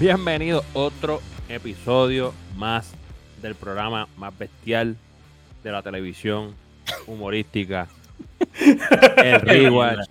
Bienvenido 0.00 0.64
a 0.74 0.78
otro 0.78 1.20
episodio 1.48 2.32
más 2.56 2.94
del 3.42 3.54
programa 3.54 4.08
más 4.16 4.36
bestial 4.38 4.96
de 5.62 5.72
la 5.72 5.82
televisión 5.82 6.54
humorística. 7.06 7.86
El 9.16 9.40
Rewatch. 9.42 10.08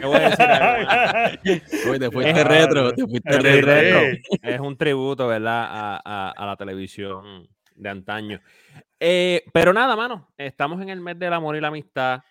¿Qué 0.00 0.06
voy 0.06 0.16
a 0.16 0.30
decir? 0.30 1.62
Uy, 1.90 1.98
te 1.98 2.10
fuiste 2.10 2.30
Es- 2.40 2.46
retro, 2.46 2.92
te 2.94 3.06
fuiste 3.06 3.38
retro. 3.38 3.70
retro. 4.00 4.18
Es 4.42 4.60
un 4.60 4.76
tributo, 4.76 5.26
¿verdad? 5.28 5.64
A, 5.68 6.00
a- 6.04 6.30
a 6.30 6.46
la 6.46 6.56
televisión 6.56 7.46
de 7.76 7.88
antaño. 7.90 8.40
Eh, 8.98 9.44
pero 9.52 9.72
nada, 9.74 9.94
mano. 9.96 10.32
Estamos 10.38 10.80
en 10.80 10.88
el 10.88 11.00
mes 11.00 11.18
del 11.18 11.32
amor 11.34 11.56
y 11.56 11.60
la 11.60 11.68
amistad. 11.68 12.22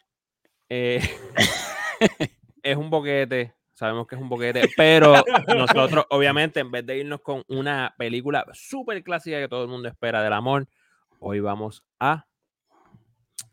Eh, 0.70 1.00
es 2.64 2.76
un 2.76 2.90
boquete. 2.90 3.54
Sabemos 3.84 4.08
que 4.08 4.16
es 4.16 4.22
un 4.22 4.30
boquete. 4.30 4.72
Pero 4.78 5.14
nosotros, 5.46 6.06
obviamente, 6.10 6.62
en 6.62 6.72
vez 6.72 6.86
de 6.86 7.00
irnos 7.00 7.20
con 7.20 7.44
una 7.50 7.94
película 7.98 8.46
súper 8.54 9.04
clásica 9.04 9.38
que 9.42 9.50
todo 9.50 9.64
el 9.64 9.68
mundo 9.68 9.90
espera 9.90 10.24
del 10.24 10.32
amor, 10.32 10.70
hoy 11.20 11.42
vamos 11.42 11.84
a 12.00 12.26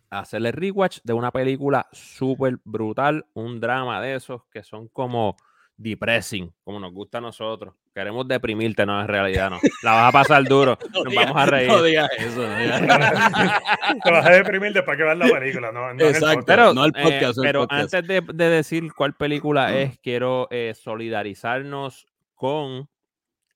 hacerle 0.08 0.52
rewatch 0.52 1.00
de 1.02 1.14
una 1.14 1.32
película 1.32 1.88
súper 1.90 2.60
brutal, 2.62 3.26
un 3.34 3.58
drama 3.58 4.00
de 4.00 4.14
esos 4.14 4.44
que 4.52 4.62
son 4.62 4.86
como 4.86 5.36
depressing, 5.76 6.54
como 6.62 6.78
nos 6.78 6.92
gusta 6.92 7.18
a 7.18 7.22
nosotros. 7.22 7.74
Queremos 7.92 8.28
deprimirte, 8.28 8.86
no, 8.86 9.00
en 9.00 9.08
realidad 9.08 9.50
no. 9.50 9.58
La 9.82 9.92
vas 9.92 10.08
a 10.10 10.12
pasar 10.12 10.44
duro, 10.44 10.78
No 10.94 11.04
nos 11.04 11.14
vamos 11.14 11.36
a 11.36 11.46
reír. 11.46 11.68
No 11.68 11.82
digas 11.82 12.08
eso, 12.18 12.46
no 12.46 12.56
digas 12.58 12.80
eso. 12.82 13.98
Te 14.04 14.10
vas 14.12 14.26
a 14.26 14.30
deprimir 14.30 14.72
después 14.72 14.96
que 14.96 15.02
veas 15.02 15.18
la 15.18 15.26
película, 15.26 15.72
no, 15.72 15.92
no 15.92 16.04
Exacto. 16.04 16.26
podcast. 16.40 16.46
Pero, 16.46 16.74
no 16.74 16.84
el 16.84 16.92
eh, 16.96 17.02
podcast, 17.02 17.38
el 17.38 17.42
pero 17.44 17.60
podcast. 17.62 17.94
antes 17.94 18.06
de, 18.08 18.20
de 18.32 18.48
decir 18.50 18.92
cuál 18.94 19.14
película 19.14 19.76
es, 19.76 19.98
quiero 19.98 20.46
eh, 20.50 20.72
solidarizarnos 20.74 22.06
con 22.34 22.88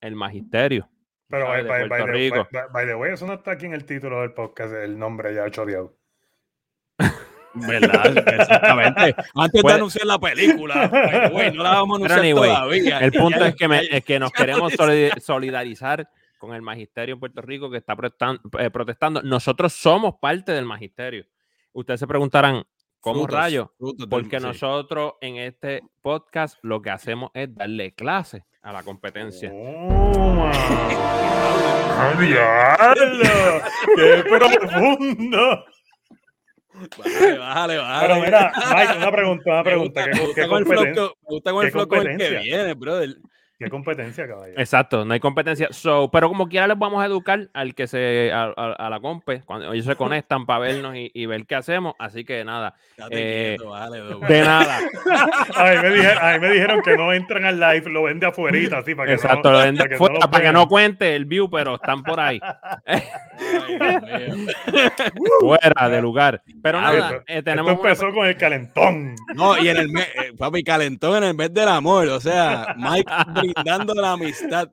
el 0.01 0.15
magisterio. 0.15 0.89
Pero 1.29 1.47
by, 1.47 1.63
the, 1.63 2.05
Rico. 2.05 2.47
by- 2.51 2.63
by 2.71 2.85
the 2.85 2.95
way, 2.95 3.13
eso 3.13 3.25
no 3.25 3.33
está 3.33 3.51
aquí 3.51 3.65
en 3.65 3.73
el 3.73 3.85
título 3.85 4.21
del 4.21 4.33
podcast, 4.33 4.73
el 4.73 4.99
nombre 4.99 5.33
ya 5.33 5.49
choreado. 5.49 5.95
¿Verdad? 7.55 8.17
Exactamente. 8.17 9.15
Antes 9.35 9.61
Puede- 9.61 9.73
de 9.75 9.79
anunciar 9.79 10.05
la 10.05 10.19
película, 10.19 10.87
no 11.53 11.63
la 11.63 11.69
vamos 11.71 11.93
a 11.93 11.95
anunciar 11.97 12.19
anyway, 12.19 12.49
todavía. 12.49 12.99
El 12.99 13.11
punto 13.13 13.39
Ya- 13.39 13.47
es 13.47 13.55
que, 13.55 13.67
me- 13.67 13.85
es 13.89 14.03
que 14.03 14.19
nos 14.19 14.31
queremos 14.31 14.73
solidarizar 15.21 16.07
con 16.37 16.53
el 16.53 16.61
magisterio 16.61 17.13
en 17.15 17.19
Puerto 17.19 17.41
Rico 17.41 17.69
que 17.71 17.77
está 17.77 17.95
eh, 18.59 18.69
protestando. 18.69 19.21
Nosotros 19.23 19.73
somos 19.73 20.15
parte 20.21 20.51
del 20.51 20.65
magisterio. 20.65 21.25
Ustedes 21.73 21.99
se 21.99 22.07
preguntarán, 22.07 22.63
¿cómo 22.99 23.21
Frutos, 23.21 23.35
rayos? 23.35 23.67
frutos 23.77 23.97
del- 23.99 24.09
Porque 24.09 24.39
sí. 24.39 24.45
nosotros 24.45 25.13
en 25.21 25.37
este 25.37 25.81
podcast 26.01 26.57
lo 26.61 26.81
que 26.81 26.89
hacemos 26.89 27.31
es 27.33 27.53
darle 27.55 27.93
clase 27.93 28.43
a 28.61 28.73
la 28.73 28.83
competencia. 28.83 29.49
¡Oh. 29.53 30.51
¡Qué 33.95 34.23
profundo! 34.27 35.65
Bájale, 36.97 37.37
bájale, 37.37 37.77
bájale. 37.77 38.07
Pero 38.07 38.21
mira, 38.25 38.51
Mike, 38.75 38.97
una 38.97 39.11
pregunta, 39.11 39.43
una 39.49 39.57
Me 39.57 39.63
pregunta. 39.63 40.01
gusta, 40.01 40.11
¿Qué, 40.11 40.19
me 40.19 40.25
gusta 40.25 40.41
qué 40.41 40.47
con 40.47 40.57
el 40.59 40.65
flow 40.65 40.77
competen- 40.83 40.93
que- 40.93 41.01
me 41.01 41.29
gusta 41.29 41.51
con 41.51 41.61
el 41.61 41.67
qué 41.67 41.71
flow 41.71 41.87
con 41.87 41.97
el 41.99 42.03
que 42.03 42.09
competencia? 42.11 42.39
viene, 42.57 42.73
brother. 42.73 43.15
qué 43.57 43.69
competencia, 43.69 44.27
caballero? 44.27 44.59
Exacto, 44.59 45.05
no 45.05 45.13
hay 45.13 45.19
competencia. 45.21 45.69
So, 45.71 46.11
pero 46.11 46.27
como 46.27 46.49
quiera 46.49 46.67
les 46.67 46.77
vamos 46.77 47.01
a 47.01 47.05
educar 47.05 47.47
al 47.53 47.73
que 47.73 47.87
se 47.87 48.29
a, 48.33 48.53
a- 48.55 48.73
a 48.73 48.89
la 48.89 48.99
compe 48.99 49.43
cuando 49.45 49.71
ellos 49.71 49.85
se 49.85 49.95
conectan 49.95 50.45
para 50.45 50.59
vernos 50.59 50.93
y, 50.97 51.09
y 51.13 51.25
ver 51.25 51.45
qué 51.45 51.55
hacemos. 51.55 51.95
Así 51.97 52.25
que 52.25 52.43
nada, 52.43 52.75
Eh, 53.11 53.55
quieto, 53.57 53.73
de 54.27 54.41
nada. 54.41 54.79
A 55.55 55.63
mí, 55.71 55.77
me 55.83 55.89
dijeron, 55.91 56.17
a 56.21 56.33
mí 56.33 56.39
me 56.39 56.49
dijeron 56.51 56.81
que 56.81 56.97
no 56.97 57.13
entran 57.13 57.45
al 57.45 57.57
live, 57.59 57.89
lo 57.89 58.03
ven 58.03 58.19
de 58.19 58.27
afuerita, 58.27 58.79
así, 58.79 58.93
para 58.93 59.07
que 59.07 59.13
Exacto, 59.13 59.49
no, 59.51 59.57
lo 59.59 59.63
ven 59.63 59.75
de 59.75 59.79
para 59.85 59.89
que 59.89 59.99
no 60.13 60.19
para 60.29 60.43
que 60.43 60.51
no 60.51 60.67
cuente 60.67 61.15
el 61.15 61.23
view, 61.25 61.49
pero 61.49 61.75
están 61.75 62.03
por 62.03 62.19
ahí, 62.19 62.39
Ay, 62.85 63.03
fuera 65.39 65.89
de 65.89 66.01
lugar. 66.01 66.41
Pero 66.65 66.79
Ah, 66.79 66.81
nada, 66.81 66.97
esto- 66.97 67.15
eh, 67.17 67.23
Esto 67.27 67.43
tenemos 67.43 67.71
una- 67.73 67.81
empezó 67.89 68.11
con 68.11 68.25
el 68.25 68.37
calentón. 68.37 69.15
No, 69.35 69.55
y 69.55 69.69
en 69.69 69.77
el 69.77 69.89
mes, 69.89 70.07
eh, 70.15 70.33
papi, 70.35 70.63
calentón 70.63 71.17
en 71.17 71.23
el 71.25 71.35
mes 71.35 71.53
del 71.53 71.67
amor. 71.67 72.07
O 72.07 72.19
sea, 72.19 72.73
Mike 72.75 73.05
brindando 73.67 73.93
la 73.93 74.13
amistad. 74.13 74.69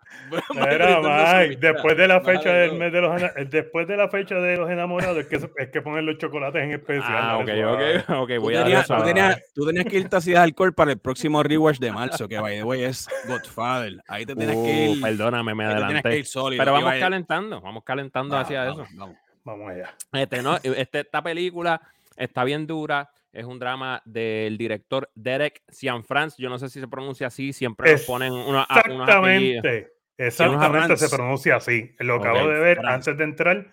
Era 0.70 0.86
Mike, 1.00 1.06
amistad. 1.08 1.60
después 1.60 1.96
de 1.98 2.08
la 2.08 2.20
fecha 2.22 2.48
Vale, 2.48 2.58
del 2.60 2.70
no. 2.72 2.78
mes 2.78 2.92
de 2.94 3.00
los 3.02 3.22
después 3.50 3.86
de 3.88 3.96
la 3.98 4.08
fecha 4.08 4.36
de 4.36 4.56
los 4.56 4.70
enamorados 4.70 5.18
es 5.18 5.26
que, 5.26 5.36
es 5.36 5.68
que 5.70 5.82
ponen 5.82 6.06
los 6.06 6.16
chocolates 6.16 6.62
en 6.62 6.72
especial. 6.72 7.04
Ah, 7.10 7.36
ok, 7.36 7.48
ok, 7.66 8.10
ok, 8.22 8.30
Tú 8.36 8.40
voy 8.40 8.54
a 8.56 8.62
tenías, 8.64 8.86
tú, 8.86 9.02
tenías, 9.04 9.42
tú 9.54 9.66
tenías 9.66 9.84
que 9.84 9.96
irte 9.98 10.16
así 10.16 10.30
de 10.30 10.38
alcohol 10.38 10.72
para 10.72 10.92
el 10.92 10.98
próximo 10.98 11.42
rewatch 11.42 11.78
de 11.78 11.92
marzo, 11.92 12.26
que 12.26 12.38
by 12.40 12.56
the 12.56 12.64
way 12.64 12.84
es 12.84 13.06
Godfather. 13.28 14.02
Ahí 14.08 14.24
te 14.24 14.34
tienes 14.34 14.56
que 14.56 14.62
Uh, 14.62 14.94
ir. 14.94 15.02
perdóname, 15.02 15.54
me 15.54 15.64
te 15.64 15.68
que 15.68 15.74
adelanté. 15.74 16.18
ir 16.20 16.24
sólido. 16.24 16.64
Pero 16.64 16.74
que 16.78 16.84
vamos 16.84 17.00
calentando, 17.00 17.60
vamos 17.60 17.84
calentando 17.84 18.34
Vamos, 18.34 18.46
hacia 18.46 18.64
vamos, 18.64 18.88
eso. 18.88 18.96
vamos. 18.98 19.16
Vamos 19.44 19.70
allá. 19.70 19.94
Este, 20.12 20.42
no, 20.42 20.56
este- 20.62 21.00
esta 21.00 21.22
película 21.22 21.80
está 22.16 22.44
bien 22.44 22.66
dura. 22.66 23.10
Es 23.32 23.44
un 23.46 23.58
drama 23.58 24.02
del 24.04 24.58
director 24.58 25.10
Derek 25.14 25.62
Cianfrance. 25.70 26.40
Yo 26.40 26.50
no 26.50 26.58
sé 26.58 26.68
si 26.68 26.80
se 26.80 26.86
pronuncia 26.88 27.28
así. 27.28 27.52
Siempre 27.52 27.92
nos 27.92 28.02
ponen 28.02 28.32
una, 28.32 28.62
a- 28.64 28.82
unos 28.90 29.08
apellidos. 29.08 29.64
Exactamente. 29.64 29.92
Exactamente 30.18 30.96
se 30.98 31.08
pronuncia 31.16 31.56
así. 31.56 31.94
Lo 31.98 32.16
Ok, 32.16 32.26
acabo 32.26 32.48
de 32.48 32.60
ver 32.60 32.76
Rance. 32.78 32.92
antes 33.10 33.18
de 33.18 33.24
entrar 33.24 33.72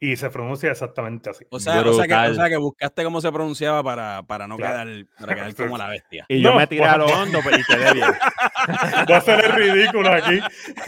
y 0.00 0.16
se 0.16 0.28
pronuncia 0.30 0.70
exactamente 0.70 1.30
así. 1.30 1.44
O 1.50 1.60
sea, 1.60 1.80
o, 1.82 1.92
sea 1.92 2.06
que, 2.08 2.30
o 2.30 2.34
sea 2.34 2.48
que 2.48 2.56
buscaste 2.56 3.04
cómo 3.04 3.20
se 3.20 3.30
pronunciaba 3.30 3.82
para, 3.82 4.22
para 4.22 4.48
no 4.48 4.56
Claro. 4.56 4.90
quedar, 4.90 5.06
para 5.20 5.34
quedar 5.34 5.54
como 5.54 5.78
la 5.78 5.88
bestia. 5.88 6.24
Y 6.28 6.40
yo 6.40 6.50
No, 6.52 6.56
me 6.58 6.66
tiré 6.66 6.84
a 6.86 6.96
lo 6.96 7.04
bueno. 7.04 7.22
hondo 7.22 7.40
pero- 7.44 7.58
y 7.58 7.62
quedé 7.64 7.92
bien. 7.92 8.08
Va 9.10 9.16
a 9.18 9.20
ser 9.20 9.44
el 9.44 9.52
ridículo 9.52 10.10
aquí. 10.10 10.40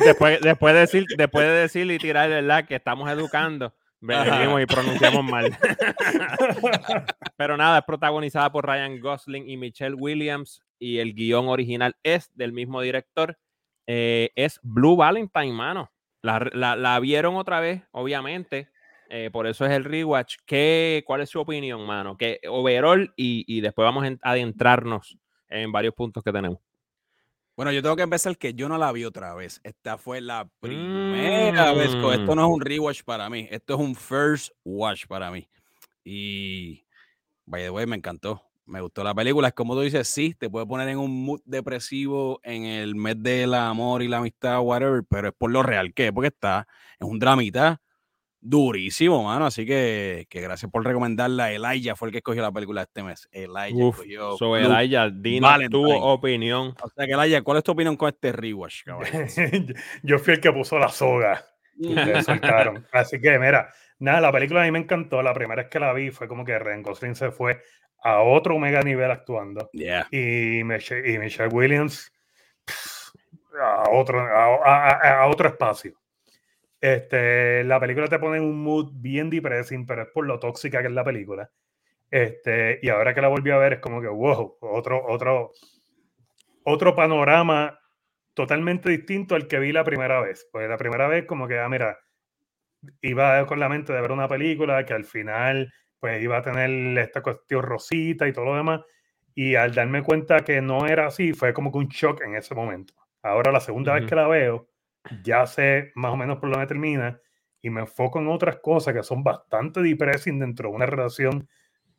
Después, 0.03 0.41
después, 0.41 0.75
de 0.75 0.81
decir, 0.81 1.05
después 1.17 1.47
de 1.47 1.53
decir 1.53 1.91
y 1.91 1.99
tirar 1.99 2.31
la 2.43 2.65
que 2.67 2.75
estamos 2.77 3.09
educando, 3.11 3.75
venimos 4.01 4.63
y 4.63 4.67
pronunciamos 4.67 5.25
mal. 5.25 5.57
Pero 7.37 7.57
nada, 7.57 7.79
es 7.79 7.85
protagonizada 7.85 8.51
por 8.51 8.67
Ryan 8.67 9.01
Gosling 9.01 9.49
y 9.49 9.57
Michelle 9.57 9.95
Williams 9.95 10.63
y 10.79 10.99
el 10.99 11.15
guion 11.15 11.49
original 11.49 11.95
es 12.03 12.31
del 12.35 12.53
mismo 12.53 12.81
director. 12.81 13.39
Eh, 13.87 14.31
es 14.35 14.59
Blue 14.63 14.97
Valentine, 14.97 15.53
mano. 15.53 15.91
La, 16.23 16.41
la- 16.53 16.77
la 16.77 16.99
vieron 17.01 17.37
otra 17.37 17.61
vez, 17.61 17.83
obviamente. 17.93 18.69
eh, 19.09 19.31
por 19.33 19.47
eso 19.47 19.65
es 19.65 19.71
el 19.73 19.85
rewatch. 19.85 20.37
¿Qué, 20.47 21.05
¿Cuál 21.07 21.21
es 21.21 21.31
su 21.31 21.39
opinión, 21.41 21.87
mano? 21.87 22.17
Que 22.17 22.41
overall 22.49 23.13
y, 23.17 23.45
y 23.47 23.61
después 23.61 23.85
vamos 23.85 24.03
a 24.05 24.09
en- 24.09 24.19
adentrarnos 24.23 25.17
en 25.49 25.71
varios 25.71 25.95
puntos 25.95 26.25
que 26.25 26.33
tenemos. 26.33 26.59
Bueno, 27.57 27.73
yo 27.73 27.83
tengo 27.83 27.97
que 27.97 28.03
empezar 28.03 28.37
que 28.37 28.53
yo 28.53 28.69
no 28.69 28.77
la 28.77 28.93
vi 28.93 29.05
otra 29.05 29.35
vez. 29.35 29.61
Esta 29.65 29.97
fue 29.97 30.21
la 30.21 30.47
primera 30.61 31.73
vez. 31.73 31.97
co- 31.97 32.13
Esto 32.13 32.33
Mm. 32.33 32.37
no 32.37 32.45
es 32.47 32.51
un 32.53 32.61
rewatch 32.61 33.03
para 33.03 33.31
mí. 33.31 33.49
Esto 33.51 33.75
es 33.75 33.81
un 33.81 33.95
first 33.97 34.51
watch 34.65 35.07
para 35.07 35.31
mí. 35.31 35.49
Y, 36.05 36.85
by 37.47 37.63
the 37.65 37.71
way, 37.71 37.87
me 37.87 37.97
encantó. 37.97 38.43
Me 38.67 38.81
gustó 38.81 39.05
la 39.05 39.15
película. 39.15 39.49
Es 39.49 39.55
como 39.55 39.75
tú 39.75 39.81
dices, 39.83 40.09
sí, 40.09 40.35
te 40.35 40.51
puede 40.51 40.67
poner 40.67 40.89
en 40.89 40.99
un 40.99 41.25
mood 41.25 41.41
depresivo 41.45 42.41
en 42.43 42.65
el 42.65 42.95
mes 42.97 43.23
del 43.23 43.55
amor 43.55 44.03
y 44.03 44.09
la 44.09 44.19
amistad, 44.19 44.61
whatever, 44.61 45.03
pero 45.09 45.29
es 45.29 45.35
por 45.39 45.51
lo 45.51 45.63
real 45.63 45.95
que 45.95 46.09
es, 46.09 46.13
porque 46.13 46.29
está, 46.29 46.67
es 47.01 47.07
un 47.09 47.19
dramita 47.19 47.81
durísimo, 48.41 49.23
mano. 49.25 49.47
Así 49.47 49.67
que, 49.67 50.27
que 50.29 50.41
gracias 50.41 50.71
por 50.71 50.85
recomendarla. 50.85 51.53
Elijah 51.53 51.97
fue 51.97 52.09
el 52.09 52.13
que 52.13 52.19
escogió 52.19 52.43
la 52.43 52.53
película 52.53 52.83
este 52.83 53.03
mes. 53.03 53.29
Elijah 53.33 53.75
Uf, 53.85 53.97
escogió 53.97 54.37
sobre 54.37 54.63
Blue 54.67 54.73
Elijah, 54.77 55.01
Valentine. 55.11 55.69
tuvo 55.71 56.13
opinión. 56.13 56.75
O 56.83 56.89
sea 56.95 57.07
que, 57.07 57.15
Laia, 57.17 57.43
¿cuál 57.43 57.59
es 57.59 57.65
tu 57.65 57.73
opinión 57.73 57.97
con 57.97 58.09
este 58.09 58.33
rewatch? 58.33 58.85
Yo 60.03 60.19
fui 60.19 60.35
el 60.35 60.41
que 60.41 60.53
puso 60.53 60.79
la 60.79 60.89
soga. 60.89 61.45
soltaron. 62.25 62.87
Así 62.93 63.21
que, 63.21 63.39
mira, 63.39 63.69
nada, 63.99 64.21
la 64.21 64.33
película 64.33 64.63
a 64.63 64.65
mí 64.65 64.71
me 64.71 64.79
encantó. 64.79 65.23
La 65.23 65.35
primera 65.35 65.63
vez 65.63 65.71
que 65.71 65.79
la 65.81 65.93
vi 65.93 66.11
fue 66.11 66.27
como 66.29 66.45
que 66.45 66.59
Ryan 66.59 66.83
Gosling 66.83 67.15
se 67.15 67.31
fue 67.31 67.61
a 68.03 68.21
otro 68.23 68.59
mega 68.59 68.81
nivel 68.83 69.11
actuando. 69.11 69.69
Yeah. 69.73 70.07
Y, 70.11 70.63
Michelle, 70.65 71.11
y 71.13 71.19
Michelle 71.19 71.49
Williams 71.53 72.13
pff, 72.65 73.11
a 73.61 73.91
otro, 73.91 74.21
a- 74.21 74.91
a- 74.93 75.23
a 75.23 75.27
otro 75.27 75.49
espacio. 75.49 75.95
Este, 76.81 77.65
la 77.65 77.81
película 77.81 78.09
te 78.09 78.19
pone 78.19 78.39
en 78.39 78.45
un 78.45 78.63
mood 78.63 78.93
bien 78.95 79.31
depressing, 79.31 79.87
pero 79.87 80.03
es 80.03 80.09
por 80.09 80.27
lo 80.27 80.39
tóxica 80.39 80.81
que 80.81 80.89
es 80.89 80.95
la 80.95 81.05
película. 81.05 81.51
Este, 82.11 82.79
y 82.83 82.89
ahora 82.89 83.15
que 83.15 83.21
la 83.21 83.29
volví 83.29 83.51
a 83.51 83.59
ver 83.59 83.75
es 83.75 83.79
como 83.81 84.01
que, 84.01 84.09
wow, 84.09 84.59
otro, 84.61 85.05
otro, 85.07 85.53
otro 86.65 86.95
panorama 86.95 87.79
totalmente 88.35 88.91
distinto 88.91 89.35
al 89.35 89.49
que 89.49 89.59
vi 89.59 89.73
la 89.73 89.85
primera 89.85 90.21
vez. 90.21 90.49
Pues 90.53 90.69
la 90.69 90.77
primera 90.77 91.09
vez 91.09 91.25
como 91.25 91.49
que, 91.49 91.59
ah, 91.59 91.69
mira, 91.69 91.99
iba 93.01 93.45
con 93.47 93.59
la 93.59 93.69
mente 93.69 93.93
de 93.93 94.01
ver 94.01 94.13
una 94.13 94.29
película 94.29 94.85
que 94.85 94.93
al 94.93 95.05
final 95.05 95.73
pues 95.99 96.23
iba 96.23 96.37
a 96.37 96.43
tener 96.43 96.99
esta 96.99 97.23
cuestión 97.23 97.63
rosita 97.63 98.29
y 98.29 98.33
todo 98.33 98.45
lo 98.45 98.57
demás. 98.57 98.83
Y 99.35 99.55
al 99.55 99.75
darme 99.75 100.03
cuenta 100.03 100.45
que 100.45 100.61
no 100.61 100.87
era 100.87 101.07
así, 101.07 101.33
fue 101.33 101.53
como 101.53 101.73
que 101.73 101.79
un 101.79 101.89
shock 101.89 102.23
en 102.23 102.37
ese 102.37 102.55
momento. 102.55 102.95
Ahora 103.23 103.53
la 103.53 103.61
segunda 103.61 103.95
vez 103.95 104.07
que 104.07 104.15
la 104.15 104.29
veo, 104.29 104.69
ya 105.23 105.47
sé 105.47 105.93
más 105.95 106.13
o 106.13 106.17
menos 106.17 106.39
por 106.39 106.51
dónde 106.51 106.67
termina 106.67 107.21
y 107.63 107.71
me 107.71 107.81
enfoco 107.81 108.21
en 108.21 108.29
otras 108.29 108.61
cosas 108.63 108.95
que 108.95 109.03
son 109.03 109.25
bastante 109.25 109.83
depressing 109.83 110.39
dentro 110.39 110.69
de 110.69 110.77
una 110.77 110.87
relación 110.87 111.49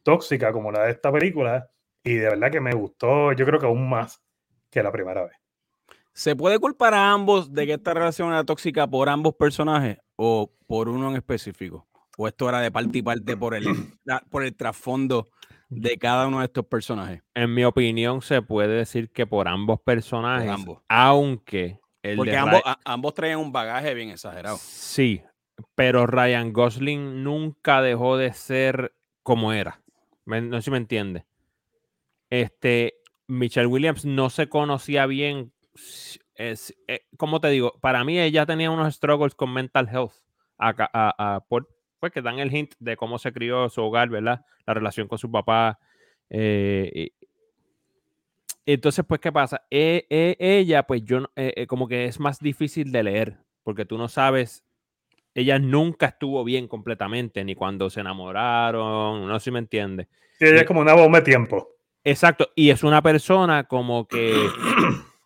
tóxica 0.04 0.54
como 0.54 0.71
la 0.71 0.83
de 0.83 0.92
esta 0.92 1.12
película. 1.12 1.69
Y 2.04 2.13
de 2.13 2.30
verdad 2.30 2.51
que 2.51 2.62
me 2.62 2.74
gustó, 2.74 3.33
yo 3.33 3.45
creo 3.45 3.59
que 3.59 3.65
aún 3.65 3.89
más 3.89 4.24
que 4.69 4.81
la 4.81 4.92
primera 4.92 5.25
vez. 5.25 5.33
¿Se 6.13 6.36
puede 6.36 6.57
culpar 6.57 6.94
a 6.94 7.12
ambos 7.12 7.54
de 7.54 7.65
que 7.68 7.74
esta 7.74 7.94
relación 7.94 8.30
era 8.30 8.44
tóxica 8.44 8.88
por 8.88 9.09
ambos 9.09 9.36
personajes 9.36 9.98
o 10.15 10.51
por 10.65 10.89
uno 10.89 11.09
en 11.09 11.18
específico? 11.18 11.88
¿O 12.18 12.27
esto 12.27 12.48
era 12.50 12.62
de 12.62 12.71
parte 12.71 12.98
y 12.98 13.01
parte 13.01 13.38
por 13.38 13.54
el, 13.54 13.65
por 14.31 14.44
el 14.44 14.56
trasfondo 14.56 15.30
de 15.69 15.98
cada 15.98 16.27
uno 16.27 16.39
de 16.39 16.45
estos 16.45 16.65
personajes? 16.65 17.21
En 17.36 17.54
mi 17.54 17.65
opinión, 17.65 18.21
se 18.21 18.42
puede 18.42 18.77
decir 18.77 19.12
que 19.12 19.27
por 19.27 19.48
ambos 19.48 19.81
personajes, 19.81 20.50
ambos. 20.50 20.81
aunque 20.88 21.80
el 22.12 22.18
Porque 22.18 22.36
ambos, 22.36 22.59
Ry- 22.59 22.63
a- 22.65 22.80
ambos 22.86 23.13
traían 23.13 23.39
un 23.39 23.51
bagaje 23.51 23.94
bien 23.94 24.09
exagerado. 24.09 24.57
Sí, 24.57 25.21
pero 25.75 26.06
Ryan 26.07 26.54
Gosling 26.54 27.24
nunca 27.24 27.81
dejó 27.81 28.18
de 28.18 28.33
ser 28.33 28.94
como 29.24 29.54
era. 29.54 29.81
No 30.25 30.57
sé 30.57 30.63
si 30.63 30.71
me 30.71 30.77
entiende. 30.77 31.25
Este, 32.30 32.95
Michelle 33.27 33.68
Williams 33.68 34.06
no 34.06 34.30
se 34.30 34.50
conocía 34.50 35.06
bien. 35.06 35.54
Es, 36.36 36.75
eh, 36.88 37.01
¿Cómo 37.18 37.39
te 37.42 37.50
digo? 37.50 37.74
Para 37.81 38.04
mí 38.04 38.19
ella 38.19 38.45
tenía 38.45 38.69
unos 38.71 38.94
struggles 38.95 39.36
con 39.36 39.54
mental 39.54 39.88
health. 39.92 40.13
a- 40.59 40.74
a- 40.92 41.45
por- 41.48 41.69
pues 42.00 42.12
que 42.12 42.21
dan 42.24 42.39
el 42.39 42.51
hint 42.56 42.74
de 42.80 42.98
cómo 42.98 43.19
se 43.19 43.31
crió 43.31 43.69
su 43.69 43.83
hogar, 43.83 44.09
¿verdad? 44.09 44.44
La 44.65 44.74
relación 44.74 45.07
con 45.07 45.18
su 45.19 45.30
papá. 45.31 45.80
eh, 46.30 47.12
entonces, 48.73 49.05
pues, 49.07 49.19
¿qué 49.21 49.31
pasa? 49.31 49.65
E- 49.71 50.05
e- 50.09 50.35
ella, 50.39 50.83
pues 50.83 51.03
yo, 51.03 51.21
no- 51.21 51.29
eh, 51.35 51.53
eh, 51.55 51.67
como 51.67 51.87
que 51.87 52.05
es 52.05 52.19
más 52.19 52.39
difícil 52.39 52.91
de 52.91 53.03
leer, 53.03 53.37
porque 53.63 53.85
tú 53.85 53.97
no 53.97 54.07
sabes, 54.09 54.63
ella 55.33 55.59
nunca 55.59 56.07
estuvo 56.07 56.43
bien 56.43 56.67
completamente, 56.67 57.43
ni 57.43 57.55
cuando 57.55 57.89
se 57.89 58.01
enamoraron, 58.01 59.27
no 59.27 59.39
sé 59.39 59.45
si 59.45 59.51
me 59.51 59.59
entiende. 59.59 60.07
Sí, 60.39 60.45
ella 60.45 60.61
es 60.61 60.65
como 60.67 60.81
una 60.81 60.93
bomba 60.93 61.19
de 61.19 61.25
tiempo. 61.25 61.69
Exacto, 62.03 62.49
y 62.55 62.69
es 62.69 62.83
una 62.83 63.01
persona 63.01 63.65
como 63.65 64.07
que, 64.07 64.47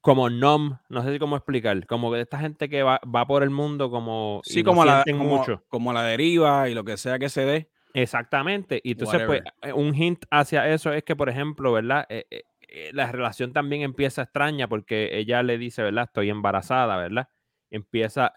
como 0.00 0.30
nom, 0.30 0.78
no 0.88 1.02
sé 1.02 1.12
si 1.12 1.18
cómo 1.18 1.36
explicar, 1.36 1.84
como 1.86 2.12
que 2.12 2.20
esta 2.20 2.38
gente 2.38 2.68
que 2.68 2.82
va, 2.82 3.00
va 3.14 3.26
por 3.26 3.42
el 3.42 3.50
mundo 3.50 3.90
como, 3.90 4.42
y 4.46 4.50
Sí, 4.52 4.62
no 4.62 4.70
como, 4.70 4.84
la, 4.84 5.04
como, 5.04 5.38
mucho. 5.38 5.64
como 5.68 5.92
la 5.92 6.02
deriva 6.04 6.68
y 6.68 6.74
lo 6.74 6.84
que 6.84 6.96
sea 6.96 7.18
que 7.18 7.28
se 7.28 7.44
dé. 7.44 7.70
Exactamente. 8.02 8.80
Y 8.84 8.92
entonces, 8.92 9.22
pues, 9.26 9.40
Whatever. 9.40 9.52
eh, 9.62 9.72
un 9.72 9.94
hint 9.94 10.24
hacia 10.30 10.68
eso 10.68 10.92
es 10.92 11.02
que, 11.02 11.16
por 11.16 11.28
ejemplo, 11.28 11.72
¿verdad? 11.72 12.04
Eh, 12.10 12.26
eh, 12.30 12.42
eh, 12.68 12.90
la 12.92 13.10
relación 13.10 13.52
también 13.52 13.82
empieza 13.82 14.22
extraña 14.22 14.68
porque 14.68 15.16
ella 15.18 15.42
le 15.42 15.56
dice, 15.56 15.82
¿verdad? 15.82 16.04
Estoy 16.04 16.28
embarazada, 16.28 16.96
¿verdad? 16.98 17.28
Empieza, 17.70 18.34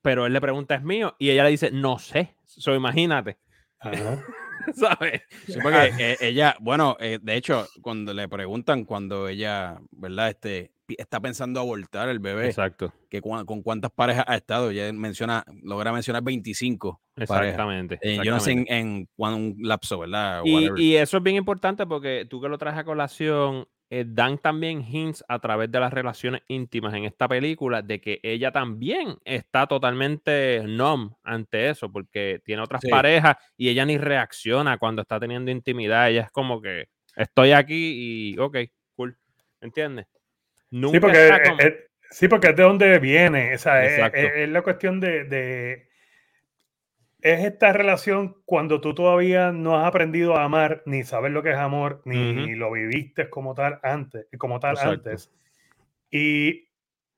pero 0.00 0.26
él 0.26 0.32
le 0.32 0.40
pregunta, 0.40 0.76
¿es 0.76 0.82
mío? 0.82 1.16
Y 1.18 1.30
ella 1.30 1.42
le 1.44 1.50
dice, 1.50 1.70
no 1.72 1.98
sé. 1.98 2.36
So, 2.44 2.74
imagínate, 2.74 3.38
Ajá. 3.80 4.22
¿sabes? 4.74 5.22
Sí, 5.46 5.58
porque 5.60 5.90
eh, 5.98 6.16
ella, 6.20 6.56
bueno, 6.60 6.96
eh, 7.00 7.18
de 7.20 7.34
hecho, 7.34 7.66
cuando 7.82 8.14
le 8.14 8.28
preguntan, 8.28 8.84
cuando 8.84 9.26
ella, 9.26 9.78
¿verdad? 9.90 10.30
Este, 10.30 10.70
está 10.98 11.20
pensando 11.20 11.60
abortar 11.60 12.08
el 12.08 12.18
bebé, 12.18 12.46
Exacto, 12.46 12.92
que 13.10 13.20
con 13.20 13.62
cuántas 13.62 13.90
parejas 13.90 14.24
ha 14.28 14.36
estado, 14.36 14.70
ella 14.70 14.92
menciona, 14.92 15.44
logra 15.62 15.92
mencionar 15.92 16.22
25 16.22 17.00
parejas. 17.14 17.40
exactamente. 17.44 17.98
Eh, 18.02 18.20
yo 18.24 18.30
no 18.30 18.40
sé 18.40 18.52
exactamente. 18.52 18.74
en, 18.78 19.08
en 19.18 19.32
un 19.34 19.56
lapso, 19.60 19.98
¿verdad? 19.98 20.42
Y, 20.44 20.70
y 20.82 20.96
eso 20.96 21.16
es 21.16 21.22
bien 21.22 21.36
importante 21.36 21.86
porque 21.86 22.26
tú 22.28 22.40
que 22.40 22.48
lo 22.48 22.58
traes 22.58 22.76
a 22.78 22.84
colación, 22.84 23.66
eh, 23.88 24.04
dan 24.04 24.38
también 24.38 24.82
hints 24.82 25.24
a 25.28 25.38
través 25.38 25.70
de 25.70 25.78
las 25.78 25.92
relaciones 25.92 26.42
íntimas 26.48 26.92
en 26.94 27.04
esta 27.04 27.28
película 27.28 27.82
de 27.82 28.00
que 28.00 28.18
ella 28.24 28.50
también 28.50 29.16
está 29.24 29.68
totalmente 29.68 30.60
numb 30.66 31.12
ante 31.22 31.70
eso 31.70 31.90
porque 31.92 32.40
tiene 32.44 32.62
otras 32.62 32.80
Sí. 32.82 32.88
parejas 32.90 33.36
y 33.56 33.68
ella 33.68 33.84
ni 33.86 33.96
reacciona 33.96 34.76
cuando 34.78 35.02
está 35.02 35.20
teniendo 35.20 35.52
intimidad. 35.52 36.10
Ella 36.10 36.22
es 36.22 36.30
como 36.32 36.60
que 36.60 36.88
estoy 37.14 37.52
aquí 37.52 38.32
y 38.34 38.38
ok, 38.40 38.56
cool. 38.96 39.16
¿Entiendes? 39.60 40.06
Nunca 40.70 40.96
Sí, 40.96 41.00
porque, 41.00 41.28
está 41.28 41.66
eh, 41.66 41.86
sí, 42.10 42.28
porque 42.28 42.48
es 42.48 42.56
de 42.56 42.62
donde 42.62 42.98
viene. 42.98 43.54
O 43.54 43.58
sea, 43.58 43.84
es, 43.84 43.98
es- 44.14 44.32
es 44.34 44.48
la 44.48 44.62
cuestión 44.62 45.00
de, 45.00 45.24
de- 45.24 45.88
Es 47.20 47.44
esta 47.44 47.72
relación 47.72 48.36
cuando 48.44 48.80
tú 48.80 48.94
todavía 48.94 49.50
no 49.52 49.76
has 49.78 49.86
aprendido 49.86 50.36
a 50.36 50.44
amar, 50.44 50.82
ni 50.86 51.02
sabes 51.02 51.32
lo 51.32 51.42
que 51.42 51.50
es 51.50 51.56
amor, 51.56 52.02
ni 52.04 52.54
lo 52.54 52.70
viviste 52.72 53.28
como 53.30 53.54
tal 53.54 53.80
antes, 53.82 54.26
como 54.38 54.60
tal 54.60 54.72
Exacto. 54.74 55.10
antes. 55.10 55.32
Y 56.10 56.68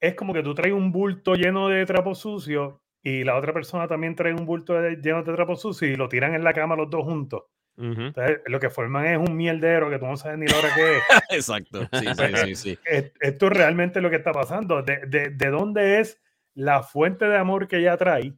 es 0.01 0.15
como 0.15 0.33
que 0.33 0.43
tú 0.43 0.55
traes 0.55 0.73
un 0.73 0.93
bulto 0.93 1.35
lleno 1.35 1.69
de 1.69 1.85
trapos 1.85 2.21
sucios 2.21 2.77
y 3.03 3.25
la 3.25 3.37
otra 3.37 3.53
persona 3.53 3.87
también 3.89 4.15
trae 4.15 4.33
un 4.33 4.47
bulto 4.47 4.81
de- 4.81 4.97
lleno 4.97 5.23
de 5.23 5.33
trapos 5.35 5.61
sucios 5.61 5.91
y 5.91 5.97
lo 5.97 6.09
tiran 6.09 6.35
en 6.35 6.45
la 6.45 6.55
cama 6.55 6.77
los 6.77 6.89
dos 6.89 7.05
juntos. 7.05 7.45
Entonces, 7.79 8.41
lo 8.47 8.59
que 8.59 8.71
forman 8.71 9.07
es 9.07 9.19
un 9.19 9.37
mierdero 9.37 9.89
que 9.89 9.99
tú 9.99 10.07
no 10.07 10.17
sabes 10.17 10.39
ni 10.39 10.47
la 10.47 10.59
hora 10.59 10.75
que 10.75 10.97
es. 10.97 11.03
Exacto, 11.31 11.89
sí, 11.93 12.07
sí, 12.17 12.37
sí, 12.45 12.55
sí. 12.57 12.79
Es- 12.85 13.13
esto 13.21 13.47
es 13.47 13.53
realmente 13.53 14.01
lo 14.01 14.11
que 14.11 14.17
está 14.17 14.33
pasando. 14.33 14.83
De, 14.83 14.99
de- 15.07 15.31
de 15.31 15.47
dónde 15.51 16.01
es 16.01 16.21
la 16.55 16.83
fuente 16.83 17.27
de 17.27 17.37
amor 17.37 17.69
que 17.69 17.77
ella 17.79 17.97
trae 17.97 18.35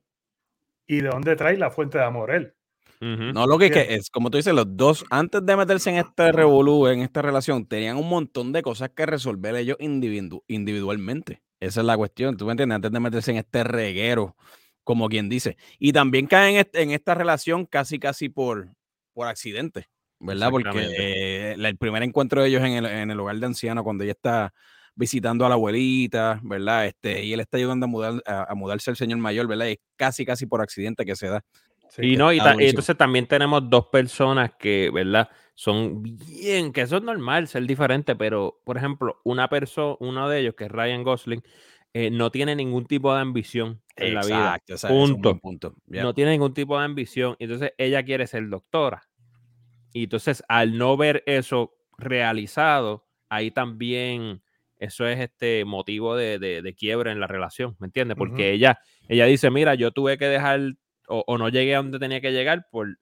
y 0.86 1.00
de 1.00 1.08
dónde 1.08 1.36
trae 1.36 1.56
la 1.56 1.70
fuente 1.70 1.96
de 1.98 2.04
amor 2.04 2.30
él. 2.32 2.54
No, 3.00 3.46
lo 3.46 3.56
que, 3.58 3.70
que 3.70 3.84
Bien. 3.84 3.92
es, 3.92 4.10
como 4.10 4.28
tú 4.30 4.36
dices, 4.36 4.52
los 4.52 4.76
dos, 4.76 5.06
antes 5.08 5.46
de 5.46 5.56
meterse 5.56 5.88
en 5.88 5.96
este 5.96 6.32
revolú, 6.32 6.86
en 6.86 7.00
esta 7.00 7.22
relación, 7.22 7.64
tenían 7.66 7.96
un 7.96 8.06
montón 8.10 8.52
de 8.52 8.60
cosas 8.60 8.90
que 8.90 9.06
resolver 9.06 9.54
ellos 9.56 9.78
individu- 9.80 10.42
individualmente. 10.48 11.40
Esa 11.60 11.80
es 11.80 11.86
la 11.86 11.96
cuestión, 11.96 12.36
¿tú 12.36 12.44
me 12.44 12.52
entiendes? 12.52 12.76
Antes 12.76 12.92
de 12.92 13.00
meterse 13.00 13.30
en 13.30 13.38
este 13.38 13.64
reguero, 13.64 14.36
como 14.84 15.08
quien 15.08 15.30
dice. 15.30 15.56
Y 15.78 15.92
también 15.94 16.26
caen 16.26 16.56
en, 16.56 16.60
este- 16.60 16.82
en 16.82 16.90
esta 16.90 17.14
relación 17.14 17.64
casi, 17.64 17.98
casi 17.98 18.28
por, 18.28 18.68
por 19.12 19.26
accidente, 19.28 19.86
¿verdad? 20.18 20.50
Porque 20.50 20.70
eh, 20.98 21.54
el 21.58 21.76
primer 21.78 22.02
encuentro 22.02 22.42
de 22.42 22.48
ellos 22.48 22.62
en 22.62 22.72
el, 22.72 22.86
en 22.86 23.10
el 23.10 23.20
hogar 23.20 23.36
de 23.36 23.46
ancianos, 23.46 23.84
cuando 23.84 24.04
ella 24.04 24.12
está 24.12 24.52
visitando 24.94 25.46
a 25.46 25.48
la 25.48 25.54
abuelita, 25.54 26.40
¿verdad? 26.42 26.86
Este, 26.86 27.24
y 27.24 27.32
él 27.32 27.40
está 27.40 27.56
ayudando 27.56 27.86
a, 27.86 27.88
mudar, 27.88 28.22
a, 28.26 28.50
a 28.50 28.54
mudarse 28.54 28.90
al 28.90 28.96
señor 28.96 29.18
mayor, 29.18 29.46
¿verdad? 29.46 29.66
Y 29.66 29.72
es 29.72 29.78
casi, 29.96 30.24
casi 30.26 30.46
por 30.46 30.60
accidente 30.60 31.04
que 31.04 31.16
se 31.16 31.28
da. 31.28 31.44
Sí, 31.88 32.12
Y 32.12 32.16
no, 32.16 32.32
y, 32.32 32.38
ta- 32.38 32.54
y 32.58 32.68
entonces 32.68 32.96
también 32.96 33.26
tenemos 33.26 33.68
dos 33.68 33.86
personas 33.88 34.52
que, 34.58 34.90
¿verdad? 34.92 35.28
Son 35.54 36.02
bien, 36.02 36.72
que 36.72 36.82
eso 36.82 36.98
es 36.98 37.02
normal, 37.02 37.48
ser 37.48 37.64
diferente, 37.66 38.14
pero, 38.14 38.60
por 38.64 38.76
ejemplo, 38.76 39.20
una 39.24 39.48
persona, 39.48 39.96
uno 40.00 40.28
de 40.28 40.40
ellos, 40.40 40.54
que 40.54 40.64
es 40.64 40.70
Ryan 40.70 41.02
Gosling, 41.02 41.42
eh, 41.92 42.10
no 42.10 42.30
tiene 42.30 42.54
ningún 42.54 42.86
tipo 42.86 43.12
de 43.14 43.20
ambición 43.20 43.82
en 43.96 44.14
la 44.14 44.22
vida. 44.22 44.60
Es 44.66 44.84
un 44.84 45.14
Punto. 45.14 45.38
punto. 45.38 45.74
No 45.86 46.14
tiene 46.14 46.32
ningún 46.32 46.54
tipo 46.54 46.78
de 46.78 46.84
ambición. 46.84 47.36
Entonces, 47.38 47.72
ella 47.78 48.02
quiere 48.04 48.26
ser 48.26 48.48
doctora. 48.48 49.02
Y 49.92 50.04
entonces, 50.04 50.42
al 50.48 50.78
no 50.78 50.96
ver 50.96 51.22
eso 51.26 51.74
realizado, 51.98 53.06
ahí 53.28 53.50
también 53.50 54.42
eso 54.78 55.06
es 55.06 55.20
este 55.20 55.64
motivo 55.64 56.16
de, 56.16 56.38
de, 56.38 56.62
de 56.62 56.74
quiebra 56.74 57.12
en 57.12 57.20
la 57.20 57.26
relación, 57.26 57.76
¿me 57.80 57.86
entiendes? 57.88 58.16
Porque 58.16 58.52
ella, 58.52 58.78
ella 59.08 59.26
dice, 59.26 59.50
mira, 59.50 59.74
yo 59.74 59.90
tuve 59.90 60.16
que 60.16 60.24
dejar 60.26 60.60
o, 61.06 61.24
o 61.26 61.36
no 61.38 61.48
llegué 61.50 61.74
a 61.74 61.78
donde 61.78 61.98
tenía 61.98 62.20
que 62.22 62.32
llegar 62.32 62.66
por 62.70 62.98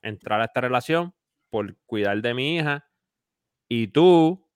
entrar 0.00 0.40
a 0.40 0.44
esta 0.44 0.60
relación, 0.62 1.12
por 1.50 1.76
cuidar 1.86 2.22
de 2.22 2.32
mi 2.32 2.56
hija. 2.56 2.86
Y 3.68 3.88
tú, 3.88 4.48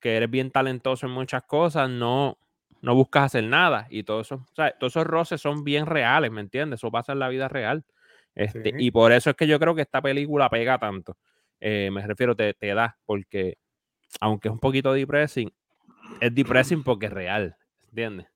que 0.00 0.16
eres 0.16 0.28
bien 0.28 0.50
talentoso 0.50 1.06
en 1.06 1.12
muchas 1.12 1.44
cosas, 1.44 1.88
no, 1.88 2.38
no 2.82 2.94
buscas 2.94 3.24
hacer 3.24 3.44
nada. 3.44 3.86
Y 3.90 4.02
todo 4.04 4.20
eso, 4.20 4.36
o 4.36 4.54
sea, 4.54 4.72
todos 4.72 4.92
esos 4.92 5.06
roces 5.06 5.40
son 5.40 5.64
bien 5.64 5.86
reales, 5.86 6.30
¿me 6.30 6.40
entiendes? 6.40 6.80
Eso 6.80 6.90
pasa 6.90 7.12
en 7.12 7.18
la 7.18 7.28
vida 7.28 7.48
real. 7.48 7.84
Este, 8.34 8.70
Sí. 8.70 8.76
Y 8.78 8.90
por 8.90 9.12
eso 9.12 9.30
es 9.30 9.36
que 9.36 9.46
yo 9.46 9.58
creo 9.58 9.74
que 9.74 9.82
esta 9.82 10.00
película 10.00 10.48
pega 10.48 10.78
tanto. 10.78 11.16
Eh, 11.60 11.90
me 11.92 12.06
refiero, 12.06 12.36
te, 12.36 12.54
te 12.54 12.72
da, 12.74 12.96
porque 13.04 13.58
aunque 14.20 14.48
es 14.48 14.52
un 14.52 14.60
poquito 14.60 14.92
depressing, 14.92 15.52
es 16.20 16.34
depressing 16.34 16.82
porque 16.84 17.06
es 17.06 17.12
real, 17.12 17.56
¿entiendes? 17.88 18.26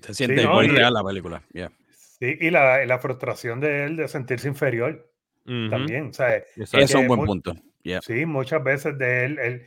Se 0.00 0.14
siente 0.14 0.36
no, 0.36 0.50
igual 0.50 0.66
y- 0.66 0.68
real 0.70 0.94
la 0.94 1.04
película. 1.04 1.42
sí, 1.90 2.36
y 2.40 2.50
la, 2.50 2.84
la 2.86 2.98
frustración 2.98 3.60
de 3.60 3.84
él 3.84 3.96
de 3.96 4.08
sentirse 4.08 4.48
inferior 4.48 5.10
también. 5.44 6.08
O 6.08 6.12
sea, 6.12 6.36
exacto. 6.36 6.62
Eso 6.78 6.78
es 6.78 6.94
un 6.94 7.06
buen 7.06 7.24
punto. 7.24 7.54
Sí, 8.02 8.24
muchas 8.26 8.62
veces 8.64 8.96
de 8.98 9.24
él, 9.26 9.38
él- 9.38 9.66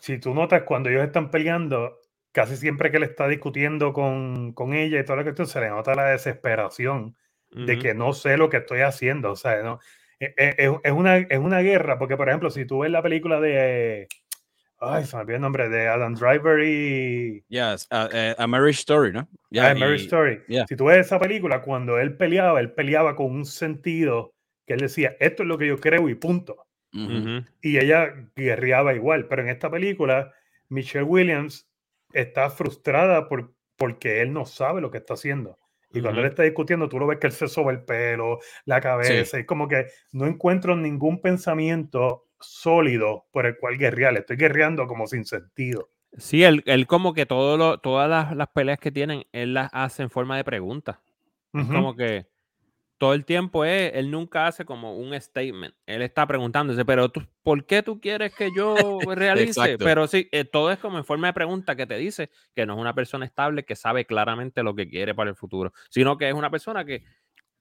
si 0.00 0.18
tú 0.18 0.34
notas 0.34 0.62
cuando 0.62 0.88
ellos 0.88 1.04
están 1.04 1.30
peleando, 1.30 1.99
casi 2.32 2.56
siempre 2.56 2.90
que 2.90 2.98
él 2.98 3.02
está 3.04 3.28
discutiendo 3.28 3.92
con, 3.92 4.52
con 4.52 4.72
ella 4.74 5.00
y 5.00 5.04
toda 5.04 5.16
la 5.18 5.22
cuestión, 5.24 5.46
se 5.48 5.60
le 5.60 5.68
nota 5.70 5.94
la 5.94 6.06
desesperación 6.06 7.16
de 7.50 7.72
Ujú, 7.72 7.82
que 7.82 7.94
no 7.94 8.12
sé 8.12 8.36
lo 8.36 8.48
que 8.48 8.58
estoy 8.58 8.80
haciendo. 8.80 9.32
O 9.32 9.36
sea, 9.36 9.62
no, 9.62 9.80
e- 10.20 10.34
e- 10.36 10.54
es, 10.58 10.70
es 10.84 10.92
una, 10.92 11.16
es 11.18 11.38
una 11.38 11.60
guerra, 11.60 11.98
porque 11.98 12.16
por 12.16 12.28
ejemplo, 12.28 12.50
si 12.50 12.64
tú 12.64 12.80
ves 12.80 12.90
la 12.90 13.02
película 13.02 13.40
de, 13.40 14.06
ay, 14.78 15.04
se 15.04 15.16
me 15.16 15.22
olvidó 15.22 15.36
el 15.36 15.42
nombre, 15.42 15.68
de 15.68 15.88
Adam 15.88 16.14
Driver 16.14 16.62
y 16.64 17.44
Yes, 17.48 17.86
a, 17.90 18.08
eh, 18.12 18.34
a 18.38 18.46
Marriage 18.46 18.80
Story, 18.80 19.12
¿no? 19.12 19.28
Ya, 19.50 19.70
ah, 19.70 19.74
Marriage 19.74 20.04
y- 20.04 20.06
Story, 20.06 20.42
yeah. 20.48 20.66
si 20.66 20.76
tú 20.76 20.86
ves 20.86 21.06
esa 21.06 21.18
película, 21.18 21.62
cuando 21.62 21.98
él 21.98 22.16
peleaba, 22.16 22.60
él 22.60 22.72
peleaba 22.72 23.16
con 23.16 23.26
un 23.32 23.44
sentido 23.44 24.32
que 24.66 24.74
él 24.74 24.80
decía, 24.80 25.16
esto 25.20 25.42
es 25.42 25.48
lo 25.48 25.58
que 25.58 25.66
yo 25.66 25.78
creo 25.78 26.08
y 26.08 26.14
punto. 26.14 26.66
ujú. 26.92 27.16
ujú, 27.18 27.44
y 27.62 27.78
ella 27.78 28.14
guerreaba 28.36 28.94
igual, 28.94 29.26
pero 29.28 29.42
en 29.42 29.48
esta 29.48 29.70
película 29.70 30.32
Michelle 30.68 31.04
Williams 31.04 31.69
está 32.12 32.50
frustrada 32.50 33.28
por, 33.28 33.54
porque 33.76 34.20
él 34.20 34.32
no 34.32 34.46
sabe 34.46 34.80
lo 34.80 34.90
que 34.90 34.98
está 34.98 35.14
haciendo. 35.14 35.56
Y 35.92 36.00
cuando 36.02 36.20
él 36.20 36.28
está 36.28 36.44
discutiendo, 36.44 36.88
tú 36.88 37.00
lo 37.00 37.06
ves 37.08 37.18
que 37.18 37.26
él 37.26 37.32
se 37.32 37.48
soba 37.48 37.72
el 37.72 37.82
pelo, 37.82 38.38
la 38.64 38.80
cabeza, 38.80 39.40
y 39.40 39.44
como 39.44 39.66
que 39.66 39.86
no 40.12 40.26
encuentro 40.26 40.76
ningún 40.76 41.20
pensamiento 41.20 42.26
sólido 42.38 43.26
por 43.32 43.46
el 43.46 43.56
cual 43.56 43.76
guerrear. 43.76 44.16
Estoy 44.16 44.36
guerreando 44.36 44.86
como 44.86 45.08
sin 45.08 45.24
sentido. 45.24 45.90
Sí, 46.16 46.44
él, 46.44 46.62
él 46.66 46.86
como 46.86 47.12
que 47.12 47.26
todo 47.26 47.56
lo, 47.56 47.78
todas 47.78 48.08
las, 48.08 48.36
las 48.36 48.48
peleas 48.48 48.78
que 48.78 48.92
tienen, 48.92 49.24
él 49.32 49.54
las 49.54 49.68
hace 49.72 50.04
en 50.04 50.10
forma 50.10 50.36
de 50.36 50.44
pregunta. 50.44 51.02
Es 51.52 51.64
Ujú. 51.64 51.72
como 51.72 51.96
que 51.96 52.26
todo 53.00 53.14
el 53.14 53.24
tiempo 53.24 53.64
es, 53.64 53.92
él 53.94 54.10
nunca 54.10 54.46
hace 54.46 54.66
como 54.66 54.94
un 54.98 55.18
statement. 55.18 55.74
Él 55.86 56.02
está 56.02 56.26
preguntándose, 56.26 56.84
pero 56.84 57.08
tú, 57.08 57.22
¿por 57.42 57.64
qué 57.64 57.82
tú 57.82 57.98
quieres 57.98 58.34
que 58.34 58.50
yo 58.54 58.74
realice? 59.16 59.78
Pero 59.78 60.06
sí, 60.06 60.28
eh, 60.32 60.44
todo 60.44 60.70
es 60.70 60.78
como 60.78 60.98
en 60.98 61.06
forma 61.06 61.28
de 61.28 61.32
pregunta 61.32 61.74
que 61.74 61.86
te 61.86 61.96
dice 61.96 62.28
que 62.54 62.66
no 62.66 62.74
es 62.74 62.78
una 62.78 62.94
persona 62.94 63.24
estable 63.24 63.64
que 63.64 63.74
sabe 63.74 64.04
claramente 64.04 64.62
lo 64.62 64.74
que 64.74 64.86
quiere 64.86 65.14
para 65.14 65.30
el 65.30 65.36
futuro, 65.36 65.72
sino 65.88 66.18
que 66.18 66.28
es 66.28 66.34
una 66.34 66.50
persona 66.50 66.84
que, 66.84 67.02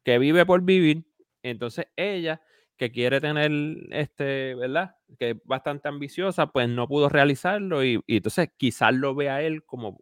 que 0.04 0.20
vive 0.20 0.46
por 0.46 0.62
vivir. 0.62 1.06
Entonces 1.42 1.88
ella, 1.96 2.42
que 2.76 2.92
quiere 2.92 3.22
tener, 3.22 3.50
este, 3.92 4.56
¿verdad? 4.56 4.98
Que 5.18 5.30
es 5.30 5.38
bastante 5.46 5.88
ambiciosa, 5.88 6.48
pues 6.48 6.68
no 6.68 6.86
pudo 6.86 7.08
realizarlo 7.08 7.86
y, 7.86 8.04
y 8.08 8.18
entonces 8.18 8.50
quizás 8.58 8.94
lo 8.94 9.16
ve 9.16 9.30
a 9.30 9.42
él 9.42 9.64
como 9.64 10.02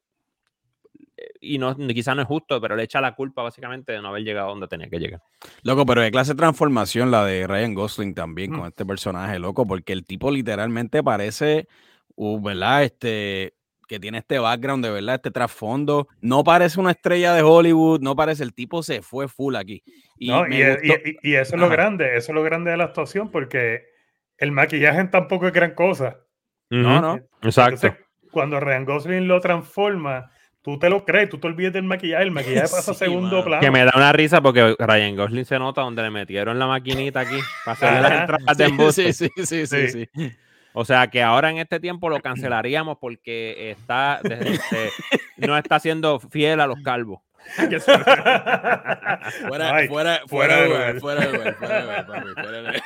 y 1.42 1.58
no, 1.58 1.76
quizás 1.76 2.16
no 2.16 2.22
es 2.22 2.28
justo, 2.28 2.60
pero 2.62 2.76
le 2.76 2.84
echa 2.84 3.02
la 3.02 3.16
culpa 3.16 3.42
básicamente 3.44 3.92
de 3.94 4.02
no 4.02 4.10
haber 4.10 4.24
llegado 4.24 4.50
donde 4.50 4.68
tenía 4.68 4.90
que 4.90 5.00
llegar. 5.00 5.22
Loco, 5.64 5.86
pero 5.86 6.02
de 6.02 6.12
clase 6.12 6.34
de 6.34 6.38
transformación 6.38 7.10
la 7.12 7.26
de 7.26 7.48
Ryan 7.48 7.74
Gosling 7.74 8.14
también 8.14 8.52
Mm. 8.52 8.58
con 8.60 8.68
este 8.68 8.86
personaje, 8.86 9.40
loco, 9.40 9.66
porque 9.66 9.94
el 9.94 10.06
tipo 10.06 10.30
literalmente 10.32 11.02
parece, 11.04 11.68
uh, 12.16 12.42
¿verdad? 12.42 12.84
Este, 12.84 13.54
que 13.88 14.00
tiene 14.02 14.18
este 14.18 14.38
background 14.38 14.84
de 14.84 14.92
verdad, 14.92 15.16
este 15.16 15.32
trasfondo. 15.32 16.08
No 16.20 16.44
parece 16.44 16.80
una 16.80 16.92
estrella 16.92 17.34
de 17.34 17.42
Hollywood, 17.42 18.02
no 18.02 18.16
parece, 18.18 18.44
el 18.44 18.54
tipo 18.54 18.84
se 18.84 19.02
fue 19.02 19.28
full 19.30 19.56
aquí. 19.56 19.82
Y 20.18 20.28
No, 20.30 20.46
y, 20.46 20.62
gustó- 20.62 20.84
y- 21.06 21.18
y- 21.24 21.36
eso 21.36 21.56
es 21.56 21.60
lo 21.60 21.68
Ajá. 21.68 21.76
grande, 21.76 22.18
eso 22.18 22.32
es 22.32 22.36
lo 22.36 22.44
grande 22.44 22.72
de 22.72 22.78
la 22.78 22.84
actuación, 22.84 23.32
porque 23.32 23.86
el 24.38 24.52
maquillaje 24.52 25.04
tampoco 25.06 25.48
es 25.48 25.54
gran 25.54 25.74
cosa. 25.74 26.18
No, 26.70 26.92
Ujú, 26.98 27.02
no. 27.02 27.16
Exacto. 27.44 27.88
Entonces, 27.88 28.06
cuando 28.30 28.60
Ryan 28.60 28.84
Gosling 28.84 29.28
lo 29.28 29.40
transforma, 29.40 30.30
tú 30.68 30.78
te 30.78 30.90
lo 30.90 31.06
crees, 31.06 31.30
tú 31.30 31.38
te 31.38 31.48
olvides 31.48 31.72
del 31.72 31.84
maquillaje, 31.86 32.24
el 32.24 32.32
maquillaje 32.32 32.68
pasa 32.72 32.92
a 32.92 32.94
Sí, 32.94 33.00
segundo 33.06 33.38
mano. 33.38 33.44
plano. 33.46 33.62
Que 33.62 33.72
me 33.72 33.86
da 33.86 33.94
una 33.96 34.12
risa 34.12 34.42
porque 34.42 34.76
Ryan 34.78 35.16
Gosling 35.16 35.46
se 35.46 35.58
nota 35.60 35.80
donde 35.82 36.02
le 36.04 36.10
metieron 36.10 36.60
la 36.60 36.68
maquinita 36.68 37.22
aquí 37.22 37.40
para 37.64 37.74
hacerle 37.78 38.02
las 38.02 38.12
entradas 38.22 38.58
de 38.58 38.66
Sí, 38.66 38.72
embuste. 38.72 39.14
sí, 39.14 39.30
sí, 39.38 39.46
sí, 39.46 39.66
sí, 39.66 39.88
Sí. 40.14 40.32
O 40.74 40.84
sea 40.84 41.08
que 41.08 41.24
ahora 41.24 41.50
en 41.52 41.58
este 41.60 41.80
tiempo 41.80 42.10
lo 42.10 42.20
cancelaríamos 42.20 42.98
porque 43.00 43.72
está 43.72 44.20
este, 44.24 44.92
no 45.38 45.58
está 45.58 45.80
siendo 45.80 46.20
fiel 46.20 46.60
a 46.60 46.68
los 46.68 46.82
calvos. 46.84 47.22
Fuera, 49.48 49.74
Mike, 49.74 49.88
fuera, 49.88 50.22
fuera 50.28 50.28
fuera, 50.28 50.56
de 50.58 50.62
de 50.64 50.68
lugar, 50.68 50.96
lugar. 50.96 51.00
fuera 51.00 51.22
de 51.26 51.32
lugar, 51.32 51.56
fuera 51.56 51.76
de 51.76 51.82
lugar, 51.82 52.06
papi, 52.06 52.28
fuera 52.34 52.52
de 52.52 52.62
lugar. 52.62 52.82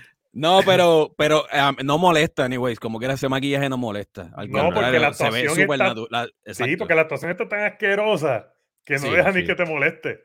No, 0.32 0.60
pero, 0.64 1.12
pero 1.18 1.42
um, 1.52 1.76
no 1.84 1.98
molesta, 1.98 2.44
anyways. 2.44 2.78
Como 2.78 2.98
que 3.00 3.06
ese 3.06 3.28
maquillaje 3.28 3.68
no 3.68 3.76
molesta. 3.76 4.30
Al 4.36 4.48
No, 4.50 4.70
porque 4.72 4.98
la 4.98 5.12
se 5.12 5.30
ve 5.30 5.44
está- 5.44 5.76
natural. 5.76 6.32
sí, 6.46 6.76
porque 6.76 6.94
la 6.94 7.02
actuación 7.02 7.32
está 7.32 7.48
tan 7.48 7.64
asquerosa 7.64 8.52
que 8.84 8.94
no 8.94 9.00
Sí, 9.00 9.10
deja 9.10 9.32
sí. 9.32 9.40
ni 9.40 9.46
que 9.46 9.54
te 9.56 9.64
moleste. 9.64 10.20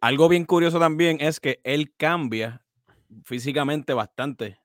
Algo 0.00 0.28
bien 0.28 0.44
curioso 0.44 0.78
también 0.78 1.18
es 1.20 1.40
que 1.40 1.60
él 1.64 1.92
cambia 1.96 2.62
físicamente 3.24 3.92
bastante 3.92 4.58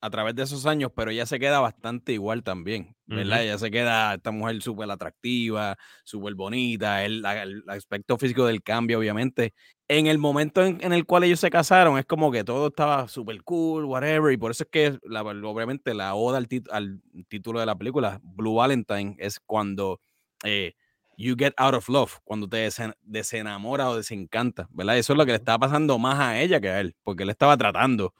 a 0.00 0.10
través 0.10 0.34
de 0.36 0.44
esos 0.44 0.66
años, 0.66 0.92
pero 0.94 1.10
ella 1.10 1.26
se 1.26 1.38
queda 1.40 1.58
bastante 1.58 2.12
igual 2.12 2.42
también, 2.44 2.94
¿verdad? 3.06 3.38
Ujú. 3.38 3.42
Ella 3.44 3.58
se 3.58 3.70
queda, 3.70 4.14
esta 4.14 4.30
mujer 4.30 4.62
súper 4.62 4.88
atractiva, 4.90 5.76
súper 6.04 6.34
bonita, 6.34 7.04
el, 7.04 7.22
la- 7.22 7.42
el 7.42 7.64
aspecto 7.66 8.16
físico 8.16 8.46
del 8.46 8.62
cambio, 8.62 8.98
obviamente. 8.98 9.52
En 9.88 10.08
el 10.08 10.18
momento 10.18 10.64
en, 10.64 10.82
en 10.82 10.92
el 10.92 11.06
cual 11.06 11.22
ellos 11.24 11.38
se 11.38 11.48
casaron, 11.48 11.96
es 11.96 12.04
como 12.06 12.32
que 12.32 12.42
todo 12.42 12.68
estaba 12.68 13.06
súper 13.06 13.42
cool, 13.44 13.84
whatever, 13.84 14.32
y 14.32 14.36
por 14.36 14.50
eso 14.50 14.64
es 14.64 14.68
que, 14.70 14.98
la- 15.04 15.22
obviamente, 15.22 15.94
la 15.94 16.14
oda 16.16 16.38
al, 16.38 16.48
tit- 16.48 16.68
al 16.72 17.00
título 17.28 17.60
de 17.60 17.66
la 17.66 17.76
película, 17.76 18.20
Blue 18.22 18.54
Valentine, 18.56 19.14
es 19.18 19.38
cuando 19.38 20.00
eh, 20.42 20.74
you 21.16 21.36
get 21.38 21.52
out 21.56 21.74
of 21.74 21.88
love, 21.88 22.18
cuando 22.24 22.48
te 22.48 22.66
desen- 22.66 22.96
desenamora 23.02 23.88
o 23.88 23.96
desencanta, 23.96 24.66
¿verdad? 24.72 24.98
Eso 24.98 25.12
es 25.12 25.16
lo 25.18 25.24
que 25.24 25.30
le 25.32 25.38
estaba 25.38 25.60
pasando 25.60 25.98
más 26.00 26.18
a 26.18 26.40
ella 26.40 26.60
que 26.60 26.68
a 26.68 26.80
él, 26.80 26.96
porque 27.04 27.22
él 27.22 27.30
estaba 27.30 27.56
tratando 27.56 28.12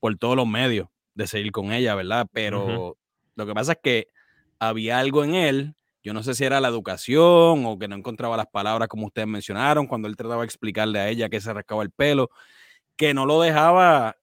por 0.00 0.16
todos 0.16 0.36
los 0.36 0.46
medios 0.48 0.88
de 1.14 1.26
seguir 1.26 1.52
con 1.52 1.70
ella, 1.72 1.94
¿verdad? 1.94 2.26
Pero 2.32 2.96
lo 3.36 3.46
que 3.46 3.52
pasa 3.52 3.72
es 3.72 3.78
que 3.82 4.06
había 4.58 4.98
algo 4.98 5.22
en 5.22 5.34
él, 5.34 5.74
yo 6.02 6.14
no 6.14 6.22
sé 6.22 6.34
si 6.34 6.44
era 6.44 6.60
la 6.60 6.68
educación 6.68 7.64
o 7.66 7.78
que 7.78 7.88
no 7.88 7.96
encontraba 7.96 8.36
las 8.36 8.46
palabras 8.46 8.88
como 8.88 9.06
ustedes 9.06 9.28
mencionaron, 9.28 9.86
cuando 9.86 10.08
él 10.08 10.16
trataba 10.16 10.42
de 10.42 10.46
explicarle 10.46 10.98
a 10.98 11.08
ella 11.08 11.28
que 11.28 11.40
se 11.40 11.52
rascaba 11.52 11.82
el 11.82 11.90
pelo, 11.90 12.30
que 12.96 13.12
no 13.14 13.26
lo 13.26 13.40
dejaba, 13.40 14.16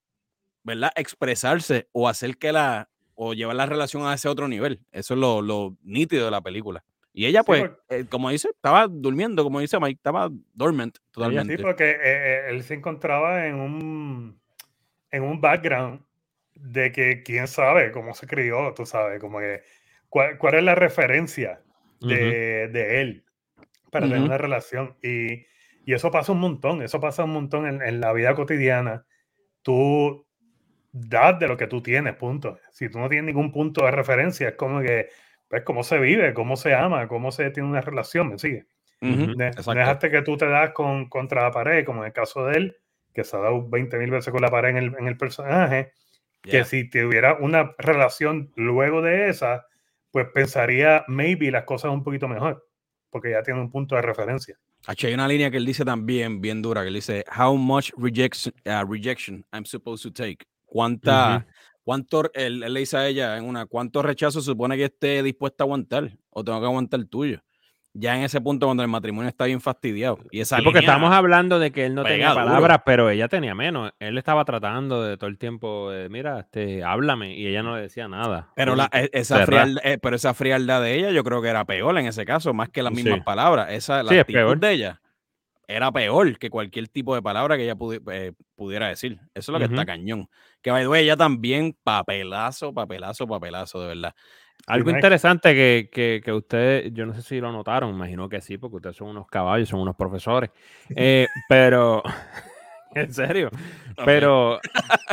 ¿verdad? 0.63 0.91
Expresarse 0.95 1.87
o 1.91 2.07
hacer 2.09 2.37
que 2.37 2.51
la, 2.51 2.89
o 3.15 3.33
llevar 3.33 3.55
la 3.55 3.65
relación 3.65 4.05
a 4.05 4.13
ese 4.13 4.27
otro 4.29 4.47
nivel. 4.47 4.79
Eso 4.91 5.13
es 5.13 5.19
lo, 5.19 5.41
lo 5.41 5.75
nítido 5.83 6.25
de 6.25 6.31
la 6.31 6.41
película. 6.41 6.83
Y 7.13 7.25
ella, 7.25 7.39
Sí, 7.41 7.45
pues, 7.47 7.61
porque- 7.61 7.95
eh, 8.01 8.05
como 8.07 8.29
dice, 8.29 8.49
estaba 8.49 8.87
durmiendo, 8.87 9.43
como 9.43 9.59
dice 9.59 9.79
Mike, 9.79 9.97
estaba 9.97 10.29
dormant 10.53 10.97
totalmente. 11.11 11.57
Sí, 11.57 11.63
porque 11.63 11.89
eh, 11.91 11.97
eh, 12.03 12.45
él 12.49 12.63
se 12.63 12.75
encontraba 12.75 13.47
en 13.47 13.55
un, 13.55 14.39
en 15.09 15.23
un 15.23 15.41
background 15.41 16.01
de 16.53 16.91
que 16.91 17.23
quién 17.23 17.47
sabe 17.47 17.91
cómo 17.91 18.13
se 18.13 18.27
crió, 18.27 18.73
tú 18.75 18.85
sabes, 18.85 19.19
como 19.19 19.39
que 19.39 19.63
cuál, 20.09 20.37
cuál 20.37 20.55
es 20.55 20.63
la 20.63 20.75
referencia 20.75 21.61
de, 21.99 22.67
de 22.67 23.01
él 23.01 23.25
para 23.91 24.07
tener 24.07 24.21
una 24.23 24.37
relación. 24.37 24.95
Y, 25.01 25.45
y 25.85 25.93
eso 25.93 26.11
pasa 26.11 26.31
un 26.31 26.39
montón, 26.39 26.81
eso 26.81 26.99
pasa 26.99 27.23
un 27.23 27.31
montón 27.31 27.65
en, 27.67 27.81
en 27.81 27.99
la 28.01 28.13
vida 28.13 28.35
cotidiana. 28.35 29.05
Tú 29.61 30.25
das 30.91 31.39
de 31.39 31.47
lo 31.47 31.57
que 31.57 31.67
tú 31.67 31.81
tienes, 31.81 32.15
punto. 32.15 32.59
Si 32.71 32.89
tú 32.89 32.99
no 32.99 33.09
tienes 33.09 33.25
ningún 33.25 33.51
punto 33.51 33.85
de 33.85 33.91
referencia, 33.91 34.49
es 34.49 34.55
como 34.55 34.81
que, 34.81 35.09
pues, 35.47 35.63
cómo 35.63 35.83
se 35.83 35.97
vive, 35.99 36.33
cómo 36.33 36.55
se 36.55 36.73
ama, 36.73 37.07
cómo 37.07 37.31
se 37.31 37.49
tiene 37.51 37.69
una 37.69 37.81
relación, 37.81 38.29
¿me 38.29 38.37
sigue? 38.39 38.65
Ne- 39.35 39.47
exacto. 39.47 39.73
Dejaste 39.75 40.09
que 40.11 40.21
tú 40.23 40.37
te 40.37 40.47
das 40.47 40.71
con, 40.71 41.07
contra 41.07 41.43
la 41.43 41.51
pared, 41.51 41.85
como 41.85 42.01
en 42.01 42.07
el 42.07 42.13
caso 42.13 42.45
de 42.45 42.57
él, 42.57 42.77
que 43.13 43.23
se 43.23 43.37
ha 43.37 43.39
dado 43.39 43.67
20 43.69 43.97
mil 43.97 44.11
veces 44.11 44.31
con 44.31 44.41
la 44.41 44.49
pared 44.49 44.69
en 44.71 44.77
el, 44.77 44.95
en 44.97 45.07
el 45.07 45.17
personaje, 45.17 45.91
que 46.41 46.63
si 46.65 46.89
tuviera 46.89 47.35
una 47.35 47.75
relación 47.77 48.51
luego 48.55 49.01
de 49.01 49.29
esa, 49.29 49.65
pues 50.17 50.29
pensaría 50.33 51.05
maybe 51.07 51.51
las 51.51 51.63
cosas 51.63 51.91
un 51.91 52.03
poquito 52.03 52.27
mejor, 52.27 52.67
porque 53.11 53.29
ya 53.33 53.43
tiene 53.43 53.61
un 53.61 53.69
punto 53.69 53.93
de 53.93 54.01
referencia. 54.01 54.57
Hay 54.87 55.13
una 55.13 55.27
línea 55.27 55.51
que 55.51 55.57
él 55.57 55.65
dice 55.67 55.85
también 55.85 56.41
bien 56.41 56.59
dura, 56.59 56.81
que 56.81 56.87
él 56.87 56.95
dice, 56.95 57.23
how 57.37 57.55
much 57.55 57.91
rejection, 57.95 58.51
uh, 58.65 58.83
rejection 58.83 59.45
I'm 59.53 59.63
supposed 59.63 60.01
to 60.01 60.11
take. 60.11 60.39
¿Cuánta, 60.65 61.45
cuánto, 61.83 62.31
él, 62.33 62.63
él 62.63 62.73
le 62.73 62.79
dice 62.79 62.97
a 62.97 63.07
ella 63.07 63.37
en 63.37 63.45
una, 63.45 63.67
cuánto 63.67 64.01
rechazo 64.01 64.41
supone 64.41 64.75
que 64.75 64.85
esté 64.85 65.21
dispuesta 65.21 65.63
a 65.63 65.65
aguantar 65.65 66.09
o 66.31 66.43
tengo 66.43 66.59
que 66.61 66.65
aguantar 66.65 66.99
el 66.99 67.07
tuyo. 67.07 67.39
Ya 67.99 68.15
en 68.15 68.23
ese 68.23 68.39
punto 68.41 68.67
cuando 68.67 68.83
el 68.83 68.89
matrimonio 68.89 69.27
está 69.27 69.45
bien 69.45 69.59
fastidiado. 69.59 70.19
Y 70.29 70.41
esa 70.41 70.57
Sí, 70.57 70.63
porque 70.63 70.79
estamos 70.79 71.11
hablando 71.11 71.57
de 71.57 71.71
que 71.71 71.85
él 71.85 71.95
no 71.95 72.03
tenía 72.03 72.33
palabras, 72.33 72.81
pero 72.85 73.09
ella 73.09 73.27
tenía 73.27 73.55
menos. 73.55 73.91
Él 73.99 74.17
estaba 74.17 74.45
tratando 74.45 75.01
de 75.01 75.17
todo 75.17 75.29
el 75.29 75.37
tiempo 75.39 75.89
de, 75.89 76.07
mira, 76.07 76.39
este, 76.41 76.83
háblame, 76.83 77.35
y 77.35 77.47
ella 77.47 77.63
no 77.63 77.75
le 77.75 77.81
decía 77.81 78.07
nada. 78.07 78.49
Pero, 78.55 78.75
la, 78.75 78.87
e- 78.93 79.09
esa 79.13 79.45
frialdad, 79.45 79.81
eh, 79.83 79.97
pero 79.99 80.15
esa 80.15 80.33
frialdad 80.35 80.81
de 80.83 80.93
ella 80.95 81.09
yo 81.11 81.23
creo 81.23 81.41
que 81.41 81.47
era 81.49 81.65
peor 81.65 81.97
en 81.97 82.05
ese 82.05 82.23
caso, 82.25 82.53
más 82.53 82.69
que 82.69 82.83
las 82.83 82.93
Sí. 82.93 83.03
mismas 83.03 83.23
palabras. 83.23 83.67
Esa, 83.71 84.03
la 84.03 84.09
Sí, 84.09 84.15
es 84.15 84.21
actitud 84.21 84.39
peor. 84.39 84.59
de 84.59 84.71
ella 84.73 85.01
era 85.69 85.91
peor 85.91 86.37
que 86.39 86.49
cualquier 86.49 86.87
tipo 86.87 87.13
de 87.13 87.21
palabra 87.21 87.57
que 87.57 87.63
ella 87.63 87.75
pudi- 87.75 88.01
eh, 88.11 88.31
pudiera 88.55 88.87
decir. 88.87 89.19
Eso 89.33 89.51
es 89.51 89.53
lo 89.53 89.59
que 89.59 89.65
está 89.65 89.85
cañón. 89.85 90.29
Que 90.61 90.71
by 90.71 90.83
the 90.83 90.87
way, 90.87 91.03
ella 91.03 91.17
también 91.17 91.75
papelazo, 91.83 92.73
papelazo, 92.73 93.27
papelazo, 93.27 93.81
de 93.81 93.87
verdad. 93.87 94.13
Algo 94.65 94.89
interesante 94.89 95.53
que, 95.53 95.89
que, 95.91 96.21
que 96.23 96.33
ustedes, 96.33 96.93
yo 96.93 97.05
no 97.05 97.13
sé 97.13 97.21
si 97.21 97.39
lo 97.39 97.51
notaron, 97.51 97.91
imagino 97.91 98.27
que 98.27 98.41
sí, 98.41 98.57
porque 98.57 98.77
ustedes 98.77 98.97
son 98.97 99.09
unos 99.09 99.27
caballos, 99.27 99.69
son 99.69 99.79
unos 99.79 99.95
profesores. 99.95 100.49
Eh, 100.95 101.27
pero, 101.47 102.01
en 102.95 103.13
serio, 103.13 103.49
pero, 104.03 104.59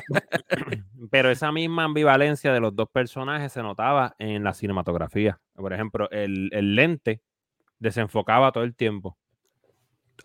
pero 1.11 1.31
esa 1.31 1.53
misma 1.53 1.85
ambivalencia 1.85 2.53
de 2.53 2.61
los 2.61 2.75
dos 2.75 2.89
personajes 2.89 3.53
se 3.53 3.63
notaba 3.63 4.15
en 4.19 4.43
la 4.43 4.55
cinematografía. 4.55 5.39
Por 5.55 5.73
ejemplo, 5.73 6.09
el, 6.11 6.49
el 6.53 6.75
lente 6.75 7.23
desenfocaba 7.79 8.51
todo 8.51 8.65
el 8.65 8.75
tiempo. 8.75 9.19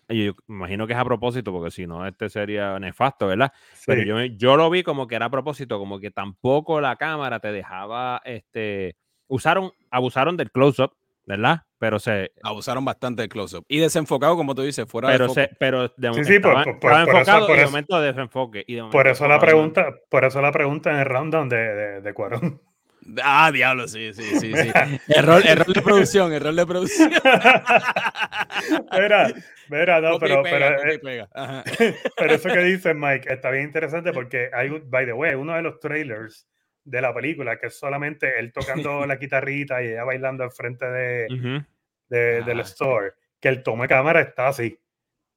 Y 0.07 0.25
yo 0.25 0.33
imagino 0.47 0.87
que 0.87 0.93
es 0.93 0.99
a 0.99 1.05
propósito, 1.05 1.51
porque 1.51 1.71
si 1.71 1.85
no, 1.85 2.05
este 2.05 2.29
sería 2.29 2.79
nefasto, 2.79 3.27
¿verdad? 3.27 3.51
Pero 3.85 4.03
yo, 4.03 4.23
yo 4.25 4.55
lo 4.55 4.69
vi 4.69 4.83
como 4.83 5.07
que 5.07 5.15
era 5.15 5.27
a 5.27 5.29
propósito, 5.29 5.77
como 5.77 5.99
que 5.99 6.11
tampoco 6.11 6.81
la 6.81 6.95
cámara 6.95 7.39
te 7.39 7.51
dejaba, 7.51 8.21
este, 8.25 8.95
usaron, 9.29 9.71
abusaron 9.89 10.35
del 10.35 10.51
close-up, 10.51 10.91
¿verdad? 11.25 11.61
Pero 11.77 11.97
se, 11.97 12.31
Abusaron 12.43 12.83
bastante 12.83 13.21
del 13.21 13.29
close-up. 13.29 13.63
Y 13.69 13.79
desenfocado, 13.79 14.35
como 14.35 14.53
tú 14.53 14.63
dices, 14.63 14.85
fuera 14.85 15.07
pero 15.07 15.23
de 15.23 15.27
foco. 15.29 15.39
se, 15.39 15.49
pero 15.57 15.87
de, 15.95 16.13
Sí, 16.15 16.23
sí, 16.25 16.39
por- 16.39 16.51
estaba, 16.57 16.63
por- 16.65 16.73
estaba 16.73 16.79
por 16.81 16.91
eso- 16.91 17.17
enfocado 17.19 17.47
por 17.47 17.55
y 17.55 17.57
de 17.57 17.61
eso- 17.63 17.71
momento 17.71 18.01
desenfoque. 18.01 18.63
Y 18.67 18.73
de 18.75 18.81
Por 18.81 18.89
momento 18.91 19.11
eso 19.11 19.27
la 19.29 19.39
pregunta, 19.39 19.85
por 20.09 20.25
eso 20.25 20.41
la 20.41 20.51
pregunta 20.51 20.91
en 20.91 20.97
el 20.97 21.05
rundown 21.05 21.47
de, 21.47 21.55
de, 21.57 22.01
de 22.01 22.13
Cuarón. 22.13 22.61
Ah, 23.23 23.49
diablo, 23.51 23.87
sí, 23.87 24.13
sí, 24.13 24.23
sí, 24.39 24.53
sí. 24.53 24.71
error, 25.07 25.41
error 25.45 25.73
de 25.73 25.81
producción, 25.81 26.33
error 26.33 26.53
de 26.53 26.65
producción. 26.67 27.09
Mira, 28.91 29.31
mira, 29.69 30.01
no, 30.01 30.19
pero, 30.19 30.43
pega, 30.43 30.75
pero, 30.77 30.91
eh, 30.91 31.95
pero 32.17 32.33
eso 32.33 32.49
que 32.49 32.59
dice 32.59 32.93
Mike 32.93 33.31
está 33.33 33.49
bien 33.51 33.63
interesante 33.65 34.11
porque 34.11 34.49
hay, 34.53 34.69
un- 34.69 34.89
by 34.89 35.05
the 35.05 35.13
way, 35.13 35.33
uno 35.35 35.55
de 35.55 35.61
los 35.61 35.79
trailers 35.79 36.45
de 36.83 37.01
la 37.01 37.13
película, 37.13 37.57
que 37.59 37.67
es 37.67 37.77
solamente 37.77 38.39
él 38.39 38.51
tocando 38.51 39.05
la 39.05 39.15
guitarrita 39.21 39.83
y 39.83 39.87
ella 39.89 40.03
bailando 40.03 40.43
al 40.43 40.51
frente 40.51 40.85
de, 40.85 41.27
Ujú. 41.33 41.65
de- 42.09 42.41
del 42.43 42.59
Ah. 42.59 42.63
store, 42.63 43.13
que 43.39 43.49
el 43.49 43.63
toma 43.63 43.83
de 43.83 43.89
cámara 43.89 44.21
está 44.21 44.47
así 44.47 44.79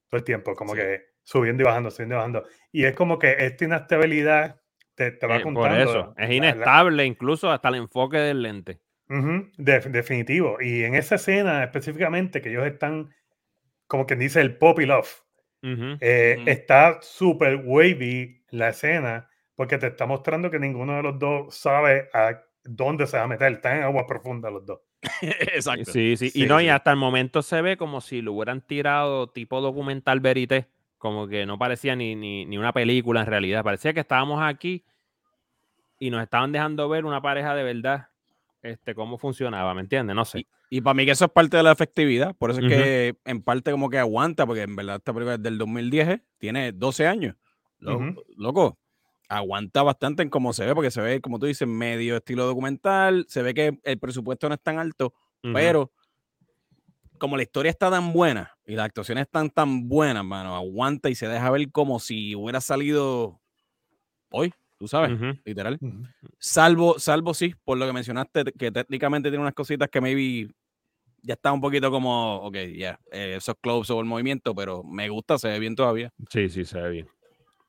todo 0.09 0.19
el 0.19 0.25
tiempo, 0.25 0.55
como 0.55 0.73
Sí. 0.75 0.81
que 0.81 1.03
subiendo 1.23 1.63
y 1.63 1.67
bajando, 1.67 1.91
subiendo 1.91 2.15
y 2.15 2.19
bajando. 2.19 2.45
Y 2.73 2.85
es 2.85 2.95
como 2.95 3.19
que 3.19 3.37
esta 3.39 3.65
inestabilidad 3.65 4.61
te, 4.95 5.11
te 5.13 5.27
va 5.27 5.37
Eh, 5.39 5.43
contando. 5.43 5.69
por 5.69 5.79
eso, 5.81 6.15
es 6.17 6.23
la- 6.23 6.27
la- 6.29 6.35
inestable 6.35 7.05
incluso 7.07 7.51
hasta 7.51 7.69
el 7.69 7.77
enfoque 7.77 8.19
del 8.19 8.43
lente. 8.43 8.81
Ujú, 9.09 9.51
def- 9.57 9.87
definitivo. 9.87 10.59
Y 10.61 10.85
en 10.85 10.95
esa 10.95 11.15
escena 11.17 11.65
específicamente, 11.65 12.41
que 12.43 12.51
ellos 12.51 12.67
están, 12.67 13.11
como 13.87 14.07
quien 14.07 14.19
dice, 14.21 14.41
el 14.41 14.57
pop 14.57 14.79
y 14.81 14.87
love, 14.87 15.23
Ujú. 15.63 15.97
eh, 16.01 16.37
Ujú. 16.41 16.51
está 16.51 16.99
súper 17.03 17.57
wavy 17.65 18.43
la 18.51 18.69
escena, 18.71 19.29
porque 19.55 19.79
te 19.79 19.89
está 19.89 20.07
mostrando 20.07 20.51
que 20.51 20.59
ninguno 20.59 20.97
de 20.97 21.03
los 21.03 21.19
dos 21.19 21.55
sabe 21.55 22.09
a 22.13 22.41
dónde 22.65 23.07
se 23.07 23.17
va 23.17 23.25
a 23.25 23.29
meter. 23.29 23.53
Están 23.53 23.79
en 23.79 23.83
agua 23.85 24.07
profunda 24.07 24.51
los 24.51 24.65
dos. 24.65 24.81
Exacto. 25.23 25.91
Sí, 25.93 26.17
sí. 26.17 26.31
Sí, 26.31 26.45
y 26.45 26.47
no, 26.47 26.61
y 26.61 26.69
hasta 26.69 26.91
el 26.91 26.97
momento 26.97 27.43
se 27.43 27.61
ve 27.63 27.77
como 27.77 28.01
si 28.01 28.23
lo 28.23 28.33
hubieran 28.33 28.61
tirado 28.61 29.29
tipo 29.29 29.61
documental 29.61 30.21
verité. 30.21 30.69
Como 30.99 31.27
que 31.27 31.47
no 31.47 31.59
parecía 31.59 31.97
ni, 31.97 32.15
ni, 32.15 32.47
ni 32.47 32.59
una 32.59 32.73
película 32.73 33.21
en 33.21 33.27
realidad. 33.27 33.65
Parecía 33.65 33.93
que 33.93 34.01
estábamos 34.01 34.41
aquí 34.41 34.85
y 35.99 36.11
nos 36.11 36.23
estaban 36.23 36.53
dejando 36.53 36.89
ver 36.89 37.05
una 37.05 37.21
pareja 37.21 37.55
de 37.55 37.65
verdad. 37.65 38.09
Este, 38.63 38.95
cómo 38.95 39.19
funcionaba, 39.19 39.75
¿me 39.75 39.81
entiendes? 39.81 40.15
No 40.15 40.25
sé. 40.25 40.47
Y 40.71 40.81
para 40.81 40.95
mí 40.95 41.05
que 41.05 41.11
eso 41.11 41.25
es 41.25 41.31
parte 41.31 41.57
de 41.57 41.65
la 41.65 41.73
efectividad, 41.73 42.35
por 42.37 42.51
eso 42.51 42.61
es 42.61 42.67
que 42.67 43.17
en 43.25 43.43
parte 43.43 43.73
como 43.73 43.91
que 43.91 43.99
aguanta, 43.99 44.47
porque 44.47 44.63
en 44.63 44.75
verdad 44.75 44.97
esta 44.97 45.13
película 45.13 45.35
es 45.35 45.43
del 45.43 45.59
2010, 45.59 46.09
¿eh? 46.09 46.23
tiene 46.39 46.73
12 46.73 47.07
años. 47.07 47.37
Lo-. 47.79 48.15
Loco, 48.37 48.79
aguanta 49.33 49.83
bastante 49.83 50.23
en 50.23 50.29
cómo 50.29 50.53
se 50.53 50.67
ve, 50.67 50.75
porque 50.75 50.91
se 50.91 51.01
ve, 51.01 51.21
como 51.21 51.39
tú 51.39 51.47
dices, 51.47 51.67
medio 51.67 52.17
estilo 52.17 52.45
documental, 52.47 53.25
se 53.29 53.43
ve 53.43 53.55
que 53.55 53.79
el 53.83 53.99
presupuesto 53.99 54.49
no 54.49 54.55
es 54.55 54.61
tan 54.61 54.79
alto, 54.79 55.15
pero 55.55 55.91
como 57.19 57.37
la 57.37 57.43
historia 57.43 57.71
está 57.71 57.91
tan 57.91 58.13
buena 58.13 58.53
y 58.67 58.75
las 58.75 58.87
actuaciones 58.87 59.23
están 59.23 59.49
tan 59.51 59.89
buenas, 59.89 60.25
mano, 60.25 60.55
aguanta 60.55 61.09
y 61.09 61.15
se 61.15 61.29
deja 61.29 61.51
ver 61.51 61.71
como 61.73 61.99
si 61.99 62.35
hubiera 62.35 62.61
salido 62.61 63.41
hoy, 64.31 64.53
tú 64.79 64.87
sabes, 64.87 65.19
literal. 65.45 65.79
Salvo, 66.39 66.99
salvo 66.99 67.33
sí, 67.33 67.55
por 67.65 67.79
lo 67.79 67.87
que 67.87 67.93
mencionaste, 67.93 68.45
que 68.59 68.71
técnicamente 68.71 69.31
tiene 69.31 69.43
unas 69.43 69.55
cositas 69.55 69.89
que 69.89 70.01
maybe 70.01 70.53
ya 71.23 71.35
está 71.35 71.53
un 71.53 71.61
poquito 71.61 71.91
como, 71.91 72.37
ok, 72.37 72.57
ya, 72.77 73.01
eh, 73.11 73.37
esos 73.39 73.55
close 73.61 73.93
o 73.93 74.01
el 74.01 74.07
movimiento, 74.07 74.55
pero 74.55 74.83
me 74.83 75.09
gusta, 75.09 75.39
se 75.39 75.49
ve 75.49 75.59
bien 75.59 75.75
todavía. 75.75 76.13
Sí, 76.29 76.49
sí, 76.51 76.65
se 76.65 76.81
ve 76.81 76.91
bien. 76.91 77.09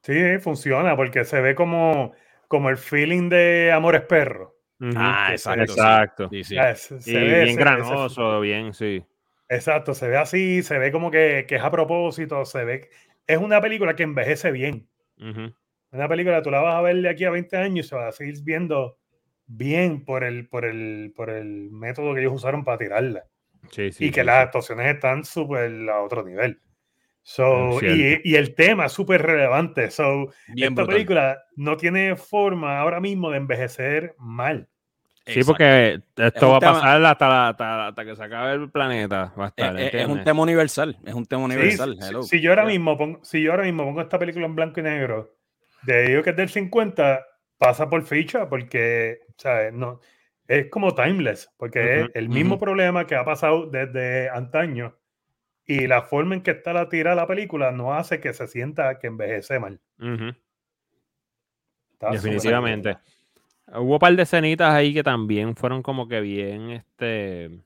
Sí, 0.03 0.37
funciona, 0.39 0.95
porque 0.95 1.23
se 1.25 1.39
ve 1.41 1.55
como, 1.55 2.13
como 2.47 2.69
el 2.69 2.77
feeling 2.77 3.29
de 3.29 3.71
Amores 3.71 4.01
Perro. 4.01 4.55
Ah, 4.95 5.29
exacto. 5.31 5.65
se-. 5.73 5.79
Exacto. 5.81 6.29
Sí, 6.29 6.43
sí. 6.43 6.57
Ah, 6.57 6.75
se- 6.75 7.01
se 7.01 7.11
Y 7.11 7.15
ve 7.15 7.23
bien 7.23 7.37
ese- 7.43 7.51
ese- 7.53 7.59
granoso, 7.59 8.39
bien, 8.41 8.73
sí. 8.73 9.03
Exacto, 9.49 9.93
se 9.93 10.07
ve 10.07 10.17
así, 10.17 10.61
se 10.63 10.77
ve 10.77 10.91
como 10.91 11.09
que, 11.11 11.45
que 11.47 11.55
es 11.55 11.61
a 11.63 11.71
propósito, 11.71 12.43
se 12.45 12.63
ve. 12.65 12.89
Es 13.27 13.37
una 13.37 13.61
película 13.61 13.95
que 13.95 14.03
envejece 14.03 14.51
bien. 14.51 14.87
Una 15.91 16.07
película, 16.09 16.41
tú 16.41 16.49
la 16.51 16.59
vas 16.59 16.75
a 16.75 16.81
ver 16.81 16.97
de 16.97 17.09
aquí 17.09 17.23
a 17.23 17.29
20 17.29 17.55
años 17.55 17.85
y 17.85 17.89
se 17.89 17.95
va 17.95 18.07
a 18.07 18.11
seguir 18.11 18.35
viendo 18.43 18.97
bien 19.45 20.03
por 20.03 20.23
el, 20.23 20.49
por 20.49 20.65
el, 20.65 21.13
por 21.15 21.29
el 21.29 21.69
método 21.71 22.13
que 22.13 22.21
ellos 22.21 22.33
usaron 22.33 22.63
para 22.63 22.77
tirarla. 22.79 23.25
Sí, 23.69 23.91
sí. 23.91 24.05
y 24.05 24.11
que 24.11 24.21
sí, 24.21 24.25
las 24.25 24.37
actuaciones 24.45 24.93
están 24.93 25.23
súper 25.23 25.71
a 25.89 26.01
otro 26.01 26.23
nivel. 26.23 26.59
So, 27.23 27.79
Es 27.79 27.83
y, 27.83 28.31
y 28.31 28.35
el 28.35 28.53
tema 28.53 28.85
es 28.87 28.91
súper 28.91 29.21
relevante. 29.21 29.89
So, 29.89 30.27
Bien 30.49 30.71
esta 30.73 30.81
brutal. 30.83 30.87
película 30.87 31.43
no 31.55 31.77
tiene 31.77 32.15
forma 32.15 32.79
ahora 32.79 32.99
mismo 32.99 33.31
de 33.31 33.37
envejecer 33.37 34.15
mal. 34.19 34.67
Sí, 35.25 35.39
Exacto. 35.39 35.53
porque 35.53 36.01
esto 36.17 36.47
un 36.47 36.51
va 36.53 36.57
a 36.57 36.59
tema- 36.59 36.73
pasar 36.73 37.05
hasta, 37.05 37.29
la- 37.29 37.47
hasta, 37.47 37.87
hasta 37.87 38.05
que 38.05 38.15
se 38.17 38.23
acabe 38.23 38.53
el 38.55 38.69
planeta. 38.69 39.33
Va 39.39 39.45
a 39.45 39.47
Es, 39.47 39.53
estar, 39.65 39.79
es- 39.79 39.93
es 39.93 40.07
un 40.07 40.23
tema 40.25 40.41
universal, 40.41 40.97
es 41.05 41.13
un 41.13 41.25
tema 41.25 41.47
Sí, 41.47 41.53
universal. 41.55 41.97
si- 42.01 42.07
hello. 42.09 42.23
si, 42.23 42.41
yo 42.41 42.49
ahora 42.51 42.65
mismo 42.65 42.97
pongo, 42.97 43.23
si 43.23 43.41
yo 43.41 43.51
ahora 43.51 43.63
mismo 43.63 43.85
pongo 43.85 44.01
esta 44.01 44.19
película 44.19 44.45
en 44.45 44.55
blanco 44.55 44.81
y 44.81 44.83
negro, 44.83 45.33
de 45.83 46.07
digo 46.09 46.23
que 46.23 46.31
es 46.31 46.35
del 46.35 46.49
50, 46.49 47.25
pasa 47.57 47.89
por 47.89 48.03
ficha 48.03 48.49
porque, 48.49 49.19
¿sabes? 49.37 49.71
No, 49.71 50.01
es 50.45 50.69
como 50.69 50.93
timeless, 50.93 51.49
porque 51.57 51.95
es 51.95 52.03
Ujú, 52.03 52.11
el 52.15 52.27
mismo 52.27 52.55
ujú. 52.55 52.65
problema 52.65 53.07
que 53.07 53.15
ha 53.15 53.23
pasado 53.23 53.67
desde 53.67 54.29
antaño 54.29 54.97
y 55.65 55.87
la 55.87 56.01
forma 56.01 56.35
en 56.35 56.41
que 56.41 56.51
está 56.51 56.73
la 56.73 56.89
tira 56.89 57.15
la 57.15 57.27
película 57.27 57.71
no 57.71 57.93
hace 57.93 58.19
que 58.19 58.33
se 58.33 58.47
sienta 58.47 58.99
que 58.99 59.07
envejece 59.07 59.59
mal. 59.59 59.79
Definitivamente. 62.11 62.97
Hubo 63.67 63.93
un 63.93 63.99
par 63.99 64.15
de 64.15 64.23
escenitas 64.23 64.73
ahí 64.73 64.93
que 64.93 65.03
también 65.03 65.55
fueron 65.55 65.81
como 65.81 66.07
que 66.07 66.19
bien, 66.19 66.71
este, 66.71 67.61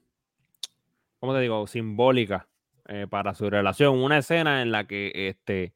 ¿cómo 1.19 1.33
te 1.33 1.41
digo? 1.41 1.65
Simbólicas 1.65 2.45
eh, 2.87 3.07
para 3.09 3.33
su 3.33 3.49
relación. 3.49 3.97
Una 3.97 4.19
escena 4.19 4.61
en 4.61 4.71
la 4.71 4.85
que 4.85 5.11
este, 5.29 5.73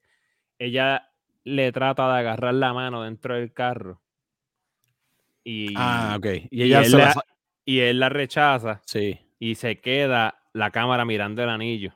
ella 0.59 1.09
le 1.43 1.71
trata 1.71 2.13
de 2.13 2.19
agarrar 2.19 2.53
la 2.53 2.71
mano 2.73 3.01
dentro 3.03 3.35
del 3.35 3.51
carro. 3.51 3.99
Y, 5.43 5.73
Ah, 5.75 6.15
ok. 6.19 6.25
Y 6.51 6.61
y 6.61 6.63
ella 6.63 6.81
él 6.81 6.85
se 6.85 6.97
la 6.97 7.13
y 7.65 7.79
él 7.79 7.99
la 7.99 8.09
rechaza 8.09 8.81
Sí, 8.85 9.19
y 9.39 9.55
se 9.55 9.79
queda 9.79 10.43
la 10.53 10.71
cámara 10.71 11.03
mirando 11.05 11.41
el 11.43 11.49
anillo. 11.49 11.95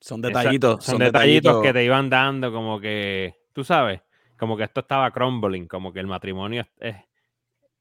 Son 0.00 0.20
detallitos. 0.20 0.84
son, 0.84 0.98
detallitos, 0.98 1.62
que 1.62 1.72
te 1.72 1.84
iban 1.84 2.10
dando 2.10 2.52
como 2.52 2.80
que, 2.80 3.34
tú 3.52 3.64
sabes, 3.64 4.00
como 4.36 4.56
que 4.56 4.64
esto 4.64 4.80
estaba 4.80 5.10
crumbling, 5.10 5.66
como 5.66 5.92
que 5.92 6.00
el 6.00 6.06
matrimonio 6.06 6.66
es, 6.78 6.94
es, 6.94 6.96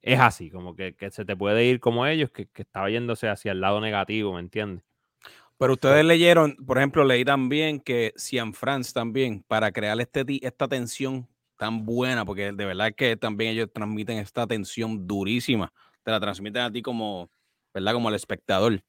es 0.01 0.19
así, 0.19 0.49
como 0.49 0.75
que, 0.75 0.95
que 0.95 1.11
se 1.11 1.25
te 1.25 1.35
puede 1.35 1.65
ir 1.65 1.79
como 1.79 2.05
ellos, 2.05 2.31
que, 2.31 2.47
que 2.47 2.61
estaba 2.61 2.89
yéndose 2.89 3.27
hacia 3.29 3.51
el 3.51 3.61
lado 3.61 3.81
negativo, 3.81 4.33
¿me 4.33 4.39
entiendes? 4.39 4.83
Pero 5.57 5.73
ustedes 5.73 6.03
leyeron, 6.03 6.55
por 6.65 6.77
ejemplo, 6.77 7.05
leí 7.05 7.23
también 7.23 7.79
que 7.79 8.13
Cian 8.17 8.53
France 8.53 8.91
también, 8.93 9.43
para 9.47 9.71
crear 9.71 9.99
este, 10.01 10.25
esta 10.45 10.67
tensión 10.67 11.27
tan 11.57 11.85
buena, 11.85 12.25
porque 12.25 12.51
de 12.51 12.65
verdad 12.65 12.93
que 12.93 13.15
también 13.15 13.51
ellos 13.51 13.69
transmiten 13.73 14.17
esta 14.17 14.45
tensión 14.45 15.07
durísima, 15.07 15.71
te 16.03 16.11
la 16.11 16.19
transmiten 16.19 16.63
a 16.63 16.71
ti 16.71 16.81
como, 16.81 17.29
¿verdad? 17.73 17.93
Como 17.93 18.09
al 18.09 18.15
espectador. 18.15 18.83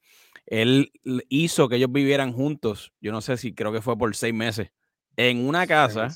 Él 0.45 0.91
hizo 1.29 1.67
que 1.69 1.77
ellos 1.77 1.91
vivieran 1.91 2.31
juntos, 2.31 2.93
yo 3.01 3.11
no 3.11 3.21
sé 3.21 3.37
si 3.37 3.53
creo 3.53 3.71
que 3.71 3.81
fue 3.81 3.97
por 3.97 4.15
seis 4.15 4.33
meses, 4.33 4.71
en 5.17 5.47
una 5.47 5.65
casa, 5.65 6.09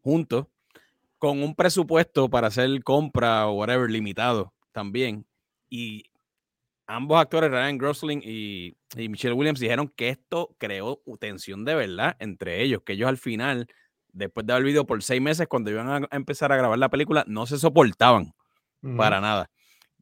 juntos, 0.00 0.46
con 1.18 1.42
un 1.42 1.54
presupuesto 1.54 2.28
para 2.28 2.48
hacer 2.48 2.82
compra 2.82 3.46
o 3.46 3.52
whatever 3.54 3.90
limitado 3.90 4.52
también. 4.72 5.26
Y 5.68 6.04
ambos 6.86 7.20
actores, 7.20 7.50
Ryan 7.50 7.78
Gosling 7.78 8.22
y, 8.24 8.76
y 8.96 9.08
Michelle 9.08 9.34
Williams, 9.34 9.60
dijeron 9.60 9.92
que 9.94 10.10
esto 10.10 10.54
creó 10.58 11.02
tensión 11.18 11.64
de 11.64 11.74
verdad 11.74 12.16
entre 12.18 12.62
ellos, 12.62 12.82
que 12.82 12.94
ellos 12.94 13.08
al 13.08 13.18
final, 13.18 13.66
después 14.12 14.46
de 14.46 14.52
haber 14.52 14.64
vivido 14.64 14.86
por 14.86 15.02
seis 15.02 15.20
meses, 15.20 15.48
cuando 15.48 15.70
iban 15.70 16.04
a 16.04 16.16
empezar 16.16 16.52
a 16.52 16.56
grabar 16.56 16.78
la 16.78 16.88
película, 16.88 17.24
no 17.26 17.46
se 17.46 17.58
soportaban 17.58 18.34
para 18.96 19.20
nada. 19.20 19.50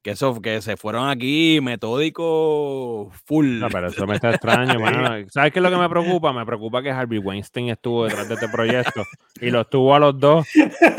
Que 0.05 0.11
eso, 0.11 0.38
que 0.43 0.61
se 0.61 0.77
fueron 0.77 1.09
aquí 1.09 1.61
metódico 1.62 3.11
full. 3.25 3.59
No, 3.59 3.71
pero 3.71 3.87
eso 3.88 4.07
me 4.07 4.14
está 4.17 4.29
extraño, 4.31 4.79
mano. 4.79 5.27
¿Sabes 5.31 5.51
qué 5.51 5.61
es 5.61 5.62
lo 5.62 5.71
que 5.71 5.79
me 5.79 5.88
preocupa? 5.88 6.31
Me 6.35 6.45
preocupa 6.45 6.83
que 6.83 6.90
Harvey 6.90 7.19
Weinstein 7.19 7.71
estuvo 7.71 8.05
detrás 8.05 8.29
de 8.29 8.35
este 8.35 8.49
proyecto 8.51 9.03
y 9.40 9.49
los 9.51 9.69
tuvo 9.71 9.95
a 9.95 9.99
los 9.99 10.21
dos 10.21 10.47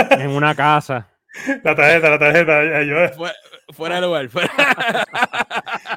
en 0.09 0.31
una 0.31 0.55
casa. 0.55 1.07
La 1.63 1.75
tarjeta, 1.75 2.09
la 2.09 2.17
tarjeta. 2.17 2.81
yo- 2.83 3.09
Fue- 3.15 3.31
fuera 3.75 3.95
de 3.95 4.01
lugar. 4.01 4.27
fuera- 4.29 4.49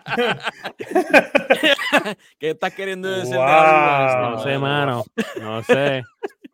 ¿Qué 2.38 2.50
estás 2.50 2.72
queriendo 2.74 3.08
decir? 3.08 3.36
Wow. 3.36 4.30
No 4.32 4.42
sé, 4.42 4.58
mano. 4.58 5.04
No 5.40 5.62
sé. 5.62 6.02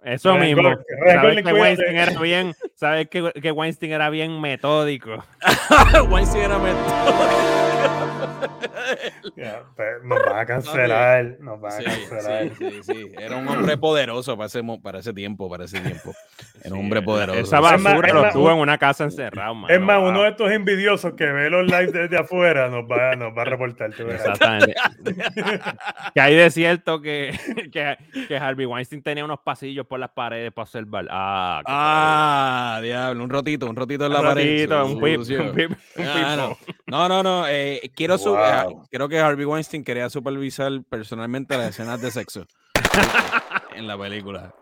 Eso 0.04 0.34
mismo. 0.36 0.62
Sabes 1.06 1.42
que 1.42 1.52
Weinstein 1.52 1.96
era 1.96 2.20
bien, 2.20 2.54
sabes 2.74 3.08
que, 3.08 3.32
que 3.40 3.50
Weinstein 3.52 3.92
era 3.92 4.10
bien 4.10 4.40
metódico. 4.40 5.24
Weinstein 6.10 6.44
era 6.44 6.58
metódico. 6.58 6.94
Pero 9.76 10.04
nos 10.04 10.18
van 10.24 10.38
a 10.38 10.46
cancelar, 10.46 11.36
nos 11.40 11.60
van 11.60 11.72
a 11.72 11.76
Sí, 11.76 11.84
cancelar. 11.84 12.48
sí, 12.58 12.70
sí, 12.70 12.82
sí. 12.82 13.12
Era 13.18 13.36
un 13.36 13.48
hombre 13.48 13.76
poderoso 13.78 14.36
para 14.36 14.46
ese, 14.46 14.62
mo- 14.62 14.80
para 14.80 14.98
ese 14.98 15.12
tiempo, 15.12 15.48
para 15.48 15.64
ese 15.64 15.80
tiempo. 15.80 16.12
Era 16.62 16.74
un 16.74 16.80
hombre 16.80 17.02
poderoso. 17.02 17.40
Esa 17.40 17.60
basura 17.60 18.12
lo 18.12 18.30
tuvo 18.30 18.50
en 18.52 18.58
una 18.58 18.78
casa 18.78 19.04
encerrado, 19.04 19.54
mano. 19.54 19.74
Es 19.74 19.80
más, 19.80 19.98
uno 20.02 20.22
de 20.22 20.30
estos 20.30 20.50
envidiosos 20.50 21.14
que 21.14 21.24
ve 21.26 21.50
los 21.50 21.64
lives 21.66 21.92
desde 21.92 22.18
afuera 22.18 22.68
nos 22.68 22.84
va, 22.84 23.16
nos 23.16 23.36
va 23.36 23.42
a 23.42 23.44
reportar. 23.46 23.90
Exactamente. 23.98 24.74
que 26.14 26.20
hay 26.20 26.34
de 26.34 26.50
cierto 26.50 27.00
que, 27.00 27.38
que, 27.72 27.96
que 28.28 28.36
Harvey 28.36 28.66
Weinstein 28.66 29.02
tenía 29.02 29.24
unos 29.24 29.40
pasillos 29.40 29.86
por 29.94 30.00
las 30.00 30.10
paredes 30.10 30.52
para 30.52 30.64
observar. 30.64 31.06
Ah, 31.08 31.62
Ah, 31.66 32.80
diablo, 32.82 33.22
un 33.22 33.30
rotito, 33.30 33.66
un 33.70 33.76
rotito 33.76 34.06
en 34.06 34.12
la 34.12 34.20
Un 34.22 34.26
pared. 34.26 34.66
ratito, 34.66 34.86
un 34.86 35.00
pip, 35.00 35.20
un 35.20 35.54
pip, 35.54 35.70
un 35.96 36.04
Ah, 36.04 36.34
no. 36.36 36.58
no, 36.88 37.08
no, 37.08 37.22
no. 37.22 37.46
eh, 37.46 37.92
quiero 37.94 38.18
su- 38.18 38.30
Wow. 38.30 38.38
eh, 38.40 38.86
creo 38.90 39.08
que 39.08 39.20
Harvey 39.20 39.44
Weinstein 39.46 39.84
quería 39.84 40.10
supervisar 40.10 40.72
personalmente 40.90 41.56
las 41.56 41.68
escenas 41.70 42.00
de 42.02 42.10
sexo. 42.10 42.44
en 43.76 43.86
la 43.86 43.96
película. 43.96 44.52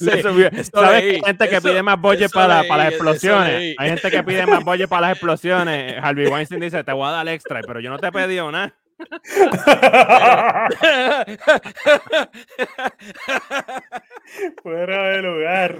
Le 0.00 0.22
subió- 0.22 0.50
¿Sabes 0.64 1.02
hay 1.02 1.20
gente 1.20 1.48
que 1.50 1.60
pide 1.60 1.82
más 1.82 1.98
eso 1.98 2.30
para, 2.32 2.62
para 2.64 2.84
las 2.84 2.94
eso 2.94 3.04
explosiones? 3.04 3.74
Hay 3.78 3.88
gente 3.90 4.10
que 4.10 4.22
pide 4.22 4.46
más 4.46 4.64
budget 4.64 4.88
para 4.88 5.02
las 5.08 5.10
explosiones. 5.12 5.96
Harvey 6.02 6.28
Weinstein 6.28 6.60
dice, 6.62 6.82
te 6.82 6.92
voy 6.92 7.06
a 7.08 7.10
dar 7.10 7.28
extra, 7.28 7.60
pero 7.66 7.80
yo 7.80 7.90
no 7.90 7.98
te 7.98 8.06
he 8.06 8.12
pedido 8.12 8.50
nada. 8.50 8.72
Fuera 14.62 15.08
de 15.10 15.22
lugar. 15.22 15.76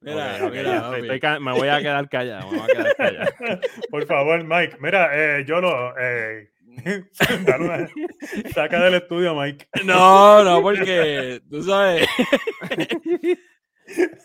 Mira, 0.00 0.48
mira, 0.50 0.98
estoy 0.98 1.20
me 1.40 1.52
voy 1.52 1.68
a 1.68 1.78
quedar 1.78 2.08
callado. 2.08 2.50
Me 2.50 2.58
voy 2.58 2.70
a 2.70 2.74
quedar 2.74 2.96
callado. 2.96 3.30
Por 3.90 4.06
favor, 4.06 4.42
Mike. 4.44 4.76
Mira, 4.80 5.10
eh, 5.12 5.44
yo 5.46 5.60
lo. 5.60 5.94
Eh, 5.98 6.50
una- 7.58 7.88
saca 8.54 8.82
del 8.84 8.94
estudio, 8.94 9.34
Mike. 9.34 9.66
No, 9.84 10.42
no, 10.44 10.62
porque 10.62 11.40
tú 11.50 11.62
sabes. 11.62 12.06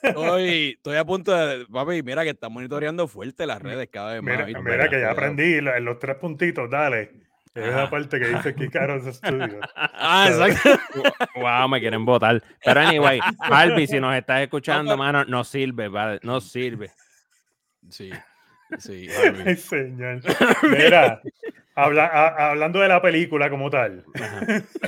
Estoy, 0.04 0.74
estoy 0.76 0.98
a 0.98 1.06
punto 1.06 1.36
de. 1.36 1.66
Papi, 1.68 2.02
mira 2.04 2.24
que 2.24 2.32
está 2.32 2.50
monitoreando 2.50 3.08
fuerte 3.08 3.46
las 3.46 3.62
redes 3.62 3.90
cada 3.92 4.14
vez 4.14 4.24
más. 4.24 4.46
Mira, 4.46 4.46
que 4.46 4.54
ya 4.54 4.60
Cuidado. 4.90 5.12
aprendí 5.12 5.62
lo- 5.62 5.76
en 5.76 5.86
los 5.86 6.00
tres 6.00 6.16
puntitos, 6.18 6.70
dale. 6.70 7.12
Es 7.54 7.68
la 7.76 7.90
parte 7.90 8.18
que 8.20 8.28
dice 8.30 8.56
que 8.56 8.70
caro 8.70 8.96
es 8.98 9.06
estudio. 9.08 9.60
Ah, 9.76 10.28
exacto. 10.30 10.80
Wow, 11.36 11.68
me 11.70 11.80
quieren 11.80 12.06
votar. 12.06 12.42
Pero 12.64 12.80
anyway, 12.80 13.20
Harvey, 13.40 13.88
si 13.88 14.00
nos 14.00 14.16
estás 14.16 14.42
escuchando, 14.42 14.96
mano, 14.98 15.26
no 15.26 15.44
sirve, 15.44 15.88
vale, 15.88 16.20
no 16.24 16.40
sirve. 16.42 16.92
Sí, 17.90 18.12
sí. 18.78 19.08
Ay, 19.46 19.56
señor. 19.58 20.22
Mira, 20.64 21.22
habla- 21.76 22.06
a- 22.08 22.52
hablando 22.52 22.80
de 22.80 22.88
la 22.88 23.02
película 23.02 23.50
como 23.50 23.70
tal, 23.70 24.06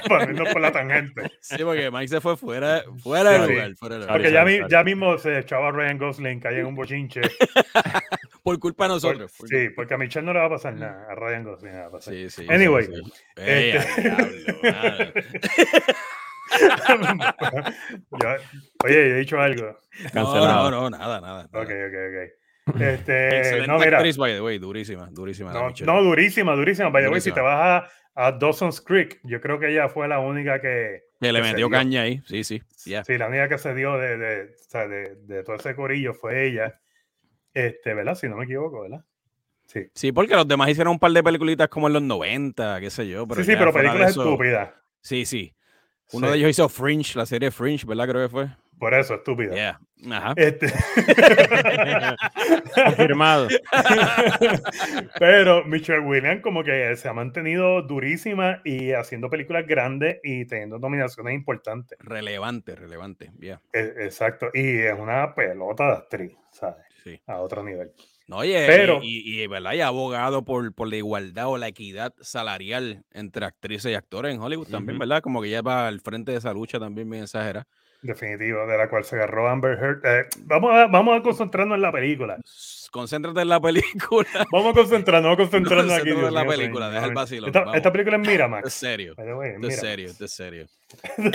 para 0.07 0.23
irnos 0.25 0.49
por 0.53 0.61
la 0.61 0.71
tangente. 0.71 1.31
Sí, 1.41 1.57
porque 1.63 1.91
Mike 1.91 2.07
se 2.07 2.21
fue 2.21 2.37
fuera, 2.37 2.83
fuera 3.01 3.31
de 3.31 3.45
Sí. 3.47 3.51
lugar. 3.53 3.75
Fuera 3.75 3.95
de 3.95 4.01
lugar. 4.01 4.13
Porque 4.15 4.27
Sorry, 4.29 4.33
ya, 4.33 4.39
sorry, 4.41 4.53
mi- 4.53 4.59
sorry. 4.59 4.71
ya 4.71 4.83
mismo 4.83 5.17
se 5.17 5.39
echaba 5.39 5.71
Ryan 5.71 5.97
Gosling, 5.97 6.39
caía 6.39 6.59
en 6.59 6.65
un 6.67 6.75
bochinche. 6.75 7.21
Por 8.43 8.59
culpa 8.59 8.83
de 8.83 8.89
Por- 8.89 8.95
nosotros. 8.95 9.33
por 9.37 9.47
sí, 9.47 9.69
porque 9.75 9.93
a 9.93 9.97
Michelle 9.97 10.25
no 10.25 10.33
le 10.33 10.39
va 10.39 10.45
a 10.45 10.49
pasar 10.49 10.73
nada, 10.75 11.07
a 11.09 11.15
Ryan 11.15 11.43
Gosling 11.45 11.71
le 11.73 11.79
va 11.79 11.85
a 11.87 11.91
pasar. 11.91 12.13
Sí, 12.13 12.29
sí. 12.29 12.45
Anyway, 12.49 12.85
sí, 12.85 12.93
sí. 12.93 13.13
Este-. 13.37 15.23
Yo- 18.11 18.35
oye, 18.83 18.93
yo 18.93 18.99
he 18.99 19.13
dicho 19.19 19.39
algo. 19.39 19.65
No, 20.13 20.25
Cancelado. 20.25 20.71
no, 20.71 20.81
no, 20.81 20.89
nada, 20.89 21.21
nada. 21.21 21.47
nada. 21.51 21.63
Ok, 21.63 21.69
ok, 21.69 21.95
ok. 22.09 22.31
Este, 22.79 23.39
Excelente 23.39 23.67
no, 23.67 23.77
mira, 23.77 23.97
actriz, 23.97 24.15
by 24.17 24.33
the 24.35 24.41
way, 24.41 24.57
durísima, 24.57 25.09
durísima. 25.11 25.51
no, 25.51 25.73
no, 25.85 26.01
durísima, 26.03 26.55
durísima. 26.55 26.89
By 26.89 27.03
the 27.03 27.09
way, 27.09 27.19
si 27.19 27.29
Durísima. 27.31 27.35
te 27.35 27.41
vas 27.41 27.89
a, 28.15 28.27
a 28.27 28.31
Dawson's 28.31 28.79
Creek, 28.79 29.19
yo 29.23 29.41
creo 29.41 29.59
que 29.59 29.69
ella 29.69 29.89
fue 29.89 30.07
la 30.07 30.19
única 30.19 30.61
que. 30.61 31.03
que 31.19 31.33
le 31.33 31.41
metió 31.41 31.69
caña 31.69 32.03
ahí, 32.03 32.21
sí, 32.25 32.45
sí. 32.45 32.61
ya. 32.85 33.03
Sí, 33.03 33.17
la 33.17 33.27
única 33.27 33.49
que 33.49 33.57
se 33.57 33.73
dio 33.75 33.97
de, 33.97 34.17
de, 34.17 34.55
de, 34.87 35.15
de 35.25 35.43
todo 35.43 35.57
ese 35.57 35.75
corillo 35.75 36.13
fue 36.13 36.45
ella. 36.47 36.79
Este, 37.53 37.93
¿verdad? 37.93 38.15
Si 38.15 38.27
no 38.27 38.35
me 38.37 38.45
equivoco, 38.45 38.81
¿verdad? 38.81 39.03
Sí. 39.67 39.87
Sí, 39.93 40.11
porque 40.11 40.35
los 40.35 40.47
demás 40.47 40.69
hicieron 40.69 40.91
un 40.93 40.99
par 40.99 41.11
de 41.11 41.23
peliculitas 41.23 41.67
como 41.69 41.87
en 41.87 41.93
los 41.93 42.01
90, 42.01 42.79
qué 42.81 42.89
sé 42.89 43.07
yo. 43.07 43.27
Pero 43.27 43.41
sí, 43.41 43.45
sí, 43.45 43.51
ya 43.53 43.59
pero 43.59 43.73
películas 43.73 44.11
eso- 44.11 44.23
estúpidas. 44.23 44.69
Sí, 45.01 45.25
sí. 45.25 45.53
Uno 46.11 46.27
Sí, 46.27 46.33
de 46.33 46.39
ellos 46.39 46.49
hizo 46.51 46.69
Fringe, 46.69 47.17
la 47.17 47.25
serie 47.25 47.49
Fringe, 47.51 47.85
¿verdad? 47.85 48.07
Creo 48.07 48.23
que 48.27 48.29
fue. 48.29 48.47
Por 48.77 48.93
eso, 48.93 49.15
estúpida. 49.15 49.53
Yeah. 49.53 49.79
Ajá. 50.11 50.33
Este, 50.35 50.67
Confirmado. 52.85 53.47
pero 55.19 55.63
Michelle 55.65 55.99
Williams 56.01 56.41
como 56.41 56.63
que 56.63 56.95
se 56.97 57.07
ha 57.07 57.13
mantenido 57.13 57.81
durísima 57.81 58.61
y 58.65 58.91
haciendo 58.91 59.29
películas 59.29 59.65
grandes 59.67 60.19
y 60.23 60.45
teniendo 60.45 60.79
nominaciones 60.79 61.33
importantes. 61.33 61.97
Relevante, 62.01 62.75
relevante. 62.75 63.31
Yeah. 63.39 63.61
E- 63.71 63.93
Exacto. 63.99 64.49
Y 64.53 64.79
es 64.79 64.99
una 64.99 65.33
pelota 65.33 65.85
de 65.87 65.93
actriz, 65.93 66.31
¿sabes? 66.51 66.83
Sí. 67.03 67.19
A 67.27 67.37
otro 67.41 67.63
nivel. 67.63 67.91
No, 68.27 68.37
oye, 68.37 68.65
Pero- 68.67 68.99
y, 69.03 69.19
y, 69.19 69.41
y, 69.43 69.47
¿verdad? 69.47 69.73
Y 69.73 69.81
abogado 69.81 70.45
por, 70.45 70.73
por 70.73 70.87
la 70.87 70.95
igualdad 70.95 71.47
o 71.47 71.57
la 71.57 71.67
equidad 71.67 72.13
salarial 72.21 73.03
entre 73.11 73.45
actrices 73.45 73.91
y 73.91 73.95
actores 73.95 74.33
en 74.33 74.41
Hollywood 74.41 74.67
también. 74.69 74.97
¿verdad? 74.97 75.21
Como 75.21 75.41
que 75.41 75.49
ya 75.49 75.61
va 75.61 75.87
al 75.87 75.99
frente 75.99 76.31
de 76.31 76.37
esa 76.37 76.53
lucha 76.53 76.79
también 76.79 77.09
bien 77.09 77.23
exagerada. 77.23 77.67
Definitivo, 78.01 78.65
de 78.67 78.77
la 78.77 78.89
cual 78.89 79.05
se 79.05 79.15
agarró 79.15 79.47
Amber 79.49 79.77
Heard. 79.77 80.01
Eh, 80.05 80.25
vamos, 80.41 80.73
a, 80.73 80.87
vamos 80.87 81.17
a 81.19 81.23
concentrarnos 81.23 81.75
en 81.75 81.81
la 81.81 81.91
película. 81.91 82.37
Concéntrate 82.91 83.41
en 83.41 83.49
la 83.49 83.59
película. 83.59 84.27
Vamos 84.51 84.71
a 84.71 84.73
concentrarnos, 84.73 85.31
vamos 85.35 85.47
a 85.47 85.49
concentrarnos 85.51 85.93
aquí. 85.93 86.09
En 86.11 86.33
la 86.33 86.45
película, 86.45 86.89
deja 86.91 87.05
el 87.07 87.13
vacilón, 87.13 87.51
Esta, 87.73 87.91
película 87.91 88.17
es 88.17 88.21
Es 88.23 88.27
Miramax. 88.27 88.73
serio. 88.73 89.15
The 89.15 89.33
way, 89.33 89.53
Es 89.63 89.79
serio, 89.79 90.09
es 90.19 90.31
serio. 90.31 90.67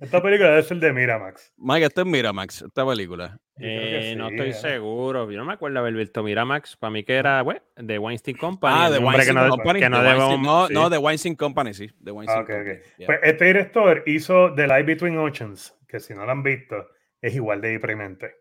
Esta 0.00 0.22
película 0.22 0.50
debe 0.50 0.62
ser 0.62 0.76
de 0.78 0.92
Miramax. 0.92 1.52
Mike, 1.56 1.86
esto 1.86 2.02
es 2.02 2.06
Miramax, 2.06 2.62
esta 2.62 2.86
película. 2.86 3.38
Que 3.56 4.12
Eh, 4.12 4.16
no 4.16 4.28
estoy 4.28 4.50
¿eh? 4.50 4.54
seguro. 4.54 5.30
Yo 5.30 5.38
no 5.38 5.44
me 5.44 5.54
acuerdo 5.54 5.78
haber 5.78 5.94
visto 5.94 6.22
Miramax. 6.22 6.76
Para 6.76 6.90
mí 6.90 7.04
que 7.04 7.14
era 7.14 7.42
bueno, 7.42 7.60
de 7.76 7.98
Weinstein 7.98 8.36
Company. 8.36 8.74
Ah, 8.76 8.86
el 8.88 8.92
de 8.94 8.98
Weinstein 9.00 9.36
que 9.36 9.42
no, 9.42 9.48
Company. 9.50 9.80
que 9.80 9.88
no 9.90 10.02
de 10.02 10.08
Weinstein- 10.08 10.28
debemos- 10.30 10.42
no, 10.42 10.66
sí. 10.68 10.74
no, 10.74 10.90
de 10.90 10.98
Weinstein 10.98 11.34
Company, 11.36 11.74
sí. 11.74 11.90
De 11.98 12.10
Weinstein 12.12 12.42
Ah, 12.42 12.46
Company. 12.46 12.78
yeah. 12.98 13.06
Pues 13.06 13.18
este 13.22 13.44
director 13.44 14.02
hizo 14.06 14.54
The 14.54 14.66
Light 14.66 14.86
Between 14.86 15.18
Oceans, 15.18 15.76
que 15.88 16.00
si 16.00 16.14
no 16.14 16.24
lo 16.24 16.32
han 16.32 16.42
visto, 16.42 16.76
es 17.20 17.34
igual 17.34 17.60
de 17.60 17.70
deprimente. 17.70 18.34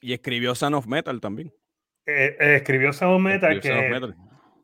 Y 0.00 0.12
escribió 0.12 0.54
Son 0.54 0.74
of 0.74 0.86
Metal 0.86 1.20
también. 1.20 1.52
Eh, 2.06 2.36
eh, 2.38 2.56
escribió 2.56 2.92
Sound 2.92 3.24
Metal, 3.24 3.52
Escribió 3.56 3.76
Son 3.80 3.84
of 3.84 3.84
que, 3.88 4.00
Metal. 4.00 4.14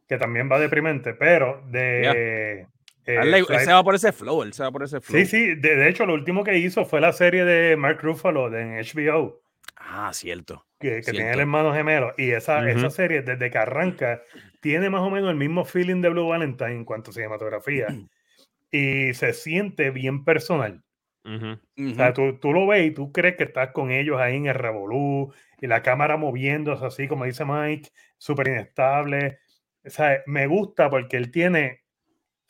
que 0.08 0.18
también 0.18 0.50
va 0.52 0.58
deprimente, 0.58 1.14
pero 1.14 1.62
de... 1.68 2.66
eh, 3.06 3.18
él, 3.22 3.46
se 3.46 3.72
va 3.72 3.82
por 3.82 3.94
ese 3.94 4.12
flow, 4.12 4.42
él 4.42 4.52
se 4.52 4.62
va 4.62 4.70
por 4.70 4.82
ese 4.82 5.00
flow. 5.00 5.18
Sí, 5.20 5.26
sí, 5.26 5.54
de, 5.54 5.76
de 5.76 5.88
hecho 5.88 6.06
lo 6.06 6.14
último 6.14 6.44
que 6.44 6.58
hizo 6.58 6.84
fue 6.84 7.00
la 7.00 7.12
serie 7.12 7.44
de 7.44 7.76
Mark 7.76 8.00
Ruffalo 8.02 8.50
de 8.50 8.60
en 8.62 8.72
HBO, 8.84 9.40
Ah, 9.76 10.10
cierto. 10.12 10.66
que, 10.78 10.96
que 10.96 11.02
tiene 11.02 11.18
el 11.18 11.24
Cierto. 11.24 11.40
hermano 11.40 11.74
gemelo, 11.74 12.12
y 12.16 12.30
esa, 12.30 12.68
esa 12.70 12.90
serie 12.90 13.22
desde 13.22 13.50
que 13.50 13.58
arranca 13.58 14.22
tiene 14.60 14.90
más 14.90 15.00
o 15.00 15.10
menos 15.10 15.30
el 15.30 15.36
mismo 15.36 15.64
feeling 15.64 16.00
de 16.02 16.10
Blue 16.10 16.28
Valentine 16.28 16.72
en 16.72 16.84
cuanto 16.84 17.10
a 17.10 17.14
cinematografía, 17.14 17.86
y 18.70 19.12
se 19.14 19.32
siente 19.32 19.90
bien 19.90 20.24
personal. 20.24 20.82
O 21.22 21.94
sea, 21.94 22.12
tú, 22.14 22.38
tú 22.38 22.52
lo 22.52 22.66
ves 22.66 22.86
y 22.86 22.90
tú 22.92 23.12
crees 23.12 23.36
que 23.36 23.44
estás 23.44 23.72
con 23.72 23.90
ellos 23.90 24.18
ahí 24.20 24.36
en 24.36 24.46
el 24.46 24.54
revolú 24.54 25.32
y 25.60 25.66
la 25.66 25.82
cámara 25.82 26.16
moviéndose 26.16 26.84
así, 26.86 27.08
como 27.08 27.24
dice 27.26 27.44
Mike, 27.44 27.90
súper 28.16 28.48
inestable. 28.48 29.38
O 29.84 29.90
sea, 29.90 30.22
me 30.26 30.46
gusta 30.46 30.88
porque 30.88 31.18
él 31.18 31.30
tiene, 31.30 31.79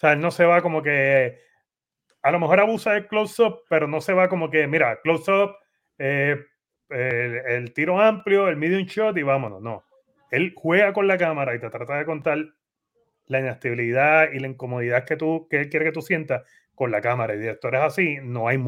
sea, 0.00 0.12
él 0.12 0.20
no 0.20 0.30
se 0.30 0.46
va 0.46 0.62
como 0.62 0.82
que, 0.82 1.38
a 2.22 2.30
lo 2.30 2.40
mejor 2.40 2.60
abusa 2.60 2.92
del 2.92 3.06
close-up, 3.06 3.64
pero 3.68 3.86
no 3.86 4.00
se 4.00 4.12
va 4.12 4.28
como 4.28 4.50
que, 4.50 4.66
mira, 4.66 5.00
close-up, 5.02 5.56
eh, 5.98 6.42
el, 6.88 7.72
tiro 7.74 8.00
amplio, 8.00 8.48
el 8.48 8.56
medium 8.56 8.86
shot 8.86 9.16
y 9.18 9.22
vámonos. 9.22 9.60
No, 9.60 9.84
él 10.30 10.52
juega 10.56 10.92
con 10.92 11.06
la 11.06 11.18
cámara 11.18 11.54
y 11.54 11.60
te 11.60 11.70
trata 11.70 11.98
de 11.98 12.04
contar 12.04 12.38
la 13.26 13.40
inestabilidad 13.40 14.32
y 14.32 14.40
la 14.40 14.48
incomodidad 14.48 15.04
que, 15.04 15.16
tú, 15.16 15.46
que 15.48 15.60
él 15.60 15.68
quiere 15.68 15.86
que 15.86 15.92
tú 15.92 16.02
sientas 16.02 16.42
con 16.74 16.90
la 16.90 17.00
cámara. 17.00 17.34
Y 17.34 17.38
directores 17.38 17.80
así 17.80 18.18
no 18.22 18.48
hay 18.48 18.58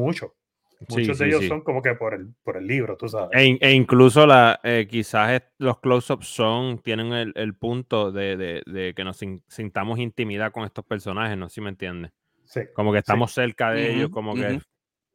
muchos. 0.89 1.05
Sí, 1.05 1.07
de 1.07 1.15
sí, 1.15 1.23
ellos 1.25 1.41
sí. 1.41 1.47
son 1.47 1.61
como 1.61 1.81
que 1.81 1.93
por 1.95 2.13
el, 2.13 2.27
por 2.43 2.57
el 2.57 2.67
libro, 2.67 2.95
tú 2.97 3.07
sabes. 3.09 3.29
E, 3.33 3.57
e 3.61 3.71
incluso 3.73 4.25
la, 4.25 4.59
eh, 4.63 4.87
quizás 4.89 5.41
los 5.57 5.79
close-ups 5.79 6.27
son, 6.27 6.79
tienen 6.79 7.13
el, 7.13 7.33
el 7.35 7.53
punto 7.55 8.11
de, 8.11 8.37
de- 8.37 8.63
de 8.65 8.93
que 8.93 9.03
nos 9.03 9.17
sin- 9.17 9.43
sintamos 9.47 9.99
intimidad 9.99 10.51
con 10.51 10.63
estos 10.65 10.85
personajes, 10.85 11.37
¿no? 11.37 11.49
Si 11.49 11.61
me 11.61 11.69
entiendes. 11.69 12.11
Sí. 12.45 12.61
Como 12.73 12.91
que 12.91 12.99
estamos 12.99 13.31
cerca 13.31 13.71
de 13.71 13.93
ellos, 13.95 14.09
como 14.09 14.35
que 14.35 14.59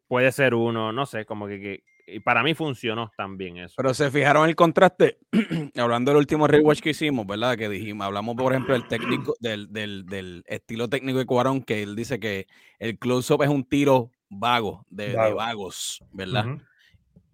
puede 0.07 0.33
ser 0.33 0.55
uno, 0.55 0.93
no 0.93 1.07
sé, 1.07 1.25
como 1.25 1.47
que, 1.47 1.61
que- 1.61 1.83
y 2.11 2.21
para 2.21 2.43
mí 2.43 2.55
funcionó 2.55 3.13
también 3.19 3.59
eso. 3.59 3.75
Pero 3.77 3.93
se 3.93 4.11
fijaron 4.11 4.49
el 4.49 4.57
contraste, 4.57 5.19
hablando 5.77 6.11
del 6.11 6.17
último 6.19 6.47
rewatch 6.47 6.81
que 6.81 6.91
hicimos, 6.91 7.27
¿verdad? 7.27 7.59
Que 7.59 7.69
dijimos, 7.69 8.07
hablamos, 8.07 8.35
por 8.35 8.53
ejemplo, 8.55 8.73
del 8.73 8.89
técnico, 8.89 9.35
del, 9.41 9.71
del, 9.71 10.07
del 10.07 10.43
estilo 10.47 10.89
técnico 10.89 11.19
de 11.19 11.27
Cuarón, 11.27 11.63
que 11.63 11.83
él 11.83 11.95
dice 11.95 12.19
que 12.19 12.47
el 12.79 12.99
close-up 12.99 13.43
es 13.43 13.51
un 13.51 13.63
tiro 13.63 14.11
vago, 14.29 14.85
de, 14.91 15.09
de 15.11 15.17
Vago. 15.17 15.37
vagos, 15.37 16.03
¿verdad? 16.13 16.47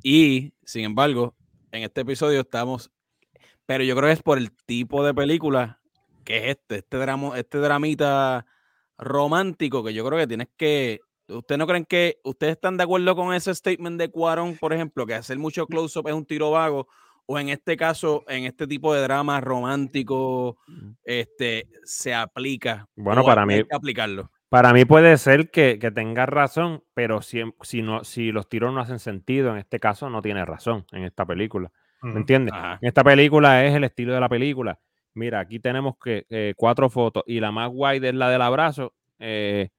Y, 0.03 0.53
sin 0.65 0.85
embargo, 0.85 1.35
en 1.73 1.83
este 1.83 2.03
episodio 2.03 2.41
estamos, 2.41 2.91
pero 3.67 3.85
yo 3.85 3.97
creo 3.97 4.09
que 4.09 4.13
es 4.13 4.23
por 4.23 4.39
el 4.39 4.53
tipo 4.67 5.05
de 5.05 5.15
película 5.15 5.81
que 6.25 6.39
es 6.39 6.57
este, 6.57 6.77
este, 6.77 6.97
drama, 6.97 7.39
este 7.39 7.59
dramita 7.59 8.47
romántico 8.97 9.83
que 9.85 9.93
yo 9.93 10.05
creo 10.07 10.19
que 10.19 10.27
tienes 10.27 10.49
que, 10.57 11.01
¿ustedes 11.29 11.59
no 11.59 11.67
creen 11.67 11.85
que, 11.85 12.19
ustedes 12.25 12.53
están 12.53 12.77
de 12.77 12.85
acuerdo 12.85 13.15
con 13.17 13.35
ese 13.35 13.55
statement 13.55 13.99
de 14.01 14.09
Cuarón, 14.11 14.57
por 14.59 14.73
ejemplo, 14.73 15.05
que 15.07 15.15
hacer 15.15 15.39
mucho 15.39 15.67
close-up 15.67 16.09
es 16.09 16.15
un 16.15 16.25
tiro 16.25 16.51
vago? 16.51 16.87
O 17.27 17.39
en 17.39 17.49
este 17.49 17.77
caso, 17.77 18.23
en 18.29 18.45
este 18.45 18.67
tipo 18.67 18.93
de 18.93 19.01
drama 19.01 19.41
romántico, 19.41 20.59
este, 21.05 21.67
se 21.85 22.13
aplica. 22.15 22.87
Bueno, 22.97 23.25
para 23.25 23.43
hay 23.43 23.49
mí- 23.49 23.65
que 23.65 23.75
aplicarlo. 23.75 24.31
Para 24.55 24.73
mí 24.73 24.85
puede 24.85 25.19
ser 25.19 25.51
que, 25.51 25.81
que 25.81 25.91
tengas 25.91 26.29
razón, 26.29 26.85
pero 26.95 27.23
si, 27.23 27.43
si, 27.63 27.83
no, 27.83 28.05
si 28.05 28.31
los 28.31 28.49
tiros 28.49 28.73
no 28.73 28.79
hacen 28.79 29.01
sentido, 29.01 29.51
en 29.51 29.59
este 29.59 29.81
caso 29.81 30.09
no 30.11 30.23
tiene 30.23 30.45
razón 30.45 30.87
en 30.93 31.03
esta 31.03 31.27
película. 31.27 31.73
¿Me 32.03 32.21
entiendes? 32.21 32.55
Ajá. 32.55 32.79
En 32.81 32.87
esta 32.87 33.03
película 33.03 33.65
es 33.65 33.75
el 33.75 33.83
estilo 33.83 34.15
de 34.15 34.21
la 34.21 34.29
película. 34.29 34.79
Mira, 35.15 35.41
aquí 35.41 35.59
tenemos 35.59 35.97
que 36.01 36.25
eh, 36.31 36.55
cuatro 36.57 36.89
fotos 36.89 37.25
y 37.27 37.41
la 37.41 37.51
más 37.51 37.69
wide 37.73 38.11
es 38.11 38.15
la 38.15 38.31
del 38.31 38.43
abrazo. 38.43 38.95
eh, 39.19 39.71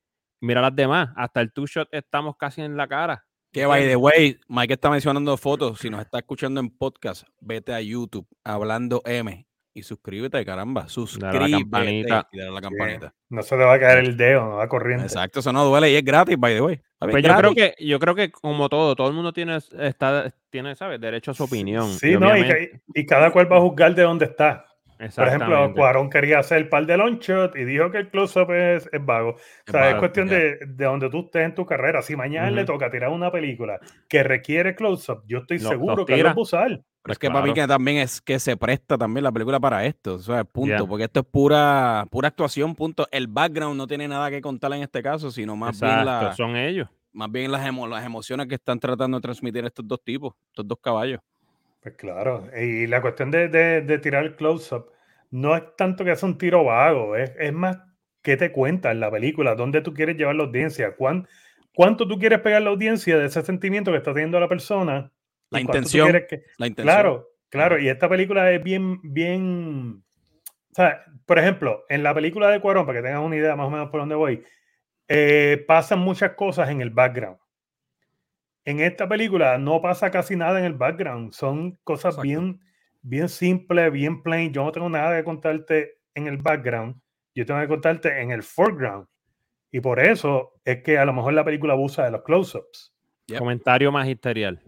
Mira 0.41 0.59
las 0.59 0.75
demás, 0.75 1.07
hasta 1.15 1.39
el 1.39 1.53
two 1.53 1.67
shot 1.67 1.87
estamos 1.93 2.35
casi 2.35 2.61
en 2.61 2.75
la 2.75 2.85
cara. 2.89 3.25
Que 3.53 3.65
by 3.65 3.87
the 3.87 3.95
way, 3.95 4.37
Mike 4.49 4.73
está 4.73 4.89
mencionando 4.89 5.37
fotos. 5.37 5.79
Si 5.79 5.89
nos 5.89 6.01
está 6.01 6.17
escuchando 6.19 6.59
en 6.59 6.69
podcast, 6.69 7.23
vete 7.39 7.73
a 7.73 7.79
YouTube 7.79 8.27
hablando 8.43 9.01
M 9.05 9.47
y 9.75 9.83
suscríbete, 9.83 10.43
caramba. 10.45 10.87
Suscríbete 10.87 11.51
campanita. 11.51 12.29
y 12.31 12.37
dale 12.37 12.49
a 12.49 12.53
la 12.53 12.61
campanita. 12.61 13.13
No 13.29 13.43
se 13.43 13.57
te 13.57 13.63
va 13.63 13.73
a 13.73 13.79
caer 13.79 14.05
el 14.05 14.15
dedo, 14.15 14.45
no 14.45 14.55
va 14.55 14.69
corriente. 14.69 15.03
Exacto, 15.03 15.41
eso 15.41 15.51
no 15.51 15.65
duele 15.65 15.91
y 15.91 15.95
es 15.95 16.03
gratis, 16.03 16.37
by 16.39 16.53
the 16.55 16.61
way. 16.61 16.81
Pues 16.97 17.21
yo 17.21 17.35
creo 17.35 17.53
que, 17.53 17.75
yo 17.79 17.99
creo 17.99 18.15
que 18.15 18.31
como 18.31 18.69
todo, 18.69 18.95
todo 18.95 19.09
el 19.09 19.13
mundo 19.13 19.33
tiene, 19.33 19.57
está, 19.57 20.33
tiene, 20.49 20.75
¿sabes? 20.75 21.01
Derecho 21.01 21.31
a 21.31 21.33
su 21.33 21.43
opinión. 21.43 21.89
Sí, 21.89 22.15
no, 22.17 22.35
y, 22.37 22.71
y 22.93 23.05
cada 23.05 23.31
cual 23.31 23.51
va 23.51 23.57
a 23.57 23.61
juzgar 23.61 23.93
de 23.93 24.03
dónde 24.03 24.25
está. 24.25 24.65
Por 24.97 25.27
ejemplo. 25.27 25.73
Cuarón 25.73 26.09
quería 26.09 26.39
hacer 26.39 26.57
el 26.59 26.69
par 26.69 26.85
de 26.85 26.97
long 26.97 27.19
shot 27.19 27.55
y 27.55 27.65
dijo 27.65 27.91
que 27.91 27.97
el 27.99 28.09
close-up 28.09 28.51
es, 28.51 28.89
es 28.91 29.05
vago. 29.05 29.31
O 29.31 29.35
Es 29.35 29.71
sea, 29.71 29.81
es 29.87 29.87
vago, 29.93 29.99
cuestión 29.99 30.27
de, 30.27 30.57
de 30.65 30.85
donde 30.85 31.09
tú 31.09 31.25
estés 31.25 31.43
en 31.45 31.55
tu 31.55 31.65
carrera. 31.65 32.01
Si 32.01 32.15
mañana 32.15 32.49
le 32.51 32.65
toca 32.65 32.89
tirar 32.89 33.09
una 33.09 33.31
película 33.31 33.79
que 34.07 34.23
requiere 34.23 34.75
close-up, 34.75 35.23
yo 35.27 35.39
estoy 35.39 35.59
Lo- 35.59 35.69
seguro 35.69 36.05
que 36.05 36.17
lo 36.17 36.23
va 36.25 36.31
a 36.31 36.39
usar. 36.39 36.81
Pero 37.03 37.11
es 37.13 37.19
que 37.19 37.29
para 37.29 37.45
mí 37.45 37.53
que 37.53 37.67
también 37.67 37.97
es 37.97 38.19
que 38.19 38.39
se 38.39 38.57
presta 38.57 38.97
también 38.97 39.23
la 39.23 39.31
película 39.31 39.59
para 39.59 39.85
esto, 39.85 40.15
o 40.15 40.19
sea, 40.19 40.43
punto, 40.43 40.87
porque 40.87 41.03
esto 41.03 41.19
es 41.19 41.25
pura, 41.27 42.03
pura 42.09 42.29
actuación, 42.29 42.73
punto. 42.73 43.07
El 43.11 43.27
background 43.27 43.77
no 43.77 43.85
tiene 43.85 44.07
nada 44.07 44.31
que 44.31 44.41
contar 44.41 44.73
en 44.73 44.81
este 44.81 45.03
caso, 45.03 45.29
sino 45.29 45.55
más 45.55 45.79
bien, 45.79 46.03
la, 46.03 46.33
son 46.35 46.55
ellos. 46.55 46.89
más 47.13 47.31
bien 47.31 47.51
las, 47.51 47.63
emo- 47.63 47.87
las 47.87 48.03
emociones 48.03 48.47
que 48.47 48.55
están 48.55 48.79
tratando 48.79 49.17
de 49.17 49.21
transmitir 49.21 49.63
estos 49.65 49.87
dos 49.87 50.03
tipos, 50.03 50.33
estos 50.47 50.67
dos 50.67 50.79
caballos. 50.81 51.19
Pues 51.85 51.97
claro, 51.97 52.43
y 52.59 52.87
la 52.87 52.99
cuestión 52.99 53.29
de, 53.29 53.47
de- 53.47 53.81
de 53.81 53.99
tirar 53.99 54.23
el 54.25 54.35
close-up 54.35 54.87
no 55.29 55.55
es 55.55 55.61
tanto 55.77 56.03
que 56.03 56.15
sea 56.15 56.27
un 56.27 56.35
tiro 56.39 56.63
vago, 56.63 57.15
es, 57.15 57.31
es 57.37 57.53
más 57.53 57.77
qué 58.23 58.37
te 58.37 58.51
cuenta 58.51 58.89
en 58.89 58.99
la 58.99 59.11
película, 59.11 59.53
dónde 59.53 59.81
tú 59.81 59.93
quieres 59.93 60.17
llevar 60.17 60.33
la 60.35 60.45
audiencia, 60.45 60.95
cuán, 60.95 61.27
cuánto 61.75 62.07
tú 62.07 62.17
quieres 62.17 62.39
pegar 62.39 62.63
la 62.63 62.71
audiencia 62.71 63.19
de 63.19 63.27
ese 63.27 63.43
sentimiento 63.43 63.91
que 63.91 63.97
está 63.97 64.13
teniendo 64.15 64.39
la 64.39 64.47
persona. 64.47 65.11
La 65.51 65.59
intención, 65.61 66.07
que- 66.27 66.43
La 66.57 66.65
intención. 66.65 66.95
Claro, 66.95 67.27
claro, 67.49 67.77
y 67.79 67.87
esta 67.87 68.09
película 68.09 68.51
es 68.51 68.63
bien, 68.63 68.99
bien. 69.03 70.01
O 70.71 70.73
sea, 70.73 71.03
por 71.27 71.37
ejemplo, 71.37 71.85
en 71.87 72.01
la 72.01 72.15
película 72.15 72.49
de 72.49 72.61
Cuarón, 72.61 72.87
para 72.87 72.97
que 72.99 73.05
tengas 73.07 73.21
una 73.23 73.35
idea 73.35 73.55
más 73.55 73.67
o 73.67 73.69
menos 73.69 73.91
por 73.91 73.99
dónde 73.99 74.15
voy, 74.15 74.43
eh, 75.07 75.63
pasan 75.67 75.99
muchas 75.99 76.31
cosas 76.31 76.67
en 76.71 76.81
el 76.81 76.89
background. 76.89 77.37
En 78.65 78.79
esta 78.79 79.07
película 79.07 79.57
no 79.59 79.81
pasa 79.81 80.09
casi 80.11 80.35
nada 80.35 80.57
en 80.59 80.65
el 80.65 80.73
background, 80.73 81.31
son 81.33 81.77
cosas 81.83 82.15
Exacto. 82.15 82.21
bien, 82.23 82.59
bien 83.03 83.29
simples, 83.29 83.91
bien 83.91 84.23
plain. 84.23 84.51
Yo 84.51 84.63
no 84.63 84.71
tengo 84.71 84.89
nada 84.89 85.15
que 85.15 85.23
contarte 85.23 85.99
en 86.15 86.27
el 86.27 86.37
background, 86.37 86.95
yo 87.35 87.45
tengo 87.45 87.59
que 87.61 87.67
contarte 87.67 88.21
en 88.21 88.31
el 88.31 88.41
foreground. 88.41 89.05
Y 89.71 89.81
por 89.81 89.99
eso 89.99 90.53
es 90.63 90.81
que 90.83 90.97
a 90.97 91.05
lo 91.05 91.13
mejor 91.13 91.33
la 91.33 91.43
película 91.43 91.73
abusa 91.73 92.05
de 92.05 92.11
los 92.11 92.23
close-ups. 92.23 92.93
Yep. 93.27 93.39
Comentario 93.39 93.91
magisterial. 93.91 94.61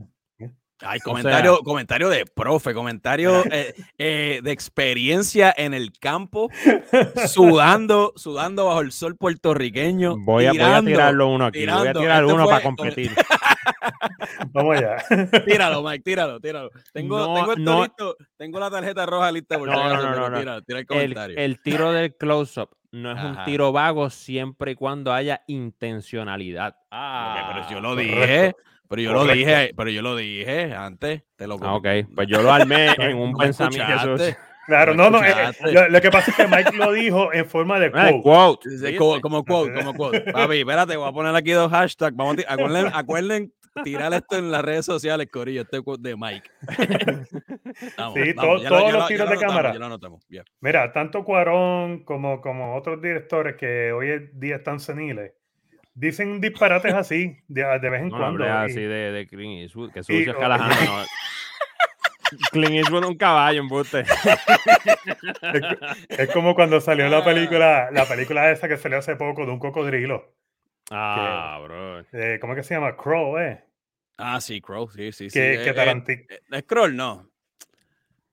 Ay, 0.82 1.00
O 1.00 1.10
comentario, 1.10 1.56
sea- 1.56 1.64
comentario 1.64 2.10
de 2.10 2.26
profe, 2.26 2.74
comentario 2.76 3.44
eh, 3.52 3.74
eh, 3.98 4.42
de 4.44 4.52
experiencia 4.52 5.52
en 5.58 5.74
el 5.74 5.92
campo, 6.00 6.50
sudando, 7.28 8.14
sudando 8.16 8.66
bajo 8.66 8.82
el 8.82 8.92
sol 8.92 9.16
puertorriqueño. 9.18 10.18
Voy 10.20 10.46
a, 10.46 10.52
voy 10.52 10.60
a 10.62 10.82
tirarlo 10.84 11.30
uno 11.30 11.46
aquí. 11.48 11.66
Voy 11.66 11.88
a 11.88 11.94
tirar 11.94 12.22
Este 12.24 12.34
uno 12.34 12.44
fue 12.44 12.52
para 12.54 12.64
competir. 12.64 13.12
Vamos 14.52 14.78
allá. 14.78 14.98
Tíralo, 15.46 15.84
Mike, 15.84 16.04
tíralo, 16.04 16.40
tíralo. 16.40 16.70
Tengo, 16.94 17.18
No, 17.20 17.34
tengo, 17.36 17.52
esto 17.54 17.62
no. 17.64 17.84
listo, 17.84 18.16
tengo 18.38 18.60
la 18.60 18.70
tarjeta 18.72 19.06
roja 19.06 19.32
lista 19.32 19.58
por 19.58 19.68
No, 19.70 19.74
no, 19.76 19.90
no, 19.90 20.10
pero 20.12 20.16
no, 20.22 20.30
no. 20.30 20.40
Tira, 20.40 20.62
tira 20.62 20.80
el 20.80 20.82
El, 20.82 20.88
comentario. 20.88 21.38
el 21.38 21.62
tiro 21.62 21.92
del 21.94 22.16
close-up 22.16 22.70
no 22.92 23.12
es 23.12 23.20
un 23.24 23.32
Ajá. 23.32 23.46
tiro 23.46 23.72
vago 23.72 24.10
siempre 24.10 24.72
y 24.72 24.76
cuando 24.76 25.12
haya 25.14 25.42
intencionalidad. 25.48 26.76
Ah, 26.92 27.52
pero 27.54 27.70
yo 27.70 27.82
lo 27.82 27.90
correcto. 27.90 28.14
dije, 28.22 28.56
pero 28.90 29.02
yo 29.02 29.12
lo 29.14 29.20
Correcto. 29.20 29.38
dije, 29.40 29.74
pero 29.76 29.90
yo 29.90 30.02
lo 30.02 30.16
dije 30.16 30.74
antes, 30.74 31.24
te 31.36 31.48
lo 31.48 31.58
Ah, 31.62 31.76
ok, 31.76 31.88
pues 32.16 32.28
yo 32.28 32.42
lo 32.42 32.52
armé 32.52 32.88
en 32.98 33.18
un 33.18 33.36
pensamiento. 33.36 34.16
Claro, 34.68 34.94
No 34.96 35.10
no, 35.10 35.24
eh, 35.24 35.34
lo, 35.72 35.88
lo 35.88 36.02
que 36.02 36.10
pasa 36.12 36.30
es 36.32 36.36
que 36.36 36.46
Mike 36.46 36.76
lo 36.76 36.92
dijo 36.92 37.32
en 37.32 37.46
forma 37.46 37.80
de 37.80 37.90
Ah, 37.94 38.12
quote. 38.22 38.70
quote. 38.98 39.22
Como, 39.22 39.46
quote, 39.46 39.74
como 39.74 39.94
quote. 39.94 40.20
Papi, 40.32 40.60
espérate, 40.60 40.98
voy 40.98 41.08
a 41.08 41.14
poner 41.14 41.34
aquí 41.36 41.52
dos 41.52 41.72
hashtags. 41.72 42.16
Vamos 42.18 42.36
a 42.48 42.98
acuerden 42.98 43.54
tirar 43.84 44.14
esto 44.14 44.38
en 44.38 44.52
las 44.52 44.64
redes 44.64 44.86
sociales, 44.86 45.28
Corillo, 45.32 45.62
este 45.62 45.80
de 46.00 46.16
Mike. 46.16 46.50
Vamos, 47.98 48.14
Sí, 48.16 48.34
vamos, 48.34 48.62
to- 48.62 48.64
ya 48.64 48.70
lo- 48.70 48.78
todos 48.78 48.92
ya 48.92 48.92
los 48.92 48.94
lo- 48.94 49.00
ya 49.00 49.08
tiros 49.08 49.26
lo 49.26 49.26
de 49.30 49.32
anotamos, 49.34 49.40
cámara. 49.56 49.74
Ya 49.74 49.80
lo 49.80 49.86
anotamos, 49.86 50.26
ya. 50.30 50.44
Mira, 50.62 50.92
tanto 50.94 51.24
Cuarón 51.24 52.04
como, 52.04 52.42
como 52.42 52.76
otros 52.76 53.02
directores 53.02 53.56
que 53.56 53.92
hoy 53.92 54.12
en 54.12 54.40
día 54.40 54.56
están 54.58 54.80
seniles, 54.80 55.34
dicen 55.94 56.40
disparates 56.42 56.94
así 56.94 57.38
de, 57.48 57.64
de 57.80 57.90
vez 57.90 58.02
en 58.02 58.10
No, 58.10 58.18
cuando. 58.18 58.46
y- 58.46 58.50
así 58.50 58.82
de, 58.82 59.12
de 59.12 59.28
Clint 59.28 59.62
Eastwood, 59.64 59.92
que 59.92 60.00
y- 60.00 60.04
sucio 60.04 60.32
es 60.32 60.38
Callahan, 60.38 60.70
no. 60.86 61.04
Clint 62.52 62.74
Eastwood 62.76 63.04
es 63.04 63.10
un 63.10 63.18
caballo, 63.18 63.62
embuste. 63.62 64.04
es 66.10 66.30
como 66.32 66.56
cuando 66.56 66.82
salió 66.82 67.08
la 67.10 67.24
película, 67.24 67.90
la 67.92 68.06
película 68.06 68.52
esa 68.52 68.68
que 68.68 68.78
salió 68.78 68.98
hace 68.98 69.16
poco 69.16 69.46
de 69.46 69.52
un 69.52 69.60
cocodrilo. 69.60 70.34
Ah, 70.92 71.60
bro. 71.64 72.00
Eh, 72.14 72.38
¿Cómo 72.40 72.54
es 72.54 72.58
que 72.58 72.64
se 72.64 72.74
llama? 72.76 72.96
Crow, 72.96 73.38
¿eh? 73.38 73.64
Ah, 74.18 74.42
sí, 74.42 74.62
Crow, 74.62 74.90
sí, 74.90 75.12
sí. 75.12 75.30
sí. 75.30 75.34
Que, 75.40 75.54
eh, 75.54 75.64
que 75.64 75.70
eh, 75.70 75.74
Tarantino. 75.74 76.22
eh, 76.30 76.40
¿Es 76.52 76.64
Kroll? 76.64 76.96
No. 76.96 77.30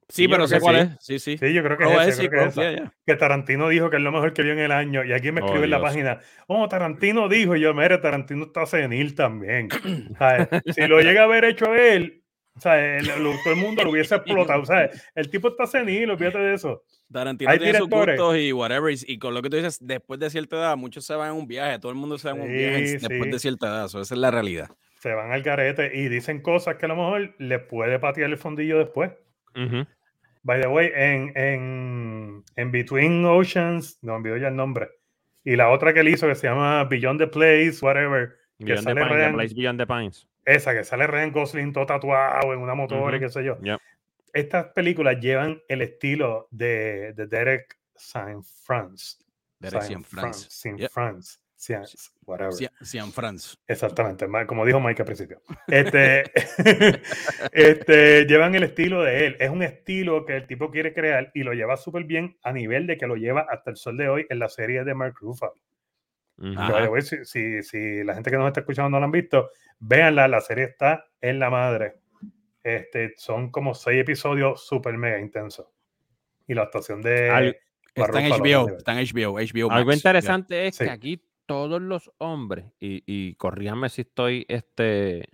Sí, 0.09 0.29
pero 0.29 0.47
sé 0.47 0.61
cuál 0.61 0.77
sí. 0.77 0.83
es. 0.83 1.05
Sí, 1.05 1.19
sí. 1.19 1.39
Sí, 1.39 1.55
yo 1.55 1.63
creo 1.63 1.79
que 1.79 1.85
Crow 1.85 2.01
es, 2.01 2.09
es, 2.09 2.15
esa, 2.15 2.23
sí, 2.23 2.29
creo 2.29 2.53
que 2.53 2.91
es 3.13 3.19
Tarantino 3.19 3.69
dijo 3.71 3.89
que 3.91 3.97
es 3.97 4.03
lo 4.03 4.13
mejor 4.13 4.33
que 4.35 4.43
vio 4.43 4.53
en 4.53 4.59
el 4.61 4.71
año. 4.73 5.03
Y 5.05 5.13
aquí 5.13 5.33
me 5.33 5.41
Oh, 5.41 5.47
escribe 5.47 5.65
en 5.65 5.71
la 5.71 5.79
Dios. 5.79 5.89
página, 5.91 6.21
oh, 6.47 6.69
Tarantino 6.69 7.29
dijo, 7.29 7.57
y 7.57 7.61
yo, 7.61 7.73
mire, 7.75 7.99
Tarantino 7.99 8.45
está 8.45 8.67
senil 8.67 9.15
también. 9.15 9.69
¿Sabes? 10.19 10.49
Si 10.75 10.87
lo 10.87 11.01
llega 11.01 11.23
a 11.23 11.25
haber 11.25 11.45
hecho 11.47 11.75
él, 11.75 12.23
¿sabes? 12.59 13.07
Todo 13.09 13.55
el 13.55 13.57
mundo 13.61 13.83
lo 13.83 13.91
hubiese 13.91 14.15
explotado. 14.15 14.65
¿sabes? 14.67 15.03
El 15.15 15.31
tipo 15.31 15.49
está 15.49 15.67
senil, 15.67 16.11
olvídate 16.11 16.39
de 16.39 16.55
eso. 16.55 16.85
Tarantino 17.11 17.51
Hay 17.51 17.59
tiene 17.59 17.79
sus 17.79 17.89
directores. 17.89 18.19
gustos 18.21 18.39
y 18.39 18.53
whatever. 18.53 18.93
Y, 18.95 18.99
y 19.15 19.19
con 19.19 19.33
lo 19.35 19.41
que 19.43 19.49
tú 19.51 19.57
dices, 19.57 19.79
después 19.81 20.21
de 20.21 20.29
cierta 20.31 20.57
edad, 20.57 20.77
muchos 20.77 21.05
se 21.07 21.15
van 21.15 21.31
en 21.33 21.37
un 21.39 21.47
viaje. 21.47 21.79
Todo 21.79 21.91
el 21.93 21.97
mundo 21.99 22.19
se 22.19 22.29
va 22.29 22.35
en 22.37 22.43
un 22.43 22.49
viaje 22.53 22.99
después 22.99 23.31
de 23.31 23.39
cierta 23.39 23.67
edad. 23.69 23.85
Eso, 23.87 24.01
esa 24.01 24.15
es 24.15 24.21
la 24.21 24.31
realidad. 24.31 24.69
Se 25.05 25.13
van 25.13 25.33
al 25.33 25.43
garete 25.43 25.91
y 25.95 26.09
dicen 26.09 26.41
cosas 26.41 26.77
que 26.77 26.87
a 26.87 26.89
lo 26.89 26.97
mejor 26.97 27.35
les 27.37 27.61
puede 27.61 27.99
patear 27.99 28.31
el 28.31 28.39
fondillo 28.39 28.79
después. 28.79 29.13
Ujú. 29.55 29.87
By 30.45 30.63
the 30.63 30.67
way, 30.67 30.91
en, 30.95 31.31
en, 31.37 32.43
en 32.57 32.73
Between 32.73 33.23
Oceans, 33.27 33.99
no 34.01 34.15
olvidó 34.15 34.39
ya 34.39 34.49
el 34.49 34.57
nombre. 34.57 34.89
Y 35.45 35.57
la 35.57 35.69
otra 35.69 35.93
que 35.93 36.01
él 36.01 36.09
hizo 36.09 36.27
que 36.27 36.35
se 36.35 36.47
llama 36.47 36.85
Beyond 36.85 37.21
the 37.21 37.27
Place, 37.27 37.77
whatever. 37.83 38.35
Beyond 38.59 38.87
the 38.87 38.95
Pines, 38.95 39.09
The 39.09 39.15
Ryan- 39.15 39.35
Place 39.35 39.55
Beyond 39.55 39.79
the 39.81 39.87
Pines. 39.87 40.27
Esa 40.47 40.73
que 40.73 40.85
sale 40.85 41.07
Ryan 41.07 41.33
Gosling 41.33 41.73
todo 41.75 41.85
tatuado 41.85 42.55
en 42.55 42.61
una 42.61 42.75
motora 42.75 43.17
y 43.17 43.19
Ujú. 43.19 43.27
qué 43.27 43.29
sé 43.31 43.45
yo. 43.45 43.59
Yep. 43.61 43.79
Estas 44.33 44.67
películas 44.69 45.21
llevan 45.21 45.61
el 45.69 45.83
estilo 45.83 46.49
de, 46.51 47.13
de 47.13 47.27
Derek 47.27 47.77
Saint 47.95 48.43
France. 48.43 49.19
Derek 49.61 49.83
Cian 49.83 50.03
France. 50.03 50.47
Saint 50.49 50.81
Yep. 50.81 50.91
France. 50.91 51.41
Cian- 51.67 51.87
whatever. 52.27 52.53
Cian- 52.83 53.11
France. 53.13 53.57
Exactamente, 53.67 54.27
como 54.47 54.65
dijo 54.67 54.81
Mike 54.81 55.03
al 55.03 55.07
principio. 55.07 55.41
Este, 55.67 56.25
este, 57.53 58.25
llevan 58.27 58.55
el 58.55 58.65
estilo 58.65 59.03
de 59.03 59.27
él. 59.27 59.37
Es 59.41 59.51
un 59.51 59.63
estilo 59.63 60.25
que 60.27 60.37
el 60.37 60.47
tipo 60.47 60.71
quiere 60.71 60.93
crear 60.93 61.31
y 61.35 61.43
lo 61.43 61.53
lleva 61.53 61.77
súper 61.77 62.05
bien 62.05 62.37
a 62.43 62.53
nivel 62.53 62.87
de 62.87 62.97
que 62.99 63.07
lo 63.07 63.17
lleva 63.17 63.47
hasta 63.51 63.71
el 63.71 63.77
sol 63.77 63.97
de 63.97 64.09
hoy 64.09 64.27
en 64.29 64.39
la 64.39 64.49
serie 64.49 64.85
de 64.85 64.95
Mark 64.95 65.15
Ruffalo. 65.21 65.55
Si, 67.03 67.25
si- 67.25 67.63
si 67.63 68.05
la 68.05 68.15
gente 68.15 68.31
que 68.31 68.37
nos 68.37 68.49
está 68.49 68.61
escuchando 68.61 68.91
no 68.91 68.99
la 69.01 69.07
han 69.07 69.13
visto, 69.13 69.51
véanla, 69.79 70.29
la 70.29 70.41
serie 70.41 70.65
está 70.65 71.07
en 71.21 71.39
la 71.39 71.51
madre. 71.51 71.95
Este, 72.63 73.15
son 73.17 73.51
como 73.51 73.75
seis 73.75 74.01
episodios 74.01 74.67
súper 74.67 74.97
mega 74.97 75.19
intensos. 75.21 75.67
Y 76.47 76.55
la 76.55 76.63
actuación 76.63 77.01
de... 77.03 77.31
Al- 77.31 77.57
Está 77.95 78.21
en 78.27 78.33
HBO. 78.33 78.77
Está 78.77 79.01
en 79.01 79.07
HBO. 79.07 79.35
HBO 79.39 79.71
Algo 79.71 79.91
ya. 79.93 79.97
interesante 79.97 80.67
es 80.67 80.75
Sí. 80.75 80.85
que 80.85 80.91
aquí 80.91 81.23
todos 81.47 81.81
los 81.81 82.11
hombres, 82.19 82.67
y, 82.81 83.03
y 83.07 83.35
corríjanme 83.35 83.89
si 83.89 84.03
estoy 84.03 84.47
este, 84.49 85.29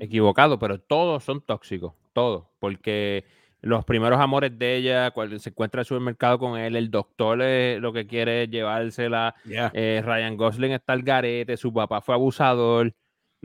equivocado, 0.00 0.58
pero 0.58 0.80
todos 0.80 1.24
son 1.24 1.40
tóxicos, 1.40 1.94
todos, 2.12 2.46
porque 2.58 3.24
los 3.62 3.84
primeros 3.84 4.20
amores 4.20 4.56
de 4.58 4.76
ella, 4.76 5.10
cuando 5.10 5.38
se 5.38 5.50
encuentra 5.50 5.80
en 5.80 5.82
el 5.82 5.86
supermercado 5.86 6.38
con 6.38 6.58
él, 6.58 6.76
el 6.76 6.90
doctor 6.90 7.38
lo 7.38 7.92
que 7.92 8.06
quiere 8.06 8.44
es 8.44 8.50
llevársela, 8.50 9.34
eh, 9.44 10.02
Ryan 10.04 10.36
Gosling 10.36 10.72
está 10.72 10.92
al 10.92 11.02
garete, 11.02 11.56
su 11.56 11.72
papá 11.72 12.00
fue 12.00 12.14
abusador, 12.14 12.94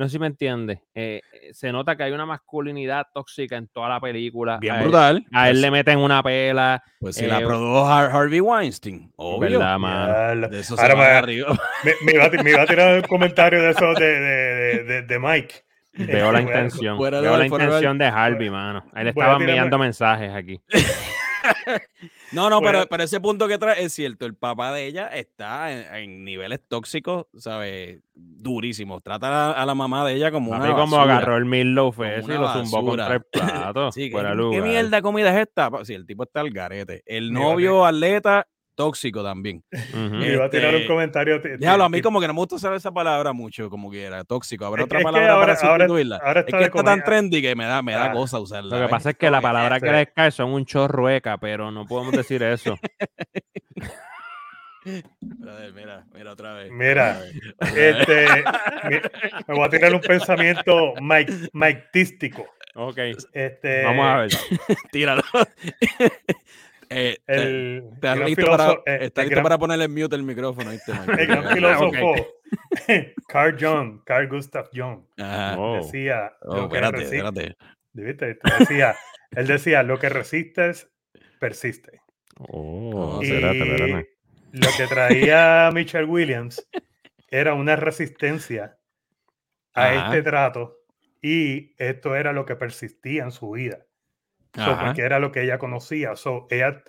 no 0.02 0.08
sé 0.08 0.14
si 0.14 0.20
me 0.20 0.28
entiendes, 0.28 0.80
eh, 0.96 1.22
eh, 1.32 1.54
se 1.54 1.72
nota 1.72 1.96
que 1.96 2.04
hay 2.04 2.12
una 2.12 2.26
masculinidad 2.26 3.06
tóxica 3.14 3.56
en 3.56 3.68
toda 3.68 3.88
la 3.88 4.00
película, 4.00 4.58
Bien 4.60 4.74
a 4.74 4.78
él, 4.80 4.84
brutal. 4.84 5.26
a 5.32 5.48
él 5.50 5.54
Pues- 5.54 5.62
le 5.62 5.72
meten 5.72 6.00
una 6.00 6.24
pela, 6.24 6.84
Pues 7.00 7.16
si 7.16 7.28
la 7.28 7.40
eh, 7.40 7.46
produjo 7.46 7.86
Har- 7.88 8.12
Harvey 8.12 8.40
Weinstein. 8.40 9.12
Obvio. 9.16 9.60
¿verdad, 9.60 9.78
mano? 9.80 10.48
De 10.50 10.60
eso 10.60 10.76
se 10.76 10.82
Ahora 10.82 10.96
va 10.96 11.02
me- 11.02 11.10
arriba. 11.12 11.48
Me, 11.84 11.94
me 12.06 12.12
iba, 12.14 12.26
a 12.26 12.32
ti- 12.32 12.38
me 12.44 12.50
iba 12.52 12.62
a 12.64 12.66
tirar 12.66 12.96
un 12.96 13.02
comentario 13.04 13.62
de 13.62 13.70
eso 13.72 13.94
de, 13.94 14.06
de, 14.20 14.20
de- 14.20 14.84
de- 14.84 15.02
de 15.04 15.20
Mike. 15.20 15.56
Veo 15.94 16.32
la 16.32 16.42
intención. 16.42 16.98
Veo 17.00 17.38
la 17.38 17.46
intención 17.46 17.98
de 17.98 18.06
Harvey, 18.06 18.50
mano. 18.50 18.84
Ahí 18.94 19.04
le 19.06 19.12
voy 19.12 19.22
a 19.22 19.26
estaban 19.26 19.38
tirarme- 19.42 19.50
enviando 19.50 19.78
mensajes 19.78 20.32
aquí. 20.34 20.60
No, 22.32 22.50
no, 22.50 22.62
pero, 22.62 22.86
pero 22.90 23.04
ese 23.04 23.20
punto 23.20 23.48
que 23.48 23.58
trae 23.58 23.84
es 23.84 23.94
cierto. 23.94 24.26
El 24.26 24.36
papá 24.36 24.72
de 24.74 24.86
ella 24.86 25.08
está 25.08 25.72
en, 25.72 25.96
en 25.96 26.24
niveles 26.24 26.62
tóxicos, 26.68 27.26
¿sabes? 27.38 28.00
Durísimos. 28.14 29.04
Trata 29.04 29.52
a, 29.52 29.52
a 29.52 29.66
la 29.66 29.76
mamá 29.76 30.06
de 30.06 30.14
ella 30.16 30.32
como 30.32 30.52
una 30.52 30.60
como 30.76 30.96
basura. 30.98 31.18
agarró 31.18 31.38
el 31.38 31.46
Como 31.46 32.18
ese 32.20 32.34
y 32.34 32.38
lo 32.38 32.48
zumbó 32.54 32.84
basura. 32.84 33.06
contra 33.08 33.16
el 33.16 33.24
plato. 33.24 33.92
Sí, 33.92 34.10
¿qué, 34.10 34.18
qué 34.52 34.62
mierda 34.62 34.98
de 34.98 35.02
comida 35.02 35.30
es 35.32 35.48
esta? 35.48 35.70
Sí, 35.84 35.94
el 35.94 36.06
tipo 36.06 36.24
está 36.24 36.40
al 36.42 36.52
garete. 36.52 37.04
El 37.06 37.34
novio 37.34 37.86
atleta, 37.86 38.48
tóxico 38.76 39.24
también. 39.24 39.64
Ujú. 39.72 40.00
Me 40.16 40.34
iba 40.34 40.46
a 40.46 40.50
tirar 40.50 40.70
un 40.70 40.76
Este, 40.82 40.88
comentario. 40.88 41.40
Déjalo, 41.40 41.84
a 41.84 41.90
mí 41.90 42.02
como 42.02 42.20
que 42.22 42.28
no 42.28 42.34
me 42.34 42.40
gusta 42.40 42.56
usar 42.56 42.74
esa 42.74 42.92
palabra 42.92 43.34
mucho, 43.34 43.70
como 43.70 43.92
que 43.92 44.04
era 44.04 44.24
tóxico. 44.24 44.66
Habrá 44.66 44.82
Es- 44.82 44.86
otra 44.86 45.00
palabra 45.02 45.34
ahora- 45.34 45.56
para 45.58 45.76
sustituirla. 45.78 46.18
ahora 46.24 46.40
es 46.42 46.46
está 46.48 46.58
que 46.58 46.64
está 46.66 46.84
tan 46.84 47.04
trendy 47.04 47.42
que 47.42 47.56
me 47.56 47.66
da, 47.66 47.82
me 47.82 47.94
da 47.94 48.06
Ah, 48.06 48.12
cosa 48.14 48.40
usarla. 48.40 48.78
Lo 48.78 48.86
que 48.86 48.90
pasa 48.90 49.10
es 49.12 49.18
que 49.18 49.30
la 49.30 49.42
palabra 49.42 49.80
que 49.80 49.86
este- 49.88 49.98
les 49.98 50.08
cae 50.14 50.32
son 50.32 50.52
un 50.52 50.66
chorrueca, 50.66 51.38
pero 51.38 51.72
no 51.72 51.86
podemos 51.86 52.14
decir 52.14 52.42
eso. 52.44 52.78
Brother, 55.22 55.74
Mira, 55.74 56.06
mira 56.12 56.32
otra 56.32 56.54
vez. 56.56 56.72
Mira, 56.72 57.20
Otra 57.60 57.72
vez. 57.72 57.96
este, 58.00 58.26
me, 59.48 59.54
voy 59.56 59.66
a 59.66 59.70
tirar 59.70 59.94
un 59.94 60.02
pensamiento 60.02 60.94
Mike, 61.00 61.34
Mike-tístico. 61.54 62.48
ok, 62.74 62.98
Este, 63.32 63.84
vamos 63.84 64.06
a 64.08 64.18
ver. 64.22 64.32
Tíralo. 64.92 65.22
Eh, 66.94 67.18
te- 67.26 67.34
El, 67.36 67.84
¿Estás 67.94 68.16
gran 68.16 68.28
listo, 68.28 68.46
para, 68.46 68.64
filósofo- 68.66 68.84
eh, 68.86 68.98
estás 69.02 69.24
el 69.24 69.30
listo 69.30 69.36
gran- 69.36 69.44
para 69.44 69.58
ponerle 69.58 69.86
en 69.86 69.94
mute 69.94 70.16
el 70.16 70.24
micrófono? 70.24 70.72
el 71.22 71.28
gran 71.28 71.50
filósofo 71.56 72.14
Carl 73.28 73.58
Jung, 73.60 74.04
Carl 74.04 74.28
Gustav 74.28 74.70
Jung. 74.74 75.06
Oh. 75.58 75.78
decía, 75.82 76.34
Oh, 76.42 76.56
lo 76.58 76.70
que 76.70 76.76
espérate, 76.78 76.98
resi- 76.98 77.04
espérate. 77.16 77.58
¿viste? 77.94 78.40
decía, 78.60 78.96
él 79.32 79.48
decía, 79.48 79.84
lo 79.84 79.98
que 80.00 80.10
resistes, 80.10 80.90
persiste. 81.40 82.02
Oh, 82.38 83.20
No, 83.22 83.24
Y 83.24 83.30
lo 84.54 84.68
que 84.78 84.88
traía 84.88 85.70
Michelle 85.74 86.06
Williams 86.06 86.68
era 87.30 87.54
una 87.54 87.76
resistencia 87.78 88.78
a 89.74 89.86
Ajá. 89.92 90.06
este 90.08 90.24
trato 90.24 90.78
y 91.22 91.74
esto 91.78 92.16
era 92.16 92.34
lo 92.34 92.46
que 92.46 92.56
persistía 92.58 93.24
en 93.24 93.32
su 93.32 93.52
vida. 93.52 93.86
So, 94.56 94.78
porque 94.78 95.02
era 95.02 95.20
lo 95.20 95.32
que 95.32 95.44
ella 95.44 95.58
conocía. 95.60 96.16
So, 96.16 96.48
ella, 96.50 96.84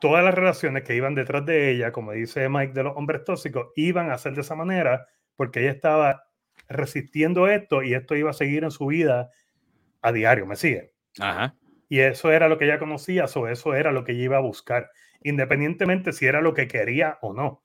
todas 0.00 0.24
las 0.24 0.34
relaciones 0.34 0.84
que 0.84 0.94
iban 0.96 1.14
detrás 1.14 1.46
de 1.46 1.70
ella, 1.70 1.92
como 1.92 2.12
dice 2.12 2.48
Mike 2.48 2.72
de 2.74 2.84
los 2.84 2.96
hombres 2.96 3.24
tóxicos, 3.24 3.68
iban 3.76 4.10
a 4.10 4.18
ser 4.18 4.34
de 4.34 4.42
esa 4.42 4.54
manera 4.56 5.06
porque 5.36 5.60
ella 5.60 5.72
estaba 5.72 6.24
resistiendo 6.68 7.48
esto 7.48 7.82
y 7.82 7.94
esto 7.94 8.16
iba 8.16 8.30
a 8.30 8.34
seguir 8.34 8.64
en 8.64 8.70
su 8.70 8.86
vida 8.86 9.30
a 10.02 10.12
diario, 10.12 10.46
¿me 10.46 10.56
sigue? 10.56 10.92
Ajá. 11.20 11.54
Y 11.88 12.00
eso 12.00 12.30
era 12.32 12.48
lo 12.48 12.58
que 12.58 12.66
ella 12.66 12.78
conocía, 12.78 13.26
so, 13.28 13.48
eso 13.48 13.74
era 13.74 13.92
lo 13.92 14.04
que 14.04 14.12
ella 14.12 14.24
iba 14.24 14.36
a 14.38 14.40
buscar, 14.40 14.90
independientemente 15.22 16.12
si 16.12 16.26
era 16.26 16.40
lo 16.42 16.54
que 16.54 16.68
quería 16.68 17.18
o 17.22 17.32
no. 17.34 17.64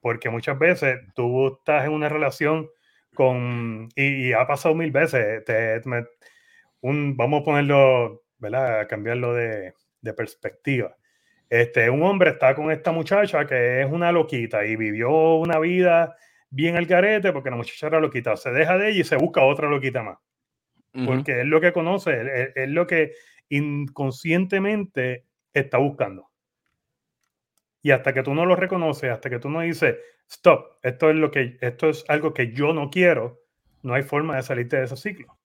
Porque 0.00 0.30
muchas 0.30 0.58
veces 0.58 1.00
tú 1.14 1.48
estás 1.58 1.86
en 1.86 1.92
una 1.92 2.08
relación 2.08 2.68
con, 3.14 3.88
y, 3.96 4.28
y 4.28 4.32
ha 4.32 4.46
pasado 4.46 4.74
mil 4.74 4.92
veces, 4.92 5.44
te- 5.44 5.80
me- 5.86 6.06
un, 6.80 7.16
vamos 7.16 7.42
a 7.42 7.44
ponerlo, 7.44 8.24
¿verdad? 8.38 8.80
A 8.80 8.86
cambiarlo 8.88 9.34
de, 9.34 9.74
de 10.00 10.12
perspectiva. 10.14 10.96
Este, 11.48 11.88
un 11.90 12.02
hombre 12.02 12.30
está 12.30 12.54
con 12.54 12.70
esta 12.70 12.92
muchacha 12.92 13.46
que 13.46 13.82
es 13.82 13.86
una 13.90 14.10
loquita 14.12 14.64
y 14.66 14.76
vivió 14.76 15.34
una 15.36 15.58
vida 15.60 16.16
bien 16.50 16.76
al 16.76 16.86
garete 16.86 17.32
porque 17.32 17.50
la 17.50 17.56
muchacha 17.56 17.86
era 17.88 18.00
loquita. 18.00 18.36
Se 18.36 18.50
deja 18.50 18.76
de 18.78 18.90
ella 18.90 19.00
y 19.00 19.04
se 19.04 19.16
busca 19.16 19.42
otra 19.44 19.68
loquita 19.68 20.02
más 20.02 20.18
porque 21.06 21.40
es 21.40 21.46
lo 21.46 21.60
que 21.60 21.72
conoce, 21.72 22.12
es, 22.22 22.26
es- 22.48 22.56
es 22.56 22.68
lo 22.70 22.86
que 22.86 23.12
inconscientemente 23.50 25.24
está 25.52 25.78
buscando. 25.78 26.30
Y 27.82 27.90
hasta 27.92 28.12
que 28.12 28.22
tú 28.22 28.34
no 28.34 28.44
lo 28.46 28.56
reconoces, 28.56 29.10
hasta 29.10 29.30
que 29.30 29.38
tú 29.38 29.48
no 29.48 29.60
dices, 29.60 29.96
stop, 30.28 30.78
esto 30.82 31.10
es, 31.10 31.16
lo 31.16 31.30
que, 31.30 31.56
esto 31.60 31.88
es 31.88 32.04
algo 32.08 32.34
que 32.34 32.52
yo 32.52 32.72
no 32.72 32.90
quiero, 32.90 33.40
no 33.82 33.94
hay 33.94 34.02
forma 34.02 34.36
de 34.36 34.42
salirte 34.42 34.76
de 34.76 34.84
ese 34.84 34.96
ciclo. 34.96 35.35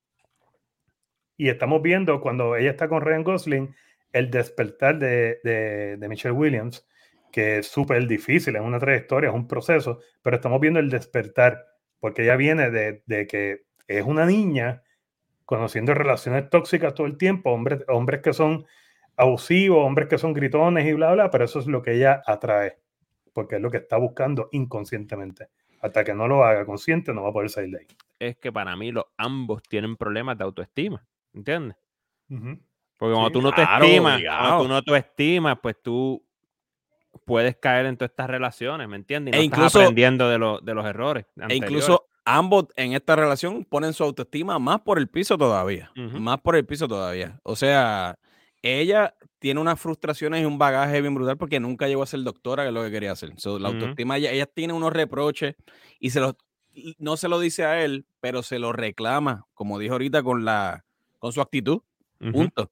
Y 1.41 1.49
estamos 1.49 1.81
viendo 1.81 2.21
cuando 2.21 2.55
ella 2.55 2.69
está 2.69 2.87
con 2.87 3.01
Ryan 3.01 3.23
Gosling, 3.23 3.75
el 4.13 4.29
despertar 4.29 4.99
de, 4.99 5.39
de, 5.43 5.97
de 5.97 6.07
Michelle 6.07 6.35
Williams, 6.35 6.87
que 7.31 7.57
es 7.57 7.67
súper 7.67 8.05
difícil, 8.05 8.55
es 8.55 8.61
una 8.61 8.77
trayectoria, 8.77 9.31
es 9.31 9.35
un 9.35 9.47
proceso, 9.47 10.01
pero 10.21 10.35
estamos 10.35 10.61
viendo 10.61 10.79
el 10.79 10.91
despertar, 10.91 11.65
porque 11.99 12.21
ella 12.21 12.35
viene 12.35 12.69
de, 12.69 13.01
de 13.07 13.25
que 13.25 13.63
es 13.87 14.05
una 14.05 14.27
niña 14.27 14.83
conociendo 15.43 15.95
relaciones 15.95 16.47
tóxicas 16.47 16.93
todo 16.93 17.07
el 17.07 17.17
tiempo, 17.17 17.49
hombres, 17.49 17.85
hombres 17.87 18.21
que 18.21 18.33
son 18.33 18.67
abusivos, 19.17 19.83
hombres 19.83 20.09
que 20.09 20.19
son 20.19 20.33
gritones 20.33 20.85
y 20.85 20.93
bla, 20.93 21.11
bla, 21.13 21.31
pero 21.31 21.45
eso 21.45 21.57
es 21.57 21.65
lo 21.65 21.81
que 21.81 21.93
ella 21.93 22.21
atrae, 22.27 22.77
porque 23.33 23.55
es 23.55 23.61
lo 23.63 23.71
que 23.71 23.77
está 23.77 23.97
buscando 23.97 24.47
inconscientemente. 24.51 25.47
Hasta 25.81 26.03
que 26.03 26.13
no 26.13 26.27
lo 26.27 26.43
haga 26.43 26.67
consciente, 26.67 27.15
no 27.15 27.23
va 27.23 27.29
a 27.29 27.33
poder 27.33 27.49
salir 27.49 27.71
de 27.71 27.79
ahí. 27.79 27.87
Es 28.19 28.37
que 28.37 28.51
para 28.51 28.75
mí 28.75 28.91
los 28.91 29.05
ambos 29.17 29.63
tienen 29.63 29.97
problemas 29.97 30.37
de 30.37 30.43
autoestima, 30.43 31.03
¿entiendes? 31.33 31.77
Porque 32.97 33.13
cuando 33.13 33.27
Sí, 33.27 33.33
tú 33.33 33.41
no 33.41 33.51
te 33.51 33.63
estimas, 33.63 34.21
cuando 34.23 34.63
tú 34.63 34.67
no 34.69 34.81
te 34.83 34.97
estimas, 34.97 35.57
pues 35.61 35.75
tú 35.81 36.23
puedes 37.25 37.57
caer 37.57 37.85
en 37.87 37.97
todas 37.97 38.11
estas 38.11 38.29
relaciones, 38.29 38.87
¿me 38.87 38.95
entiendes? 38.95 39.35
Y 39.35 39.39
E 39.39 39.43
incluso- 39.43 39.67
estás 39.67 39.81
aprendiendo 39.83 40.29
de, 40.29 40.37
los 40.37 40.63
de 40.63 40.73
los 40.73 40.85
errores. 40.85 41.25
E 41.49 41.55
incluso 41.55 42.07
ambos 42.25 42.67
en 42.75 42.93
esta 42.93 43.15
relación 43.15 43.65
ponen 43.65 43.93
su 43.93 44.03
autoestima 44.03 44.59
más 44.59 44.81
por 44.81 44.97
el 44.97 45.07
piso 45.09 45.37
todavía. 45.37 45.91
Más 45.95 46.39
por 46.41 46.55
el 46.55 46.65
piso 46.65 46.87
todavía. 46.87 47.39
O 47.43 47.55
sea, 47.55 48.17
ella 48.61 49.15
tiene 49.39 49.59
unas 49.59 49.79
frustraciones 49.79 50.43
y 50.43 50.45
un 50.45 50.59
bagaje 50.59 51.01
bien 51.01 51.15
brutal 51.15 51.37
porque 51.37 51.59
nunca 51.59 51.87
llegó 51.87 52.03
a 52.03 52.05
ser 52.07 52.21
doctora, 52.21 52.63
que 52.63 52.67
es 52.69 52.73
lo 52.73 52.83
que 52.83 52.91
quería 52.91 53.11
hacer. 53.11 53.31
So, 53.37 53.57
la 53.57 53.69
autoestima, 53.69 54.17
ella, 54.17 54.31
ella 54.31 54.45
tiene 54.45 54.73
unos 54.73 54.93
reproches 54.93 55.55
y 55.99 56.11
se 56.11 56.19
los, 56.19 56.35
no 56.99 57.17
se 57.17 57.27
lo 57.27 57.39
dice 57.39 57.65
a 57.65 57.83
él, 57.83 58.05
pero 58.19 58.43
se 58.43 58.59
lo 58.59 58.71
reclama, 58.71 59.45
como 59.55 59.79
dijo 59.79 59.93
ahorita, 59.95 60.21
con, 60.21 60.45
la, 60.45 60.85
con 61.21 61.31
su 61.31 61.39
actitud. 61.39 61.81
Punto. 62.33 62.71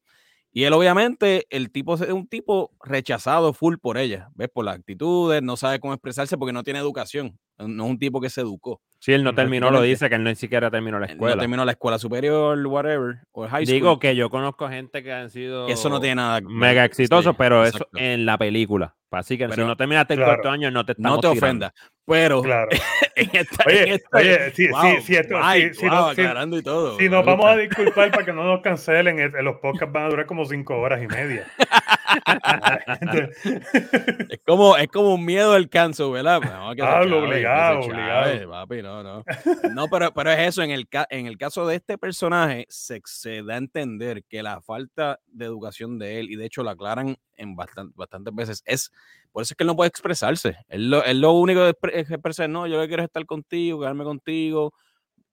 Y 0.52 0.64
él, 0.64 0.74
obviamente, 0.74 1.46
el 1.52 1.72
tipo 1.72 1.94
es 1.94 2.02
un 2.02 2.28
tipo 2.28 2.72
rechazado 2.84 3.54
full 3.54 3.78
por 3.78 3.98
ella, 3.98 4.30
¿ves? 4.34 4.50
Por 4.50 4.66
las 4.66 4.76
actitudes, 4.76 5.42
no 5.44 5.56
sabe 5.56 5.80
cómo 5.80 5.94
expresarse 5.94 6.38
porque 6.38 6.54
no 6.54 6.64
tiene 6.64 6.80
educación. 6.80 7.40
No 7.60 7.86
es 7.86 7.89
un 7.91 8.00
tipo 8.00 8.19
que 8.22 8.30
se 8.30 8.41
educó. 8.41 8.82
Si 9.02 9.13
él 9.13 9.24
no 9.24 9.34
terminó, 9.34 9.72
lo 9.72 9.82
dice 9.82 10.10
que 10.10 10.15
él 10.15 10.24
no 10.24 10.30
ni 10.30 10.36
siquiera 10.36 10.69
terminó 10.69 11.00
la 11.00 11.06
escuela. 11.06 11.36
No 11.36 11.39
terminó 11.41 11.63
la 11.65 11.72
escuela 11.72 11.98
superior, 11.98 12.58
whatever, 12.67 13.19
o 13.32 13.48
high 13.48 13.65
school. 13.65 13.74
Digo 13.74 14.00
que 14.00 14.15
yo 14.15 14.30
conozco 14.30 14.67
gente 14.67 15.04
que 15.04 15.13
han 15.13 15.30
sido 15.30 15.67
que 15.67 15.74
eso 15.74 15.88
no 15.89 16.00
tiene 16.02 16.15
nada 16.15 16.39
que 16.41 16.48
ver, 16.48 16.56
mega 16.56 16.84
exitosos, 16.86 17.32
sí, 17.32 17.36
pero 17.38 17.65
exacto. 17.65 17.88
eso 17.95 18.04
en 18.06 18.26
la 18.26 18.38
película. 18.38 18.95
Así 19.12 19.38
que 19.38 19.45
si 19.45 19.52
Pero- 19.52 19.67
no 19.67 19.76
terminaste 19.78 20.13
el 20.13 20.19
Claro. 20.19 20.34
cuarto 20.34 20.50
año, 20.52 20.69
no 20.69 20.86
te 20.86 20.91
estamos 20.91 21.17
No 21.17 21.22
te 21.22 21.28
ofendas. 21.28 21.72
Pero 22.06 22.41
Claro. 22.43 22.67
en 23.15 23.30
esta, 23.34 23.63
en 23.63 23.69
Oye, 23.69 23.93
esta- 23.95 24.17
oye, 24.17 24.52
si, 24.52 24.67
wow, 24.67 24.82
si, 24.82 25.02
si, 25.02 25.15
esto- 25.15 25.38
guay, 25.38 25.62
si- 25.69 25.74
si 25.80 25.86
wow, 25.88 25.95
no- 25.95 26.06
si- 26.13 26.22
aclarando 26.22 26.58
y 26.58 26.62
todo. 26.62 26.98
si 27.00 27.10
nos 27.10 27.26
vamos 27.26 27.45
a 27.45 27.56
disculpar 27.58 28.12
para 28.12 28.26
que 28.26 28.34
no 28.34 28.43
nos 28.43 28.62
cancelen, 28.62 29.19
eh, 29.19 29.32
los 29.41 29.56
podcasts 29.58 29.91
van 29.93 30.04
a 30.06 30.10
durar 30.10 30.26
como 30.28 30.45
cinco 30.45 30.78
horas 30.78 31.02
y 31.02 31.08
media. 31.08 31.45
Es 34.30 34.39
como, 34.45 34.78
es 34.78 34.88
como 34.88 35.13
un 35.15 35.26
miedo 35.26 35.54
al 35.54 35.69
cancel, 35.69 36.12
¿verdad? 36.12 36.39
Pues, 36.41 36.52
No, 36.52 36.69
que 36.76 36.82
se 36.82 36.88
Pablo, 36.88 37.15
chave, 37.22 37.28
que 37.28 37.34
se 37.34 37.36
obligado, 37.36 37.82
chave, 37.82 37.93
obligado. 37.93 38.50
papi, 38.52 38.82
no, 38.82 39.04
no. 39.04 39.24
No, 39.76 39.88
pero, 39.88 40.13
pero 40.13 40.32
es 40.32 40.39
eso, 40.50 40.63
en 40.63 40.72
el, 40.72 40.88
en 41.10 41.28
el 41.28 41.38
caso 41.38 41.65
de 41.67 41.76
este 41.76 41.98
personaje, 41.98 42.65
se, 42.69 43.02
se 43.06 43.43
da 43.43 43.56
a 43.56 43.58
entender 43.58 44.24
que 44.26 44.43
la 44.43 44.62
falta 44.62 45.19
de 45.28 45.45
educación 45.45 46.00
de 46.00 46.19
él, 46.19 46.30
y 46.30 46.36
de 46.36 46.45
hecho 46.45 46.63
lo 46.63 46.69
aclaran 46.69 47.17
en 47.36 47.56
bastan- 47.56 47.91
bastantes 47.95 48.34
veces, 48.34 48.63
es, 48.65 48.91
por 49.32 49.43
eso 49.43 49.54
es 49.54 49.58
que 49.58 49.63
él 49.63 49.67
no 49.67 49.76
puede 49.76 49.89
expresarse. 49.89 50.58
Él 50.67 50.89
lo, 50.89 51.04
él 51.04 51.22
lo 51.22 51.34
único 51.34 51.62
que 51.62 51.69
expre- 51.72 52.43
es 52.43 52.50
no, 52.50 52.67
yo 52.67 52.76
lo 52.76 52.82
que 52.84 52.88
quiero 52.88 53.04
es 53.04 53.08
estar 53.08 53.26
contigo, 53.26 53.80
quedarme 53.80 54.04
contigo. 54.04 54.74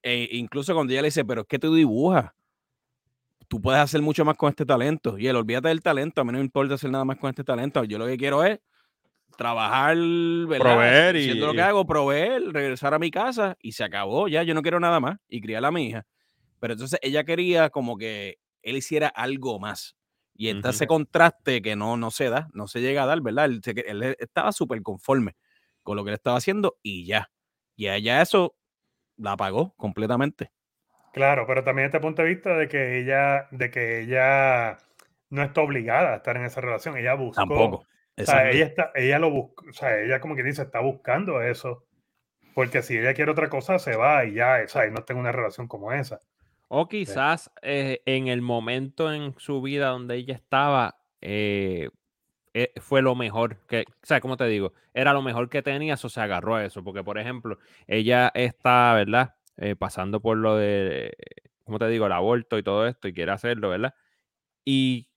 E 0.03 0.29
incluso 0.33 0.73
cuando 0.75 0.93
ella 0.93 1.03
le 1.03 1.09
dice, 1.09 1.25
pero 1.25 1.43
es 1.43 1.47
que 1.49 1.59
tú 1.59 1.75
dibujas, 1.75 2.31
tú 3.49 3.61
puedes 3.61 3.81
hacer 3.81 4.03
mucho 4.03 4.25
más 4.25 4.37
con 4.37 4.51
este 4.51 4.67
talento. 4.67 5.19
Y 5.19 5.27
él, 5.27 5.37
olvídate 5.37 5.69
del 5.69 5.83
talento, 5.83 6.21
a 6.21 6.25
mí 6.25 6.33
no 6.33 6.39
me 6.39 6.45
importa 6.45 6.75
hacer 6.75 6.91
nada 6.91 7.05
más 7.05 7.19
con 7.19 7.31
este 7.31 7.45
talento. 7.45 7.83
Yo 7.85 7.99
lo 7.99 8.07
que 8.07 8.17
quiero 8.17 8.43
es 8.45 8.59
trabajar, 9.37 9.97
¿verdad? 9.97 10.59
Proveer 10.59 11.17
y- 11.17 11.35
lo 11.41 11.55
que 11.55 11.63
hago, 11.63 11.87
proveer, 11.87 12.43
regresar 12.53 12.95
a 12.95 12.99
mi 12.99 13.11
casa 13.11 13.57
y 13.61 13.73
se 13.73 13.85
acabó. 13.85 14.29
Ya, 14.29 14.43
yo 14.43 14.55
no 14.55 14.63
quiero 14.63 14.81
nada 14.81 15.01
más 15.01 15.19
y 15.29 15.41
criar 15.41 15.65
a 15.65 15.71
mi 15.71 15.89
hija. 15.89 16.07
Pero 16.61 16.75
entonces 16.75 16.99
ella 17.03 17.25
quería 17.25 17.71
como 17.71 17.97
que 17.99 18.39
él 18.63 18.77
hiciera 18.77 19.09
algo 19.09 19.59
más. 19.59 19.97
Y 20.35 20.49
está 20.49 20.71
ese 20.71 20.87
contraste 20.87 21.63
que 21.63 21.77
no, 21.77 21.97
no 21.97 22.11
se 22.11 22.29
da, 22.29 22.49
no 22.53 22.69
se 22.69 22.81
llega 22.81 23.05
a 23.05 23.07
dar, 23.07 23.21
¿verdad? 23.23 23.47
Él, 23.47 24.17
estaba 24.19 24.53
súper 24.53 24.83
conforme 24.83 25.37
con 25.83 25.97
lo 25.97 26.05
que 26.05 26.11
él 26.11 26.15
estaba 26.15 26.37
haciendo 26.39 26.77
y 26.83 27.07
ya. 27.07 27.31
Y 27.77 27.89
ella 27.89 28.21
eso 28.23 28.55
la 29.17 29.33
apagó 29.33 29.75
completamente. 29.77 30.53
Claro, 31.17 31.47
pero 31.47 31.65
también 31.65 31.87
este 31.87 31.99
punto 31.99 32.21
de 32.21 32.29
vista 32.29 32.55
de 32.59 32.69
que 32.69 32.99
ella, 32.99 33.49
de 33.51 33.71
que 33.71 34.01
ella 34.01 34.77
no 35.31 35.43
está 35.43 35.63
obligada 35.63 36.13
a 36.13 36.17
estar 36.17 36.37
en 36.37 36.45
esa 36.45 36.61
relación. 36.61 36.95
Ella 36.99 37.15
buscó. 37.15 37.37
Tampoco. 37.37 37.87
O 38.19 38.23
sea, 38.23 38.51
ella 38.51 38.67
está, 38.67 38.91
ella 38.95 39.19
lo 39.19 39.31
busca, 39.31 39.65
o 39.67 39.73
sea, 39.73 39.99
ella 39.99 40.21
como 40.21 40.37
que 40.37 40.43
dice, 40.43 40.61
está 40.61 40.81
buscando 40.81 41.41
eso. 41.41 41.87
Porque 42.53 42.83
si 42.83 42.99
ella 42.99 43.15
quiere 43.15 43.31
otra 43.31 43.49
cosa, 43.49 43.79
se 43.79 43.97
va 43.97 44.27
y 44.27 44.35
ya, 44.35 44.61
o 44.63 44.69
sea, 44.69 44.87
y 44.87 44.91
no 44.91 45.05
tengo 45.05 45.21
una 45.21 45.33
relación 45.33 45.69
como 45.69 45.91
esa. 45.91 46.21
O 46.69 46.87
quizás 46.87 47.51
eh, 47.63 48.03
en 48.05 48.29
el 48.29 48.43
momento 48.43 49.11
en 49.11 49.35
su 49.39 49.63
vida 49.63 49.89
donde 49.89 50.17
ella 50.17 50.35
estaba, 50.35 50.99
eh, 51.23 51.89
eh, 52.53 52.75
fue 52.77 53.01
lo 53.01 53.15
mejor 53.15 53.57
que, 53.67 53.87
o 53.89 54.07
sea, 54.07 54.21
¿cómo 54.21 54.37
te 54.37 54.45
digo? 54.49 54.75
Era 54.93 55.15
lo 55.15 55.23
mejor 55.23 55.49
que 55.49 55.63
tenía, 55.63 55.95
eso 55.95 56.11
se 56.11 56.21
agarró 56.21 56.57
a 56.57 56.65
eso, 56.67 56.85
porque 56.85 57.03
por 57.03 57.17
ejemplo, 57.17 57.59
ella 57.87 58.31
está, 58.35 58.93
¿verdad? 58.93 59.37
Eh, 59.59 59.75
pasando 59.77 60.21
por 60.21 60.37
lo 60.37 60.57
de, 60.57 61.17
¿cómo 61.65 61.79
te 61.79 61.89
digo? 61.89 62.07
El 62.07 62.13
aborto 62.13 62.59
y 62.59 62.63
todo 62.63 62.87
esto 62.87 63.09
y 63.09 63.13
quiere 63.13 63.33
hacerlo, 63.33 63.71
¿verdad? 63.71 63.95
Y 64.65 65.09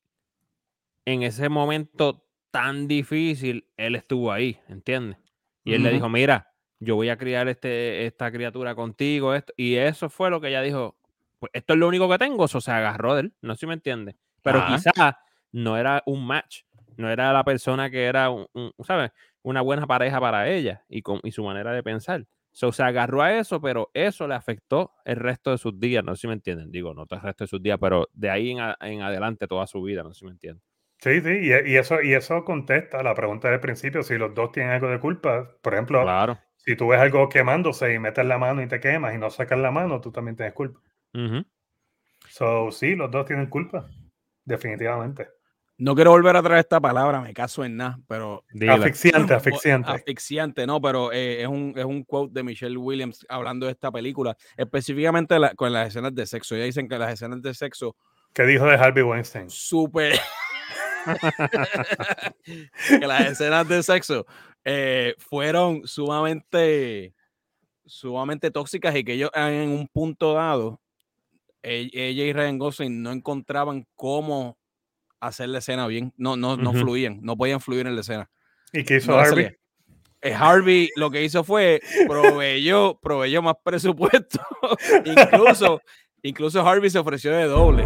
en 1.05 1.23
ese 1.23 1.49
momento 1.49 2.25
tan 2.51 2.87
difícil, 2.87 3.67
él 3.77 3.95
estuvo 3.95 4.31
ahí, 4.31 4.59
¿entiendes? 4.67 5.19
Y 5.63 5.73
él 5.73 5.83
le 5.83 5.91
dijo, 5.91 6.09
mira, 6.09 6.53
yo 6.79 6.95
voy 6.95 7.09
a 7.09 7.17
criar 7.17 7.47
este, 7.47 8.05
esta 8.05 8.31
criatura 8.31 8.73
contigo, 8.75 9.35
esto. 9.35 9.53
y 9.57 9.75
eso 9.75 10.09
fue 10.09 10.29
lo 10.29 10.39
que 10.39 10.47
ella 10.47 10.61
dijo, 10.61 10.97
pues 11.37 11.51
esto 11.53 11.73
es 11.73 11.79
lo 11.79 11.87
único 11.87 12.09
que 12.09 12.17
tengo, 12.17 12.45
eso 12.45 12.61
se 12.61 12.71
agarró 12.71 13.15
de 13.15 13.21
él, 13.21 13.33
no 13.41 13.53
sé 13.53 13.61
si 13.61 13.67
me 13.67 13.73
entiende, 13.73 14.15
pero 14.41 14.65
quizás 14.65 15.15
no 15.51 15.77
era 15.77 16.01
un 16.05 16.25
match 16.25 16.61
no 16.99 17.09
era 17.09 17.31
la 17.31 17.43
persona 17.43 17.89
que 17.89 18.05
era, 18.05 18.29
un, 18.29 18.45
¿sabes? 18.85 19.11
Una 19.41 19.61
buena 19.61 19.87
pareja 19.87 20.19
para 20.19 20.49
ella 20.49 20.83
y, 20.89 21.01
con, 21.01 21.21
y 21.23 21.31
su 21.31 21.43
manera 21.43 21.71
de 21.71 21.81
pensar. 21.81 22.27
So, 22.51 22.71
se 22.71 22.83
agarró 22.83 23.21
a 23.21 23.37
eso, 23.37 23.61
pero 23.61 23.89
eso 23.93 24.27
le 24.27 24.35
afectó 24.35 24.93
el 25.05 25.17
resto 25.17 25.51
de 25.51 25.57
sus 25.57 25.79
días, 25.79 26.03
no 26.03 26.15
sé 26.15 26.21
si 26.21 26.27
me 26.27 26.33
entienden. 26.33 26.71
Digo, 26.71 26.93
no 26.93 27.05
el 27.09 27.21
resto 27.21 27.43
de 27.43 27.47
sus 27.47 27.61
días, 27.61 27.77
pero 27.79 28.07
de 28.13 28.29
ahí 28.29 28.51
en, 28.51 29.01
adelante 29.01 29.47
toda 29.47 29.67
su 29.67 29.81
vida, 29.81 30.03
no 30.03 30.13
sé 30.13 30.19
si 30.19 30.25
me 30.25 30.31
entienden. 30.31 30.63
Sí, 31.01 31.21
sí, 31.21 31.39
y, 31.41 31.77
eso, 31.77 32.01
y 32.01 32.13
eso 32.13 32.43
contesta 32.43 33.01
la 33.03 33.15
pregunta 33.15 33.49
del 33.49 33.61
principio, 33.61 34.03
si 34.03 34.17
los 34.17 34.33
dos 34.33 34.51
tienen 34.51 34.73
algo 34.73 34.89
de 34.89 34.99
culpa. 34.99 35.55
Por 35.61 35.73
ejemplo, 35.73 36.01
claro. 36.01 36.37
si 36.57 36.75
tú 36.75 36.89
ves 36.89 36.99
algo 36.99 37.29
quemándose 37.29 37.93
y 37.93 37.99
metes 37.99 38.25
la 38.25 38.37
mano 38.37 38.61
y 38.61 38.67
te 38.67 38.81
quemas 38.81 39.15
y 39.15 39.17
no 39.17 39.29
sacas 39.29 39.59
la 39.59 39.71
mano, 39.71 40.01
tú 40.01 40.11
también 40.11 40.35
tienes 40.35 40.53
culpa. 40.53 40.81
So, 42.27 42.71
sí, 42.71 42.95
los 42.95 43.09
dos 43.09 43.25
tienen 43.25 43.47
culpa, 43.47 43.89
definitivamente. 44.43 45.38
No 45.79 45.95
quiero 45.95 46.11
volver 46.11 46.35
a 46.35 46.43
traer 46.43 46.59
esta 46.59 46.81
palabra, 46.81 47.21
me 47.21 47.33
caso 47.33 47.63
en 47.63 47.77
nada, 47.77 47.97
pero... 48.05 48.43
Asfixiante, 48.67 49.33
asfixiante. 49.33 49.89
Asfixiante, 49.89 50.67
no, 50.67 50.81
pero 50.81 51.13
eh, 51.13 51.41
es, 51.41 51.47
un, 51.47 51.73
es 51.73 51.85
un 51.85 52.03
quote 52.03 52.33
de 52.33 52.43
Michelle 52.43 52.75
Williams 52.75 53.25
hablando 53.29 53.65
de 53.65 53.71
esta 53.71 53.89
película, 53.89 54.35
específicamente 54.57 55.37
con 55.55 55.71
las 55.71 55.87
escenas 55.87 56.13
de 56.13 56.25
sexo. 56.25 56.53
Ella 56.55 56.65
dicen 56.65 56.89
que 56.89 56.99
las 56.99 57.13
escenas 57.13 57.41
de 57.41 57.53
sexo... 57.53 57.95
¿Qué 58.33 58.43
dijo 58.43 58.65
de 58.65 58.75
Harvey 58.75 59.03
Weinstein? 59.03 59.49
Súper... 59.49 60.19
que 62.89 63.07
las 63.07 63.31
escenas 63.31 63.65
de 63.69 63.81
sexo 63.81 64.25
eh, 64.65 65.15
fueron 65.17 65.87
sumamente, 65.87 67.13
sumamente 67.85 68.51
tóxicas 68.51 68.93
y 68.97 69.05
que 69.05 69.13
ellos 69.13 69.31
en 69.33 69.69
un 69.69 69.87
punto 69.87 70.33
dado, 70.33 70.81
e, 71.63 71.89
ella 71.93 72.25
y 72.25 72.33
Ryan 72.33 72.59
Gosling 72.59 73.01
no 73.01 73.13
encontraban 73.13 73.87
cómo 73.95 74.58
hacer 75.19 75.49
la 75.49 75.59
escena 75.59 75.87
bien. 75.87 76.13
No, 76.17 76.35
no, 76.35 76.57
no 76.57 76.73
fluían, 76.73 77.19
no 77.21 77.37
podían 77.37 77.61
fluir 77.61 77.87
en 77.87 77.95
la 77.95 78.01
escena. 78.01 78.29
¿Y 78.71 78.83
qué 78.83 78.97
hizo 78.97 79.17
Harvey? 79.17 79.55
Eh, 80.21 80.33
Harvey 80.33 80.89
lo 80.95 81.09
que 81.09 81.23
hizo 81.23 81.43
fue 81.45 81.81
proveyó, 82.07 82.99
proveyó 83.01 83.41
más 83.41 83.55
presupuesto. 83.63 84.39
incluso, 85.05 85.81
incluso 86.23 86.67
Harvey 86.67 86.89
se 86.89 86.99
ofreció 86.99 87.31
de 87.31 87.45
doble. 87.45 87.83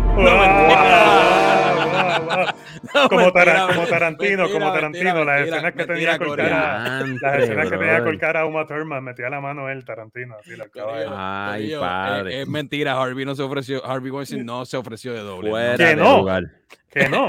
como, 3.10 3.32
Tarantino, 3.32 4.50
como 4.50 4.74
Tarantino, 4.74 5.24
las 5.26 5.48
escenas 5.48 5.74
que 5.74 5.86
tenía 5.86 6.18
con 6.18 6.36
cara, 6.36 7.04
las 7.22 7.40
escenas 7.44 7.70
que 7.70 7.78
tenía 7.78 8.04
con 8.04 8.18
cara 8.18 8.42
a 8.42 8.46
Uma 8.46 8.66
Thurman, 8.66 9.04
metía 9.04 9.30
la 9.30 9.42
mano 9.42 9.70
él, 9.70 9.86
Tarantino, 9.86 10.36
así 10.40 10.56
la 10.56 10.68
Ay, 11.52 11.74
padre. 11.80 12.42
Es, 12.42 12.48
mentira, 12.48 13.00
Harvey 13.00 13.26
no 13.26 13.36
se 13.36 13.44
ofreció, 13.44 13.86
Harvey 13.86 14.12
Weinstein 14.12 14.46
no 14.46 14.66
se 14.66 14.78
ofreció 14.78 15.14
de 15.14 15.22
doble. 15.22 15.52
que 15.78 15.96
no, 15.96 16.26
que 16.90 17.10
no. 17.10 17.28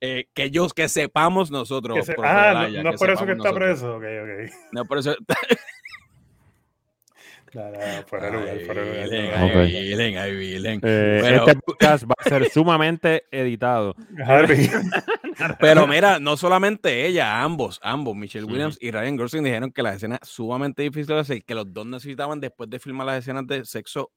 Eh, 0.00 0.26
que 0.34 0.44
ellos, 0.44 0.74
que 0.74 0.88
sepamos 0.88 1.50
nosotros. 1.50 2.06
ah, 2.22 2.68
no, 2.70 2.90
es 2.90 2.98
por 2.98 3.10
eso 3.10 3.24
que 3.24 3.32
está 3.32 3.52
preso. 3.52 3.96
Okay, 3.96 4.18
okay. 4.18 4.54
No 4.72 4.84
por 4.84 4.98
eso. 4.98 5.16
este 11.36 11.56
podcast 11.56 12.04
va 12.04 12.14
a 12.18 12.28
ser 12.28 12.48
sumamente 12.52 13.24
editado. 13.30 13.94
Pero 15.60 15.86
mira, 15.86 16.18
no 16.18 16.36
solamente 16.36 17.06
ella, 17.06 17.42
ambos, 17.42 17.80
ambos, 17.82 18.16
Michelle 18.16 18.46
Williams 18.46 18.78
y 18.80 18.90
Ryan 18.90 19.16
Gosling 19.16 19.44
dijeron 19.44 19.70
que 19.70 19.82
las 19.82 19.96
escenas 19.96 20.20
sumamente 20.22 20.82
difíciles 20.82 21.08
de 21.08 21.20
hacer, 21.20 21.44
que 21.44 21.54
los 21.54 21.72
dos 21.72 21.86
necesitaban 21.86 22.40
después 22.40 22.70
de 22.70 22.78
filmar 22.78 23.06
las 23.06 23.18
escenas 23.18 23.46
de 23.46 23.64
sexo 23.64 24.12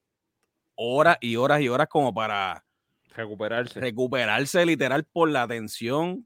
horas 0.75 1.17
y 1.19 1.35
horas 1.35 1.61
y 1.61 1.67
horas 1.67 1.87
como 1.89 2.13
para 2.13 2.63
recuperarse. 3.15 3.79
Recuperarse 3.79 4.65
literal 4.65 5.03
por 5.03 5.29
la 5.29 5.47
tensión 5.47 6.25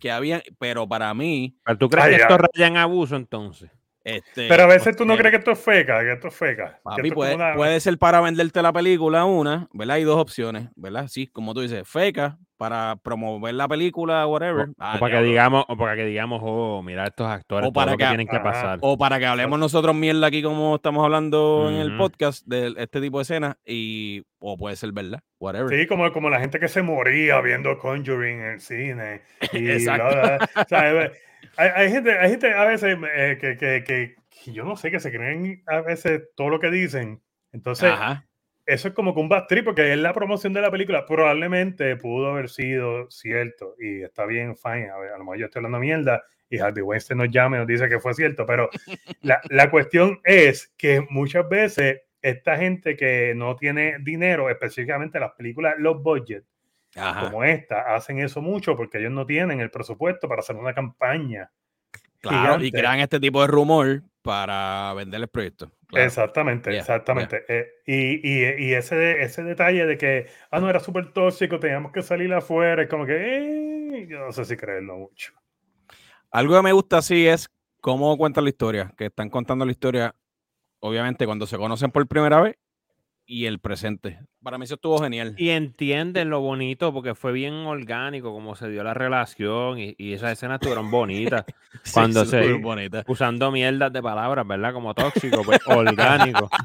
que 0.00 0.10
había, 0.10 0.42
pero 0.58 0.88
para 0.88 1.14
mí... 1.14 1.56
¿Tú 1.78 1.88
crees 1.88 2.08
que 2.08 2.22
esto 2.22 2.38
raya 2.38 2.66
en 2.66 2.76
abuso 2.76 3.14
entonces? 3.14 3.70
Este, 4.04 4.48
pero 4.48 4.64
a 4.64 4.66
veces 4.66 4.96
tú 4.96 5.04
no 5.04 5.16
crees 5.16 5.30
que 5.30 5.38
esto 5.38 5.52
es 5.52 5.60
feca, 5.60 6.00
que 6.00 6.12
esto 6.12 6.28
es 6.28 6.34
feca. 6.34 6.80
puede, 7.14 7.80
ser 7.80 7.98
para 7.98 8.20
venderte 8.20 8.60
la 8.62 8.72
película 8.72 9.24
una, 9.24 9.68
¿verdad? 9.72 9.96
Hay 9.96 10.04
dos 10.04 10.20
opciones, 10.20 10.68
¿verdad? 10.74 11.06
Sí, 11.08 11.28
como 11.28 11.54
tú 11.54 11.60
dices, 11.60 11.88
feca 11.88 12.38
para 12.56 12.96
promover 13.02 13.54
la 13.54 13.66
película, 13.66 14.24
whatever. 14.26 14.68
O, 14.68 14.74
ah, 14.78 14.96
para 15.00 15.18
que 15.18 15.24
digamos, 15.24 15.64
o 15.66 15.76
para 15.76 15.96
que 15.96 16.04
digamos, 16.04 16.40
oh, 16.44 16.80
mira 16.82 17.06
estos 17.06 17.26
actores, 17.26 17.68
o 17.68 17.72
para 17.72 17.96
que, 17.96 18.04
tienen 18.04 18.28
que 18.28 18.38
pasar. 18.38 18.78
O 18.82 18.96
para 18.96 19.18
que 19.18 19.26
hablemos 19.26 19.58
nosotros 19.58 19.94
mierda 19.96 20.28
aquí 20.28 20.42
como 20.42 20.76
estamos 20.76 21.04
hablando 21.04 21.68
en 21.70 21.76
el 21.76 21.96
podcast 21.96 22.46
de 22.46 22.72
este 22.76 23.00
tipo 23.00 23.18
de 23.18 23.22
escenas 23.22 23.56
y 23.64 24.22
o 24.38 24.56
puede 24.56 24.76
ser 24.76 24.92
verdad, 24.92 25.20
whatever. 25.40 25.76
Sí, 25.76 25.86
como, 25.86 26.12
como 26.12 26.30
la 26.30 26.38
gente 26.38 26.60
que 26.60 26.68
se 26.68 26.82
moría 26.82 27.40
viendo 27.40 27.78
Conjuring 27.78 28.40
en 28.40 28.52
el 28.52 28.60
cine. 28.60 29.22
Y 29.52 29.70
Exacto. 29.70 30.06
o 30.60 30.64
sea, 30.68 31.10
hay, 31.56 31.90
gente, 31.90 32.18
hay 32.18 32.30
gente 32.30 32.52
a 32.52 32.64
veces 32.64 32.96
eh, 33.14 33.38
que, 33.40 33.56
que, 33.56 33.84
que, 33.84 34.52
yo 34.52 34.64
no 34.64 34.76
sé, 34.76 34.90
que 34.90 35.00
se 35.00 35.10
creen 35.10 35.62
a 35.66 35.80
veces 35.80 36.22
todo 36.36 36.48
lo 36.48 36.60
que 36.60 36.70
dicen. 36.70 37.22
Entonces, 37.52 37.92
eso 38.66 38.88
es 38.88 38.94
como 38.94 39.14
que 39.14 39.20
un 39.20 39.28
bad 39.28 39.46
trip, 39.46 39.64
porque 39.64 39.92
es 39.92 39.98
la 39.98 40.12
promoción 40.12 40.52
de 40.52 40.60
la 40.60 40.70
película. 40.70 41.04
Probablemente 41.06 41.96
pudo 41.96 42.30
haber 42.30 42.48
sido 42.48 43.10
cierto 43.10 43.74
y 43.78 44.02
está 44.02 44.24
bien, 44.26 44.56
fine. 44.56 44.90
A, 44.90 44.98
ver, 44.98 45.12
a 45.12 45.18
lo 45.18 45.24
mejor 45.24 45.38
yo 45.38 45.46
estoy 45.46 45.60
hablando 45.60 45.78
mierda 45.78 46.22
y 46.48 46.58
Harvey 46.58 46.82
Weinstein 46.82 47.18
nos 47.18 47.30
llama 47.30 47.56
y 47.56 47.58
nos 47.60 47.68
dice 47.68 47.88
que 47.88 47.98
fue 47.98 48.14
cierto, 48.14 48.46
pero 48.46 48.68
la, 49.22 49.40
la 49.50 49.70
cuestión 49.70 50.20
es 50.24 50.72
que 50.76 51.04
muchas 51.08 51.48
veces 51.48 52.02
esta 52.20 52.56
gente 52.56 52.96
que 52.96 53.34
no 53.34 53.56
tiene 53.56 53.96
dinero, 54.00 54.48
específicamente 54.48 55.18
las 55.18 55.32
películas, 55.32 55.74
los 55.78 56.02
budgets, 56.02 56.46
como 56.94 57.44
esta 57.44 57.94
hacen 57.94 58.18
eso 58.18 58.42
mucho 58.42 58.76
porque 58.76 58.98
ellos 58.98 59.12
no 59.12 59.24
tienen 59.26 59.60
el 59.60 59.70
presupuesto 59.70 60.28
para 60.28 60.40
hacer 60.40 60.56
una 60.56 60.74
campaña. 60.74 61.50
Claro, 62.20 62.62
y 62.62 62.70
crean 62.70 63.00
este 63.00 63.18
tipo 63.18 63.40
de 63.40 63.48
rumor 63.48 64.02
para 64.22 64.94
vender 64.94 65.20
el 65.20 65.28
proyecto. 65.28 65.72
Exactamente, 65.90 66.76
exactamente. 66.76 67.44
Eh, 67.48 67.66
y, 67.84 68.64
y, 68.64 68.74
ese, 68.74 69.22
ese 69.22 69.42
detalle 69.42 69.84
de 69.84 69.98
que, 69.98 70.26
ah, 70.50 70.60
no, 70.60 70.70
era 70.70 70.78
súper 70.78 71.12
tóxico, 71.12 71.58
teníamos 71.58 71.92
que 71.92 72.02
salir 72.02 72.32
afuera, 72.32 72.82
es 72.82 72.88
como 72.88 73.04
que, 73.04 73.16
eh, 73.16 74.06
yo 74.08 74.20
no 74.20 74.32
sé 74.32 74.44
si 74.44 74.56
creerlo 74.56 74.96
mucho. 74.96 75.32
Algo 76.30 76.54
que 76.56 76.62
me 76.62 76.72
gusta 76.72 76.98
así 76.98 77.26
es 77.26 77.50
cómo 77.80 78.16
cuentan 78.16 78.44
la 78.44 78.50
historia, 78.50 78.94
que 78.96 79.06
están 79.06 79.28
contando 79.28 79.66
la 79.66 79.72
historia, 79.72 80.14
obviamente, 80.78 81.26
cuando 81.26 81.46
se 81.46 81.58
conocen 81.58 81.90
por 81.90 82.06
primera 82.06 82.40
vez 82.40 82.56
y 83.32 83.46
el 83.46 83.60
presente. 83.60 84.18
Para 84.42 84.58
mí 84.58 84.64
eso 84.64 84.74
estuvo 84.74 84.98
genial. 84.98 85.34
Y 85.38 85.48
entienden 85.48 86.28
lo 86.28 86.40
bonito 86.40 86.92
porque 86.92 87.14
fue 87.14 87.32
bien 87.32 87.54
orgánico 87.54 88.30
como 88.30 88.54
se 88.56 88.68
dio 88.68 88.84
la 88.84 88.92
relación 88.92 89.78
y, 89.78 89.94
y 89.96 90.12
esas 90.12 90.32
escenas 90.32 90.56
estuvieron 90.56 90.90
bonitas. 90.90 91.46
cuando 91.94 92.26
se 92.26 92.60
usando 93.06 93.50
mierdas 93.50 93.90
de 93.90 94.02
palabras, 94.02 94.46
¿verdad? 94.46 94.74
Como 94.74 94.92
tóxico, 94.92 95.42
pues 95.44 95.60
orgánico. 95.66 96.50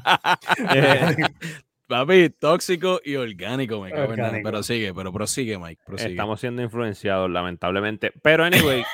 Eh, 0.74 1.16
papi, 1.86 2.30
tóxico 2.30 3.00
y 3.02 3.16
orgánico, 3.16 3.80
me 3.80 3.90
cago 3.90 4.12
en 4.14 4.42
Pero 4.42 4.62
sigue, 4.62 4.92
pero 4.92 5.12
prosigue, 5.12 5.58
Mike. 5.58 5.80
Estamos 5.96 6.40
siendo 6.40 6.62
influenciados, 6.62 7.30
lamentablemente. 7.30 8.12
Pero 8.22 8.44
anyway. 8.44 8.84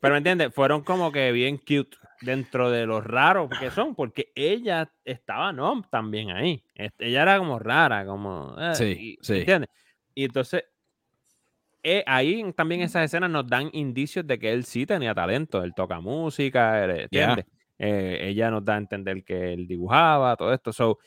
pero 0.00 0.12
me 0.12 0.18
entiendes, 0.18 0.52
fueron 0.52 0.82
como 0.82 1.10
que 1.12 1.32
bien 1.32 1.56
cute 1.56 1.96
dentro 2.20 2.70
de 2.70 2.86
los 2.86 3.04
raros 3.04 3.50
que 3.58 3.70
son, 3.70 3.94
porque 3.94 4.32
ella 4.34 4.92
estaba, 5.04 5.52
¿no? 5.52 5.82
También 5.90 6.30
ahí. 6.30 6.62
Ella 6.98 7.22
era 7.22 7.38
como 7.38 7.58
rara, 7.58 8.04
como... 8.04 8.54
Eh, 8.58 8.74
sí, 8.74 9.18
sí. 9.20 9.38
¿Entiendes? 9.38 9.70
Y 10.14 10.24
entonces, 10.24 10.64
eh, 11.82 12.04
ahí 12.06 12.52
también 12.52 12.82
esas 12.82 13.04
escenas 13.04 13.30
nos 13.30 13.46
dan 13.46 13.70
indicios 13.72 14.26
de 14.26 14.38
que 14.38 14.52
él 14.52 14.64
sí 14.64 14.84
tenía 14.84 15.14
talento, 15.14 15.62
él 15.62 15.72
toca 15.74 16.00
música, 16.00 16.84
¿entiendes? 16.84 17.46
Eh, 17.78 18.28
ella 18.28 18.50
nos 18.50 18.62
da 18.62 18.74
a 18.74 18.78
entender 18.78 19.24
que 19.24 19.54
él 19.54 19.66
dibujaba, 19.66 20.36
todo 20.36 20.52
esto. 20.52 20.72
So, 20.72 20.98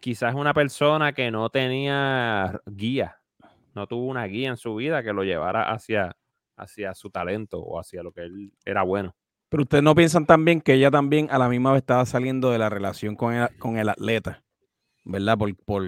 quizás 0.00 0.34
una 0.34 0.54
persona 0.54 1.12
que 1.12 1.30
no 1.30 1.50
tenía 1.50 2.58
guía, 2.64 3.20
no 3.74 3.86
tuvo 3.86 4.06
una 4.06 4.24
guía 4.24 4.48
en 4.48 4.56
su 4.56 4.74
vida 4.76 5.02
que 5.02 5.12
lo 5.12 5.24
llevara 5.24 5.70
hacia, 5.70 6.16
hacia 6.56 6.94
su 6.94 7.10
talento 7.10 7.60
o 7.60 7.78
hacia 7.78 8.02
lo 8.02 8.12
que 8.12 8.22
él 8.22 8.52
era 8.64 8.82
bueno. 8.82 9.14
Pero 9.54 9.62
ustedes 9.62 9.84
no 9.84 9.94
piensan 9.94 10.26
también 10.26 10.60
que 10.60 10.74
ella 10.74 10.90
también 10.90 11.28
a 11.30 11.38
la 11.38 11.48
misma 11.48 11.70
vez 11.72 11.82
estaba 11.82 12.04
saliendo 12.06 12.50
de 12.50 12.58
la 12.58 12.68
relación 12.70 13.14
con 13.14 13.34
el, 13.34 13.48
con 13.58 13.78
el 13.78 13.88
atleta, 13.88 14.42
¿verdad? 15.04 15.38
Por, 15.38 15.54
por 15.54 15.84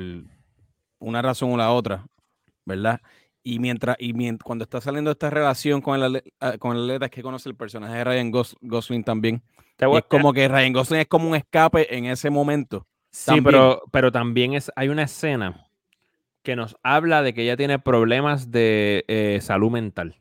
una 1.01 1.21
razón 1.21 1.51
o 1.53 1.57
la 1.57 1.73
otra. 1.73 2.07
¿verdad? 2.65 3.01
Y 3.43 3.59
mientras, 3.59 3.97
y 3.99 4.13
mient- 4.13 4.41
cuando 4.43 4.63
está 4.63 4.81
saliendo 4.81 5.11
esta 5.11 5.31
relación 5.31 5.81
con 5.81 6.01
el, 6.01 6.23
ah, 6.39 6.59
con 6.59 6.77
el 6.77 6.85
atleta, 6.85 7.07
es 7.07 7.11
que 7.11 7.23
conoce 7.23 7.49
el 7.49 7.57
personaje 7.57 7.95
de 7.97 8.05
Ryan 8.05 8.33
Gos- 8.33 8.57
Gosling 8.61 9.03
también. 9.03 9.43
Te 9.77 9.87
voy- 9.87 9.99
es 9.99 10.05
como 10.05 10.33
que 10.33 10.47
Ryan 10.47 10.73
Gosling 10.73 11.01
es 11.01 11.07
como 11.09 11.29
un 11.29 11.35
escape 11.35 11.97
en 11.97 12.05
ese 12.07 12.31
momento. 12.31 12.87
Sí, 13.11 13.27
también. 13.27 13.45
pero, 13.45 13.83
pero 13.91 14.13
también 14.13 14.55
es, 14.55 14.71
hay 14.77 14.89
una 14.91 15.03
escena 15.03 15.67
que 16.45 16.55
nos 16.55 16.77
habla 16.85 17.23
de 17.23 17.35
que 17.35 17.43
ella 17.43 17.57
tiene 17.57 17.81
problemas 17.81 18.53
de 18.53 19.05
eh, 19.09 19.41
salud 19.43 19.73
mental. 19.73 20.17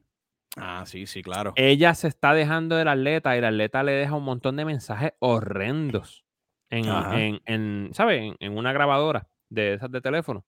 Ah, 0.56 0.84
sí, 0.86 1.06
sí, 1.06 1.22
claro. 1.22 1.54
Ella 1.56 1.94
se 1.96 2.08
está 2.08 2.34
dejando 2.34 2.76
del 2.76 2.88
atleta 2.88 3.36
y 3.36 3.40
el 3.40 3.46
atleta 3.46 3.84
le 3.84 3.92
deja 3.94 4.16
un 4.16 4.24
montón 4.24 4.56
de 4.56 4.66
mensajes 4.66 5.12
horrendos 5.20 6.26
en, 6.70 6.86
en, 7.14 7.42
en. 7.46 7.92
En, 7.98 8.36
en 8.40 8.58
una 8.58 8.72
grabadora 8.74 9.28
de 9.50 9.74
esas 9.74 9.92
de 9.92 10.02
teléfono. 10.02 10.46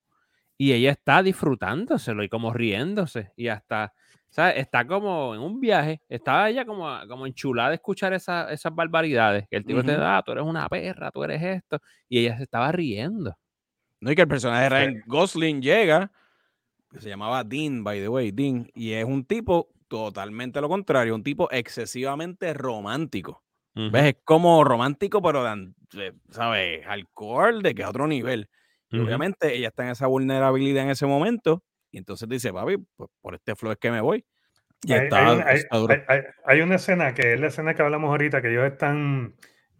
Y 0.58 0.72
ella 0.74 0.92
está 0.92 1.22
disfrutándoselo 1.22 2.24
y 2.24 2.30
como 2.30 2.52
riéndose 2.52 3.32
y 3.36 3.48
hasta, 3.50 3.94
¿sabes? 4.30 4.56
Está 4.58 4.88
como 4.88 5.36
en 5.36 5.42
un 5.42 5.60
viaje, 5.60 6.02
estaba 6.10 6.50
ella 6.50 6.66
como, 6.66 6.90
como 7.08 7.28
enchulada 7.28 7.70
de 7.70 7.76
escuchar 7.76 8.14
esa- 8.14 8.52
esas 8.52 8.74
barbaridades. 8.74 9.48
Que 9.50 9.58
el 9.58 9.66
tipo 9.66 9.82
te 9.84 9.92
da, 9.98 10.24
tú 10.24 10.32
eres 10.32 10.44
una 10.46 10.68
perra, 10.68 11.12
tú 11.12 11.24
eres 11.24 11.44
esto. 11.44 11.80
Y 12.10 12.20
ella 12.20 12.38
se 12.38 12.44
estaba 12.44 12.72
riendo. 12.72 13.38
No, 14.00 14.12
y 14.12 14.16
que 14.16 14.22
el 14.24 14.28
personaje 14.28 14.64
de. 14.64 14.70
Ryan 14.70 15.04
Gosling 15.06 15.62
llega, 15.62 16.12
que 16.92 17.02
se 17.02 17.10
llamaba 17.10 17.44
Dean, 17.44 17.84
by 17.84 18.00
the 18.00 18.08
way, 18.10 18.32
Dean, 18.32 18.68
y 18.74 18.94
es 18.94 19.06
un 19.06 19.26
tipo 19.26 19.70
totalmente 19.88 20.62
lo 20.62 20.70
contrario, 20.70 21.16
un 21.16 21.24
tipo 21.24 21.50
excesivamente 21.52 22.54
romántico. 22.54 23.44
¿Ves? 23.76 24.06
Es 24.06 24.16
como 24.26 24.64
romántico, 24.64 25.22
pero, 25.22 25.44
de 25.44 25.72
de, 25.94 26.14
¿sabes? 26.32 26.86
Alcohol 26.88 27.62
de 27.62 27.76
que 27.76 27.84
a 27.84 27.90
otro 27.90 28.08
nivel. 28.08 28.50
Y 28.90 28.98
Ujú. 28.98 29.06
obviamente 29.06 29.56
ella 29.56 29.68
está 29.68 29.84
en 29.84 29.90
esa 29.92 30.08
vulnerabilidad 30.08 30.84
en 30.84 30.90
ese 30.90 31.06
momento, 31.06 31.64
y 31.92 32.00
entonces 32.00 32.28
dice, 32.28 32.52
papi, 32.52 32.78
pues 32.96 33.10
por 33.22 33.36
este 33.36 33.56
flow 33.56 33.72
es 33.74 33.78
que 33.78 33.92
me 33.92 34.02
voy. 34.02 34.26
Y 34.84 34.94
Hay, 34.94 35.00
está, 35.04 35.30
hay 35.48 35.58
está 35.58 36.04
hay- 36.08 36.22
hay 36.46 36.62
una 36.62 36.76
escena 36.76 37.14
que 37.14 37.34
es 37.34 37.40
la 37.40 37.48
escena 37.48 37.76
que 37.76 37.82
hablamos 37.84 38.10
ahorita, 38.10 38.42
que 38.42 38.50
ellos 38.52 38.66
están, 38.66 39.36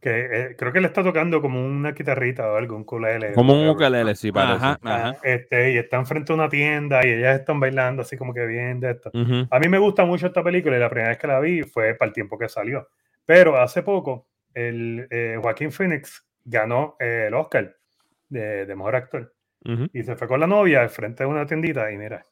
que 0.08 0.28
eh, 0.32 0.56
creo 0.58 0.72
que 0.72 0.80
le 0.80 0.88
está 0.88 1.04
tocando 1.04 1.42
como 1.42 1.66
una 1.66 1.92
guitarrita 1.92 2.52
o 2.52 2.56
algo, 2.56 2.76
un 2.76 2.84
ukulele. 2.84 3.34
Como 3.34 3.54
un 3.54 3.68
ukelele, 3.68 4.16
sí, 4.16 4.32
parece. 4.32 4.56
Ajá, 4.66 4.80
ajá. 4.82 5.18
este, 5.24 5.74
y 5.74 5.78
están 5.78 6.06
frente 6.06 6.32
a 6.32 6.36
una 6.36 6.50
tienda 6.50 7.06
y 7.06 7.12
ellas 7.12 7.40
están 7.40 7.60
bailando 7.60 8.02
así 8.02 8.18
como 8.18 8.34
que 8.34 8.46
bien 8.46 8.80
de 8.80 8.92
esto. 8.92 9.12
A 9.52 9.60
mí 9.60 9.68
me 9.68 9.78
gusta 9.78 10.06
mucho 10.06 10.28
esta 10.28 10.44
película 10.44 10.78
y 10.78 10.80
la 10.80 10.90
primera 10.90 11.10
vez 11.10 11.18
que 11.18 11.28
la 11.28 11.40
vi 11.40 11.64
fue 11.64 11.94
para 11.96 12.08
el 12.08 12.14
tiempo 12.14 12.38
que 12.38 12.48
salió. 12.50 12.88
Pero 13.26 13.58
hace 13.58 13.84
poco, 13.84 14.28
el 14.54 15.08
eh, 15.10 15.38
Joaquín 15.42 15.72
Phoenix 15.72 16.26
ganó 16.46 16.96
eh, 17.00 17.26
el 17.28 17.34
Oscar 17.34 17.76
de, 18.30 18.66
de 18.66 18.76
mejor 18.76 18.96
actor 18.96 19.34
y 19.94 20.04
se 20.04 20.16
fue 20.16 20.28
con 20.28 20.40
la 20.40 20.48
novia 20.48 20.82
al 20.82 20.90
frente 20.90 21.24
de 21.24 21.30
una 21.30 21.46
tiendita 21.46 21.92
y 21.92 21.98
mira, 21.98 22.24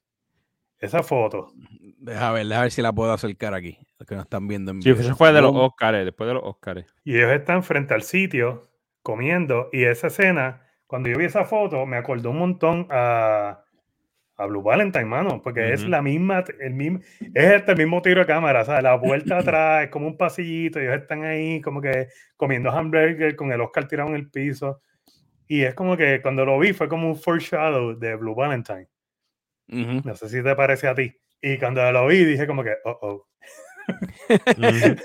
esa 0.80 1.03
foto. 1.03 1.51
Deja 1.97 2.32
ver, 2.32 2.47
deja 2.47 2.61
ver 2.61 2.71
si 2.71 2.82
la 2.82 2.93
puedo 2.93 3.11
acercar 3.11 3.53
aquí, 3.53 3.78
que 4.05 4.15
nos 4.15 4.25
están 4.25 4.47
viendo 4.47 4.71
en 4.71 4.81
Sí, 4.81 4.91
video. 4.91 5.05
eso 5.05 5.15
fue 5.15 5.31
de 5.33 5.41
los. 5.41 5.51
Oscars, 5.53 6.03
después 6.05 6.27
de 6.27 6.33
los 6.35 6.43
Oscars. 6.43 6.85
Y 7.03 7.17
ellos 7.17 7.31
están 7.31 7.63
frente 7.63 7.93
al 7.93 8.03
sitio 8.03 8.63
comiendo 9.01 9.69
y 9.71 9.83
esa 9.83 10.07
escena, 10.07 10.61
cuando 10.87 11.09
yo 11.09 11.17
vi 11.17 11.25
esa 11.25 11.45
foto, 11.45 11.85
me 11.85 11.97
acordó 11.97 12.31
un 12.31 12.39
montón 12.39 12.87
a, 12.89 13.63
a 14.37 14.45
Blue 14.47 14.63
Valentine, 14.63 15.05
mano, 15.05 15.41
porque 15.41 15.73
es 15.73 15.87
la 15.87 16.01
misma, 16.01 16.43
el 16.59 16.73
mismo, 16.73 16.99
es 17.33 17.53
este 17.53 17.75
mismo 17.75 18.01
tiro 18.01 18.21
de 18.21 18.25
cámara, 18.25 18.61
o 18.61 18.65
sea, 18.65 18.81
la 18.81 18.95
vuelta 18.95 19.37
atrás 19.39 19.83
es 19.83 19.89
como 19.89 20.07
un 20.07 20.17
pasillito, 20.17 20.79
ellos 20.79 20.95
están 20.95 21.23
ahí 21.23 21.61
como 21.61 21.81
que 21.81 22.07
comiendo 22.35 22.71
hamburger 22.71 23.35
con 23.35 23.51
el 23.51 23.61
Oscar 23.61 23.87
tirado 23.87 24.09
en 24.09 24.15
el 24.15 24.29
piso. 24.29 24.81
Y 25.47 25.61
es 25.61 25.75
como 25.75 25.95
que 25.95 26.21
cuando 26.23 26.43
lo 26.43 26.57
vi 26.57 26.73
fue 26.73 26.89
como 26.89 27.07
un 27.07 27.15
foreshadow 27.15 27.97
de 27.99 28.15
Blue 28.15 28.33
Valentine. 28.33 28.87
No 29.67 30.15
sé 30.15 30.29
si 30.29 30.41
te 30.43 30.55
parece 30.55 30.87
a 30.87 30.95
ti. 30.95 31.15
Y 31.39 31.59
cuando 31.59 31.91
lo 31.91 32.07
vi 32.07 32.25
dije 32.25 32.47
como 32.47 32.63
que, 32.63 32.73
oh, 32.83 32.97
oh. 33.01 33.27
Joaquin 34.27 34.97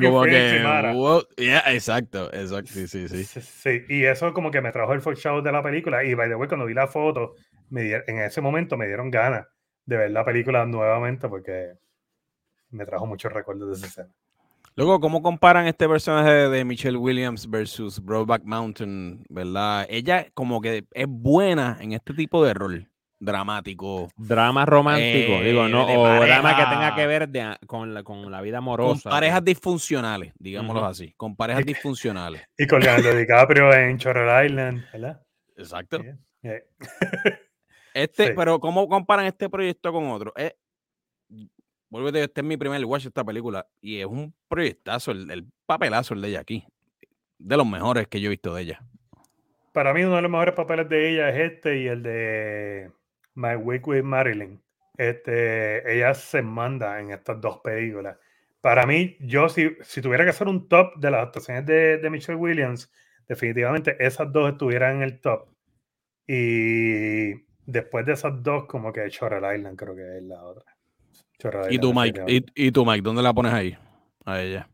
Como 0.10 0.22
que, 0.24 0.62
wow, 0.94 1.22
yeah, 1.36 1.62
exacto, 1.72 2.32
exacto, 2.32 2.72
sí, 2.72 2.86
sí, 2.88 3.08
sí. 3.08 3.24
Sí, 3.24 3.84
y 3.88 4.04
eso 4.04 4.32
como 4.32 4.50
que 4.50 4.60
me 4.60 4.72
trajo 4.72 4.92
el 4.92 5.00
foreshadow 5.00 5.42
de 5.42 5.52
la 5.52 5.62
película. 5.62 6.04
Y 6.04 6.14
by 6.14 6.28
the 6.28 6.34
way, 6.34 6.48
cuando 6.48 6.66
vi 6.66 6.74
la 6.74 6.88
foto, 6.88 7.34
me 7.70 7.92
en 7.92 8.18
ese 8.18 8.40
momento 8.40 8.76
me 8.76 8.86
dieron 8.86 9.10
ganas 9.10 9.46
de 9.86 9.96
ver 9.96 10.10
la 10.10 10.24
película 10.24 10.64
nuevamente 10.66 11.28
porque 11.28 11.72
me 12.70 12.84
trajo 12.84 13.06
muchos 13.06 13.32
recuerdos 13.32 13.68
de 13.68 13.74
esa 13.74 13.86
escena. 13.86 14.14
Luego, 14.76 15.00
¿cómo 15.00 15.20
comparan 15.20 15.66
este 15.66 15.88
personaje 15.88 16.48
de 16.48 16.64
Michelle 16.64 16.96
Williams 16.96 17.48
versus 17.50 18.02
Broadback 18.02 18.44
Mountain, 18.44 19.24
verdad? 19.28 19.86
Ella 19.90 20.26
como 20.32 20.60
que 20.60 20.86
es 20.92 21.06
buena 21.08 21.76
en 21.80 21.92
este 21.92 22.14
tipo 22.14 22.44
de 22.44 22.54
rol 22.54 22.89
dramático, 23.20 24.08
Drama 24.16 24.64
romántico, 24.66 25.32
Eh, 25.34 25.44
digo, 25.44 25.68
no, 25.68 25.86
o 25.86 26.24
drama 26.24 26.56
que 26.56 26.62
tenga 26.64 26.94
que 26.96 27.06
ver 27.06 27.28
de- 27.28 27.56
con, 27.66 27.92
la, 27.94 28.02
con 28.02 28.30
la 28.30 28.40
vida 28.40 28.56
con 28.56 28.64
amorosa. 28.64 29.10
parejas 29.10 29.44
disfuncionales, 29.44 30.32
digámoslo 30.38 30.84
así, 30.86 31.12
con 31.16 31.36
parejas 31.36 31.64
disfuncionales. 31.66 32.42
Y 32.56 32.66
con 32.66 32.80
Leonardo 32.80 33.14
DiCaprio 33.14 33.72
en 33.74 33.96
Shutter 33.98 34.44
Island, 34.46 34.84
¿verdad? 34.92 35.22
Exacto. 35.56 36.00
Eh. 36.42 36.64
Este, 37.92 38.28
Sí. 38.28 38.32
pero 38.36 38.60
¿cómo 38.60 38.86
comparan 38.88 39.26
este 39.26 39.48
proyecto 39.50 39.92
con 39.92 40.08
otro? 40.10 40.32
Eh, 40.36 40.54
vuelvo 41.88 42.08
a 42.08 42.12
decir, 42.12 42.28
este 42.28 42.40
es 42.40 42.46
mi 42.46 42.56
primer 42.56 42.84
watch 42.84 43.02
de 43.02 43.08
esta 43.08 43.24
película 43.24 43.66
y 43.80 43.98
es 43.98 44.06
un 44.06 44.32
proyectazo, 44.48 45.10
el, 45.10 45.28
el 45.28 45.46
papelazo 45.66 46.14
el 46.14 46.22
de 46.22 46.28
ella 46.28 46.40
aquí. 46.40 46.64
De 47.38 47.56
los 47.56 47.66
mejores 47.66 48.06
que 48.06 48.20
yo 48.20 48.28
he 48.28 48.30
visto 48.30 48.54
de 48.54 48.62
ella. 48.62 48.80
Para 49.72 49.92
mí 49.92 50.04
uno 50.04 50.14
de 50.16 50.22
los 50.22 50.30
mejores 50.30 50.54
papeles 50.54 50.88
de 50.88 51.12
ella 51.12 51.30
es 51.30 51.52
este 51.52 51.80
y 51.82 51.88
el 51.88 52.02
de 52.04 52.92
My 53.34 53.56
Week 53.56 53.86
with 53.86 54.02
Marilyn. 54.02 54.62
Este, 54.96 55.96
ella 55.96 56.14
se 56.14 56.42
manda 56.42 57.00
en 57.00 57.10
estas 57.10 57.40
dos 57.40 57.58
películas. 57.58 58.18
Para 58.60 58.86
mí, 58.86 59.16
yo 59.20 59.48
si, 59.48 59.76
si 59.82 60.02
tuviera 60.02 60.24
que 60.24 60.30
hacer 60.30 60.48
un 60.48 60.68
top 60.68 60.96
de 60.96 61.10
las 61.10 61.26
actuaciones 61.26 61.64
de, 61.64 61.98
de 61.98 62.10
Michelle 62.10 62.38
Williams, 62.38 62.92
definitivamente 63.26 63.96
esas 63.98 64.30
dos 64.32 64.52
estuvieran 64.52 64.96
en 64.96 65.02
el 65.02 65.20
top. 65.20 65.48
Y 66.26 67.32
después 67.64 68.04
de 68.04 68.12
esas 68.12 68.42
dos, 68.42 68.66
como 68.66 68.92
que 68.92 69.08
Shutter 69.08 69.42
Island 69.56 69.76
creo 69.78 69.94
que 69.94 70.18
es 70.18 70.22
la 70.22 70.42
otra. 70.44 70.64
¿Y 71.42 71.74
Island, 71.74 71.80
tú, 71.80 71.94
Mike? 71.94 72.24
¿Y, 72.28 72.66
y 72.66 72.72
tú, 72.72 72.84
Mike? 72.84 73.02
¿Dónde 73.02 73.22
la 73.22 73.32
pones 73.32 73.52
ahí? 73.52 73.76
A 74.26 74.42
ella. 74.42 74.68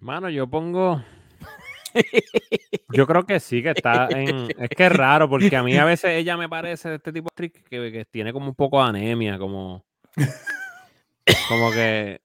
Mano, 0.00 0.28
yo 0.28 0.46
pongo. 0.46 1.02
Yo 2.94 3.06
creo 3.06 3.24
que 3.24 3.40
sí, 3.40 3.62
que 3.62 3.70
está 3.70 4.08
en. 4.10 4.48
Es 4.58 4.68
que 4.70 4.86
es 4.86 4.92
raro, 4.92 5.28
porque 5.28 5.54
a 5.56 5.62
mí 5.62 5.76
a 5.76 5.84
veces 5.84 6.12
ella 6.12 6.36
me 6.36 6.48
parece 6.48 6.94
este 6.94 7.12
tipo 7.12 7.28
de 7.36 7.46
actriz 7.46 7.64
que, 7.68 7.92
que 7.92 8.04
tiene 8.06 8.32
como 8.32 8.46
un 8.48 8.54
poco 8.54 8.82
de 8.82 8.88
anemia, 8.88 9.38
como. 9.38 9.84
Como 11.48 11.70
que. 11.72 12.20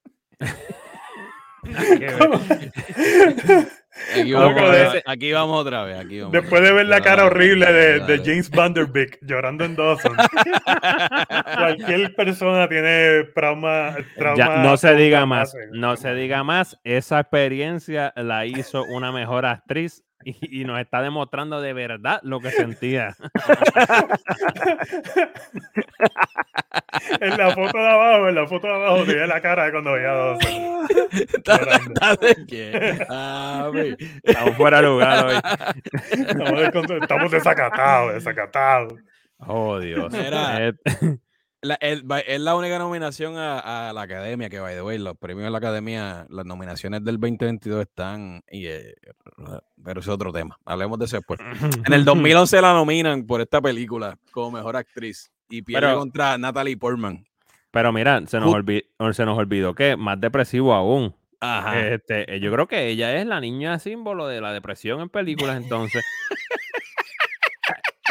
Nada 1.64 1.84
que 1.98 2.06
ver. 2.06 3.70
Aquí 4.16 4.32
vamos, 4.34 4.72
de- 4.72 5.04
aquí 5.06 5.32
vamos 5.34 5.60
otra 5.60 5.84
vez. 5.84 6.00
Aquí 6.00 6.20
vamos 6.20 6.32
Después 6.32 6.62
de 6.62 6.72
ver 6.72 6.86
la 6.88 7.02
cara 7.02 7.26
horrible 7.26 7.66
de, 7.72 8.00
de. 8.00 8.18
James 8.20 8.50
Vanderbeek 8.50 9.20
llorando 9.22 9.66
en 9.66 9.76
Dawson, 9.76 10.16
cualquier 11.58 12.16
persona 12.16 12.70
tiene 12.70 13.26
trauma. 13.36 13.98
trauma 14.16 14.38
Ya, 14.38 14.64
no 14.64 14.78
se 14.78 14.96
diga 14.96 15.26
más, 15.26 15.54
no 15.72 15.98
se 15.98 16.14
diga 16.14 16.44
más. 16.44 16.78
Esa 16.86 17.20
experiencia 17.20 18.14
la 18.16 18.46
hizo 18.46 18.84
una 18.86 19.12
mejor 19.12 19.46
actriz 19.46 20.04
y, 20.24 20.62
y 20.62 20.66
nos 20.66 20.80
está 20.80 21.02
demostrando 21.02 21.62
de 21.62 21.74
verdad 21.74 22.20
lo 22.24 22.40
que 22.40 22.52
sentía. 22.52 23.16
en 27.22 27.38
la 27.38 27.54
foto 27.56 27.78
de 27.78 27.88
abajo, 27.90 28.28
en 28.30 28.36
la 28.36 28.48
foto 28.48 28.68
de 28.68 28.74
abajo 28.74 29.04
tenía 29.06 29.28
la 29.28 29.42
cara 29.42 29.66
de 29.66 29.72
cuando 29.72 29.94
veía 29.94 30.12
a 30.12 30.16
Dawson. 30.16 30.88
llorando. 31.46 31.94
¿Sabes 32.00 32.38
qué? 32.48 33.06
Ah, 33.10 33.70
ve. 33.74 33.98
Estamos 34.24 34.56
fuera 34.58 34.78
de 34.82 34.88
lugar 34.88 35.26
hoy. 35.26 35.36
Estamos, 36.12 36.52
descont- 36.62 37.02
estamos 37.02 37.32
desacatados, 37.32 38.14
desacatados. 38.14 38.94
Oh, 39.48 39.80
Dios. 39.80 40.12
Mira. 40.12 40.74
La- 41.62 41.76
el- 41.82 42.06
es 42.26 42.40
la 42.40 42.56
única 42.56 42.80
nominación 42.80 43.38
a, 43.38 43.90
a 43.90 43.94
la 43.94 44.02
academia 44.04 44.50
que, 44.50 44.60
by 44.62 44.76
the 44.76 44.82
way, 44.82 44.98
los 44.98 45.18
premios 45.18 45.44
de 45.46 45.52
la 45.52 45.58
academia, 45.58 46.26
las 46.30 46.46
nominaciones 46.46 47.04
del 47.04 47.20
2022 47.20 47.82
están, 47.82 48.42
y, 48.50 48.68
eh, 48.68 48.96
pero 49.84 50.00
es 50.00 50.08
otro 50.08 50.32
tema. 50.32 50.58
Hablemos 50.66 50.98
de 51.00 51.06
eso 51.06 51.18
después. 51.18 51.40
En 51.86 51.92
el 51.94 52.06
2011 52.06 52.62
la 52.62 52.74
nominan 52.74 53.28
por 53.28 53.42
esta 53.42 53.60
película 53.62 54.18
como 54.32 54.52
mejor 54.52 54.78
actriz 54.78 55.32
y 55.50 55.62
pierde 55.62 55.88
Pero- 55.88 56.00
contra 56.00 56.38
Natalie 56.38 56.78
Portman. 56.78 57.26
Pero 57.72 57.92
mira, 57.92 58.22
se 58.26 58.40
nos, 58.40 58.50
Ju- 58.54 58.64
olvi- 58.64 59.14
se 59.14 59.26
nos 59.26 59.38
olvidó 59.38 59.76
que 59.76 59.96
más 59.98 60.20
depresivo 60.20 60.74
aún. 60.74 61.14
Ajá. 61.42 61.80
Este, 61.88 62.36
eh, 62.36 62.40
yo 62.40 62.52
creo 62.52 62.68
que 62.68 62.88
ella 62.88 63.16
es 63.20 63.26
la 63.28 63.40
niña 63.40 63.78
símbolo 63.80 64.28
de 64.28 64.42
la 64.42 64.52
depresión 64.54 65.02
en 65.02 65.10
películas, 65.10 65.58
entonces. 65.62 66.04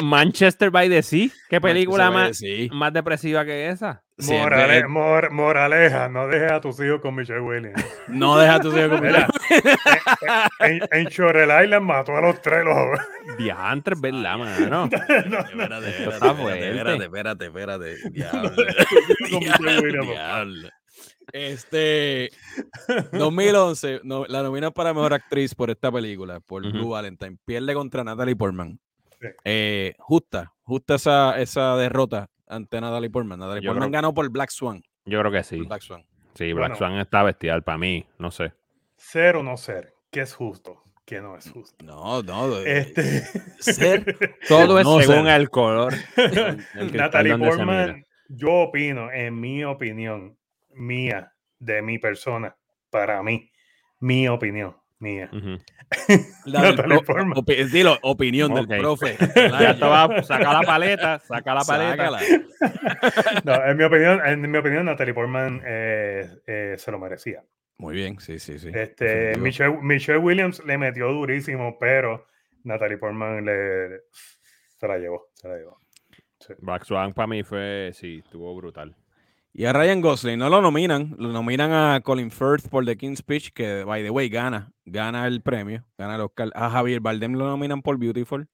Manchester 0.02 0.70
by 0.70 0.88
the 0.88 1.02
Sea, 1.02 1.28
¿qué 1.48 1.60
película 1.60 2.10
más, 2.10 2.38
Sea. 2.38 2.68
más 2.72 2.92
depresiva 2.92 3.44
que 3.44 3.68
esa? 3.68 4.02
Siempre 4.18 4.56
Morale- 4.56 4.78
es- 4.78 4.88
mor- 4.88 5.30
moraleja, 5.30 6.08
no 6.08 6.26
dejes 6.26 6.50
a 6.52 6.60
tus 6.60 6.80
hijos 6.80 7.00
con 7.00 7.14
Michelle 7.14 7.40
Williams. 7.40 7.84
no 8.08 8.36
deja 8.38 8.54
a 8.56 8.60
tus 8.60 8.74
hijos 8.76 8.88
con 8.88 9.02
Mira, 9.02 9.28
en, 10.60 10.80
en 10.90 11.04
Shorel 11.06 11.64
Island 11.64 11.84
mató 11.86 12.16
a 12.16 12.20
los 12.20 12.40
tres. 12.42 12.64
Los... 12.64 12.98
Diantres, 13.38 14.00
¿verdad, 14.00 14.38
mano? 14.38 14.68
no, 14.90 14.98
no, 15.26 15.38
Espérate, 15.40 15.88
espérate, 15.90 16.68
espérate, 16.68 17.04
espérate, 17.04 17.04
espérate, 17.04 17.46
espérate. 17.46 17.96
Diablo. 18.10 18.50
Michelle 19.30 19.80
Williams. 19.82 20.08
Diablo. 20.08 20.68
Este 21.32 22.30
2011 23.12 24.00
no, 24.02 24.24
la 24.26 24.42
nominan 24.42 24.72
para 24.72 24.94
mejor 24.94 25.12
actriz 25.12 25.54
por 25.54 25.70
esta 25.70 25.92
película, 25.92 26.40
por 26.40 26.62
Ujú. 26.64 26.72
Blue 26.72 26.88
Valentine. 26.90 27.36
Pierde 27.44 27.74
contra 27.74 28.02
Natalie 28.02 28.34
Portman. 28.34 28.80
Eh, 29.44 29.94
justa, 29.98 30.52
justa 30.62 30.94
esa, 30.96 31.38
esa 31.40 31.76
derrota 31.76 32.28
ante 32.46 32.80
Natalie 32.80 33.10
Portman. 33.10 33.38
Natalie 33.40 33.62
Yo 33.62 33.70
Portman 33.70 33.90
creo- 33.90 33.98
ganó 33.98 34.14
por 34.14 34.28
Black 34.30 34.50
Swan. 34.50 34.82
Yo 35.04 35.18
creo 35.20 35.32
que 35.32 35.42
sí. 35.42 35.60
Black 35.60 35.82
Swan. 35.82 36.04
Sí, 36.34 36.52
Black 36.52 36.70
Bueno. 36.70 36.76
Swan 36.76 36.98
está 36.98 37.22
bestial 37.22 37.62
para 37.62 37.78
mí, 37.78 38.06
no 38.18 38.30
sé. 38.30 38.52
Ser 38.96 39.36
o 39.36 39.42
no 39.42 39.56
ser, 39.56 39.94
¿qué 40.10 40.20
es 40.20 40.34
justo? 40.34 40.82
¿Qué 41.04 41.20
no 41.20 41.36
es 41.36 41.50
justo? 41.50 41.84
No, 41.84 42.22
no. 42.22 42.58
eh, 42.58 42.80
Este... 42.80 43.20
Ser 43.60 44.04
Todo 44.48 44.78
es 44.78 44.84
No 44.84 45.00
sé. 45.00 45.06
según 45.06 45.26
el 45.28 45.48
color. 45.50 45.94
el 46.16 46.56
cristal 46.72 46.92
Natalie 46.96 47.32
donde 47.32 47.46
se 47.50 47.56
Portman, 47.56 48.04
yo 48.28 48.52
opino, 48.54 49.10
en 49.10 49.40
mi 49.40 49.64
opinión, 49.64 50.36
mía, 50.74 51.32
de 51.58 51.80
mi 51.80 51.98
persona, 51.98 52.54
para 52.90 53.22
mí, 53.22 53.50
mi 54.00 54.28
opinión, 54.28 54.76
mía. 55.00 55.28
Ujú. 55.32 55.58
la 56.46 56.62
del 56.62 56.76
Natalie 56.76 56.98
pro- 56.98 57.04
Portman. 57.14 57.32
opi- 57.38 57.64
dilo, 57.70 57.98
opinión 58.02 58.54
del 58.54 58.66
profe. 58.66 59.16
Ya 59.60 59.74
saca 60.22 60.52
la 60.52 60.62
paleta, 60.62 61.18
saca 61.20 61.54
la 61.54 61.60
paleta. 61.64 62.10
No, 63.44 63.64
en 63.64 63.76
mi 63.76 63.84
opinión, 63.84 64.20
en 64.24 64.50
mi 64.50 64.58
opinión, 64.58 64.86
Natalie 64.86 65.14
Portman 65.14 65.62
eh, 65.64 66.28
eh, 66.46 66.74
se 66.78 66.90
lo 66.90 66.98
merecía. 66.98 67.42
Muy 67.78 67.94
bien, 67.94 68.18
sí, 68.18 68.38
sí, 68.38 68.58
sí. 68.58 68.70
Este. 68.74 69.36
Michelle, 69.38 69.78
Michelle 69.80 70.18
Williams 70.18 70.62
le 70.64 70.76
metió 70.78 71.08
durísimo, 71.12 71.78
pero 71.78 72.26
Natalie 72.64 72.98
Portman 72.98 73.44
le, 73.44 74.00
se 74.78 74.88
la 74.88 74.98
llevó, 74.98 75.28
se 75.34 75.48
la 75.48 75.56
llevó. 75.58 75.78
Sí. 76.40 76.54
Black 76.58 76.84
Swan 76.84 77.14
para 77.14 77.28
mí 77.28 77.42
fue, 77.44 77.90
sí, 77.94 78.20
estuvo 78.24 78.54
brutal. 78.56 78.96
Y 79.52 79.64
a 79.64 79.72
Ryan 79.72 80.00
Gosling 80.00 80.38
no 80.38 80.48
lo 80.50 80.62
nominan, 80.62 81.16
lo 81.18 81.32
nominan 81.32 81.72
a 81.72 82.00
Colin 82.00 82.30
Firth 82.30 82.68
por 82.68 82.84
The 82.84 82.96
King's 82.96 83.18
Speech, 83.20 83.52
que 83.52 83.82
by 83.84 84.02
the 84.04 84.10
way 84.10 84.28
gana, 84.28 84.70
gana 84.84 85.26
el 85.26 85.40
premio, 85.42 85.84
gana 85.96 86.14
el 86.14 86.20
Oscar. 86.20 86.50
A 86.54 86.70
Javier 86.70 87.00
Bardem 87.00 87.32
lo 87.34 87.46
nominan 87.48 87.82
por 87.82 87.98
Beautiful, 87.98 88.46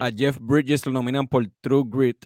a 0.00 0.10
Jeff 0.10 0.38
Bridges 0.40 0.86
lo 0.86 0.92
nominan 0.92 1.28
por 1.28 1.46
True 1.60 1.82
Grit, 1.86 2.24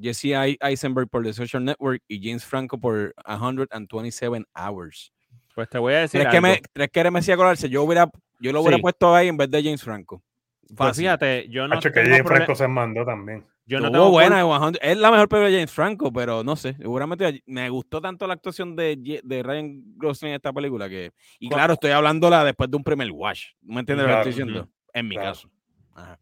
Jesse 0.00 0.34
Eisenberg 0.60 1.08
por 1.08 1.24
The 1.24 1.32
Social 1.32 1.64
Network 1.64 2.02
y 2.06 2.20
James 2.26 2.44
Franco 2.44 2.78
por 2.78 3.14
127 3.26 4.44
Hours. 4.54 5.12
Pues 5.54 5.68
te 5.68 5.78
voy 5.78 5.94
a 5.94 6.00
decir 6.00 6.20
¿Crees 6.20 6.34
que, 6.34 6.40
me, 6.40 6.60
¿Crees 6.72 6.90
que 6.90 7.10
me 7.10 7.18
hacía 7.18 7.36
colarse? 7.36 7.68
Yo, 7.68 7.82
hubiera, 7.82 8.08
yo 8.38 8.52
lo 8.52 8.60
hubiera 8.60 8.76
Sí. 8.76 8.82
puesto 8.82 9.14
ahí 9.14 9.28
en 9.28 9.36
vez 9.38 9.50
de 9.50 9.62
James 9.62 9.82
Franco. 9.82 10.22
Pues 10.68 10.76
Fácil. 10.76 11.04
fíjate, 11.04 11.48
yo 11.48 11.66
no 11.66 11.76
Hacho, 11.76 11.90
que 11.90 12.00
prole- 12.02 12.24
Franco 12.24 12.54
se 12.54 12.68
mandó 12.68 13.04
también. 13.04 13.44
Yo 13.66 13.80
no 13.80 13.90
tengo 13.90 14.10
buena, 14.10 14.42
cul- 14.44 14.78
100 14.80 14.90
es 14.90 14.96
la 14.96 15.10
mejor 15.10 15.28
película 15.28 15.50
de 15.50 15.56
James 15.56 15.72
Franco, 15.72 16.12
pero 16.12 16.42
no 16.44 16.56
sé, 16.56 16.74
seguramente 16.74 17.42
me 17.46 17.68
gustó 17.68 18.00
tanto 18.00 18.26
la 18.26 18.34
actuación 18.34 18.74
de, 18.76 19.20
de 19.22 19.42
Ryan 19.42 19.82
Gosling 19.96 20.30
en 20.30 20.36
esta 20.36 20.52
película 20.52 20.88
que, 20.88 21.12
y 21.38 21.48
claro, 21.48 21.74
estoy 21.74 21.90
hablándola 21.90 22.44
después 22.44 22.70
de 22.70 22.76
un 22.76 22.84
primer 22.84 23.10
watch, 23.10 23.48
¿no 23.62 23.74
me 23.74 23.80
entiendes 23.80 24.06
lo 24.06 24.12
que 24.12 24.18
estoy 24.18 24.32
diciendo? 24.32 24.68
En 24.94 25.08
mi 25.08 25.14
claro. 25.16 25.30
caso. 25.30 25.50
Ajá. 25.94 26.18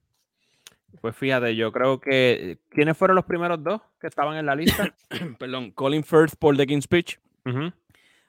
Pues 1.01 1.17
fíjate, 1.17 1.55
yo 1.55 1.71
creo 1.73 2.01
que. 2.01 2.59
¿Quiénes 2.71 2.97
fueron 2.97 3.17
los 3.17 3.25
primeros 3.25 3.63
dos 3.63 3.81
que 4.01 4.07
estaban 4.07 4.37
en 4.39 4.47
la 4.47 4.55
lista? 4.55 4.95
Perdón, 5.39 5.71
Colin 5.73 6.03
Firth 6.05 6.35
por 6.39 6.57
The 6.57 6.67
King's 6.67 6.85
Speech, 6.85 7.19
Ujú. 7.45 7.73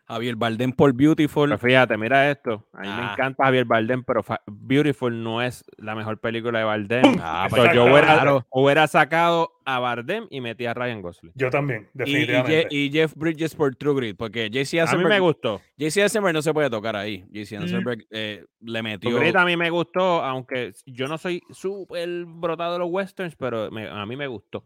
Javier 0.07 0.35
Bardem 0.35 0.71
por 0.71 0.93
Beautiful, 0.93 1.57
fíjate, 1.57 1.97
mira 1.97 2.29
esto. 2.29 2.63
A 2.73 2.81
mí 2.81 2.87
me 2.87 2.93
Ah. 2.93 3.09
encanta 3.13 3.43
Javier 3.45 3.65
Bardem, 3.65 4.03
pero 4.03 4.21
fa- 4.21 4.41
Beautiful 4.45 5.23
no 5.23 5.41
es 5.41 5.63
la 5.77 5.95
mejor 5.95 6.19
película 6.19 6.59
de 6.59 6.65
Bardem. 6.65 7.01
Ah, 7.23 7.47
So, 7.49 7.55
pues 7.55 7.73
yo 7.73 7.85
hubiera, 7.85 8.13
claro. 8.13 8.45
hubiera 8.51 8.85
sacado 8.87 9.51
a 9.65 9.79
Bardem 9.79 10.27
y 10.29 10.41
metí 10.41 10.67
a 10.67 10.75
Ryan 10.75 11.01
Gosling. 11.01 11.31
Yo 11.35 11.49
también, 11.49 11.83
y, 11.83 11.85
y 11.85 11.89
Je- 11.89 12.05
definitivamente. 12.05 12.67
y 12.69 12.91
Jeff 12.91 13.13
Bridges 13.15 13.55
por 13.55 13.75
True 13.75 13.95
Grit, 13.95 14.15
porque 14.17 14.49
JC 14.51 14.79
A 14.81 14.95
mí 14.95 15.03
me 15.05 15.19
gustó. 15.19 15.59
JC 15.77 15.97
Eisenberg 16.03 16.35
no 16.35 16.41
se 16.43 16.53
puede 16.53 16.69
tocar 16.69 16.95
ahí. 16.95 17.25
JC 17.31 17.57
Mm. 17.57 17.61
Eisenberg 17.63 18.05
eh, 18.11 18.45
le 18.59 18.83
metió... 18.83 19.09
True 19.09 19.21
Grit 19.21 19.35
a 19.35 19.43
mí 19.45 19.57
me 19.57 19.71
gustó, 19.71 20.23
aunque 20.23 20.71
yo 20.85 21.07
no 21.07 21.17
soy 21.17 21.41
súper 21.49 22.25
brotado 22.25 22.73
de 22.73 22.79
los 22.79 22.89
westerns, 22.91 23.35
pero 23.35 23.71
me- 23.71 23.89
a 23.89 24.05
mí 24.05 24.15
me 24.15 24.27
gustó. 24.27 24.63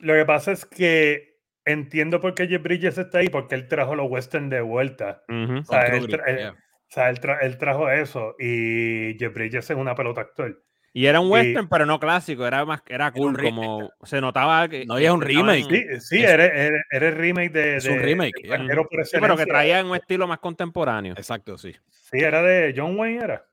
Lo 0.00 0.14
que 0.14 0.24
pasa 0.24 0.52
es 0.52 0.64
que 0.64 1.35
entiendo 1.66 2.20
por 2.20 2.34
qué 2.34 2.46
Jeff 2.48 2.62
Bridges 2.62 2.96
está 2.96 3.18
ahí, 3.18 3.28
porque 3.28 3.54
él 3.54 3.68
trajo 3.68 3.94
los 3.94 4.10
western 4.10 4.48
de 4.48 4.60
vuelta. 4.62 5.22
O 5.28 5.64
sea, 5.64 5.82
él, 5.88 6.06
tra- 6.08 6.22
él- 6.26 6.36
yeah. 6.38 6.50
o 6.52 6.56
sea, 6.88 7.10
él 7.10 7.20
tra- 7.20 7.38
él 7.42 7.58
trajo 7.58 7.90
eso 7.90 8.34
y 8.38 9.16
Jeff 9.18 9.34
Bridges 9.34 9.68
es 9.70 9.76
una 9.76 9.94
pelota 9.94 10.22
actor. 10.22 10.62
Y 10.92 11.04
era 11.04 11.20
un 11.20 11.26
Y- 11.26 11.30
western, 11.32 11.68
pero 11.68 11.84
no 11.84 12.00
clásico, 12.00 12.46
era 12.46 12.64
más 12.64 12.80
era 12.88 13.08
un 13.08 13.12
cool, 13.12 13.34
re- 13.34 13.42
como 13.50 13.90
se 14.02 14.18
notaba 14.18 14.66
que. 14.66 14.86
No, 14.86 14.98
y 14.98 15.04
es 15.04 15.10
un 15.10 15.20
remake. 15.20 15.68
Sí, 15.68 16.00
sí, 16.00 16.22
era, 16.22 16.46
era- 16.46 16.82
era 16.90 17.08
el 17.08 17.14
remake 17.16 17.50
de. 17.52 17.76
Es 17.76 17.84
un 17.86 17.98
de- 17.98 18.02
remake, 18.02 18.32
de 18.36 18.42
yeah. 18.44 18.54
Extranjero 18.54 18.88
por 18.88 19.04
Sí, 19.04 19.16
pero 19.20 19.36
que 19.36 19.44
traía 19.44 19.84
un 19.84 19.94
estilo 19.94 20.26
más 20.26 20.38
contemporáneo. 20.38 21.12
Exacto, 21.18 21.58
sí. 21.58 21.74
Sí, 21.90 22.18
era 22.20 22.40
de 22.40 22.72
John 22.74 22.98
Wayne, 22.98 23.22
era. 23.24 23.44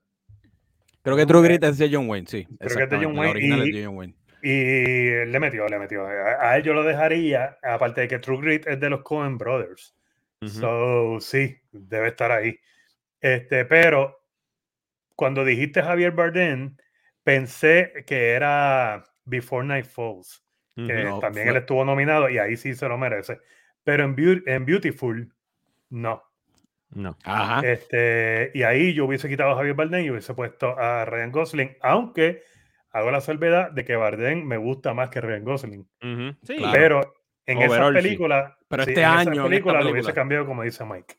Creo 1.02 1.16
que 1.18 1.26
True 1.26 1.42
Grit 1.42 1.64
es 1.64 1.76
de 1.76 1.90
John 1.92 2.08
Wayne, 2.08 2.26
sí. 2.26 2.46
Creo 2.58 2.76
que 2.78 2.82
es 2.84 2.88
de 2.90 2.96
John 3.04 3.18
Wayne 3.18 3.30
original 3.32 3.58
y- 3.66 3.68
es 3.68 3.76
de 3.76 3.84
John 3.84 3.96
Wayne. 3.98 4.14
Y 4.46 5.24
le 5.24 5.40
metió, 5.40 5.66
le 5.66 5.78
metió. 5.78 6.06
A, 6.06 6.50
a 6.50 6.56
él 6.58 6.62
yo 6.62 6.74
lo 6.74 6.82
dejaría, 6.84 7.56
aparte 7.62 8.02
de 8.02 8.08
que 8.08 8.18
True 8.18 8.42
Grit 8.42 8.66
es 8.66 8.78
de 8.78 8.90
los 8.90 9.00
Coen 9.02 9.38
Brothers. 9.38 9.96
Ujú. 10.42 10.50
So, 10.50 11.20
sí, 11.20 11.56
debe 11.72 12.08
estar 12.08 12.30
ahí. 12.30 12.58
Este, 13.22 13.64
pero 13.64 14.18
cuando 15.16 15.44
dijiste 15.46 15.82
Javier 15.82 16.10
Bardem, 16.12 16.76
pensé 17.22 18.04
que 18.06 18.32
era 18.32 19.02
Before 19.24 19.66
Night 19.66 19.86
Falls, 19.86 20.44
que 20.76 21.08
también 21.20 21.46
fue- 21.46 21.50
él 21.52 21.56
estuvo 21.56 21.84
nominado 21.84 22.28
y 22.28 22.36
ahí 22.36 22.56
sí 22.58 22.74
se 22.74 22.86
lo 22.86 22.98
merece. 22.98 23.40
Pero 23.82 24.04
en, 24.04 24.14
Beau- 24.14 24.42
en 24.46 24.66
Beautiful, 24.66 25.32
no. 25.88 26.22
No. 26.90 27.16
Ajá. 27.24 27.66
Este, 27.66 28.50
y 28.54 28.62
ahí 28.62 28.92
yo 28.92 29.06
hubiese 29.06 29.28
quitado 29.28 29.52
a 29.52 29.56
Javier 29.56 29.74
Bardem 29.74 30.04
y 30.04 30.10
hubiese 30.10 30.34
puesto 30.34 30.78
a 30.78 31.06
Ryan 31.06 31.32
Gosling, 31.32 31.76
aunque 31.80 32.42
hago 32.94 33.10
la 33.10 33.20
salvedad 33.20 33.72
de 33.72 33.84
que 33.84 33.96
Bardem 33.96 34.44
me 34.44 34.56
gusta 34.56 34.94
más 34.94 35.10
que 35.10 35.20
Ryan 35.20 35.44
Gosling. 35.44 35.80
Ujú. 36.00 36.36
Sí, 36.44 36.56
Claro. 36.56 36.72
Pero 36.72 37.14
en 37.44 37.60
esa 37.60 37.90
película, 37.90 38.56
Pero 38.68 38.84
sí, 38.84 38.90
este 38.90 39.02
en 39.02 39.06
esa 39.08 39.18
año, 39.18 39.30
en 39.30 39.32
esta 39.32 39.48
película 39.48 39.82
lo 39.82 39.90
hubiese 39.90 40.14
cambiado 40.14 40.46
como 40.46 40.62
dice 40.62 40.84
Mike. 40.84 41.16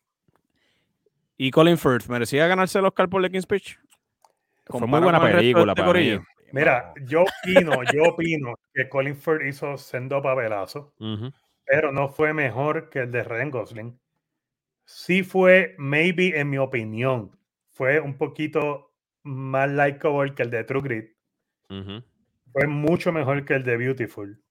Y 1.37 1.51
Colin 1.51 1.77
Firth, 1.77 2.07
¿merecía 2.07 2.47
ganarse 2.47 2.79
el 2.79 2.85
Oscar 2.85 3.09
por 3.09 3.21
The 3.21 3.29
King's 3.29 3.43
Speech? 3.43 3.77
Fue 4.67 4.87
muy 4.87 5.01
buena 5.01 5.21
película 5.21 5.75
para 5.75 5.93
mí. 5.93 6.17
Mira, 6.53 6.93
yo 7.03 7.23
opino, 7.23 7.83
yo 7.93 8.03
opino 8.05 8.55
que 8.73 8.87
Colin 8.87 9.17
Firth 9.17 9.45
hizo 9.45 9.77
sendo 9.77 10.21
papelazo, 10.21 10.93
pero 11.65 11.91
no 11.91 12.07
fue 12.07 12.33
mejor 12.33 12.89
que 12.89 12.99
el 12.99 13.11
de 13.11 13.23
Ryan 13.25 13.51
Gosling. 13.51 13.99
Sí 14.85 15.23
fue, 15.23 15.75
maybe 15.77 16.39
en 16.39 16.49
mi 16.49 16.57
opinión, 16.57 17.37
fue 17.71 17.99
un 17.99 18.17
poquito 18.17 18.93
más 19.23 19.69
likable 19.69 20.33
que 20.35 20.43
el 20.43 20.51
de 20.51 20.63
True 20.63 20.81
Grit. 20.81 21.14
Ujú. 21.69 22.03
Fue 22.51 22.67
mucho 22.67 23.11
mejor 23.11 23.43
que 23.45 23.55
el 23.55 23.63
de 23.63 23.77
Beautiful. 23.77 24.41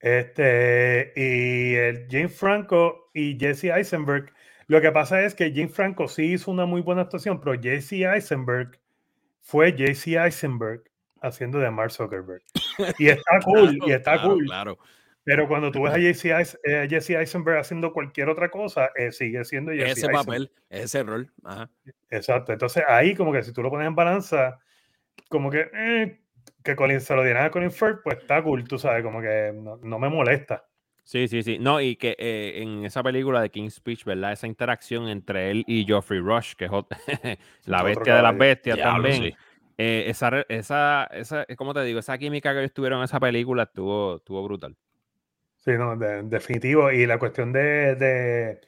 Este, 0.00 1.12
y 1.14 1.74
el 1.76 2.08
James 2.10 2.36
Franco 2.36 3.10
y 3.14 3.38
Jesse 3.38 3.64
Eisenberg. 3.66 4.32
Lo 4.66 4.80
que 4.80 4.90
pasa 4.90 5.22
es 5.22 5.34
que 5.34 5.52
James 5.54 5.72
Franco 5.74 6.08
sí 6.08 6.32
hizo 6.32 6.50
una 6.50 6.66
muy 6.66 6.80
buena 6.80 7.02
actuación, 7.02 7.40
pero 7.40 7.60
Jesse 7.60 8.02
Eisenberg 8.12 8.80
fue 9.40 9.72
Jesse 9.76 10.16
Eisenberg 10.16 10.82
haciendo 11.20 11.58
de 11.58 11.70
Mark 11.70 11.92
Zuckerberg. 11.92 12.42
Y 12.98 13.08
está 13.08 13.38
cool, 13.44 13.78
y 13.86 13.92
está 13.92 14.14
Claro, 14.14 14.28
cool. 14.30 14.44
Claro. 14.46 14.78
Pero 15.24 15.46
cuando 15.46 15.70
tú 15.70 15.82
ves 15.82 15.92
a 15.92 15.98
Jesse, 16.00 16.56
eh, 16.64 16.86
Jesse 16.90 17.10
Eisenberg 17.10 17.58
haciendo 17.58 17.92
cualquier 17.92 18.28
otra 18.28 18.50
cosa, 18.50 18.90
eh, 18.96 19.12
sigue 19.12 19.44
siendo 19.44 19.70
Jesse 19.70 19.82
Ese 19.98 20.06
Eisenberg. 20.06 20.24
papel, 20.26 20.52
ese 20.68 21.02
rol. 21.04 21.32
Ajá. 21.44 21.70
Exacto. 22.10 22.52
Entonces 22.52 22.82
ahí 22.88 23.14
como 23.14 23.32
que 23.32 23.44
si 23.44 23.52
tú 23.52 23.62
lo 23.62 23.70
pones 23.70 23.86
en 23.86 23.94
balanza, 23.94 24.58
como 25.28 25.48
que 25.50 25.70
eh, 25.74 26.21
que 26.64 26.76
Colin 26.76 27.00
se 27.00 27.14
lo 27.14 27.24
dieran 27.24 27.46
a 27.46 27.50
Colin 27.50 27.70
Firth, 27.70 28.00
pues 28.04 28.18
está 28.18 28.42
cool, 28.42 28.64
tú 28.68 28.78
sabes, 28.78 29.02
como 29.04 29.20
que 29.20 29.52
no, 29.54 29.76
no 29.78 29.98
me 29.98 30.08
molesta. 30.08 30.66
Sí, 31.04 31.26
sí, 31.28 31.42
sí. 31.42 31.58
No, 31.58 31.80
y 31.80 31.96
que 31.96 32.14
eh, 32.18 32.62
en 32.62 32.84
esa 32.84 33.02
película 33.02 33.40
de 33.42 33.50
King's 33.50 33.74
Speech, 33.74 34.04
¿verdad? 34.04 34.32
Esa 34.32 34.46
interacción 34.46 35.08
entre 35.08 35.50
él 35.50 35.64
y 35.66 35.84
Geoffrey 35.84 36.20
Rush, 36.20 36.54
que 36.54 36.66
es 36.66 36.70
la 37.64 37.82
bestia 37.82 38.16
de 38.16 38.22
las 38.22 38.36
bestias 38.38 38.76
Diablo, 38.76 38.80
también. 38.80 39.12
sí. 39.12 39.36
Eh, 39.78 40.04
esa, 40.06 40.44
esa, 40.48 41.04
esa, 41.12 41.44
¿cómo 41.56 41.74
te 41.74 41.82
digo? 41.82 41.98
Esa 41.98 42.16
química 42.18 42.52
que 42.52 42.60
ellos 42.60 42.72
tuvieron 42.72 43.00
en 43.00 43.04
esa 43.04 43.18
película 43.20 43.64
estuvo, 43.64 44.16
estuvo 44.16 44.42
brutal. 44.44 44.76
Sí, 45.58 45.72
no, 45.72 45.96
de- 45.96 46.22
definitivo. 46.24 46.90
Y 46.90 47.06
la 47.06 47.18
cuestión 47.18 47.52
de, 47.52 47.94
de, 47.94 48.60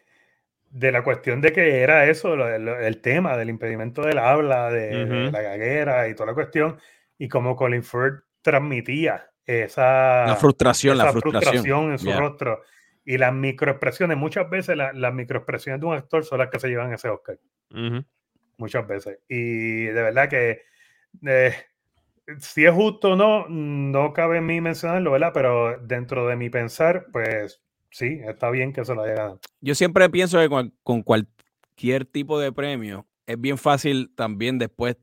de 0.70 0.92
la 0.92 1.04
cuestión 1.04 1.40
de 1.40 1.52
que 1.52 1.82
era 1.82 2.06
eso, 2.06 2.36
lo- 2.36 2.58
lo- 2.58 2.78
el 2.80 3.00
tema 3.02 3.36
del 3.36 3.50
impedimento 3.50 4.02
del 4.02 4.18
habla, 4.18 4.70
de, 4.70 5.28
la 5.30 5.42
gaguera 5.42 6.08
y 6.08 6.14
toda 6.14 6.28
la 6.28 6.34
cuestión, 6.34 6.78
y 7.18 7.28
como 7.28 7.56
Colin 7.56 7.82
Firth 7.82 8.24
transmitía 8.42 9.30
esa, 9.46 10.26
La 10.26 10.36
frustración, 10.36 10.96
la 10.98 11.04
esa 11.04 11.12
frustración. 11.20 11.92
en 11.92 11.98
su 11.98 12.06
Yeah. 12.06 12.18
rostro. 12.18 12.62
Y 13.04 13.18
las 13.18 13.32
microexpresiones, 13.34 14.16
muchas 14.16 14.48
veces 14.48 14.76
la- 14.76 14.92
las 14.92 15.12
microexpresiones 15.12 15.80
de 15.80 15.86
un 15.86 15.94
actor 15.94 16.24
son 16.24 16.38
las 16.38 16.48
que 16.48 16.58
se 16.58 16.68
llevan 16.68 16.92
ese 16.92 17.08
Oscar. 17.10 17.38
Ujú. 17.70 18.04
Muchas 18.56 18.86
veces. 18.86 19.18
Y 19.28 19.82
de 19.84 19.92
verdad 20.02 20.28
que 20.28 20.62
eh, 21.26 21.52
si 22.38 22.64
es 22.64 22.72
justo 22.72 23.12
o 23.12 23.16
no, 23.16 23.46
no 23.48 24.12
cabe 24.14 24.38
en 24.38 24.46
mí 24.46 24.60
mencionarlo, 24.60 25.10
¿verdad? 25.12 25.32
Pero 25.34 25.78
dentro 25.78 26.26
de 26.26 26.36
mi 26.36 26.48
pensar, 26.50 27.06
pues 27.12 27.60
sí, 27.90 28.20
está 28.24 28.50
bien 28.50 28.72
que 28.72 28.84
se 28.84 28.94
lo 28.94 29.02
haya 29.02 29.14
ganado. 29.14 29.40
Yo 29.60 29.74
siempre 29.74 30.08
pienso 30.08 30.38
que 30.38 30.48
con, 30.48 30.72
con 30.82 31.02
cualquier 31.02 32.06
tipo 32.06 32.40
de 32.40 32.52
premio 32.52 33.06
es 33.26 33.38
bien 33.40 33.58
fácil 33.58 34.12
también 34.14 34.58
después 34.58 34.96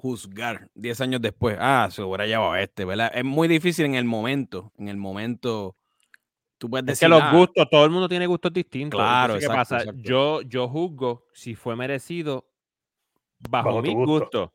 juzgar 0.00 0.70
10 0.74 1.00
años 1.00 1.20
después. 1.20 1.56
Ah, 1.60 1.88
se 1.90 2.02
hubiera 2.02 2.26
llevado 2.26 2.56
este, 2.56 2.84
¿verdad? 2.84 3.10
Es 3.14 3.24
muy 3.24 3.48
difícil 3.48 3.84
en 3.86 3.94
el 3.96 4.04
momento. 4.04 4.72
En 4.78 4.88
el 4.88 4.96
momento, 4.96 5.76
tú 6.58 6.70
puedes 6.70 6.84
Es 6.84 6.86
decir. 7.00 7.06
que 7.06 7.10
los 7.10 7.22
"Ah, 7.22 7.32
gustos, 7.36 7.68
todo 7.70 7.84
el 7.84 7.90
mundo 7.90 8.08
tiene 8.08 8.26
gustos 8.26 8.52
distintos. 8.52 8.98
Claro, 8.98 9.34
Entonces, 9.34 9.48
¿qué 9.48 9.52
exacto, 9.52 9.74
pasa? 9.76 9.78
exacto. 9.82 10.00
Yo, 10.08 10.42
yo 10.42 10.68
juzgo 10.68 11.24
si 11.34 11.54
fue 11.54 11.76
merecido 11.76 12.48
bajo, 13.50 13.68
Bajo 13.68 13.82
tu 13.82 13.88
mi 13.88 13.94
gusto. 13.94 14.12
gusto. 14.12 14.52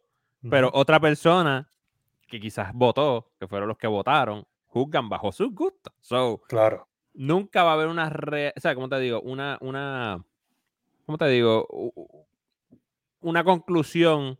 Pero 0.50 0.70
otra 0.74 1.00
persona 1.00 1.70
que 2.28 2.40
quizás 2.40 2.74
votó, 2.74 3.32
que 3.40 3.48
fueron 3.48 3.68
los 3.70 3.78
que 3.78 3.88
votaron, 3.88 4.46
juzgan 4.68 5.10
bajo 5.10 5.32
sus 5.32 5.54
gustos. 5.54 5.94
So, 6.02 6.42
Claro. 6.48 6.88
nunca 7.14 7.64
va 7.64 7.72
a 7.72 7.74
haber 7.76 7.88
una 7.88 8.10
re- 8.10 8.54
o 8.56 8.60
sea, 8.60 8.76
¿cómo 8.76 8.90
te 8.90 9.00
digo? 9.00 9.22
Una, 9.22 9.58
una, 9.62 10.24
¿cómo 11.06 11.18
te 11.18 11.28
digo? 11.30 11.68
Una 13.22 13.44
conclusión, 13.44 14.40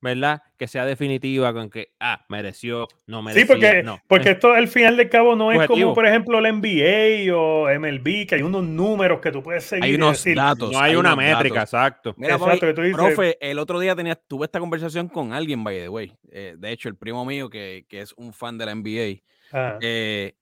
¿verdad? 0.00 0.42
Que 0.56 0.68
sea 0.68 0.84
definitiva 0.84 1.52
con 1.52 1.70
que, 1.70 1.88
ah, 2.00 2.24
mereció, 2.28 2.86
no 3.06 3.22
mereció. 3.22 3.42
Sí, 3.42 3.48
porque, 3.52 3.82
no. 3.82 4.00
porque 4.06 4.30
esto 4.30 4.52
al 4.52 4.68
final 4.68 4.96
del 4.96 5.08
cabo 5.08 5.34
no 5.36 5.50
es 5.52 5.66
como, 5.66 5.94
por 5.94 6.06
ejemplo, 6.06 6.40
la 6.40 6.50
NBA 6.52 7.34
o 7.34 7.68
MLB, 7.68 8.26
que 8.26 8.34
hay 8.36 8.42
unos 8.42 8.62
números 8.64 9.20
que 9.20 9.32
tú 9.32 9.42
puedes 9.42 9.64
seguir. 9.64 9.84
Hay 9.84 9.94
unos 9.94 10.12
decir, 10.18 10.36
datos. 10.36 10.70
no 10.72 10.78
hay 10.80 10.96
una 10.96 11.16
métrica, 11.16 11.60
datos. 11.60 11.72
exacto. 11.74 12.14
Mira, 12.16 12.34
Exacto, 12.36 12.74
tú 12.74 12.82
dices- 12.82 12.96
profe, 12.96 13.36
el 13.40 13.58
otro 13.58 13.80
día 13.80 13.96
tenía, 13.96 14.14
tuve 14.14 14.44
esta 14.46 14.60
conversación 14.60 15.08
con 15.08 15.32
alguien, 15.32 15.64
by 15.64 15.76
the 15.76 15.88
way. 15.88 16.12
eh, 16.30 16.54
de 16.58 16.70
hecho, 16.72 16.88
el 16.88 16.96
primo 16.96 17.24
mío, 17.24 17.48
que, 17.48 17.86
que 17.88 18.00
es 18.02 18.12
un 18.16 18.32
fan 18.32 18.58
de 18.58 18.66
la 18.66 18.72
NBA, 18.74 19.22
ah, 19.52 19.78
eh, 19.80 20.34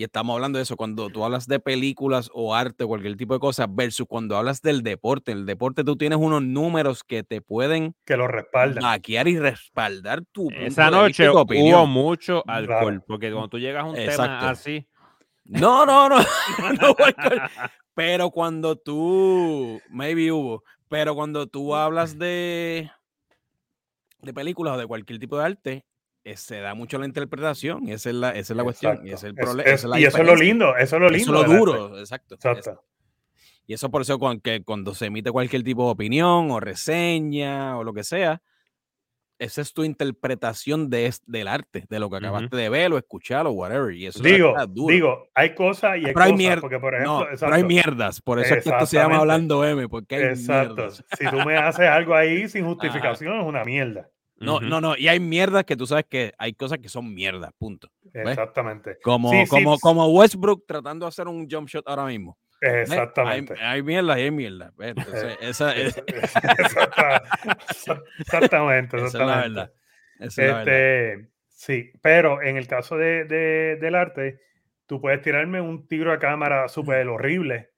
y 0.00 0.04
estamos 0.04 0.32
hablando 0.32 0.56
de 0.56 0.62
eso, 0.62 0.78
cuando 0.78 1.10
tú 1.10 1.26
hablas 1.26 1.46
de 1.46 1.60
películas 1.60 2.30
o 2.32 2.54
arte 2.54 2.84
o 2.84 2.88
cualquier 2.88 3.18
tipo 3.18 3.34
de 3.34 3.40
cosa, 3.40 3.66
versus 3.68 4.06
cuando 4.08 4.34
hablas 4.34 4.62
del 4.62 4.82
deporte. 4.82 5.30
El 5.30 5.44
deporte 5.44 5.84
tú 5.84 5.94
tienes 5.96 6.18
unos 6.18 6.40
números 6.42 7.04
que 7.04 7.22
te 7.22 7.42
pueden 7.42 7.94
que 8.06 8.16
lo 8.16 8.26
respaldan. 8.26 8.82
maquiar 8.82 9.28
y 9.28 9.38
respaldar 9.38 10.22
tu 10.32 10.48
Esa 10.52 10.90
noche 10.90 11.26
tu 11.26 11.32
hubo 11.38 11.86
mucho 11.86 12.42
Claro. 12.44 12.78
alcohol, 12.78 13.04
porque 13.06 13.30
cuando 13.30 13.50
tú 13.50 13.58
llegas 13.58 13.82
a 13.82 13.88
un 13.88 13.96
Exacto. 13.98 14.22
tema 14.22 14.50
así, 14.50 14.88
No, 15.44 15.84
no, 15.84 16.08
no. 16.08 16.16
no 16.80 16.96
pero 17.92 18.30
cuando 18.30 18.76
tú, 18.76 19.82
maybe 19.90 20.32
hubo, 20.32 20.62
pero 20.88 21.14
cuando 21.14 21.46
tú 21.46 21.74
hablas 21.74 22.18
de, 22.18 22.90
de 24.22 24.32
películas 24.32 24.76
o 24.76 24.78
de 24.78 24.86
cualquier 24.86 25.18
tipo 25.18 25.36
de 25.36 25.44
arte, 25.44 25.84
se 26.36 26.60
da 26.60 26.74
mucho 26.74 26.98
la 26.98 27.06
interpretación. 27.06 27.88
y 27.88 27.92
Esa 27.92 28.10
es 28.10 28.14
la, 28.16 28.30
esa 28.30 28.52
es 28.52 28.56
la 28.56 28.62
cuestión. 28.64 29.00
Y, 29.06 29.12
es 29.12 29.22
el 29.24 29.30
Es- 29.30 29.44
problema. 29.44 29.70
es- 29.70 29.84
y 30.00 30.04
eso 30.04 30.18
es 30.18 30.26
lo 30.26 30.36
lindo, 30.36 30.76
eso 30.76 30.96
es 30.96 31.00
lo 31.02 31.06
Eso 31.08 31.16
lindo. 31.16 31.42
es 31.42 31.48
lo 31.48 31.56
duro, 31.56 31.98
exacto. 31.98 32.34
Exacto. 32.36 32.84
y 33.66 33.72
eso 33.74 33.90
por 33.90 34.02
eso 34.02 34.18
cuan- 34.18 34.40
que 34.40 34.62
cuando 34.64 34.94
se 34.94 35.06
emite 35.06 35.30
cualquier 35.30 35.62
tipo 35.62 35.84
de 35.86 35.90
opinión 35.92 36.50
o 36.50 36.58
reseña 36.60 37.78
o 37.78 37.84
lo 37.84 37.92
que 37.94 38.02
sea, 38.04 38.42
esa 39.38 39.62
es 39.62 39.72
tu 39.72 39.84
interpretación 39.84 40.90
de, 40.90 41.10
del 41.26 41.48
arte, 41.48 41.86
de 41.88 41.98
lo 41.98 42.10
que 42.10 42.16
acabaste 42.18 42.54
de 42.56 42.68
ver 42.68 42.92
o 42.92 42.98
escuchar 42.98 43.46
o 43.46 43.52
whatever. 43.52 43.94
Y 43.94 44.06
eso 44.06 44.22
Digo, 44.22 44.54
duro. 44.68 44.92
digo, 44.92 45.28
hay 45.34 45.54
cosas 45.54 45.92
y 45.96 46.04
hay 46.06 46.12
Pero 46.12 46.20
hay 46.24 46.32
cosas, 46.32 46.60
porque 46.60 46.78
por 46.78 46.94
ejemplo, 46.94 47.20
no, 47.20 47.26
pero 47.40 47.54
hay 47.54 47.64
mierdas. 47.64 48.20
Por 48.20 48.38
eso 48.40 48.54
es 48.56 48.64
que 48.64 48.70
esto 48.70 48.84
se 48.86 48.96
llama. 48.98 49.16
Hablando 49.18 49.64
M, 49.64 49.88
porque 49.88 50.16
hay 50.16 50.22
exacto. 50.24 50.74
mierdas. 50.74 51.04
Si 51.18 51.26
tú 51.30 51.36
me 51.46 51.56
haces 51.56 51.86
algo 51.88 52.14
ahí 52.14 52.48
sin 52.50 52.64
justificación, 53.14 53.40
es 53.40 53.46
una 53.46 53.64
mierda. 53.64 54.10
No, 54.40 54.58
no, 54.60 54.80
no. 54.80 54.96
Y 54.96 55.08
hay 55.08 55.20
mierdas 55.20 55.64
que 55.64 55.76
tú 55.76 55.86
sabes 55.86 56.06
que 56.08 56.32
hay 56.38 56.54
cosas 56.54 56.78
que 56.78 56.88
son 56.88 57.12
mierdas, 57.14 57.52
punto. 57.58 57.90
¿Ves? 58.02 58.28
Exactamente. 58.28 58.96
Como, 59.02 59.30
Sí, 59.30 59.44
como, 59.48 59.74
sí. 59.76 59.80
como 59.82 60.06
Westbrook 60.08 60.64
tratando 60.66 61.04
de 61.06 61.08
hacer 61.08 61.28
un 61.28 61.48
jump 61.48 61.68
shot 61.68 61.86
ahora 61.86 62.06
mismo. 62.06 62.38
Exactamente. 62.62 63.54
Hay, 63.54 63.60
hay 63.76 63.82
mierdas 63.82 64.18
y 64.18 64.20
hay 64.22 64.30
mierdas. 64.30 64.74
¿ves? 64.76 64.94
Entonces, 64.96 65.36
esa, 65.40 65.74
es, 65.76 65.96
Exacta- 66.06 67.22
Exactamente, 68.18 68.96
esa 68.96 69.06
es 69.06 69.14
la 69.14 69.20
exactamente. 69.20 69.48
verdad. 69.48 69.72
Esa 70.20 70.42
es 70.42 70.48
la 70.50 70.58
verdad. 70.58 70.74
Este, 70.74 71.30
sí, 71.48 71.92
pero 72.02 72.42
en 72.42 72.56
el 72.56 72.66
caso 72.66 72.96
de, 72.96 73.24
de- 73.24 73.76
del 73.76 73.94
arte, 73.94 74.40
tú 74.86 75.00
puedes 75.00 75.20
tirarme 75.22 75.60
un 75.60 75.86
tiro 75.86 76.12
a 76.12 76.18
cámara 76.18 76.68
súper 76.68 77.06
horrible, 77.08 77.70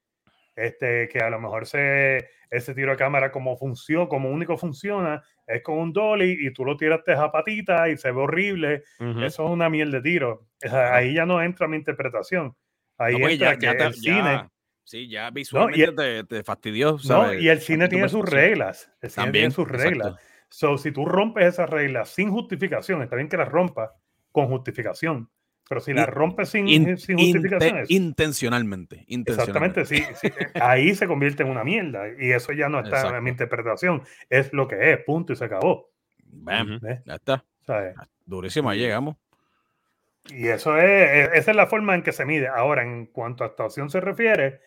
este, 0.57 1.09
que 1.09 1.18
a 1.20 1.30
lo 1.30 1.40
mejor 1.40 1.66
se, 1.66 2.28
ese 2.50 2.74
tiro 2.74 2.92
a 2.92 2.96
cámara 2.96 3.30
como 3.32 3.57
funciona, 3.57 4.09
como 4.09 4.30
único 4.30 4.57
funciona, 4.57 5.22
es 5.46 5.62
con 5.62 5.78
un 5.78 5.92
dolly 5.92 6.36
y 6.46 6.53
tú 6.53 6.64
lo 6.64 6.76
tiraste 6.76 7.12
a 7.12 7.30
patita 7.32 7.88
y 7.88 7.96
se 7.96 8.11
ve 8.12 8.20
horrible. 8.20 8.82
Ujú. 9.00 9.22
Eso 9.22 9.44
es 9.44 9.50
una 9.50 9.68
mierda 9.70 9.98
de 9.98 10.03
tiro. 10.03 10.46
O 10.64 10.68
sea. 10.68 10.94
Ahí 10.94 11.14
ya 11.14 11.26
no 11.26 11.42
entra 11.42 11.66
mi 11.68 11.76
interpretación. 11.76 12.55
Ahí 12.98 13.14
No, 13.14 13.20
porque 13.20 13.32
entra 13.34 13.53
ya- 13.55 13.59
que 13.59 13.66
ya 13.66 13.76
te- 13.76 13.84
el 13.84 13.94
cine. 13.94 14.16
ya- 14.16 14.48
Sí, 14.84 15.09
ya 15.09 15.30
visualmente 15.30 15.92
te, 15.92 16.24
te 16.24 16.42
fastidió. 16.42 16.92
No, 16.92 16.98
¿sabes? 16.98 17.40
y 17.40 17.48
el 17.48 17.61
cine 17.61 17.88
tiene 17.88 18.09
sus 18.09 18.28
reglas. 18.28 18.90
El 19.00 19.11
cine 19.11 19.24
También, 19.24 19.42
tiene 19.44 19.55
sus 19.55 19.68
reglas. 19.68 20.09
exacto. 20.09 20.22
So, 20.50 20.76
si 20.76 20.90
tú 20.92 21.07
rompes 21.07 21.46
esas 21.46 21.70
reglas 21.70 22.11
sin 22.11 22.30
justificación, 22.30 23.00
está 23.00 23.14
bien 23.16 23.28
que 23.28 23.36
las 23.38 23.48
rompas 23.48 23.90
con 24.32 24.48
justificación, 24.48 25.30
pero 25.72 25.80
si 25.80 25.94
las 25.94 26.06
In- 26.06 26.12
rompes 26.14 26.50
sin, 26.50 26.68
In- 26.68 26.98
sin 26.98 27.18
inte- 27.18 27.38
justificación, 27.38 27.78
es- 27.78 27.90
intencionalmente. 27.90 29.04
intencionalmente. 29.08 29.80
exactamente, 29.80 29.84
sí, 29.86 30.02
sí, 30.20 30.26
eh, 30.54 30.60
ahí 30.60 30.94
se 30.94 31.06
convierte 31.06 31.42
en 31.44 31.48
una 31.48 31.64
mierda 31.64 32.02
y 32.20 32.30
eso 32.32 32.52
ya 32.52 32.68
no 32.68 32.80
está 32.80 33.16
en 33.16 33.24
mi 33.24 33.30
interpretación, 33.30 34.02
es 34.28 34.52
lo 34.52 34.68
que 34.68 34.92
es, 34.92 34.98
punto 35.04 35.32
y 35.32 35.36
se 35.36 35.46
acabó. 35.46 35.88
Bam. 36.26 36.78
Ya 37.06 37.14
está. 37.14 37.42
¿Sabes? 37.66 37.94
Durísimo, 38.26 38.68
ahí 38.68 38.80
llegamos. 38.80 39.16
Y 40.30 40.48
eso 40.48 40.76
es, 40.76 41.30
esa 41.32 41.50
es 41.52 41.56
la 41.56 41.66
forma 41.66 41.94
en 41.94 42.02
que 42.02 42.12
se 42.12 42.26
mide. 42.26 42.48
Ahora, 42.48 42.82
en 42.82 43.06
cuanto 43.06 43.44
a 43.44 43.46
actuación 43.46 43.88
se 43.88 44.00
refiere, 44.00 44.60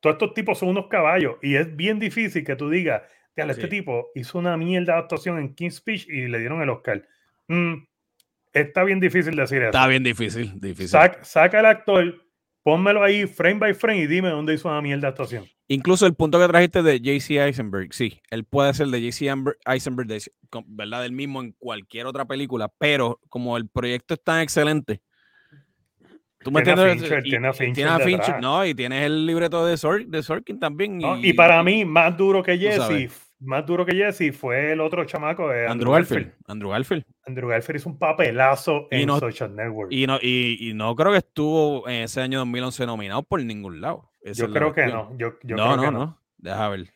todos 0.00 0.14
estos 0.14 0.32
tipos 0.34 0.58
son 0.58 0.70
unos 0.70 0.86
caballos 0.88 1.36
y 1.42 1.56
es 1.56 1.76
bien 1.76 1.98
difícil 1.98 2.44
que 2.44 2.56
tú 2.56 2.70
digas, 2.70 3.02
"Diablo, 3.36 3.52
este 3.52 3.64
Sí. 3.64 3.70
tipo 3.70 4.08
hizo 4.14 4.38
una 4.38 4.56
mierda 4.56 4.94
de 4.94 4.98
actuación 5.00 5.38
en 5.38 5.54
King's 5.54 5.76
Speech 5.76 6.08
y 6.08 6.28
le 6.28 6.38
dieron 6.38 6.62
el 6.62 6.70
Oscar. 6.70 7.06
Mm, 7.48 7.74
está 8.52 8.84
bien 8.84 9.00
difícil 9.00 9.34
decir 9.36 9.58
eso. 9.58 9.66
Está 9.68 9.86
bien 9.86 10.02
difícil, 10.02 10.52
difícil. 10.60 10.98
Sac- 10.98 11.22
saca 11.22 11.60
el 11.60 11.66
actor, 11.66 12.22
pónmelo 12.62 13.02
ahí 13.02 13.26
frame 13.26 13.58
by 13.58 13.74
frame 13.74 14.00
y 14.02 14.06
dime 14.06 14.28
dónde 14.30 14.54
hizo 14.54 14.68
una 14.68 14.80
mierda 14.82 15.02
de 15.02 15.06
actuación. 15.08 15.44
Incluso 15.70 16.06
el 16.06 16.14
punto 16.14 16.38
que 16.40 16.48
trajiste 16.48 16.82
de 16.82 16.98
JC 17.00 17.32
Eisenberg, 17.46 17.92
sí, 17.92 18.20
él 18.30 18.44
puede 18.44 18.72
ser 18.72 18.86
de 18.88 19.00
JC 19.02 19.28
Eisenberg, 19.66 20.08
de- 20.08 20.22
¿verdad? 20.66 21.02
Del 21.02 21.12
mismo 21.12 21.42
en 21.42 21.52
cualquier 21.58 22.06
otra 22.06 22.24
película, 22.24 22.72
pero 22.78 23.20
como 23.28 23.56
el 23.58 23.68
proyecto 23.68 24.14
es 24.14 24.22
tan 24.24 24.40
excelente, 24.40 25.02
tú 26.40 26.50
me 26.50 26.62
Tiene 26.62 26.80
a 26.80 26.84
entiendes? 26.92 27.08
Fincher, 27.10 27.26
Y- 27.26 27.30
tiene 27.30 27.48
a 27.48 27.52
Fincher 27.52 27.74
tiene 27.74 27.90
a 27.90 27.98
Fincher, 27.98 28.18
detrás. 28.20 28.40
no, 28.42 28.64
y 28.64 28.74
tienes 28.74 29.02
el 29.04 29.26
libreto 29.26 29.66
de, 29.66 29.76
Sor- 29.76 30.06
de 30.06 30.22
Sorkin 30.22 30.58
también. 30.58 30.96
¿no? 30.98 31.18
Y, 31.18 31.30
Y 31.30 31.32
para 31.34 31.62
mí, 31.62 31.84
más 31.84 32.16
duro 32.16 32.42
que. 32.42 32.56
Jesse, 32.56 33.10
más 33.40 33.64
duro 33.66 33.84
que 33.86 33.94
Jesse 33.94 34.34
fue 34.36 34.72
el 34.72 34.80
otro 34.80 35.04
chamaco 35.04 35.48
de 35.48 35.66
Andrew 35.66 35.92
Garfield. 35.92 36.32
Andrew 36.46 36.70
Garfield. 36.70 37.04
Andrew 37.26 37.48
Garfield 37.48 37.80
hizo 37.80 37.88
un 37.90 37.98
papelazo 37.98 38.88
Y 38.90 39.02
en 39.02 39.06
no- 39.06 39.18
Social 39.18 39.54
Network. 39.54 39.92
Y 39.92 40.06
no, 40.06 40.18
y, 40.20 40.56
y 40.70 40.74
no 40.74 40.94
creo 40.96 41.12
que 41.12 41.18
estuvo 41.18 41.88
en 41.88 42.02
ese 42.02 42.20
año 42.20 42.38
2011 42.40 42.86
nominado 42.86 43.22
por 43.22 43.42
ningún 43.42 43.80
lado. 43.80 44.10
Esa 44.22 44.42
yo 44.42 44.48
la 44.48 44.54
creo 44.58 44.72
que 44.72 44.86
no. 44.86 45.16
Yo, 45.18 45.34
yo 45.42 45.56
no, 45.56 45.64
creo 45.64 45.76
no, 45.76 45.82
que 45.82 45.90
no, 45.92 46.20
Deja 46.38 46.68
ver. 46.68 46.86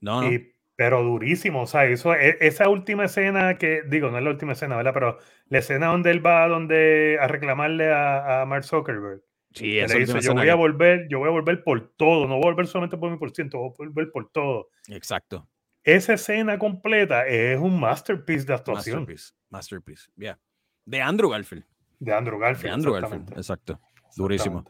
No, 0.00 0.22
no. 0.22 0.32
Y- 0.32 0.52
pero 0.78 1.02
durísimo, 1.02 1.62
o 1.62 1.66
sea, 1.66 1.86
eso, 1.86 2.12
e- 2.14 2.36
esa 2.42 2.68
última 2.68 3.06
escena 3.06 3.56
que, 3.56 3.80
digo, 3.88 4.10
no 4.10 4.18
es 4.18 4.24
la 4.24 4.28
última 4.28 4.52
escena, 4.52 4.76
¿verdad? 4.76 4.92
Pero 4.92 5.18
la 5.48 5.58
escena 5.60 5.86
donde 5.86 6.10
él 6.10 6.24
va 6.24 6.46
donde, 6.48 7.16
a 7.18 7.26
reclamarle 7.28 7.90
a, 7.90 8.42
a 8.42 8.44
Mark 8.44 8.64
Zuckerberg. 8.64 9.22
sí, 9.54 9.78
esa 9.78 9.94
le 9.94 10.00
dice, 10.00 10.20
yo 10.20 10.34
voy 10.34 10.42
a 10.50 10.52
que- 10.52 10.58
volver, 10.58 11.06
yo 11.08 11.18
voy 11.18 11.28
a 11.28 11.32
volver 11.32 11.64
por 11.64 11.94
todo, 11.96 12.28
no 12.28 12.34
voy 12.34 12.42
a 12.42 12.50
volver 12.50 12.66
solamente 12.66 12.98
por 12.98 13.10
mi 13.10 13.16
por 13.16 13.30
ciento, 13.30 13.56
voy 13.56 13.70
a 13.70 13.74
volver 13.78 14.10
por 14.12 14.30
todo. 14.30 14.68
Exacto. 14.88 15.48
Esa 15.86 16.14
escena 16.14 16.58
completa 16.58 17.28
es 17.28 17.60
un 17.60 17.78
masterpiece 17.78 18.44
de 18.44 18.54
actuación 18.54 18.98
Masterpiece. 18.98 19.32
Masterpiece. 19.48 20.10
Yeah. 20.16 20.36
De 20.84 21.00
Andrew 21.00 21.30
Garfield. 21.30 21.64
de 22.00 22.12
Andrew 22.12 22.40
Garfield. 22.40 22.64
De 22.66 22.74
Andrew 22.74 22.92
Garfield. 22.92 23.32
Exacto. 23.36 23.80
Durísimo. 24.16 24.64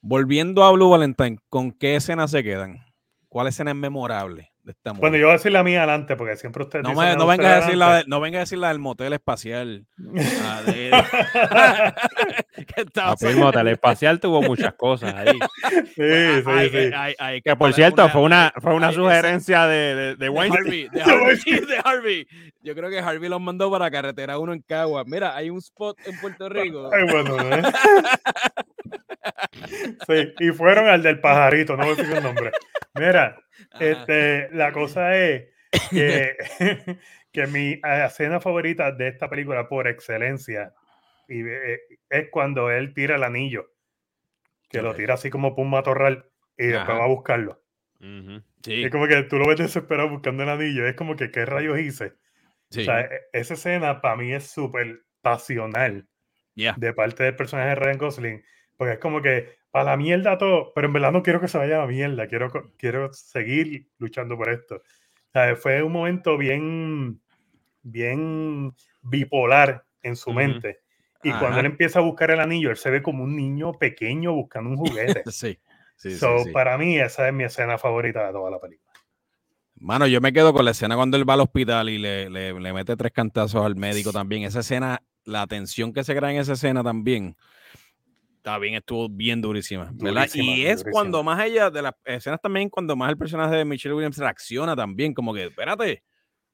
Volviendo 0.00 0.62
a 0.62 0.70
Blue 0.70 0.88
Valentine, 0.88 1.38
¿con 1.48 1.72
qué 1.72 1.96
escena 1.96 2.28
se 2.28 2.44
quedan? 2.44 2.78
¿Cuál 3.28 3.48
escena 3.48 3.72
es 3.72 3.76
memorable 3.76 4.52
de 4.66 4.72
esta 4.72 4.92
movie? 4.92 5.00
Bueno, 5.00 5.16
yo 5.16 5.26
voy 5.26 5.30
a 5.30 5.36
decir 5.36 5.52
la 5.52 5.62
mía 5.62 5.78
adelante, 5.78 6.16
porque 6.16 6.36
siempre 6.36 6.64
ustedes 6.64 6.82
no, 6.82 6.90
me, 6.90 7.14
vengas 7.36 7.46
a 7.52 7.60
decir 7.60 7.76
la 7.76 7.96
de- 7.98 8.04
no 8.08 8.20
vengas 8.20 8.38
a 8.38 8.40
decir 8.40 8.58
la 8.58 8.68
del 8.68 8.80
motel 8.80 9.12
espacial. 9.12 9.86
ah, 10.42 10.62
de- 10.66 10.90
que 12.66 12.82
estaba 12.82 13.12
Papi, 13.12 13.26
el 13.26 13.36
motel 13.36 13.68
espacial 13.68 14.18
tuvo 14.20 14.42
muchas 14.42 14.74
cosas 14.74 15.14
ahí. 15.14 15.38
sí, 15.72 15.92
sí, 15.94 16.42
Ay, 16.46 16.70
sí. 16.70 17.14
ay, 17.18 17.40
Que 17.42 17.54
por 17.54 17.72
cierto, 17.72 18.08
fue 18.08 18.22
una, 18.22 18.52
fue 18.60 18.74
una 18.74 18.92
sugerencia 18.92 19.66
de, 19.66 19.94
de, 19.94 20.16
de 20.16 20.28
Weinstein. 20.28 20.64
Harvey, 20.66 20.88
de 20.90 21.02
Harvey, 21.02 21.66
de 21.66 21.80
Harvey. 21.84 22.26
Yo 22.62 22.74
creo 22.74 22.90
que 22.90 22.98
Harvey 22.98 23.28
los 23.30 23.40
mandó 23.40 23.70
para 23.70 23.88
carretera 23.90 24.38
uno 24.38 24.52
en 24.52 24.62
Cagua. 24.62 25.04
Mira, 25.06 25.36
hay 25.36 25.48
un 25.50 25.58
spot 25.58 25.96
en 26.06 26.20
Puerto 26.20 26.48
Rico. 26.48 26.90
Ay, 26.92 27.04
bueno, 27.08 27.36
¿eh? 27.40 27.62
Sí, 30.06 30.34
y 30.40 30.50
fueron 30.50 30.88
al 30.88 31.02
del 31.02 31.20
pajarito, 31.20 31.76
no 31.76 31.84
voy 31.84 31.92
a 31.92 31.96
decir 31.96 32.16
el 32.16 32.22
nombre. 32.22 32.50
Mira, 32.96 33.42
este, 33.80 34.50
la 34.52 34.72
cosa 34.72 35.16
es 35.16 35.48
que, 35.90 36.36
que 37.32 37.46
mi 37.46 37.80
escena 38.04 38.40
favorita 38.40 38.92
de 38.92 39.08
esta 39.08 39.28
película 39.28 39.68
por 39.68 39.86
excelencia 39.88 40.72
y, 41.28 41.42
eh, 41.46 41.80
es 42.10 42.28
cuando 42.30 42.70
él 42.70 42.94
tira 42.94 43.16
el 43.16 43.24
anillo, 43.24 43.66
que 44.68 44.82
lo 44.82 44.94
tira 44.94 45.14
así 45.14 45.30
como 45.30 45.54
por 45.54 45.64
un 45.64 45.70
matorral 45.70 46.30
y 46.56 46.66
después 46.66 46.98
va 46.98 47.04
a 47.04 47.08
buscarlo. 47.08 47.62
Sí, 48.62 48.84
Es 48.84 48.90
como 48.90 49.06
que 49.06 49.22
tú 49.24 49.38
lo 49.38 49.46
ves 49.46 49.58
desesperado 49.58 50.08
buscando 50.08 50.42
el 50.42 50.48
anillo, 50.48 50.86
es 50.86 50.96
como 50.96 51.16
que 51.16 51.30
qué 51.30 51.44
rayos 51.46 51.78
hice. 51.78 52.14
sí. 52.70 52.80
O 52.80 52.84
sea, 52.84 53.00
e- 53.00 53.20
esa 53.32 53.54
escena 53.54 54.00
para 54.00 54.16
mí 54.16 54.32
es 54.32 54.50
súper 54.50 55.02
pasional 55.20 56.08
ya. 56.54 56.74
de 56.76 56.92
parte 56.92 57.22
del 57.24 57.36
personaje 57.36 57.70
de 57.70 57.74
Ryan 57.76 57.98
Gosling, 57.98 58.44
porque 58.76 58.94
es 58.94 58.98
como 58.98 59.22
que 59.22 59.56
a 59.76 59.84
la 59.84 59.96
mierda 59.96 60.38
todo, 60.38 60.72
pero 60.74 60.86
en 60.88 60.92
verdad 60.92 61.12
no 61.12 61.22
quiero 61.22 61.40
que 61.40 61.48
se 61.48 61.58
vaya 61.58 61.76
a 61.76 61.80
la 61.80 61.86
mierda, 61.86 62.26
quiero, 62.28 62.50
quiero 62.78 63.12
seguir 63.12 63.88
luchando 63.98 64.36
por 64.36 64.50
esto. 64.50 64.82
Fue 65.58 65.82
un 65.82 65.92
momento 65.92 66.38
bien, 66.38 67.20
bien 67.82 68.74
bipolar 69.02 69.84
en 70.02 70.16
su 70.16 70.32
mente. 70.32 70.80
Y 71.22 71.30
cuando 71.30 71.60
él 71.60 71.66
empieza 71.66 71.98
a 71.98 72.02
buscar 72.02 72.30
el 72.30 72.40
anillo, 72.40 72.70
él 72.70 72.76
se 72.76 72.90
ve 72.90 73.02
como 73.02 73.24
un 73.24 73.36
niño 73.36 73.72
pequeño 73.72 74.32
buscando 74.32 74.70
un 74.70 74.76
juguete. 74.76 75.24
Sí. 75.30 75.58
Sí, 75.98 76.10
sí, 76.10 76.18
so, 76.18 76.38
sí. 76.44 76.52
Para 76.52 76.76
mí, 76.76 76.98
esa 76.98 77.26
es 77.26 77.32
mi 77.32 77.44
escena 77.44 77.78
favorita 77.78 78.26
de 78.26 78.32
toda 78.32 78.50
la 78.50 78.58
película. 78.60 78.92
Mano, 79.78 80.06
yo 80.06 80.20
me 80.20 80.32
quedo 80.32 80.52
con 80.52 80.64
la 80.64 80.70
escena 80.72 80.94
cuando 80.96 81.16
él 81.16 81.28
va 81.28 81.34
al 81.34 81.40
hospital 81.40 81.88
y 81.88 81.98
le, 81.98 82.28
le- 82.30 82.58
le 82.58 82.72
mete 82.72 82.96
tres 82.96 83.12
cantazos 83.12 83.64
al 83.64 83.76
médico 83.76 84.12
también. 84.12 84.42
Esa 84.44 84.60
escena, 84.60 85.02
la 85.24 85.46
tensión 85.46 85.92
que 85.92 86.04
se 86.04 86.14
crea 86.16 86.30
en 86.32 86.38
esa 86.38 86.54
escena 86.54 86.82
también, 86.84 87.36
también 88.52 88.74
estuvo 88.74 89.08
bien 89.08 89.40
durísima, 89.40 89.90
¿verdad? 89.92 90.20
Durísima, 90.28 90.44
y 90.52 90.66
es 90.66 90.76
durísima. 90.78 90.90
cuando 90.92 91.22
más 91.24 91.44
ella, 91.44 91.68
de 91.68 91.82
las 91.82 91.94
escenas 92.04 92.40
también, 92.40 92.70
cuando 92.70 92.94
más 92.94 93.10
el 93.10 93.18
personaje 93.18 93.56
de 93.56 93.64
Michelle 93.64 93.92
Williams 93.94 94.16
reacciona 94.18 94.76
también, 94.76 95.12
como 95.14 95.34
que, 95.34 95.46
espérate, 95.46 96.04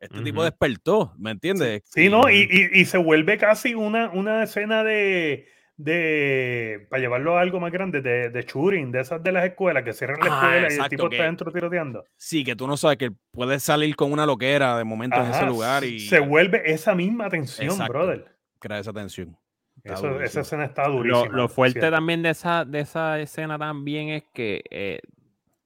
este 0.01 0.23
tipo 0.23 0.43
despertó, 0.43 1.13
¿me 1.19 1.31
entiendes? 1.33 1.83
Sí, 1.85 2.09
¿no? 2.09 2.31
Y, 2.31 2.49
y- 2.51 2.81
y 2.81 2.85
se 2.87 2.97
vuelve 2.97 3.37
casi 3.37 3.75
una, 3.75 4.11
una 4.11 4.43
escena 4.43 4.83
de, 4.83 5.47
de, 5.77 6.87
para 6.89 7.01
llevarlo 7.03 7.37
a 7.37 7.43
algo 7.43 7.61
más 7.61 7.71
grande, 7.71 8.01
de, 8.01 8.31
de 8.31 8.43
shooting, 8.43 8.91
de 8.91 9.01
esas 9.01 9.23
de 9.23 9.31
las 9.33 9.45
escuelas, 9.45 9.83
que 9.85 9.93
cierran 9.93 10.19
la 10.21 10.27
Ah, 10.31 10.57
escuela 10.57 10.75
y 10.75 10.79
el 10.85 10.89
tipo 10.89 11.09
que- 11.11 11.17
está 11.17 11.27
dentro 11.27 11.53
tiroteando. 11.53 12.05
Sí, 12.17 12.43
que 12.43 12.57
tú 12.57 12.67
no 12.67 12.77
sabes 12.77 12.97
que 12.97 13.11
puede 13.31 13.61
salir 13.61 13.95
con 13.97 14.13
una 14.13 14.25
loquera 14.27 14.79
de 14.79 14.85
momento 14.85 15.21
en 15.23 15.31
ese 15.31 15.45
lugar 15.47 15.85
y 15.85 16.01
Se 16.01 16.21
vuelve 16.21 16.63
esa 16.73 16.95
misma 16.95 17.29
tensión, 17.29 17.69
Exacto. 17.71 17.93
brother. 17.93 18.25
crea 18.59 18.79
esa 18.79 18.93
tensión. 18.93 19.37
Eso- 19.85 20.21
esa 20.21 20.41
escena 20.41 20.65
está 20.65 20.87
Lo, 20.89 20.95
durísima. 20.99 21.37
lo 21.37 21.49
fuerte 21.49 21.81
¿cierto? 21.81 21.97
también 21.97 22.23
de 22.23 22.31
esa, 22.31 22.65
de 22.65 22.81
esa 22.81 23.19
escena 23.21 23.59
también 23.59 24.09
es 24.11 24.25
que 24.33 24.63
eh, 24.71 25.01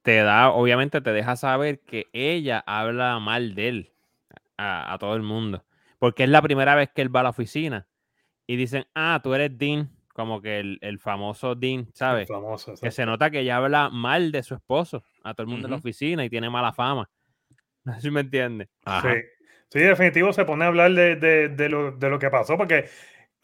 te 0.03 0.17
da, 0.23 0.51
obviamente 0.51 1.01
te 1.01 1.13
deja 1.13 1.37
saber 1.37 1.81
que 1.81 2.07
ella 2.13 2.63
habla 2.67 3.19
mal 3.19 3.55
de 3.55 3.69
él 3.69 3.93
a, 4.57 4.93
a 4.95 4.99
todo 4.99 5.17
el 5.17 5.23
mundo. 5.23 5.65
Porque 5.99 6.25
es 6.25 6.29
la 6.31 6.41
primera 6.43 6.75
vez 6.75 6.91
que 6.95 7.03
él 7.03 7.15
va 7.15 7.21
a 7.21 7.25
la 7.25 7.31
oficina 7.31 7.87
y 8.47 8.57
dicen, 8.57 8.87
ah, 8.95 9.21
tú 9.23 9.35
eres 9.35 9.57
Dean, 9.59 9.91
como 10.13 10.41
que 10.41 10.61
el, 10.61 10.79
el 10.81 10.99
famoso 10.99 11.55
Dean, 11.55 11.89
¿sabes? 11.93 12.29
Famoso, 12.29 12.75
Que 12.81 12.91
se 12.91 13.05
nota 13.05 13.31
que 13.31 13.41
ella 13.41 13.57
habla 13.57 13.91
mal 13.91 14.33
de 14.33 14.43
su 14.43 14.55
esposo 14.55 15.03
a 15.25 15.35
todo 15.35 15.43
el 15.43 15.49
mundo 15.49 15.67
en 15.67 15.73
la 15.73 15.77
oficina 15.79 16.25
y 16.25 16.31
tiene 16.31 16.49
mala 16.51 16.73
fama. 16.73 17.09
No 17.85 17.95
sé 17.95 18.01
si 18.01 18.11
me 18.11 18.21
entiendes. 18.23 18.69
Sí. 19.03 19.09
Sí, 19.69 19.79
definitivo 19.81 20.33
se 20.33 20.45
pone 20.45 20.65
a 20.65 20.69
hablar 20.69 20.91
de, 20.93 21.15
de- 21.17 21.49
de 21.51 21.69
lo, 21.69 21.93
de 21.93 22.09
lo 22.11 22.19
que 22.19 22.31
pasó, 22.31 22.57
porque 22.57 22.89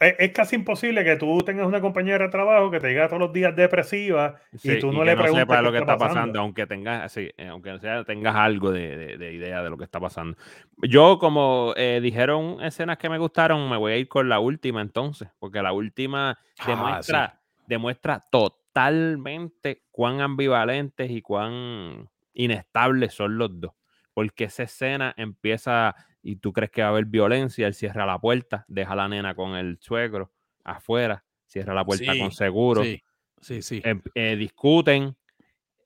es, 0.03 0.15
es 0.19 0.31
casi 0.31 0.55
imposible 0.55 1.03
que 1.03 1.15
tú 1.15 1.37
tengas 1.39 1.65
una 1.67 1.81
compañera 1.81 2.25
de 2.25 2.29
trabajo 2.31 2.69
que 2.71 2.79
te 2.79 2.87
diga 2.87 3.07
todos 3.07 3.19
los 3.21 3.33
días 3.33 3.55
depresiva 3.55 4.35
Sí, 4.55 4.73
y 4.73 4.79
tú 4.79 4.91
no 4.91 5.03
le 5.03 5.15
preguntas 5.15 5.41
sepa 5.41 5.57
qué 5.57 5.63
lo 5.63 5.71
que 5.71 5.77
está 5.79 5.97
pasando, 5.97 6.15
pasando. 6.19 6.39
aunque 6.41 6.67
tengas, 6.67 7.11
sí, 7.11 7.29
eh, 7.37 7.47
aunque 7.47 7.79
sea, 7.79 8.03
tengas 8.03 8.35
algo 8.35 8.71
de, 8.71 8.95
de- 8.97 9.17
de 9.17 9.33
idea 9.33 9.63
de 9.63 9.69
lo 9.69 9.77
que 9.77 9.83
está 9.83 9.99
pasando. 9.99 10.37
Yo, 10.81 11.17
como 11.19 11.73
eh, 11.75 11.99
dijeron 12.01 12.57
escenas 12.61 12.97
que 12.97 13.09
me 13.09 13.17
gustaron, 13.17 13.69
me 13.69 13.77
voy 13.77 13.93
a 13.93 13.97
ir 13.97 14.07
con 14.07 14.29
la 14.29 14.39
última 14.39 14.81
entonces, 14.81 15.29
porque 15.39 15.61
la 15.61 15.73
última 15.73 16.37
Ah, 16.59 16.67
demuestra, 16.67 17.41
demuestra 17.67 18.25
totalmente 18.29 19.83
cuán 19.91 20.21
ambivalentes 20.21 21.09
y 21.11 21.21
cuán 21.21 22.09
inestables 22.33 23.13
son 23.13 23.37
los 23.37 23.59
dos. 23.59 23.71
Porque 24.13 24.45
esa 24.45 24.63
escena 24.63 25.13
empieza 25.17 25.95
y 26.23 26.37
tú 26.37 26.53
crees 26.53 26.71
que 26.71 26.81
va 26.81 26.87
a 26.87 26.91
haber 26.91 27.05
violencia, 27.05 27.67
él 27.67 27.73
cierra 27.73 28.05
la 28.05 28.17
puerta, 28.17 28.65
deja 28.67 28.93
a 28.93 28.95
la 28.95 29.07
nena 29.07 29.35
con 29.35 29.55
el 29.55 29.77
suegro 29.79 30.31
afuera, 30.63 31.25
cierra 31.45 31.73
la 31.73 31.85
puerta 31.85 32.17
con 32.17 32.31
seguro 32.31 32.83
Sí, 32.83 33.03
sí, 33.41 33.61
sí. 33.61 33.81
em- 33.83 34.01
eh, 34.15 34.35
discuten, 34.37 35.15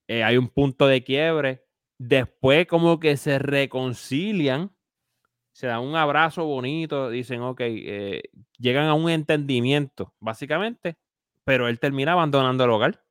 eh, 0.08 0.24
hay 0.24 0.38
un 0.38 0.48
punto 0.50 0.88
de 0.88 1.04
quiebre, 1.04 1.66
después 1.98 2.68
como 2.68 3.00
que 3.00 3.18
se 3.18 3.40
reconcilian, 3.40 4.72
se 5.52 5.66
dan 5.66 5.82
un 5.82 5.96
abrazo 5.96 6.46
bonito, 6.46 7.10
dicen, 7.10 7.42
ok, 7.42 7.62
eh, 7.62 8.22
llegan 8.60 8.86
a 8.86 8.94
un 8.94 9.10
entendimiento, 9.10 10.14
básicamente, 10.20 10.98
pero 11.44 11.68
él 11.68 11.80
termina 11.80 12.12
abandonando 12.12 12.64
el 12.64 12.70
hogar. 12.70 13.04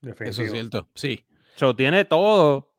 Eso 0.00 0.10
es 0.10 0.16
Definitivo. 0.18 0.52
cierto. 0.54 0.88
Sí. 0.94 1.26
So, 1.56 1.76
tiene 1.76 2.06
todo 2.06 2.71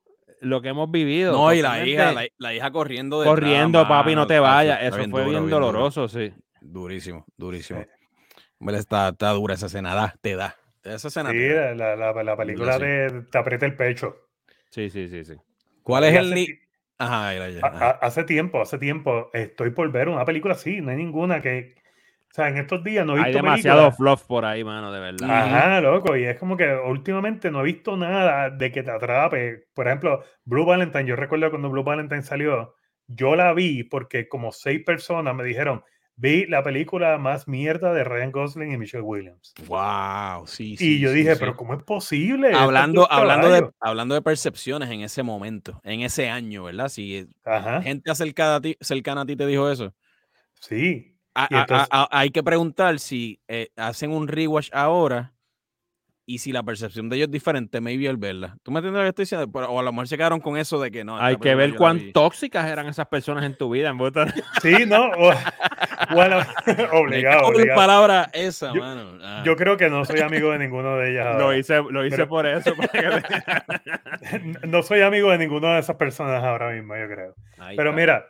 lo 0.43 0.61
que 0.61 0.69
hemos 0.69 0.91
vivido. 0.91 1.31
No, 1.33 1.53
y 1.53 1.61
la 1.61 1.85
hija, 1.85 2.11
la, 2.11 2.27
la 2.37 2.53
hija 2.53 2.71
corriendo 2.71 3.19
detrás, 3.19 3.35
corriendo, 3.35 3.87
papi, 3.87 4.15
no 4.15 4.27
te 4.27 4.39
vayas. 4.39 4.81
Eso 4.83 4.97
fue 5.09 5.23
duro, 5.23 5.29
bien 5.29 5.49
doloroso, 5.49 6.07
sí. 6.07 6.33
Durísimo, 6.61 7.25
durísimo. 7.37 7.81
Sí. 7.81 7.87
Hombre, 8.59 8.77
está, 8.77 9.09
está 9.09 9.31
dura 9.31 9.55
esa 9.55 9.65
escena, 9.65 9.93
da, 9.95 10.13
te 10.21 10.35
da. 10.35 10.55
Esa 10.83 11.07
escena 11.07 11.31
Sí, 11.31 11.47
da. 11.47 11.75
la, 11.75 11.95
la- 11.95 12.23
la 12.23 12.37
película 12.37 12.73
sí. 12.73 12.79
te, 12.81 13.21
te 13.31 13.37
aprieta 13.37 13.65
el 13.65 13.75
pecho. 13.75 14.15
Sí, 14.69 14.89
sí, 14.89 15.07
sí, 15.07 15.23
sí. 15.25 15.33
¿Cuál 15.81 16.05
es 16.05 16.15
el 16.15 16.57
Ajá, 16.97 17.29
ahí 17.29 17.39
la- 17.39 17.49
ya, 17.49 17.67
ajá. 17.67 17.91
hace 18.01 18.23
tiempo, 18.23 18.61
hace 18.61 18.77
tiempo, 18.77 19.29
estoy 19.33 19.71
por 19.71 19.91
ver 19.91 20.07
una 20.09 20.23
película 20.25 20.53
así, 20.53 20.79
no 20.79 20.91
hay 20.91 20.97
ninguna 20.97 21.41
que... 21.41 21.75
O 22.34 22.36
sea, 22.36 22.47
en 22.47 22.57
estos 22.57 22.84
días 22.84 23.05
no 23.05 23.13
he 23.15 23.19
Hay 23.19 23.25
visto 23.25 23.43
demasiado 23.43 23.77
películas- 23.91 23.97
fluff 23.97 24.23
por 24.25 24.43
ahí, 24.43 24.63
mano, 24.63 24.91
de 24.91 24.99
verdad. 24.99 25.29
Ajá, 25.29 25.81
loco, 25.81 26.17
y 26.17 26.23
es 26.23 26.36
como 26.39 26.57
que 26.57 26.67
últimamente 26.73 27.51
no 27.51 27.61
he 27.61 27.63
visto 27.65 27.95
nada 27.95 28.49
de 28.49 28.71
que 28.71 28.81
te 28.81 28.89
atrape. 28.89 29.65
Por 29.75 29.86
ejemplo, 29.86 30.23
Blue 30.43 30.65
Valentine, 30.65 31.05
yo 31.05 31.15
recuerdo 31.15 31.51
cuando 31.51 31.69
Blue 31.69 31.84
Valentine 31.84 32.23
salió, 32.23 32.73
yo 33.05 33.36
la 33.36 33.53
vi 33.53 33.84
porque 33.84 34.27
como 34.27 34.51
seis 34.51 34.81
personas 34.84 35.36
me 35.36 35.43
dijeron, 35.43 35.84
vi 36.15 36.47
la 36.47 36.63
película 36.63 37.19
más 37.19 37.47
mierda 37.47 37.93
de 37.93 38.03
Ryan 38.03 38.31
Gosling 38.31 38.71
y 38.71 38.77
Michelle 38.79 39.03
Williams. 39.03 39.53
Wow, 39.67 40.47
sí, 40.47 40.73
y 40.73 40.77
sí, 40.77 40.99
yo 40.99 41.09
sí, 41.09 41.17
dije, 41.17 41.36
sí. 41.36 41.39
pero 41.39 41.55
¿cómo 41.55 41.75
es 41.75 41.84
posible? 41.84 42.49
Hablando, 42.55 43.11
hablando, 43.11 43.47
de, 43.49 43.59
caballos". 43.59 43.75
hablando 43.79 44.15
de 44.15 44.23
percepciones 44.23 44.89
en 44.89 45.01
ese 45.01 45.21
momento, 45.21 45.79
en 45.84 46.01
ese 46.01 46.29
año, 46.29 46.63
¿verdad? 46.63 46.89
Si 46.89 47.27
Ajá, 47.45 47.84
gente 47.84 48.09
acercada 48.09 48.55
a 48.55 48.61
ti, 48.61 48.75
cercana 48.81 49.21
a 49.21 49.25
ti 49.27 49.36
te 49.36 49.45
dijo 49.45 49.69
eso, 49.69 49.93
sí. 50.59 51.11
A- 51.36 51.47
entonces- 51.49 51.88
a- 51.91 52.03
a- 52.03 52.19
hay 52.19 52.29
que 52.31 52.43
preguntar 52.43 52.99
si 52.99 53.39
eh, 53.47 53.69
hacen 53.77 54.11
un 54.11 54.27
rewatch 54.27 54.69
ahora 54.73 55.31
y 56.25 56.38
si 56.38 56.53
la 56.53 56.63
percepción 56.63 57.09
de 57.09 57.17
ellos 57.17 57.25
es 57.27 57.31
diferente, 57.31 57.81
maybe 57.81 58.07
al 58.07 58.15
verla. 58.15 58.55
¿Tú 58.63 58.71
me 58.71 58.79
entiendes 58.79 58.99
lo 58.99 59.03
que 59.03 59.09
estoy 59.09 59.23
diciendo? 59.23 59.51
Pero- 59.51 59.69
o 59.71 59.79
a 59.79 59.84
lo 59.84 59.91
mejor 59.91 60.07
se 60.07 60.15
quedaron 60.15 60.39
con 60.39 60.55
eso 60.57 60.79
de 60.79 60.89
que 60.89 61.03
no. 61.03 61.17
Hay 61.19 61.36
que 61.36 61.53
ver 61.53 61.75
cuán 61.75 62.13
tóxicas 62.13 62.65
eran 62.71 62.88
esas 62.88 63.07
personas 63.07 63.43
en 63.43 63.57
tu 63.57 63.69
vida. 63.69 63.89
En. 63.89 63.97
Sí, 64.61 64.86
¿no? 64.88 65.07
O- 65.17 65.34
bueno, 66.13 66.38
obligado, 66.93 67.47
obligado. 67.47 67.75
palabra 67.77 68.29
esa, 68.31 68.73
Yo- 68.73 68.79
mano. 68.81 69.17
Ah. 69.21 69.43
Yo 69.45 69.57
creo 69.57 69.75
que 69.75 69.89
no 69.89 70.05
soy 70.05 70.21
amigo 70.21 70.51
de 70.51 70.59
ninguno 70.59 70.95
de 70.95 71.11
ellas. 71.11 71.36
Lo 71.38 71.45
ahora. 71.45 71.57
hice, 71.57 71.81
lo 71.89 72.05
hice 72.05 72.15
Pero- 72.15 72.29
por 72.29 72.45
eso. 72.45 72.73
para 72.75 73.21
que- 73.21 74.39
No 74.67 74.81
soy 74.81 75.01
amigo 75.01 75.29
de 75.31 75.39
ninguna 75.39 75.73
de 75.73 75.79
esas 75.81 75.97
personas 75.97 76.41
ahora 76.41 76.71
mismo, 76.71 76.95
yo 76.95 77.07
creo. 77.07 77.36
Ahí 77.57 77.75
Pero 77.75 77.89
está. 77.89 77.99
mira, 78.01 78.25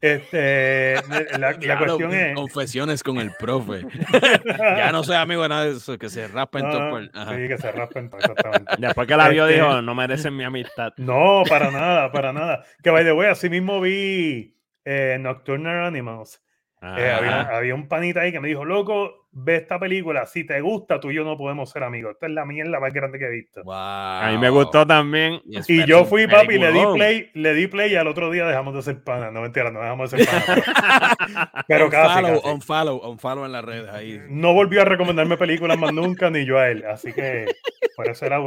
este, 0.00 0.94
la, 1.38 1.52
la 1.58 1.78
cuestión 1.78 2.12
es. 2.14 2.34
Confesiones 2.34 3.02
con 3.02 3.18
el 3.18 3.32
profe. 3.38 3.82
ya 4.58 4.92
no 4.92 5.02
soy 5.02 5.16
amigo 5.16 5.42
de 5.42 5.48
nada 5.48 5.64
de 5.64 5.72
eso, 5.72 5.98
que 5.98 6.08
se 6.08 6.28
raspen 6.28 6.64
No, 6.64 6.70
todo 6.70 6.90
por- 6.90 7.02
sí, 7.04 7.48
que 7.48 7.58
se 7.58 7.72
raspen, 7.72 8.10
exactamente. 8.12 8.72
Después 8.78 9.06
que 9.08 9.16
la 9.16 9.28
vio, 9.28 9.46
Este- 9.46 9.60
dijo: 9.60 9.82
No 9.82 9.94
merecen 9.94 10.36
mi 10.36 10.44
amistad. 10.44 10.92
No, 10.96 11.42
para 11.48 11.70
nada, 11.70 12.12
para 12.12 12.32
nada. 12.32 12.64
Que 12.82 12.90
by 12.90 13.04
the 13.04 13.12
way, 13.12 13.28
así 13.28 13.48
mismo 13.48 13.80
vi 13.80 14.56
eh, 14.84 15.16
Nocturnal 15.20 15.84
Animals. 15.86 16.42
Eh, 16.82 17.12
había, 17.14 17.40
había 17.42 17.74
un 17.74 17.88
panita 17.88 18.20
ahí 18.20 18.32
que 18.32 18.40
me 18.40 18.48
dijo, 18.48 18.64
loco, 18.64 19.19
ve 19.32 19.56
esta 19.56 19.78
película, 19.78 20.26
si 20.26 20.44
te 20.44 20.60
gusta, 20.60 20.98
tú 20.98 21.10
y 21.10 21.14
yo 21.14 21.24
no 21.24 21.36
podemos 21.36 21.70
ser 21.70 21.84
amigos. 21.84 22.12
Esta 22.12 22.26
es 22.26 22.32
la 22.32 22.44
mierda 22.44 22.80
más 22.80 22.92
grande 22.92 23.18
que 23.18 23.26
he 23.26 23.30
visto. 23.30 23.62
Wow. 23.62 23.74
A 23.74 24.28
mí 24.32 24.38
me 24.38 24.50
gustó 24.50 24.86
también. 24.86 25.40
Y, 25.44 25.86
yo 25.86 26.04
fui, 26.04 26.26
papi, 26.26 26.58
le 26.58 26.72
di 26.72 26.80
play, 26.94 27.30
le 27.34 27.54
di 27.54 27.66
play 27.68 27.92
y 27.92 27.96
al 27.96 28.08
otro 28.08 28.30
día 28.30 28.46
dejamos 28.46 28.74
de 28.74 28.82
ser 28.82 29.02
panas. 29.04 29.32
No 29.32 29.42
mentira, 29.42 29.70
no 29.70 29.80
dejamos 29.80 30.10
de 30.10 30.18
ser 30.18 30.26
panas. 30.26 30.64
Pero, 31.66 31.66
pero 31.68 31.90
casi, 31.90 32.24
Unfollow, 32.24 32.40
casi. 32.40 32.54
unfollow, 32.54 33.10
unfollow 33.10 33.44
en 33.44 33.52
las 33.52 33.64
redes. 33.64 33.90
Ahí. 33.90 34.20
No 34.28 34.52
volvió 34.52 34.82
a 34.82 34.84
recomendarme 34.84 35.36
películas 35.36 35.78
más 35.78 35.92
nunca, 35.92 36.30
ni 36.30 36.44
yo 36.44 36.58
a 36.58 36.68
él. 36.68 36.84
Así 36.84 37.12
que 37.12 37.46
por 37.96 38.08
eso 38.08 38.26
era 38.26 38.38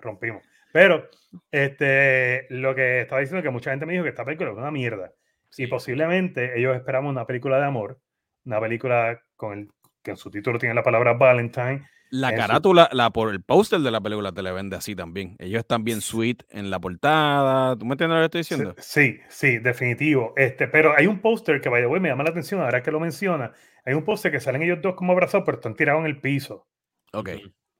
rompimos. 0.00 0.42
Pero 0.72 1.08
este, 1.50 2.46
lo 2.50 2.74
que 2.74 3.00
estaba 3.00 3.20
diciendo 3.20 3.38
es 3.38 3.44
que 3.44 3.50
mucha 3.50 3.70
gente 3.70 3.86
me 3.86 3.92
dijo 3.92 4.04
que 4.04 4.10
esta 4.10 4.24
película 4.24 4.50
es 4.50 4.56
una 4.56 4.70
mierda. 4.70 5.12
Sí. 5.48 5.64
Y 5.64 5.66
posiblemente 5.66 6.58
ellos 6.58 6.76
esperaban 6.76 7.08
una 7.08 7.26
película 7.26 7.58
de 7.58 7.64
amor, 7.64 8.00
una 8.44 8.60
película 8.60 9.20
con 9.34 9.58
el 9.58 9.68
que 10.02 10.12
en 10.12 10.16
su 10.16 10.30
título 10.30 10.58
tiene 10.58 10.74
la 10.74 10.82
palabra 10.82 11.12
Valentine, 11.14 11.86
La 12.10 12.34
carátula, 12.34 12.88
la, 12.92 13.10
por 13.10 13.30
el 13.30 13.42
póster 13.42 13.80
de 13.80 13.90
la 13.90 14.00
película 14.00 14.32
te 14.32 14.42
la 14.42 14.50
vende 14.52 14.76
así 14.76 14.96
también. 14.96 15.36
Ellos 15.38 15.60
están 15.60 15.84
bien 15.84 16.00
sweet 16.00 16.42
en 16.50 16.70
la 16.70 16.80
portada. 16.80 17.76
¿Tú 17.76 17.84
me 17.86 17.92
entiendes 17.92 18.16
lo 18.16 18.20
que 18.22 18.24
estoy 18.24 18.40
diciendo? 18.40 18.74
Sí, 18.78 19.20
sí, 19.28 19.58
definitivo. 19.58 20.32
Este, 20.36 20.66
pero 20.66 20.92
hay 20.96 21.06
un 21.06 21.20
póster 21.20 21.60
que, 21.60 21.68
vaya, 21.68 21.86
güey, 21.86 22.00
me 22.00 22.08
llama 22.08 22.24
la 22.24 22.30
atención 22.30 22.60
ahora 22.60 22.82
que 22.82 22.90
lo 22.90 22.98
menciona. 22.98 23.52
Hay 23.84 23.94
un 23.94 24.04
póster 24.04 24.32
que 24.32 24.40
salen 24.40 24.62
ellos 24.62 24.80
dos 24.82 24.94
como 24.94 25.12
abrazados, 25.12 25.44
pero 25.46 25.58
están 25.58 25.76
tirados 25.76 26.00
en 26.00 26.06
el 26.06 26.20
piso. 26.20 26.66
Ok. 27.12 27.30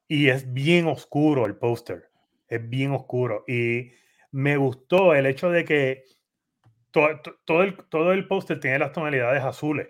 Y 0.06 0.28
es 0.28 0.52
bien 0.52 0.86
oscuro 0.86 1.46
el 1.46 1.56
póster. 1.56 2.10
Es 2.48 2.68
bien 2.68 2.92
oscuro. 2.92 3.44
Y 3.48 3.90
me 4.30 4.56
gustó 4.56 5.14
el 5.14 5.26
hecho 5.26 5.50
de 5.50 5.64
que 5.64 6.04
to- 6.92 7.20
to- 7.22 7.36
todo 7.44 7.62
el, 7.62 7.76
todo 7.88 8.12
el 8.12 8.26
póster 8.28 8.60
tiene 8.60 8.78
las 8.78 8.92
tonalidades 8.92 9.42
azules, 9.42 9.88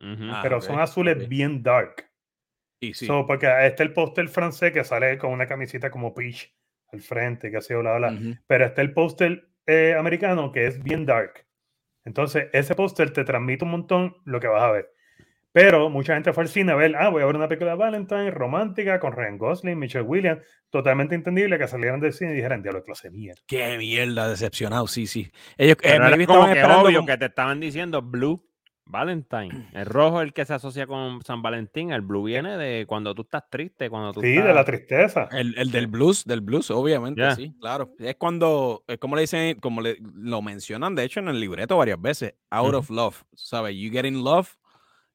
Ah, 0.00 0.40
pero 0.42 0.58
ok, 0.58 0.62
son 0.62 0.80
azules 0.80 1.16
ok. 1.22 1.28
bien 1.28 1.62
dark. 1.62 2.10
Y 2.80 2.92
sí. 2.94 3.06
So, 3.06 3.26
porque 3.26 3.46
está 3.66 3.82
el 3.82 3.92
póster 3.92 4.28
francés 4.28 4.72
que 4.72 4.84
sale 4.84 5.16
con 5.18 5.32
una 5.32 5.46
camisita 5.46 5.90
como 5.90 6.14
peach 6.14 6.52
al 6.92 7.00
frente, 7.00 7.50
que 7.50 7.56
así, 7.56 7.74
bla, 7.74 7.96
bla. 7.96 8.12
Ujú. 8.12 8.36
Pero 8.46 8.66
está 8.66 8.82
el 8.82 8.92
póster 8.92 9.48
eh, 9.66 9.94
americano 9.98 10.52
que 10.52 10.66
es 10.66 10.82
bien 10.82 11.06
dark. 11.06 11.46
Entonces, 12.04 12.48
ese 12.52 12.74
póster 12.74 13.10
te 13.12 13.24
transmite 13.24 13.64
un 13.64 13.70
montón 13.72 14.16
lo 14.24 14.38
que 14.38 14.46
vas 14.46 14.62
a 14.62 14.70
ver. 14.70 14.92
Pero 15.50 15.88
mucha 15.88 16.12
gente 16.12 16.34
fue 16.34 16.42
al 16.44 16.48
cine 16.50 16.72
a 16.72 16.76
ver, 16.76 16.94
ah, 16.96 17.08
voy 17.08 17.22
a 17.22 17.26
ver 17.26 17.34
una 17.34 17.48
película 17.48 17.70
de 17.70 17.78
Valentine 17.78 18.30
romántica 18.30 19.00
con 19.00 19.12
Ryan 19.12 19.38
Gosling, 19.38 19.78
Michelle 19.78 20.04
Williams. 20.04 20.42
Totalmente 20.68 21.14
entendible 21.14 21.58
que 21.58 21.66
salieran 21.66 21.98
del 21.98 22.12
cine 22.12 22.32
y 22.32 22.34
dijeran, 22.34 22.62
diablo, 22.62 22.84
clase 22.84 23.10
mierda. 23.10 23.40
Qué 23.46 23.78
mierda, 23.78 24.28
decepcionado, 24.28 24.86
sí, 24.86 25.06
sí. 25.06 25.32
Ellos 25.56 25.78
eh, 25.82 25.94
era 25.94 26.10
como 26.26 26.52
que 26.52 26.62
obvio 26.62 26.98
como- 26.98 27.06
que 27.06 27.16
te 27.16 27.24
estaban 27.24 27.58
diciendo 27.58 28.02
Blue 28.02 28.46
Valentine. 28.86 29.68
El 29.72 29.84
rojo 29.86 30.20
es 30.20 30.26
el 30.28 30.32
que 30.32 30.44
se 30.44 30.54
asocia 30.54 30.86
con 30.86 31.20
San 31.22 31.42
Valentín. 31.42 31.90
El 31.92 32.02
blue 32.02 32.22
viene 32.22 32.56
de 32.56 32.86
cuando 32.86 33.14
tú 33.14 33.22
estás 33.22 33.48
triste, 33.50 33.90
cuando 33.90 34.12
tú 34.12 34.20
Sí, 34.20 34.28
de 34.28 34.36
estás... 34.38 34.54
la 34.54 34.64
tristeza. 34.64 35.28
El, 35.32 35.58
el 35.58 35.70
del 35.72 35.88
blues, 35.88 36.24
del 36.24 36.40
blues, 36.40 36.70
obviamente, 36.70 37.20
Ya. 37.20 37.34
sí, 37.34 37.52
claro. 37.60 37.92
Es 37.98 38.14
cuando, 38.16 38.84
es 38.86 38.98
como 38.98 39.16
le 39.16 39.22
dicen, 39.22 39.58
como 39.58 39.80
le, 39.80 39.96
lo 40.14 40.40
mencionan, 40.40 40.94
de 40.94 41.04
hecho, 41.04 41.20
en 41.20 41.28
el 41.28 41.40
libreto 41.40 41.76
varias 41.76 42.00
veces, 42.00 42.34
out 42.50 42.74
of 42.74 42.88
love, 42.90 43.22
¿sabes? 43.34 43.76
You 43.76 43.90
getting 43.90 44.22
love, 44.22 44.48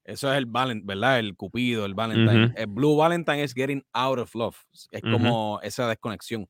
eso 0.03 0.31
es 0.31 0.37
el 0.37 0.47
Valentine, 0.47 0.85
¿verdad? 0.87 1.19
El 1.19 1.35
Cupido, 1.37 1.85
el 1.85 1.93
Valentine. 1.93 2.53
El 2.57 2.67
Blue 2.67 2.97
Valentine 2.97 3.43
es 3.43 3.53
getting 3.53 3.83
out 3.93 4.19
of 4.19 4.35
love, 4.35 4.57
es 4.91 5.01
como 5.01 5.59
esa 5.63 5.87
desconexión. 5.87 6.47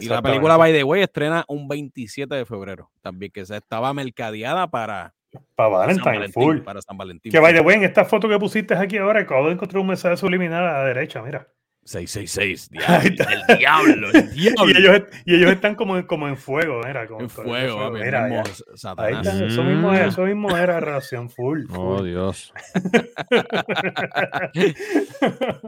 Y 0.00 0.06
la 0.06 0.20
película, 0.20 0.58
by 0.58 0.70
the 0.74 0.84
way, 0.84 1.00
estrena 1.00 1.46
un 1.48 1.66
27 1.66 2.34
de 2.34 2.44
febrero, 2.44 2.90
también, 3.00 3.32
que 3.32 3.46
se 3.46 3.56
estaba 3.56 3.94
mercadeada 3.94 4.68
para 4.70 5.14
Para 5.54 5.70
San 5.70 5.78
Valentine, 5.78 6.04
Valentín. 6.14 6.32
full. 6.32 6.58
Para 6.60 6.82
San 6.82 6.96
Valentín. 6.96 7.32
Que 7.32 7.38
vaya, 7.38 7.60
en 7.60 7.84
esta 7.84 8.04
foto 8.04 8.28
que 8.28 8.38
pusiste 8.38 8.74
aquí 8.74 8.98
ahora, 8.98 9.20
acabo 9.20 9.46
de 9.46 9.52
encontrar 9.54 9.80
un 9.80 9.88
mensaje 9.88 10.16
subliminal 10.16 10.66
a 10.66 10.72
la 10.78 10.84
derecha, 10.84 11.22
mira. 11.22 11.48
666, 11.84 12.70
Ahí 12.86 13.08
diablo, 13.08 13.30
el 13.48 13.56
diablo, 13.56 14.10
el 14.12 14.28
Y 14.36 14.76
ellos, 14.76 15.02
y 15.24 15.34
ellos 15.36 15.50
están 15.52 15.74
como, 15.74 15.96
en- 15.96 16.02
como 16.02 16.28
en 16.28 16.36
fuego, 16.36 16.82
mira. 16.86 17.06
Como, 17.06 17.20
En 17.22 17.30
fuego, 17.30 17.90
Mira, 17.92 18.24
mismo 18.24 18.42
ya. 18.44 18.50
Ahí 18.50 18.54
Satanás. 18.76 19.26
está, 19.26 19.46
eso 19.46 19.64
mismo 19.64 19.94
es, 19.94 20.08
eso 20.08 20.22
mismo 20.24 20.54
era 20.54 20.80
relación 20.80 21.30
full. 21.30 21.64
Oh. 21.70 22.02
Dios. 22.02 22.52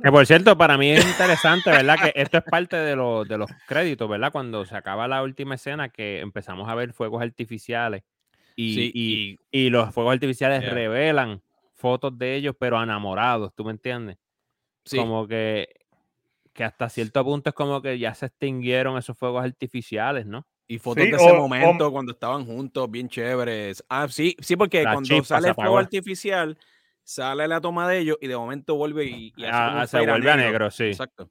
Que 0.02 0.10
por 0.10 0.26
cierto, 0.26 0.56
para 0.56 0.76
mí 0.78 0.90
es 0.90 1.06
interesante, 1.06 1.70
¿verdad? 1.70 1.96
Que 2.02 2.12
esto 2.20 2.38
es 2.38 2.44
parte 2.44 2.76
de, 2.76 2.96
los 2.96 3.26
de 3.26 3.38
los 3.38 3.50
créditos, 3.66 4.08
¿verdad? 4.08 4.32
Cuando 4.32 4.64
se 4.64 4.76
acaba 4.76 5.08
la 5.08 5.22
última 5.22 5.54
escena 5.54 5.88
que 5.88 6.20
empezamos 6.20 6.68
a 6.68 6.74
ver 6.74 6.92
fuegos 6.92 7.22
artificiales 7.22 8.02
y, 8.56 8.74
Sí, 8.74 8.92
y- 8.94 9.38
y 9.66 9.70
los 9.70 9.92
fuegos 9.94 10.14
artificiales 10.14 10.62
Yeah. 10.62 10.70
revelan 10.74 11.42
fotos 11.74 12.16
de 12.18 12.34
ellos, 12.36 12.54
pero 12.58 12.82
enamorados, 12.82 13.54
¿tú 13.54 13.64
me 13.64 13.70
entiendes? 13.72 14.18
Sí. 14.84 14.96
Como 14.98 15.26
que, 15.26 15.68
que 16.52 16.64
hasta 16.64 16.88
cierto 16.88 17.24
punto 17.24 17.50
es 17.50 17.54
como 17.54 17.80
que 17.80 17.98
ya 17.98 18.14
se 18.14 18.26
extinguieron 18.26 18.98
esos 18.98 19.16
fuegos 19.16 19.44
artificiales, 19.44 20.26
¿no? 20.26 20.46
Y 20.66 20.78
fotos 20.78 21.04
Sí, 21.04 21.10
de 21.10 21.16
ese 21.16 21.30
o- 21.32 21.34
o- 21.36 21.38
momento 21.38 21.90
cuando 21.90 22.12
estaban 22.12 22.44
juntos, 22.44 22.90
bien 22.90 23.08
chéveres. 23.08 23.84
Ah, 23.88 24.06
sí, 24.08 24.36
sí, 24.40 24.56
porque 24.56 24.82
La 24.84 24.92
cuando 24.92 25.22
sale 25.24 25.48
el 25.48 25.54
fuego 25.54 25.78
artificial, 25.78 26.58
sale 27.02 27.48
la 27.48 27.60
toma 27.60 27.88
de 27.88 27.98
ellos 27.98 28.18
y 28.20 28.28
de 28.28 28.36
momento 28.36 28.76
vuelve 28.76 29.04
y, 29.06 29.32
y 29.36 29.44
Ah, 29.44 29.80
ah, 29.80 29.86
se 29.86 30.00
vuelve 30.00 30.30
a 30.30 30.36
negro, 30.36 30.70
sí. 30.70 30.84
Exacto. 30.84 31.30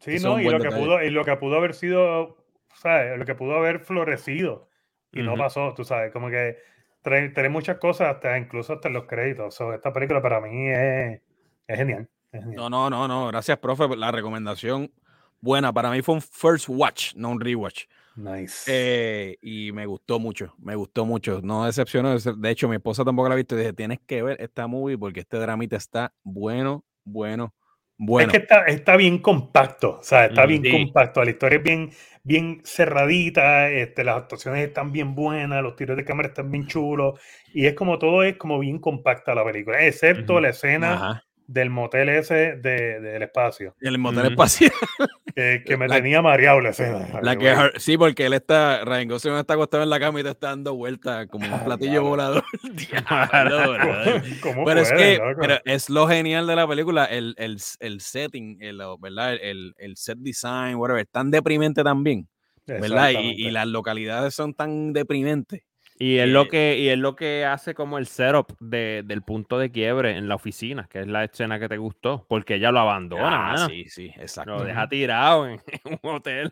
Sí, 0.00 0.16
Eso 0.16 0.28
no, 0.30 0.40
y 0.40 0.44
lo, 0.44 0.60
que 0.60 0.68
pudo, 0.70 1.02
y 1.02 1.10
lo 1.10 1.24
que 1.24 1.36
pudo 1.36 1.56
haber 1.56 1.74
sido, 1.74 2.36
¿sabes? 2.74 3.18
Lo 3.18 3.24
que 3.24 3.34
pudo 3.34 3.54
haber 3.56 3.80
florecido 3.80 4.68
y 5.16 5.22
no 5.22 5.32
Ujú. 5.32 5.42
pasó, 5.42 5.74
tú 5.74 5.84
sabes, 5.84 6.12
como 6.12 6.28
que 6.28 6.56
trae, 7.02 7.28
trae 7.30 7.48
muchas 7.48 7.78
cosas, 7.78 8.14
hasta 8.14 8.36
incluso 8.38 8.74
hasta 8.74 8.88
en 8.88 8.94
los 8.94 9.04
créditos. 9.04 9.54
So, 9.54 9.72
esta 9.72 9.92
película 9.92 10.20
para 10.20 10.40
mí 10.40 10.68
es, 10.68 11.20
es 11.66 11.76
genial. 11.76 12.08
es 12.32 12.40
genial. 12.40 12.56
No, 12.56 12.70
no, 12.70 12.90
no, 12.90 13.08
no. 13.08 13.28
Gracias, 13.28 13.58
profe. 13.58 13.88
por 13.88 13.96
La 13.96 14.10
recomendación 14.10 14.92
buena. 15.40 15.72
Para 15.72 15.90
mí 15.90 16.02
fue 16.02 16.16
un 16.16 16.22
first 16.22 16.66
watch, 16.68 17.14
no 17.14 17.30
un 17.30 17.40
rewatch. 17.40 17.84
Nice. 18.16 18.64
Eh, 18.66 19.36
y 19.42 19.72
me 19.72 19.84
gustó 19.84 20.18
mucho, 20.18 20.54
me 20.58 20.74
gustó 20.74 21.04
mucho. 21.04 21.40
No 21.42 21.66
decepcionó. 21.66 22.18
De 22.18 22.50
hecho, 22.50 22.68
mi 22.68 22.76
esposa 22.76 23.04
tampoco 23.04 23.28
la 23.28 23.34
ha 23.34 23.36
visto 23.36 23.54
y 23.54 23.58
dije, 23.58 23.72
tienes 23.74 24.00
que 24.06 24.22
ver 24.22 24.40
esta 24.40 24.66
movie 24.66 24.96
porque 24.96 25.20
este 25.20 25.36
dramita 25.38 25.76
está 25.76 26.14
bueno, 26.22 26.82
bueno, 27.04 27.54
bueno. 27.98 28.32
Es 28.32 28.38
que 28.38 28.42
está, 28.42 28.64
está 28.64 28.96
bien 28.96 29.18
compacto, 29.18 29.98
o 29.98 30.02
sea, 30.02 30.26
está 30.26 30.46
bien 30.46 30.62
sí. 30.62 30.70
compacto. 30.70 31.22
La 31.22 31.30
historia 31.30 31.58
es 31.58 31.62
bien, 31.62 31.90
bien 32.26 32.60
cerradita, 32.64 33.70
este, 33.70 34.02
las 34.04 34.16
actuaciones 34.16 34.66
están 34.66 34.90
bien 34.92 35.14
buenas, 35.14 35.62
los 35.62 35.76
tiros 35.76 35.96
de 35.96 36.04
cámara 36.04 36.28
están 36.28 36.50
bien 36.50 36.66
chulos, 36.66 37.20
y 37.54 37.66
es 37.66 37.74
como 37.74 37.98
todo 37.98 38.24
es 38.24 38.36
como 38.36 38.58
bien 38.58 38.80
compacta 38.80 39.34
la 39.34 39.44
película, 39.44 39.84
excepto 39.84 40.40
la 40.40 40.48
escena 40.50 40.94
Ajá. 40.94 41.25
Del 41.46 41.70
motel 41.70 42.08
ese 42.08 42.56
de- 42.56 43.00
del 43.00 43.22
espacio, 43.22 43.74
Y 43.80 43.88
el 43.88 43.98
motel 43.98 44.20
Ujú. 44.20 44.30
espacial. 44.30 44.72
que, 45.36 45.62
que 45.66 45.76
me 45.76 45.86
La- 45.88 45.96
tenía 45.96 46.22
mareado 46.22 46.60
la 46.60 46.70
escena. 46.70 47.20
La 47.20 47.36
que, 47.36 47.54
sí, 47.78 47.96
porque 47.98 48.26
él 48.26 48.32
está, 48.32 48.84
Ryan 48.84 49.08
Gosling 49.08 49.34
está 49.34 49.54
acostado 49.54 49.82
en 49.82 49.90
la 49.90 50.00
cama 50.00 50.20
y 50.20 50.22
te 50.22 50.30
está 50.30 50.48
dando 50.48 50.74
vueltas 50.74 51.26
como 51.28 51.46
un 51.46 51.52
Ah, 51.54 51.64
platillo 51.64 52.02
volador. 52.02 52.42
Diablo, 52.72 53.72
brother. 53.72 54.22
¿Cómo 54.40 54.64
Pero 54.64 54.80
es 54.80 54.92
que 54.92 55.18
loco? 55.18 55.40
pero 55.40 55.58
es 55.64 55.90
lo 55.90 56.06
genial 56.08 56.46
de 56.46 56.56
la 56.56 56.66
película, 56.66 57.04
el, 57.04 57.34
el, 57.38 57.58
el 57.80 58.00
setting, 58.00 58.58
el, 58.60 58.80
¿verdad? 58.98 59.34
El, 59.40 59.74
el 59.78 59.96
set 59.96 60.18
design, 60.18 60.76
whatever, 60.76 61.02
es 61.02 61.10
tan 61.10 61.30
deprimente 61.30 61.82
también, 61.84 62.28
¿verdad? 62.66 63.10
Y, 63.12 63.46
y 63.46 63.50
las 63.50 63.66
localidades 63.66 64.34
son 64.34 64.54
tan 64.54 64.92
deprimentes. 64.92 65.62
Y 65.98 66.18
es 66.18 66.28
lo 66.28 66.42
Eh, 66.42 66.48
que, 66.48 66.78
y 66.78 66.88
es 66.88 66.98
lo 66.98 67.16
que 67.16 67.44
hace 67.46 67.74
como 67.74 67.96
el 67.98 68.06
setup 68.06 68.52
de- 68.60 69.02
del 69.04 69.22
punto 69.22 69.58
de 69.58 69.70
quiebre 69.72 70.16
en 70.16 70.28
la 70.28 70.34
oficina, 70.34 70.86
que 70.90 71.00
es 71.00 71.06
la 71.06 71.24
escena 71.24 71.58
que 71.58 71.68
te 71.68 71.78
gustó, 71.78 72.26
porque 72.28 72.56
ella 72.56 72.70
lo 72.70 72.80
abandona, 72.80 73.36
Ah, 73.36 73.52
mano. 73.54 73.68
sí, 73.68 73.84
sí, 73.88 74.12
exacto. 74.16 74.50
Lo 74.58 74.64
deja 74.64 74.88
tirado 74.88 75.48
en, 75.48 75.60
en 75.84 75.98
un 76.02 76.10
hotel 76.16 76.50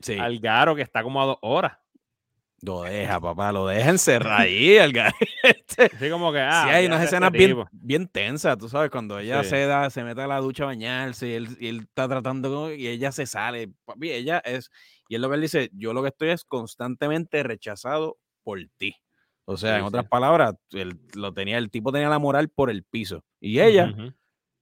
Sí, 0.00 0.18
al 0.18 0.40
garo 0.40 0.74
que 0.74 0.82
está 0.82 1.02
como 1.04 1.22
a 1.22 1.26
dos 1.26 1.38
horas. 1.42 1.78
lo 2.64 2.82
deja, 2.82 3.20
papá, 3.20 3.52
lo 3.52 3.66
deja 3.68 3.90
encerrar 3.90 4.40
ahí, 4.42 4.76
al 4.78 4.92
garete. 4.92 5.16
Así 5.96 6.10
como 6.10 6.32
que, 6.32 6.40
ah, 6.40 6.62
sí, 6.64 6.70
hay 6.70 6.86
unas 6.86 6.98
este 7.02 7.16
escenas 7.16 7.30
bien, 7.32 7.56
bien 7.70 8.08
tensas, 8.08 8.58
tú 8.58 8.68
sabes, 8.68 8.90
cuando 8.90 9.18
ella 9.20 9.42
Sí. 9.44 9.50
se 9.50 9.66
da, 9.66 9.88
se 9.90 10.02
mete 10.04 10.22
a 10.22 10.26
la 10.26 10.38
ducha 10.38 10.64
a 10.64 10.66
bañarse 10.66 11.28
y 11.28 11.32
él, 11.34 11.48
y 11.60 11.68
él 11.68 11.80
está 11.80 12.08
tratando 12.08 12.72
y 12.74 12.88
ella 12.88 13.12
se 13.12 13.26
sale. 13.26 13.70
Papi, 13.84 14.10
ella 14.10 14.38
es, 14.44 14.70
y 15.08 15.14
es 15.14 15.20
lo 15.20 15.28
que 15.28 15.34
él 15.36 15.40
dice, 15.42 15.70
yo 15.72 15.92
lo 15.92 16.02
que 16.02 16.08
estoy 16.08 16.30
es 16.30 16.44
constantemente 16.44 17.42
rechazado 17.44 18.18
por 18.42 18.58
ti. 18.76 18.94
O 19.44 19.56
sea, 19.56 19.74
Sí, 19.74 19.78
en 19.80 19.84
otras 19.86 20.04
sí. 20.04 20.08
palabras, 20.08 20.54
él 20.72 20.98
lo 21.14 21.32
tenía, 21.34 21.58
el 21.58 21.70
tipo 21.70 21.90
tenía 21.92 22.08
la 22.08 22.18
moral 22.18 22.48
por 22.48 22.70
el 22.70 22.84
piso. 22.84 23.24
Y 23.40 23.60
ella, 23.60 23.92
Ujú. 23.92 24.12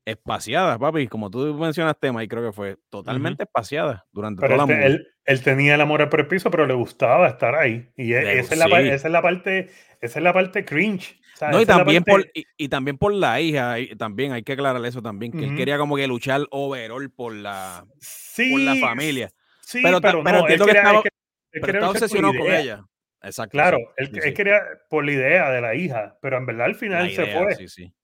espaciada, 0.04 0.78
papi, 0.78 1.06
como 1.06 1.30
tú 1.30 1.54
mencionaste, 1.54 2.10
Mike, 2.12 2.28
creo 2.28 2.46
que 2.50 2.52
fue 2.56 2.76
totalmente 2.88 3.44
espaciada 3.44 4.06
durante 4.12 4.40
Pero 4.40 4.56
toda 4.56 4.64
él, 4.64 4.68
la 4.70 4.74
te- 4.74 4.80
movie. 4.88 4.96
él- 4.96 5.08
él 5.26 5.42
tenía 5.42 5.74
el 5.74 5.80
amor 5.82 6.08
por 6.08 6.20
el 6.20 6.26
piso, 6.26 6.50
pero 6.50 6.66
le 6.66 6.74
gustaba 6.74 7.28
estar 7.28 7.54
ahí. 7.54 7.90
Y 7.96 8.08
Le 8.08 8.38
esa, 8.40 8.54
es 8.54 8.58
la, 8.58 8.66
sí. 8.66 8.88
esa 8.88 9.06
es 9.08 9.12
la 9.12 9.22
parte, 9.22 9.70
esa 10.00 10.18
es 10.18 10.22
la 10.22 10.32
parte 10.32 10.64
cringe. 10.64 11.20
o 11.34 11.36
sea, 11.40 11.50
No, 11.50 11.60
y 11.60 11.64
la 11.66 11.76
también, 11.76 12.02
parte- 12.02 12.22
por, 12.24 12.30
y, 12.34 12.44
y 12.56 12.68
también 12.68 12.98
por 12.98 13.12
la 13.14 13.40
hija, 13.40 13.78
y 13.78 13.94
también 13.96 14.32
hay 14.32 14.42
que 14.42 14.52
aclarar 14.52 14.84
eso 14.84 15.00
también, 15.02 15.30
que 15.32 15.38
él 15.40 15.46
Ujú. 15.48 15.56
quería 15.56 15.78
como 15.78 15.96
que 15.96 16.06
luchar 16.06 16.42
overall 16.50 17.10
por 17.10 17.34
la, 17.34 17.84
sí, 17.98 18.50
por 18.50 18.60
la 18.60 18.74
familia. 18.76 19.30
Sí, 19.60 19.80
Pero 19.82 20.00
pero, 20.00 20.22
pero 20.24 20.38
no, 20.40 20.46
él 20.46 20.52
entiendo 20.52 20.64
que 20.66 20.70
estaba- 20.72 20.96
él 20.98 21.02
quería- 21.02 21.10
él 21.52 21.60
Pero 21.62 21.80
por 21.80 21.88
obsesionado 21.96 22.34
la 22.34 22.40
con 22.40 22.52
ella. 22.52 22.84
Exacto. 23.22 23.52
Claro, 23.52 23.78
sí, 23.78 23.84
él, 23.96 24.06
sí, 24.06 24.16
él 24.16 24.22
sí. 24.22 24.34
quería 24.34 24.62
por 24.88 25.04
la 25.04 25.12
idea 25.12 25.50
de 25.50 25.60
la 25.60 25.74
hija, 25.74 26.18
pero 26.22 26.38
en 26.38 26.46
verdad 26.46 26.66
al 26.66 26.74
final 26.74 27.10
se 27.10 27.24
idea, 27.24 27.38
fue. 27.38 27.54
Sí, 27.54 27.68
sí. 27.68 27.94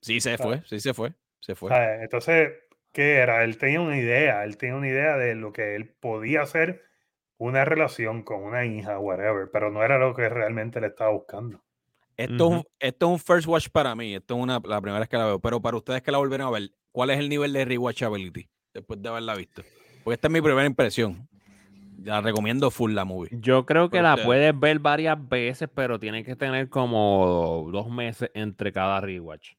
Sí, 0.00 0.20
se 0.20 0.36
fue, 0.36 0.62
sí 0.66 0.80
se 0.80 0.94
fue, 0.94 1.12
se 1.40 1.54
fue. 1.54 1.70
¿sabes? 1.70 2.02
Entonces, 2.02 2.50
¿qué 2.90 3.14
era? 3.14 3.44
Él 3.44 3.56
tenía 3.56 3.80
una 3.80 3.96
idea, 3.96 4.42
él 4.44 4.56
tenía 4.56 4.76
una 4.76 4.88
idea 4.88 5.16
de 5.16 5.36
lo 5.36 5.52
que 5.52 5.76
él 5.76 5.94
podía 6.00 6.42
hacer 6.42 6.82
una 7.38 7.64
relación 7.64 8.22
con 8.22 8.42
una 8.42 8.64
hija, 8.64 8.98
whatever, 8.98 9.48
pero 9.52 9.70
no 9.70 9.82
era 9.82 9.98
lo 9.98 10.14
que 10.14 10.28
realmente 10.28 10.80
le 10.80 10.88
estaba 10.88 11.10
buscando. 11.10 11.62
Esto, 12.16 12.34
es 12.34 12.40
un, 12.40 12.64
esto 12.78 13.06
es 13.06 13.12
un 13.12 13.18
first 13.18 13.48
watch 13.48 13.68
para 13.70 13.94
mí, 13.94 14.14
esto 14.14 14.36
es 14.36 14.42
una, 14.42 14.60
la 14.64 14.80
primera 14.80 15.00
vez 15.00 15.08
que 15.08 15.16
la 15.16 15.26
veo, 15.26 15.40
pero 15.40 15.60
para 15.60 15.76
ustedes 15.76 16.02
que 16.02 16.12
la 16.12 16.18
volvieron 16.18 16.48
a 16.48 16.50
ver, 16.50 16.70
¿cuál 16.90 17.10
es 17.10 17.18
el 17.18 17.28
nivel 17.28 17.52
de 17.52 17.64
rewatchability 17.64 18.48
después 18.74 19.00
de 19.00 19.08
haberla 19.08 19.34
visto? 19.34 19.62
Porque 20.04 20.14
esta 20.14 20.28
es 20.28 20.32
mi 20.32 20.40
primera 20.40 20.66
impresión. 20.66 21.28
La 22.04 22.20
recomiendo 22.20 22.70
full 22.70 22.92
la 22.92 23.04
movie. 23.04 23.30
Yo 23.32 23.66
creo 23.66 23.90
que 23.90 24.02
la 24.02 24.16
puedes 24.16 24.58
ver 24.58 24.78
varias 24.78 25.16
veces, 25.28 25.68
pero 25.74 25.98
tiene 25.98 26.24
que 26.24 26.36
tener 26.36 26.68
como 26.68 27.68
dos 27.72 27.90
meses 27.90 28.30
entre 28.34 28.72
cada 28.72 29.00
rewatch. 29.00 29.52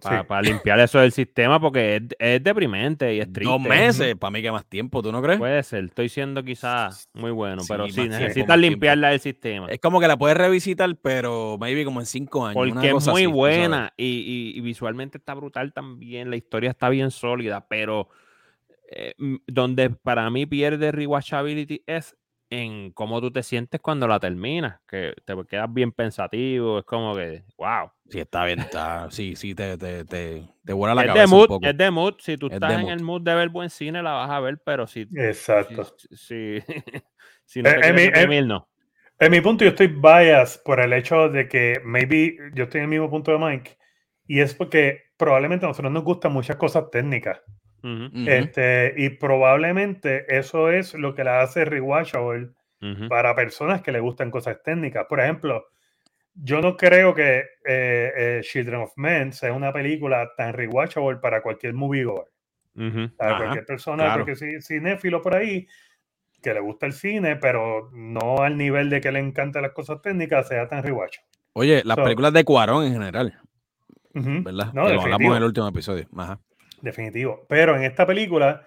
Para 0.00 0.42
limpiar 0.42 0.80
eso 0.80 0.98
del 0.98 1.12
sistema, 1.12 1.60
porque 1.60 2.02
es, 2.18 2.42
deprimente 2.42 3.14
y 3.14 3.20
es 3.20 3.32
triste. 3.32 3.50
Dos 3.50 3.60
meses, 3.60 4.16
para 4.16 4.30
mí 4.30 4.42
que 4.42 4.50
más 4.50 4.66
tiempo, 4.66 5.02
¿tú 5.02 5.12
no 5.12 5.22
crees? 5.22 5.38
Puede 5.38 5.62
ser, 5.62 5.84
estoy 5.84 6.08
siendo 6.08 6.42
quizás 6.42 7.08
muy 7.14 7.30
bueno, 7.30 7.62
pero 7.68 7.88
sí, 7.88 8.08
necesitas 8.08 8.58
limpiarla 8.58 9.10
del 9.10 9.20
sistema. 9.20 9.68
Es 9.68 9.80
como 9.80 10.00
que 10.00 10.08
la 10.08 10.16
puedes 10.16 10.36
revisitar, 10.36 10.94
pero 11.00 11.56
maybe 11.58 11.84
como 11.84 12.00
en 12.00 12.06
cinco 12.06 12.46
años. 12.46 12.54
Porque 12.54 12.90
es 12.90 13.08
muy 13.08 13.26
buena 13.26 13.92
y, 13.96 14.60
visualmente 14.60 15.18
está 15.18 15.34
brutal 15.34 15.72
también, 15.72 16.30
la 16.30 16.36
historia 16.36 16.70
está 16.70 16.88
bien 16.88 17.10
sólida, 17.10 17.66
pero 17.68 18.08
eh, 18.90 19.14
donde 19.46 19.90
para 19.90 20.28
mí 20.30 20.46
pierde 20.46 20.92
rewatchability 20.92 21.82
es 21.86 22.16
en 22.50 22.92
cómo 22.92 23.20
tú 23.20 23.32
te 23.32 23.42
sientes 23.42 23.80
cuando 23.80 24.06
la 24.06 24.20
terminas, 24.20 24.80
que 24.86 25.14
te 25.24 25.34
quedas 25.48 25.72
bien 25.72 25.92
pensativo, 25.92 26.78
es 26.78 26.84
como 26.84 27.14
que, 27.14 27.44
wow. 27.56 27.90
Sí, 28.08 28.20
está 28.20 28.44
bien, 28.44 28.60
está, 28.60 29.10
sí, 29.10 29.34
sí, 29.34 29.54
te, 29.54 29.78
te, 29.78 30.04
te, 30.04 30.42
te 30.64 30.72
vuela 30.72 30.94
la 30.94 31.02
es 31.02 31.06
cabeza 31.08 31.22
de 31.22 31.26
mood, 31.26 31.40
un 31.42 31.48
poco. 31.48 31.66
Es 31.66 31.76
de 31.76 31.90
mood, 31.90 32.14
si 32.18 32.36
tú 32.36 32.48
estás 32.48 32.72
en 32.80 32.88
el 32.88 33.02
mood 33.02 33.22
de 33.22 33.34
ver 33.34 33.48
buen 33.48 33.70
cine, 33.70 34.02
la 34.02 34.12
vas 34.12 34.30
a 34.30 34.40
ver, 34.40 34.58
pero 34.64 34.86
si... 34.86 35.08
Exacto. 35.16 35.84
Si, 36.10 36.60
si, 37.44 37.62
no 37.62 37.70
te 37.70 37.88
en, 37.88 38.28
mi, 38.28 38.42
no. 38.42 38.68
En 39.18 39.30
mi 39.30 39.40
punto, 39.40 39.64
yo 39.64 39.70
estoy 39.70 39.88
biased 39.88 40.62
por 40.64 40.80
el 40.80 40.92
hecho 40.92 41.28
de 41.28 41.48
que 41.48 41.80
maybe 41.84 42.36
yo 42.54 42.64
estoy 42.64 42.80
en 42.80 42.84
el 42.84 42.90
mismo 42.90 43.10
punto 43.10 43.32
de 43.32 43.38
Mike, 43.38 43.78
y 44.26 44.40
es 44.40 44.54
porque 44.54 45.04
probablemente 45.16 45.64
a 45.64 45.68
nosotros 45.68 45.92
nos 45.92 46.04
gustan 46.04 46.32
muchas 46.32 46.56
cosas 46.56 46.90
técnicas. 46.90 47.40
Este, 48.26 48.94
y 48.96 49.10
probablemente 49.10 50.24
eso 50.36 50.70
es 50.70 50.94
lo 50.94 51.14
que 51.14 51.24
la 51.24 51.42
hace 51.42 51.64
rewatchable 51.64 52.50
para 53.08 53.34
personas 53.34 53.82
que 53.82 53.92
le 53.92 54.00
gustan 54.00 54.30
cosas 54.30 54.62
técnicas. 54.62 55.06
Por 55.08 55.20
ejemplo, 55.20 55.66
yo 56.34 56.60
no 56.60 56.76
creo 56.76 57.14
que 57.14 57.38
eh, 57.64 58.12
eh, 58.16 58.40
Children 58.42 58.82
of 58.82 58.92
Men 58.96 59.32
sea 59.32 59.52
una 59.52 59.72
película 59.72 60.32
tan 60.36 60.52
rewatchable 60.52 61.18
para 61.18 61.42
cualquier 61.42 61.74
moviegoer. 61.74 62.26
Para 63.16 63.36
cualquier 63.36 63.64
persona, 63.64 64.14
porque 64.14 64.34
si 64.34 64.60
cinéfilo 64.60 65.22
por 65.22 65.36
ahí 65.36 65.66
que 66.42 66.52
le 66.52 66.60
gusta 66.60 66.86
el 66.86 66.92
cine, 66.92 67.36
pero 67.36 67.90
no 67.92 68.42
al 68.42 68.58
nivel 68.58 68.90
de 68.90 69.00
que 69.00 69.12
le 69.12 69.20
encantan 69.20 69.62
las 69.62 69.72
cosas 69.72 70.02
técnicas, 70.02 70.48
sea 70.48 70.68
tan 70.68 70.82
rewatchable. 70.82 71.28
Oye, 71.52 71.82
las 71.84 71.96
películas 71.96 72.32
de 72.32 72.44
Cuarón 72.44 72.84
en 72.84 72.92
general, 72.92 73.38
¿verdad? 74.12 74.72
No, 74.72 74.88
lo 74.88 75.00
hablamos 75.02 75.30
en 75.30 75.36
el 75.36 75.44
último 75.44 75.68
episodio. 75.68 76.08
Definitivo. 76.84 77.46
Pero 77.48 77.74
en 77.76 77.82
esta 77.82 78.06
película, 78.06 78.62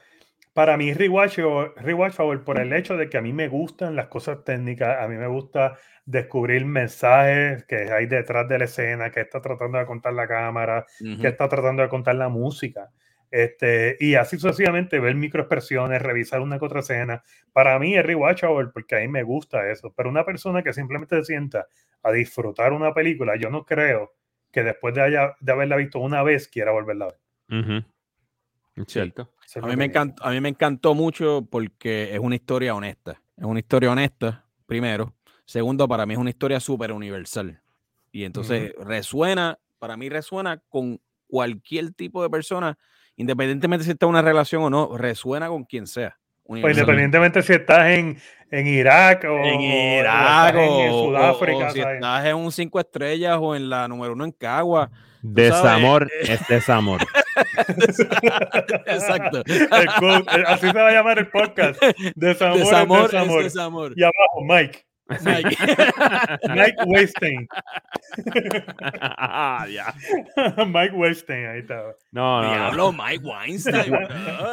para 0.53 0.75
mí 0.75 0.89
es 0.89 0.97
rewatchable, 0.97 2.39
por 2.39 2.59
el 2.59 2.73
hecho 2.73 2.97
de 2.97 3.09
que 3.09 3.17
a 3.19 3.21
mí 3.21 3.31
me 3.31 3.47
gustan 3.47 3.95
las 3.95 4.07
cosas 4.07 4.43
técnicas, 4.43 5.03
a 5.03 5.07
mí 5.07 5.15
me 5.15 5.27
gusta 5.27 5.77
descubrir 6.03 6.65
mensajes 6.65 7.63
que 7.65 7.91
hay 7.91 8.07
detrás 8.07 8.47
de 8.47 8.57
la 8.57 8.65
escena, 8.65 9.11
que 9.11 9.21
está 9.21 9.39
tratando 9.39 9.77
de 9.77 9.85
contar 9.85 10.13
la 10.13 10.27
cámara, 10.27 10.87
que 11.21 11.27
está 11.27 11.47
tratando 11.47 11.83
de 11.83 11.89
contar 11.89 12.15
la 12.15 12.27
música. 12.27 12.89
Este, 13.29 13.97
y 13.99 14.15
así 14.15 14.39
sucesivamente 14.39 14.99
ver 14.99 15.13
microexpresiones, 15.13 16.01
revisar 16.01 16.41
una 16.41 16.57
que 16.57 16.65
otra 16.65 16.79
escena. 16.79 17.23
Para 17.53 17.77
mí 17.77 17.95
es 17.95 18.03
rewatchable 18.03 18.69
porque 18.73 18.95
a 18.95 18.99
mí 19.01 19.09
me 19.09 19.21
gusta 19.21 19.69
eso. 19.69 19.93
Pero 19.95 20.09
una 20.09 20.25
persona 20.25 20.63
que 20.63 20.73
simplemente 20.73 21.17
se 21.17 21.25
sienta 21.25 21.67
a 22.01 22.11
disfrutar 22.11 22.73
una 22.73 22.95
película, 22.95 23.35
yo 23.35 23.51
no 23.51 23.63
creo 23.63 24.13
que 24.51 24.63
después 24.63 24.95
de, 24.95 25.01
haya, 25.01 25.35
de 25.39 25.51
haberla 25.51 25.75
visto 25.75 25.99
una 25.99 26.23
vez 26.23 26.47
quiera 26.47 26.71
volverla 26.71 27.05
a 27.05 27.07
ver. 27.09 27.85
Cierto. 28.85 29.31
A 29.61 29.67
mí, 29.67 29.75
me 29.75 29.85
encantó, 29.85 30.23
a 30.23 30.31
mí 30.31 30.41
me 30.41 30.49
encantó 30.49 30.93
mucho 30.93 31.47
porque 31.49 32.13
es 32.13 32.19
una 32.19 32.35
historia 32.35 32.75
honesta. 32.75 33.21
Es 33.35 33.45
una 33.45 33.59
historia 33.59 33.91
honesta, 33.91 34.45
primero. 34.65 35.13
Segundo, 35.45 35.87
para 35.87 36.05
mí 36.05 36.13
es 36.13 36.19
una 36.19 36.29
historia 36.29 36.59
súper 36.59 36.91
universal. 36.91 37.61
Y 38.11 38.23
entonces 38.23 38.73
resuena, 38.79 39.57
para 39.79 39.95
mí 39.95 40.09
resuena 40.09 40.61
con 40.69 40.99
cualquier 41.27 41.93
tipo 41.93 42.21
de 42.23 42.29
persona, 42.29 42.77
independientemente 43.15 43.85
si 43.85 43.91
está 43.91 44.05
en 44.05 44.11
una 44.11 44.21
relación 44.21 44.63
o 44.63 44.69
no, 44.69 44.97
resuena 44.97 45.47
con 45.47 45.63
quien 45.63 45.87
sea. 45.87 46.17
Pues 46.47 46.77
independientemente 46.77 47.41
si 47.43 47.53
estás 47.53 47.89
en, 47.89 48.17
en 48.51 48.67
Irak 48.67 49.25
o 49.25 49.37
en 49.37 49.61
Irak 49.61 50.55
o, 50.55 50.81
en 50.81 50.91
Sudáfrica. 50.91 51.67
O, 51.67 51.71
si 51.71 51.79
estás 51.81 52.25
en 52.25 52.35
un 52.35 52.51
cinco 52.51 52.79
estrellas 52.79 53.37
o 53.39 53.55
en 53.55 53.69
la 53.69 53.87
número 53.87 54.13
uno 54.13 54.23
en 54.23 54.31
Cagua. 54.31 54.89
Desamor 55.33 56.09
es 56.21 56.47
desamor. 56.47 57.01
Exacto. 58.85 59.43
así 60.47 60.67
se 60.67 60.73
va 60.73 60.87
a 60.87 60.91
llamar 60.91 61.19
el 61.19 61.29
podcast. 61.29 61.81
Desamor, 62.15 62.57
es 62.57 62.65
desamor. 63.11 63.43
desamor. 63.43 63.93
Y 63.95 64.03
abajo, 64.03 64.43
Mike. 64.47 64.87
Mike, 65.23 65.55
Mike 66.49 66.75
Weinstein. 66.85 67.47
ah, 69.17 69.65
ya. 69.69 69.93
Mike 70.65 70.93
Weinstein, 70.95 71.45
ahí 71.45 71.59
está. 71.59 71.95
No, 72.11 72.41
no. 72.41 72.49
Diablo, 72.49 72.91
Mike 72.91 73.23
Weinstein. 73.23 73.93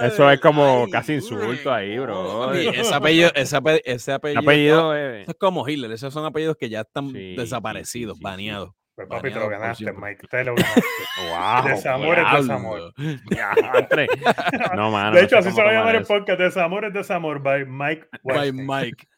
Eso 0.03 0.31
es 0.31 0.41
como 0.41 0.87
casi 0.91 1.15
insulto 1.15 1.73
ahí, 1.73 1.99
bro. 1.99 2.53
Ese 2.53 2.95
apellido, 2.95 3.31
ese 3.35 3.57
apellido, 3.57 3.83
ese 3.85 4.13
apellido, 4.13 4.95
es 4.95 5.35
como 5.39 5.69
Hitler. 5.69 5.91
Esos 5.91 6.15
son 6.15 6.25
apellidos 6.25 6.57
que 6.57 6.69
ya 6.69 6.83
están 6.83 7.13
desaparecidos, 7.13 8.19
baneados. 8.21 8.71
Pues 8.95 9.09
papi, 9.09 9.33
te 9.33 9.41
lo 9.41 9.49
ganaste, 9.49 9.93
Mike. 9.93 10.29
Te 10.29 10.45
lo 10.45 10.55
ganaste. 10.55 10.81
wow. 11.31 11.65
Desamor 11.69 12.19
es 12.19 12.33
desamor. 12.33 12.95
no, 14.77 14.91
mano. 14.91 15.17
De 15.17 15.23
hecho, 15.25 15.39
así 15.39 15.51
se 15.51 15.63
va 15.63 15.71
a 15.71 15.73
llamar 15.73 15.97
el 15.97 16.05
podcast. 16.05 16.39
Desamor 16.39 16.85
es 16.85 16.93
desamor 16.93 17.43
by 17.43 17.67
Mike 17.67 18.09
By 18.23 18.53
Mike. 18.53 19.09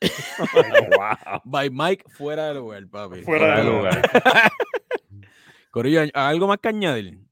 wow. 0.96 1.40
By 1.44 1.70
Mike 1.70 2.04
fuera 2.08 2.48
de 2.48 2.54
lugar, 2.54 2.86
papi. 2.90 3.22
Fuera, 3.22 3.58
de 3.58 3.64
lugar. 3.64 4.02
Corillo, 5.70 6.00
¿algo 6.14 6.46
más 6.46 6.58
que 6.58 6.68
añadir? 6.68 7.26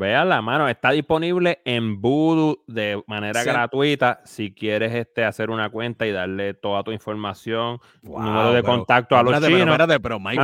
la 0.00 0.42
mano. 0.42 0.68
Está 0.68 0.90
disponible 0.90 1.60
en 1.64 2.00
Voodoo 2.00 2.62
de 2.66 3.02
manera 3.06 3.44
gratuita. 3.44 4.20
Si 4.24 4.52
quieres 4.52 4.94
este, 4.94 5.24
hacer 5.24 5.50
una 5.50 5.70
cuenta 5.70 6.06
y 6.06 6.12
darle 6.12 6.54
toda 6.54 6.82
tu 6.82 6.90
información, 6.90 7.78
número 8.02 8.52
de 8.52 8.62
contacto 8.62 9.16
a 9.16 9.22
los 9.22 9.34
chinos. 9.34 9.50
Pero, 9.50 9.72
espérate, 9.72 10.00
pero 10.00 10.20
Mike, 10.20 10.42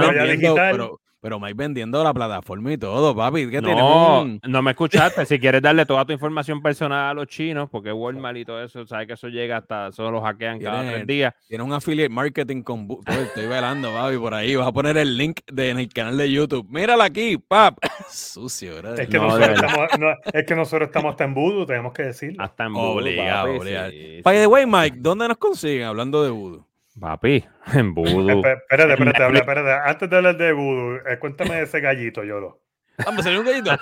pero, 0.55 1.01
pero 1.27 1.41
Mike 1.41 1.55
vendiendo 1.57 2.05
la 2.05 2.15
plataforma 2.15 2.73
y 2.73 2.79
todo, 2.79 3.13
papi. 3.13 3.51
¿qué 3.51 3.61
no, 3.61 4.25
no 4.45 4.63
me 4.63 4.71
escuchaste. 4.71 5.27
si 5.27 5.41
quieres 5.41 5.61
darle 5.61 5.85
toda 5.85 6.05
tu 6.05 6.13
información 6.13 6.63
personal 6.63 7.11
a 7.11 7.15
los 7.15 7.27
chinos, 7.27 7.69
porque 7.69 7.91
Walmart 7.91 8.37
y 8.37 8.45
todo 8.45 8.63
eso, 8.63 8.87
sabes 8.87 9.09
que 9.09 9.15
eso 9.15 9.27
llega 9.27 9.57
hasta, 9.57 9.91
solo 9.91 10.13
lo 10.13 10.21
hackean 10.21 10.61
cada 10.61 10.89
tres 10.89 11.05
días. 11.05 11.35
Tiene 11.49 11.65
un 11.65 11.73
affiliate 11.73 12.11
marketing 12.11 12.63
con. 12.63 12.87
Estoy 13.09 13.47
velando, 13.49 13.91
papi, 13.91 14.19
por 14.19 14.35
ahí. 14.35 14.55
Vas 14.55 14.69
a 14.69 14.73
poner 14.73 14.97
el 14.99 15.19
link 15.19 15.41
de, 15.51 15.71
en 15.71 15.81
el 15.81 15.89
canal 15.89 16.17
de 16.17 16.31
YouTube. 16.31 16.65
Mírala 16.71 17.07
aquí, 17.07 17.39
pap. 17.39 17.77
Sucio, 18.09 18.77
¿verdad? 18.77 19.01
Es 19.01 19.09
que, 19.09 19.19
nosotros 19.19 19.51
estamos, 19.51 19.89
es 20.33 20.47
que 20.47 20.55
nosotros 20.55 20.87
estamos 20.87 21.11
hasta 21.11 21.25
en 21.25 21.35
Voodoo, 21.35 21.67
tenemos 21.67 21.93
que 21.93 22.05
decirlo. 22.05 22.41
Hasta 22.41 22.67
en 22.67 22.73
Voodoo. 22.73 22.99
Obligado, 22.99 23.53
obligado. 23.53 23.91
By 24.23 24.39
the 24.39 24.47
way, 24.47 24.65
Mike, 24.65 24.99
¿dónde 25.01 25.27
nos 25.27 25.39
consiguen 25.39 25.89
hablando 25.89 26.23
de 26.23 26.31
Voodoo? 26.31 26.66
Papi, 26.99 27.45
en 27.75 27.95
Voodoo. 27.95 28.39
Espérate, 28.47 28.93
espérate, 28.93 29.23
habla, 29.23 29.39
espérate. 29.41 29.91
Antes 29.91 30.11
de 30.11 30.17
hablar 30.17 30.37
de 30.37 30.53
Voodoo, 30.53 30.97
eh, 31.07 31.19
cuéntame 31.19 31.57
de 31.57 31.63
ese 31.63 31.81
gallito, 31.81 32.25
Yolo. 32.25 32.63
Vamos, 33.05 33.25
salió 33.25 33.41
un 33.41 33.47
gallito. 33.47 33.71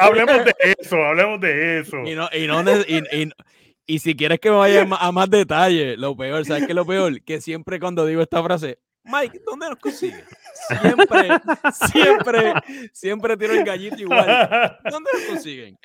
hablemos 0.00 0.44
de 0.44 0.54
eso, 0.78 0.96
hablemos 0.96 1.40
de 1.40 1.80
eso. 1.80 1.98
Y, 2.06 2.14
no, 2.14 2.28
y, 2.32 2.46
no, 2.46 2.62
y, 2.86 3.30
y, 3.86 3.98
si 3.98 4.16
quieres 4.16 4.40
que 4.40 4.50
me 4.50 4.56
vaya 4.56 4.86
a 4.98 5.12
más 5.12 5.28
detalle, 5.28 5.98
lo 5.98 6.16
peor, 6.16 6.46
¿sabes 6.46 6.64
qué 6.64 6.72
es 6.72 6.76
lo 6.76 6.86
peor? 6.86 7.22
Que 7.22 7.42
siempre 7.42 7.78
cuando 7.78 8.06
digo 8.06 8.22
esta 8.22 8.42
frase, 8.42 8.78
Mike, 9.10 9.40
¿dónde 9.44 9.68
nos 9.68 9.78
consigue? 9.78 10.24
Siempre, 10.68 11.28
siempre, 11.72 12.54
siempre 12.92 13.36
tiro 13.36 13.52
el 13.54 13.64
gallito 13.64 13.96
igual. 13.96 14.78
¿Dónde 14.90 15.10
lo 15.20 15.32
consiguen? 15.32 15.78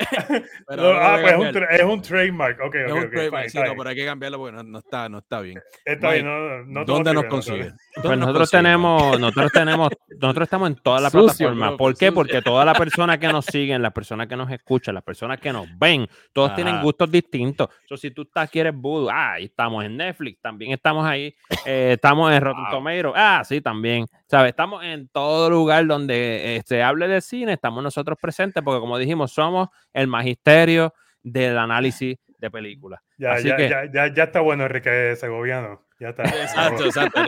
Pero 0.68 0.94
ah, 0.94 1.18
pues 1.22 1.34
es 1.34 1.40
un, 1.40 1.64
es 1.70 1.84
un, 1.84 2.02
trademark. 2.02 2.60
Okay, 2.62 2.82
es 2.86 2.92
un 2.92 3.10
trademark, 3.10 3.50
sí, 3.50 3.58
no, 3.58 3.76
pero 3.76 3.90
hay 3.90 3.96
que 3.96 4.06
cambiarlo 4.06 4.38
porque 4.38 4.56
no, 4.56 4.64
no, 4.64 4.80
está, 4.80 5.10
no 5.10 5.20
está 5.20 5.42
bien. 5.42 5.60
Está 5.84 6.12
bien, 6.12 6.26
no, 6.26 6.64
no 6.66 6.86
¿Dónde 6.86 7.14
nos 7.14 7.26
consiguen? 7.26 7.76
Pues 8.02 8.18
nosotros 8.18 8.52
tenemos, 8.52 9.20
nosotros 9.20 9.52
tenemos, 9.52 9.90
nosotros 10.20 10.46
estamos 10.46 10.70
en 10.70 10.76
todas 10.76 11.02
las 11.02 11.12
plataformas. 11.12 11.74
¿Por 11.74 11.98
qué? 11.98 12.12
Porque 12.12 12.42
todas 12.42 12.66
las 12.66 12.78
personas 12.78 13.18
que 13.18 13.28
nos 13.28 13.46
siguen, 13.46 13.82
las 13.82 13.94
personas 13.94 14.28
que 14.28 14.36
nos 14.36 14.52
escuchan, 14.52 14.96
las 14.96 15.04
personas 15.04 15.40
que 15.40 15.52
nos 15.52 15.68
ven, 15.78 16.08
todos 16.34 16.54
tienen 16.56 16.82
gustos 16.82 17.10
distintos. 17.10 17.70
So, 17.88 17.98
si 17.98 18.12
tú 18.12 18.24
estás, 18.24 18.50
quieres 18.50 18.74
voodoo, 18.76 19.10
ah, 19.10 19.34
ahí 19.34 19.46
estamos 19.46 19.84
en 19.84 19.98
Netflix, 19.98 20.42
también 20.42 20.72
estamos 20.72 21.06
ahí, 21.06 21.36
eh, 21.66 21.92
estamos 21.94 22.32
en 22.32 22.42
Rotten 22.42 22.66
Tomatoes, 22.70 23.15
ah, 23.16 23.44
sí, 23.46 23.62
también. 23.62 24.06
¿Sabes? 24.28 24.50
Estamos 24.50 24.84
en 24.84 25.08
todo 25.08 25.50
lugar 25.50 25.88
donde 25.88 26.58
eh, 26.58 26.62
se 26.66 26.84
hable 26.84 27.08
de 27.08 27.22
cine, 27.22 27.54
estamos 27.54 27.84
nosotros 27.84 28.18
presentes, 28.22 28.62
porque 28.64 28.80
como 28.80 28.98
dijimos, 28.98 29.32
somos 29.32 29.70
el 29.94 30.08
magisterio 30.08 30.94
del 31.24 31.58
análisis 31.58 32.18
de 32.38 32.52
películas. 32.52 33.02
Ya, 33.18 33.40
ya, 33.40 33.58
ya, 33.92 34.14
ya, 34.14 34.24
está 34.24 34.42
bueno 34.42 34.66
Enrique 34.66 35.16
Segoviano. 35.16 35.82
Ya 36.00 36.10
está. 36.10 36.24
Exacto, 36.24 36.86
exacto. 36.86 37.22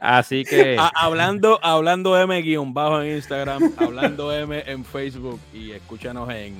Así 0.00 0.44
que. 0.44 0.76
hablando, 0.94 1.58
hablando 1.62 2.20
M 2.20 2.42
guion 2.42 2.74
bajo 2.74 3.00
en 3.00 3.16
Instagram, 3.16 3.72
hablando 3.78 4.32
M 4.32 4.62
en 4.66 4.84
Facebook 4.84 5.40
y 5.54 5.72
escúchanos 5.72 6.28
en 6.30 6.54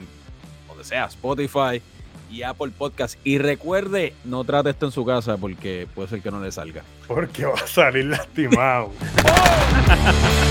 donde 0.66 0.84
sea, 0.84 1.04
Spotify 1.04 1.82
y 2.30 2.42
Apple 2.42 2.72
Podcast. 2.76 3.18
Y 3.24 3.38
recuerde, 3.38 4.14
no 4.24 4.44
trate 4.44 4.70
esto 4.70 4.86
en 4.86 4.92
su 4.92 5.04
casa 5.04 5.36
porque 5.36 5.86
puede 5.94 6.08
ser 6.08 6.22
que 6.22 6.30
no 6.30 6.40
le 6.40 6.52
salga. 6.52 6.82
Porque 7.06 7.44
va 7.44 7.54
a 7.54 7.66
salir 7.66 8.06
lastimado. 8.06 8.90